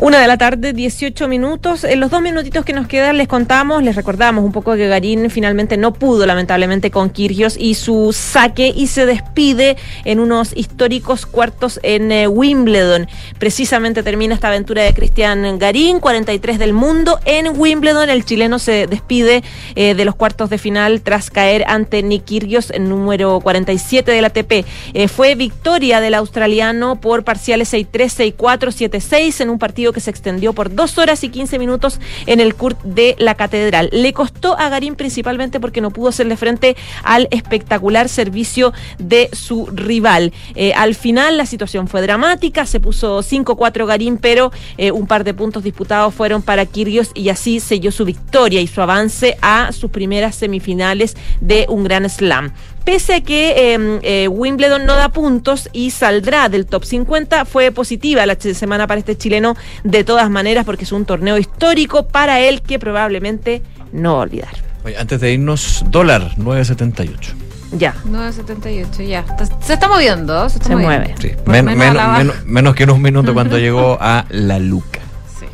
Una 0.01 0.20
de 0.20 0.29
la 0.29 0.39
tarde, 0.39 0.73
18 0.73 1.27
minutos. 1.27 1.83
En 1.83 1.99
los 1.99 2.12
dos 2.12 2.23
minutitos 2.23 2.65
que 2.65 2.73
nos 2.73 2.87
quedan 2.87 3.16
les 3.16 3.27
contamos, 3.27 3.83
les 3.83 3.97
recordamos 3.97 4.45
un 4.45 4.53
poco 4.53 4.77
que 4.77 4.87
Garín 4.87 5.29
finalmente 5.29 5.77
no 5.77 5.93
pudo 5.93 6.25
lamentablemente 6.25 6.93
con 6.93 7.11
Kirgios 7.11 7.57
y 7.59 7.75
su 7.75 8.12
saque 8.12 8.73
y 8.73 8.87
se 8.87 9.07
despide 9.07 9.77
en 10.05 10.20
unos 10.20 10.57
históricos 10.57 11.27
cuartos 11.27 11.81
en 11.83 12.12
eh, 12.12 12.29
Wimbledon. 12.29 13.09
Precisamente 13.41 14.05
termina 14.05 14.35
esta 14.35 14.47
aventura 14.47 14.85
de 14.85 14.95
Cristian 14.95 15.59
Garín, 15.59 15.99
43 15.99 16.61
del 16.61 16.75
mundo 16.75 17.19
en 17.25 17.59
Wimbledon. 17.59 18.09
El 18.09 18.25
chileno 18.25 18.61
se 18.61 18.87
despide 18.87 19.43
eh, 19.75 19.97
de 19.97 20.05
los 20.05 20.15
cuartos 20.15 20.49
de 20.49 20.59
final 20.59 21.01
tras 21.01 21.29
caer 21.29 21.65
ante 21.66 22.05
Nick 22.05 22.25
Kyrgios 22.25 22.70
en 22.70 22.89
número 22.89 23.41
47 23.41 24.12
del 24.12 24.27
ATP. 24.27 24.65
Eh, 24.95 25.09
fue 25.09 25.35
victoria 25.35 26.01
del 26.01 26.15
australiano 26.15 27.01
por 27.01 27.25
parciales 27.25 27.73
6-3, 27.73 28.37
6-4, 28.37 28.91
7-6 28.91 29.41
en 29.41 29.51
un 29.51 29.59
partido 29.59 29.88
que 29.93 30.01
se 30.01 30.10
extendió 30.10 30.52
por 30.52 30.74
dos 30.74 30.98
horas 30.98 31.24
y 31.24 31.28
15 31.28 31.59
minutos 31.59 32.01
en 32.27 32.40
el 32.40 32.55
CURT 32.55 32.82
de 32.82 33.16
la 33.19 33.35
Catedral. 33.35 33.90
Le 33.93 34.12
costó 34.12 34.59
a 34.59 34.69
Garín 34.69 34.94
principalmente 34.94 35.60
porque 35.60 35.81
no 35.81 35.90
pudo 35.90 36.09
hacerle 36.09 36.36
frente 36.36 36.77
al 37.02 37.28
espectacular 37.31 38.09
servicio 38.09 38.73
de 38.98 39.28
su 39.32 39.66
rival. 39.66 40.32
Eh, 40.55 40.73
al 40.74 40.94
final 40.94 41.36
la 41.36 41.47
situación 41.47 41.89
fue 41.89 42.02
dramática, 42.02 42.66
se 42.66 42.81
puso 42.81 43.20
5-4 43.20 43.86
Garín, 43.86 44.19
pero 44.19 44.52
eh, 44.77 44.90
un 44.93 45.06
par 45.06 45.24
de 45.24 45.35
puntos 45.35 45.65
disputados 45.65 46.15
fueron 46.15 46.43
para 46.43 46.66
Kirgios 46.66 47.10
y 47.15 47.28
así 47.28 47.60
selló 47.60 47.93
su 47.93 48.05
victoria 48.05 48.60
y 48.60 48.66
su 48.66 48.81
avance 48.81 49.36
a 49.43 49.73
sus 49.73 49.90
primeras 49.90 50.36
semifinales 50.36 51.16
de 51.40 51.66
un 51.69 51.85
gran 51.85 52.09
slam. 52.09 52.52
Pese 52.89 53.16
a 53.16 53.20
que 53.20 53.74
em, 53.74 54.01
eh, 54.02 54.28
Wimbledon 54.28 54.86
no 54.86 54.97
da 54.97 55.10
puntos 55.10 55.69
y 55.74 55.90
saldrá 55.90 56.48
del 56.48 56.65
top 56.65 56.86
50, 56.86 57.44
fue 57.44 57.70
positiva 57.70 58.24
la 58.24 58.35
semana 58.40 58.86
para 58.86 58.98
este 58.98 59.15
chileno 59.15 59.59
de 59.85 60.05
todas 60.05 60.31
maneras 60.31 60.65
porque 60.65 60.85
es 60.85 60.93
un 60.93 61.05
torneo 61.05 61.36
histórico 61.36 62.09
para 62.09 62.40
él 62.40 62.62
que 62.62 62.78
probablemente 62.78 63.60
no 63.93 64.15
va 64.15 64.20
a 64.20 64.23
olvidar. 64.23 64.48
Oye, 64.86 64.97
antes 64.97 65.20
de 65.20 65.35
irnos, 65.35 65.85
dólar 65.90 66.32
9.78. 66.39 67.35
Ya. 67.73 67.94
9.78, 68.06 69.06
ya. 69.06 69.36
Se 69.60 69.74
está 69.74 69.86
moviendo, 69.86 70.48
se, 70.48 70.59
se 70.59 70.74
mueve. 70.74 71.15
Sí. 71.20 71.32
menos, 71.44 72.36
menos, 72.47 72.74
que 72.74 72.85
en 72.85 72.90
un 72.90 73.02
minuto 73.02 73.35
cuando 73.35 73.59
llegó 73.59 73.98
a 74.01 74.24
la 74.31 74.59
Luca. 74.59 75.01
Sí, 75.39 75.44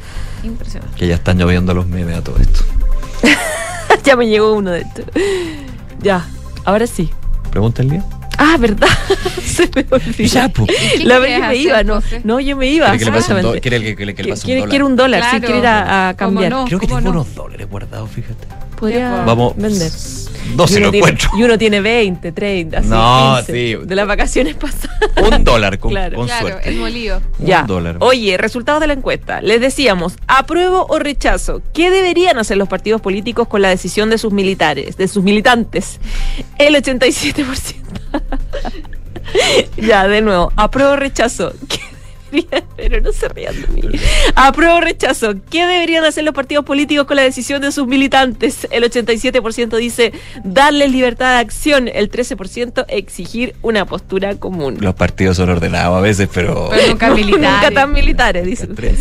impresionante. 0.47 0.97
Que 0.97 1.09
ya 1.09 1.17
están 1.17 1.37
lloviendo 1.39 1.75
los 1.75 1.89
memes 1.89 2.17
a 2.17 2.23
todo 2.23 2.37
esto. 2.37 2.61
ya 4.05 4.15
me 4.15 4.29
llegó 4.29 4.53
uno 4.53 4.71
de 4.71 4.83
estos. 4.83 5.05
Ya, 6.01 6.25
ahora 6.65 6.87
sí. 6.87 7.11
Pregúntale. 7.55 8.03
Ah, 8.37 8.57
¿verdad? 8.59 8.89
Se 9.45 9.71
me 9.73 9.87
olvidó. 9.89 10.25
Ya, 10.25 10.49
po. 10.49 10.67
La 11.05 11.21
vez 11.21 11.41
que 11.41 11.47
me 11.47 11.57
iba, 11.57 11.85
no. 11.85 12.03
No, 12.25 12.41
yo 12.41 12.57
me 12.57 12.67
iba. 12.67 12.87
¿Quiere 12.97 13.05
que 13.95 14.05
le 14.07 14.15
que 14.17 14.25
pase 14.25 14.47
un 14.49 14.57
dólar? 14.57 14.69
Quiere 14.69 14.85
un 14.85 14.97
dólar, 14.97 15.23
sí, 15.31 15.39
quiere 15.39 15.59
ir 15.59 15.67
a, 15.69 16.09
a 16.09 16.17
cambiar. 16.17 16.51
No? 16.51 16.65
Creo 16.65 16.81
que 16.81 16.89
tengo 16.89 17.01
no? 17.01 17.11
unos 17.11 17.33
dólares 17.33 17.71
guardados, 17.71 18.11
fíjate. 18.11 18.49
Podría 18.77 19.25
Vamos. 19.25 19.55
vender. 19.57 19.91
No 20.57 20.67
se 20.69 20.79
lo 20.79 20.91
tiene, 20.91 20.99
encuentro. 20.99 21.31
Y 21.39 21.43
uno 21.43 21.57
tiene 21.57 21.81
20, 21.81 22.33
30, 22.33 22.79
así, 22.79 22.89
No, 22.89 23.37
15, 23.47 23.53
sí. 23.53 23.87
De 23.87 23.95
las 23.95 24.07
vacaciones 24.07 24.55
pasadas. 24.55 24.91
Un 25.31 25.43
dólar 25.43 25.79
con, 25.79 25.91
Claro. 25.91 26.17
con 26.17 26.27
Claro, 26.27 26.49
suerte. 26.49 26.69
el 26.69 26.77
molío. 26.77 27.21
Un 27.39 27.47
Ya. 27.47 27.63
dólar. 27.63 27.97
Oye, 28.01 28.37
resultados 28.37 28.81
de 28.81 28.87
la 28.89 28.93
encuesta. 28.93 29.41
Les 29.41 29.61
decíamos, 29.61 30.17
apruebo 30.27 30.87
o 30.89 30.99
rechazo. 30.99 31.63
¿Qué 31.73 31.91
deberían 31.91 32.39
hacer 32.39 32.57
los 32.59 32.69
partidos 32.69 33.01
políticos 33.01 33.49
con 33.49 33.63
la 33.63 33.71
decisión 33.71 34.11
de 34.11 34.19
sus 34.19 34.33
militares, 34.33 34.97
de 34.99 35.09
sus 35.09 35.23
militantes? 35.25 35.99
El 36.59 36.75
87%. 36.75 37.75
ya, 39.79 40.07
de 40.09 40.21
nuevo, 40.21 40.53
apruebo 40.57 40.93
o 40.93 40.97
rechazo. 40.97 41.53
¿Qué 41.69 41.81
Pero 42.77 43.01
no 43.01 43.13
se 43.13 43.29
rían 43.29 43.55
de 43.61 43.69
mí. 43.69 43.83
Apruebo 44.35 44.77
o 44.77 44.81
rechazo. 44.81 45.35
¿Qué 45.51 45.67
deberían 45.67 46.05
hacer 46.05 46.25
los 46.25 46.35
partidos 46.35 46.65
políticos 46.65 47.07
con 47.07 47.17
la 47.17 47.23
decisión 47.23 47.63
de 47.63 47.73
sus 47.73 47.87
militantes? 47.87 48.67
El 48.71 48.85
87% 48.85 49.77
dice 49.77 50.13
darles 50.43 50.91
libertad 50.91 51.35
de 51.35 51.39
acción. 51.41 51.89
El 51.89 52.11
13% 52.11 52.85
exigir 52.89 53.55
una 53.63 53.87
postura 53.87 54.35
común. 54.37 54.79
Los 54.81 54.95
partidos 54.95 55.37
son 55.37 55.51
ordenados 55.51 55.97
a 55.97 56.01
veces, 56.01 56.29
pero. 56.33 56.69
Pero 56.71 56.89
nunca 56.89 57.11
militares. 57.15 57.51
Nunca 57.63 57.71
tan 57.71 57.93
militares, 57.93 58.45
dice 58.45 58.67
usted. 58.69 58.95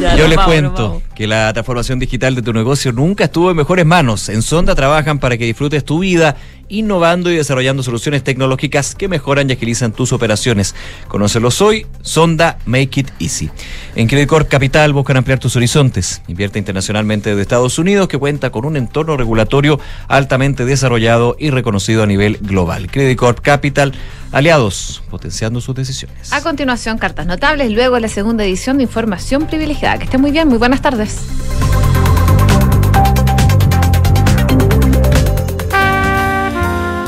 Ya, 0.00 0.16
Yo 0.16 0.28
les 0.28 0.36
vamos, 0.36 0.52
cuento 0.52 0.82
vamos. 0.88 1.02
que 1.14 1.26
la 1.26 1.52
transformación 1.52 1.98
digital 1.98 2.34
de 2.34 2.42
tu 2.42 2.52
negocio 2.52 2.92
nunca 2.92 3.24
estuvo 3.24 3.50
en 3.50 3.56
mejores 3.56 3.84
manos. 3.86 4.28
En 4.28 4.42
Sonda 4.42 4.74
trabajan 4.74 5.18
para 5.18 5.36
que 5.36 5.44
disfrutes 5.44 5.84
tu 5.84 5.98
vida, 6.00 6.36
innovando 6.70 7.30
y 7.30 7.36
desarrollando 7.36 7.82
soluciones 7.82 8.24
tecnológicas 8.24 8.94
que 8.94 9.08
mejoran 9.08 9.50
y 9.50 9.52
agilizan 9.52 9.92
tus 9.92 10.12
operaciones. 10.12 10.74
Conócelos 11.08 11.60
hoy, 11.60 11.86
Sonda 12.00 12.58
Make 12.64 13.00
It 13.00 13.10
Easy. 13.18 13.50
En 13.96 14.06
Credit 14.06 14.28
Corp 14.28 14.48
Capital 14.48 14.92
buscan 14.92 15.18
ampliar 15.18 15.38
tus 15.38 15.56
horizontes. 15.56 16.22
Invierte 16.28 16.58
internacionalmente 16.58 17.30
desde 17.30 17.42
Estados 17.42 17.78
Unidos, 17.78 18.08
que 18.08 18.18
cuenta 18.18 18.50
con 18.50 18.64
un 18.64 18.76
entorno 18.76 19.16
regulatorio 19.16 19.78
altamente 20.08 20.64
desarrollado 20.64 21.36
y 21.38 21.50
reconocido 21.50 22.02
a 22.02 22.06
nivel 22.06 22.38
global. 22.40 22.90
Credit 22.90 23.18
Corp 23.18 23.40
Capital, 23.40 23.92
aliados, 24.32 25.02
potenciando 25.10 25.60
sus 25.60 25.74
decisiones. 25.74 26.32
A 26.32 26.40
continuación, 26.42 26.98
cartas 26.98 27.26
notables, 27.26 27.70
luego 27.72 27.98
la 27.98 28.08
segunda 28.08 28.44
edición 28.44 28.78
de 28.78 28.84
Información 28.84 29.46
Privilegiada. 29.46 29.98
Que 29.98 30.04
esté 30.04 30.18
muy 30.18 30.30
bien, 30.30 30.48
muy 30.48 30.58
buenas 30.58 30.80
tardes. 30.80 31.18